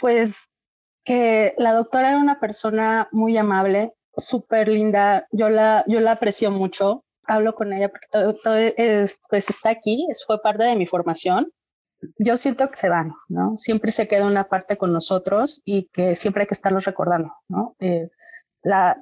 Pues 0.00 0.48
que 1.04 1.54
la 1.58 1.72
doctora 1.72 2.10
era 2.10 2.18
una 2.18 2.40
persona 2.40 3.08
muy 3.12 3.36
amable, 3.36 3.92
súper 4.16 4.68
linda. 4.68 5.26
Yo 5.32 5.48
la, 5.48 5.84
yo 5.86 6.00
la 6.00 6.12
aprecio 6.12 6.50
mucho. 6.50 7.04
Hablo 7.24 7.54
con 7.54 7.72
ella 7.72 7.88
porque 7.88 8.06
todo, 8.10 8.36
pues 9.28 9.50
está 9.50 9.70
aquí, 9.70 10.06
fue 10.26 10.40
parte 10.42 10.64
de 10.64 10.76
mi 10.76 10.86
formación. 10.86 11.52
Yo 12.18 12.36
siento 12.36 12.68
que 12.70 12.76
se 12.76 12.88
van, 12.88 13.12
¿no? 13.28 13.56
Siempre 13.56 13.92
se 13.92 14.08
queda 14.08 14.26
una 14.26 14.48
parte 14.48 14.78
con 14.78 14.92
nosotros 14.92 15.60
y 15.64 15.88
que 15.92 16.16
siempre 16.16 16.42
hay 16.42 16.46
que 16.46 16.54
estarlos 16.54 16.86
recordando, 16.86 17.32
¿no? 17.48 17.76
Eh, 17.78 18.08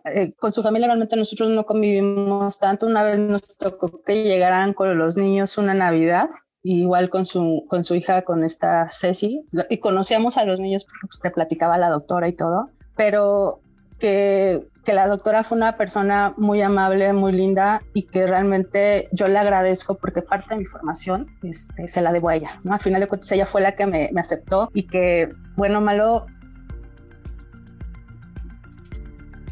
eh, 0.04 0.32
con 0.38 0.52
su 0.52 0.62
familia 0.62 0.88
realmente 0.88 1.16
nosotros 1.16 1.50
no 1.50 1.64
convivimos 1.64 2.58
tanto. 2.58 2.86
Una 2.86 3.02
vez 3.04 3.18
nos 3.18 3.56
tocó 3.56 4.02
que 4.02 4.24
llegaran 4.24 4.74
con 4.74 4.98
los 4.98 5.16
niños 5.16 5.58
una 5.58 5.74
Navidad 5.74 6.28
igual 6.62 7.10
con 7.10 7.26
su, 7.26 7.64
con 7.68 7.84
su 7.84 7.94
hija, 7.94 8.22
con 8.22 8.44
esta 8.44 8.88
Ceci, 8.90 9.44
y 9.70 9.78
conocíamos 9.78 10.36
a 10.36 10.44
los 10.44 10.60
niños 10.60 10.84
porque 10.84 11.06
pues, 11.06 11.20
te 11.20 11.30
platicaba 11.30 11.78
la 11.78 11.88
doctora 11.88 12.28
y 12.28 12.32
todo, 12.32 12.70
pero 12.96 13.60
que, 13.98 14.66
que, 14.84 14.92
la 14.92 15.08
doctora 15.08 15.44
fue 15.44 15.56
una 15.56 15.76
persona 15.76 16.34
muy 16.36 16.62
amable, 16.62 17.12
muy 17.12 17.32
linda 17.32 17.82
y 17.94 18.04
que 18.04 18.26
realmente 18.26 19.08
yo 19.12 19.26
le 19.26 19.38
agradezco 19.38 19.96
porque 19.96 20.22
parte 20.22 20.54
de 20.54 20.60
mi 20.60 20.66
formación 20.66 21.26
este, 21.42 21.88
se 21.88 22.00
la 22.00 22.12
debo 22.12 22.28
a 22.28 22.36
ella. 22.36 22.60
¿no? 22.62 22.74
Al 22.74 22.80
final 22.80 23.00
de 23.00 23.08
cuentas 23.08 23.30
ella 23.32 23.46
fue 23.46 23.60
la 23.60 23.74
que 23.74 23.86
me, 23.86 24.10
me 24.12 24.20
aceptó 24.20 24.70
y 24.72 24.84
que, 24.84 25.32
bueno, 25.56 25.80
malo, 25.80 26.26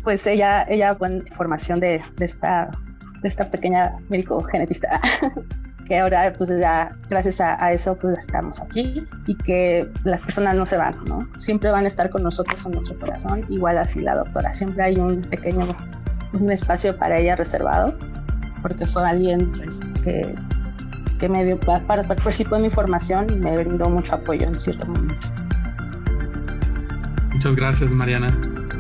pues 0.05 0.27
ella, 0.27 0.63
ella 0.69 0.93
buena 0.93 1.25
formación 1.33 1.81
de, 1.81 2.03
de, 2.17 2.25
esta, 2.25 2.71
de 3.23 3.29
esta 3.29 3.51
pequeña 3.51 3.97
médico 4.09 4.41
genetista. 4.43 5.01
que 5.87 5.99
ahora 5.99 6.33
pues 6.37 6.51
ya 6.51 6.97
gracias 7.09 7.41
a, 7.41 7.73
eso 7.73 7.97
pues 7.97 8.19
estamos 8.19 8.61
aquí 8.61 9.07
y 9.27 9.35
que 9.37 9.89
las 10.05 10.23
personas 10.23 10.57
no 10.57 10.67
se 10.67 10.77
van, 10.77 10.95
¿no? 11.07 11.29
Siempre 11.39 11.71
van 11.71 11.85
a 11.85 11.87
estar 11.87 12.11
con 12.11 12.23
nosotros 12.23 12.65
en 12.67 12.73
nuestro 12.73 12.99
corazón, 12.99 13.45
igual 13.49 13.79
así 13.79 14.01
la 14.01 14.17
doctora, 14.17 14.53
siempre 14.53 14.85
hay 14.85 14.97
un 14.97 15.23
pequeño, 15.23 15.67
un 16.33 16.51
espacio 16.51 16.97
para 16.97 17.19
ella 17.19 17.37
reservado, 17.37 17.97
porque 18.63 18.87
fue 18.87 19.09
alguien 19.09 19.53
pues, 19.53 19.91
que, 20.03 20.35
que 21.19 21.29
me 21.29 21.45
dio, 21.45 21.59
para, 21.61 22.03
participó 22.03 22.57
en 22.57 22.63
mi 22.63 22.71
formación 22.71 23.27
y 23.31 23.37
me 23.37 23.57
brindó 23.57 23.89
mucho 23.89 24.17
apoyo 24.17 24.47
en 24.47 24.59
cierto 24.59 24.87
momento. 24.87 25.27
Muchas 27.33 27.55
gracias, 27.55 27.91
Mariana. 27.93 28.29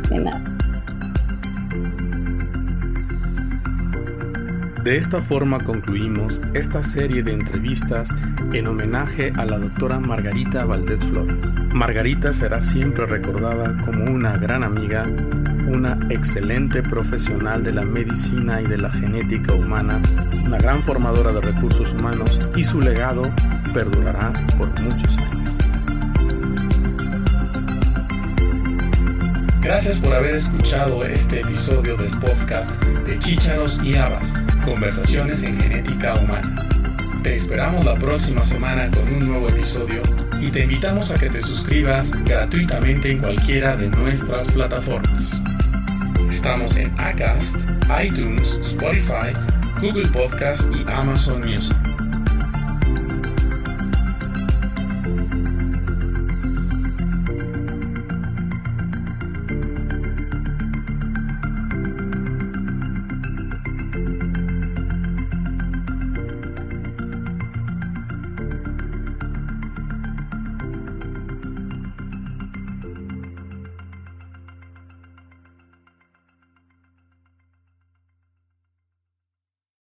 De 0.09 0.19
nada. 0.19 0.56
De 4.87 4.99
esta 4.99 5.21
forma 5.21 5.59
concluimos 5.65 6.41
esta 6.55 6.85
serie 6.85 7.21
de 7.25 7.33
entrevistas 7.33 8.09
en 8.53 8.69
homenaje 8.69 9.33
a 9.37 9.45
la 9.45 9.59
doctora 9.59 9.99
Margarita 9.99 10.65
Valdés 10.65 11.03
Flores. 11.07 11.35
Margarita 11.73 12.33
será 12.33 12.61
siempre 12.61 13.05
recordada 13.05 13.77
como 13.85 14.05
una 14.05 14.37
gran 14.37 14.63
amiga, 14.63 15.03
una 15.67 15.99
excelente 16.09 16.85
profesional 16.85 17.65
de 17.65 17.73
la 17.73 17.83
medicina 17.83 18.63
y 18.63 18.67
de 18.69 18.79
la 18.79 18.93
genética 18.93 19.55
humana, 19.55 20.01
una 20.45 20.59
gran 20.59 20.81
formadora 20.85 21.33
de 21.33 21.41
recursos 21.41 21.93
humanos 21.93 22.39
y 22.55 22.63
su 22.63 22.81
legado 22.81 23.23
perdurará 23.75 24.33
por 24.57 24.69
muchos 24.83 25.19
años. 25.19 25.36
Gracias 29.67 29.99
por 29.99 30.15
haber 30.15 30.37
escuchado 30.37 31.05
este 31.05 31.41
episodio 31.41 31.97
del 31.97 32.17
podcast 32.21 32.71
de 33.05 33.19
Chícharos 33.19 33.81
y 33.83 33.97
Habas, 33.97 34.33
Conversaciones 34.65 35.43
en 35.43 35.61
Genética 35.61 36.15
Humana. 36.15 36.69
Te 37.25 37.35
esperamos 37.35 37.85
la 37.85 37.97
próxima 37.97 38.45
semana 38.45 38.89
con 38.93 39.13
un 39.13 39.27
nuevo 39.27 39.49
episodio 39.49 40.03
y 40.41 40.53
te 40.53 40.63
invitamos 40.63 41.11
a 41.11 41.19
que 41.19 41.31
te 41.31 41.41
suscribas 41.41 42.13
gratuitamente 42.25 43.11
en 43.11 43.19
cualquiera 43.19 43.77
de 43.77 43.89
nuestras 43.89 44.53
plataformas. 44.53 45.43
Estamos 46.31 46.77
en 46.77 46.95
Acast, 47.01 47.57
iTunes, 48.01 48.61
Spotify, 48.63 49.33
Google 49.81 50.09
Podcast 50.11 50.73
y 50.73 50.89
Amazon 50.89 51.41
Music. 51.41 51.77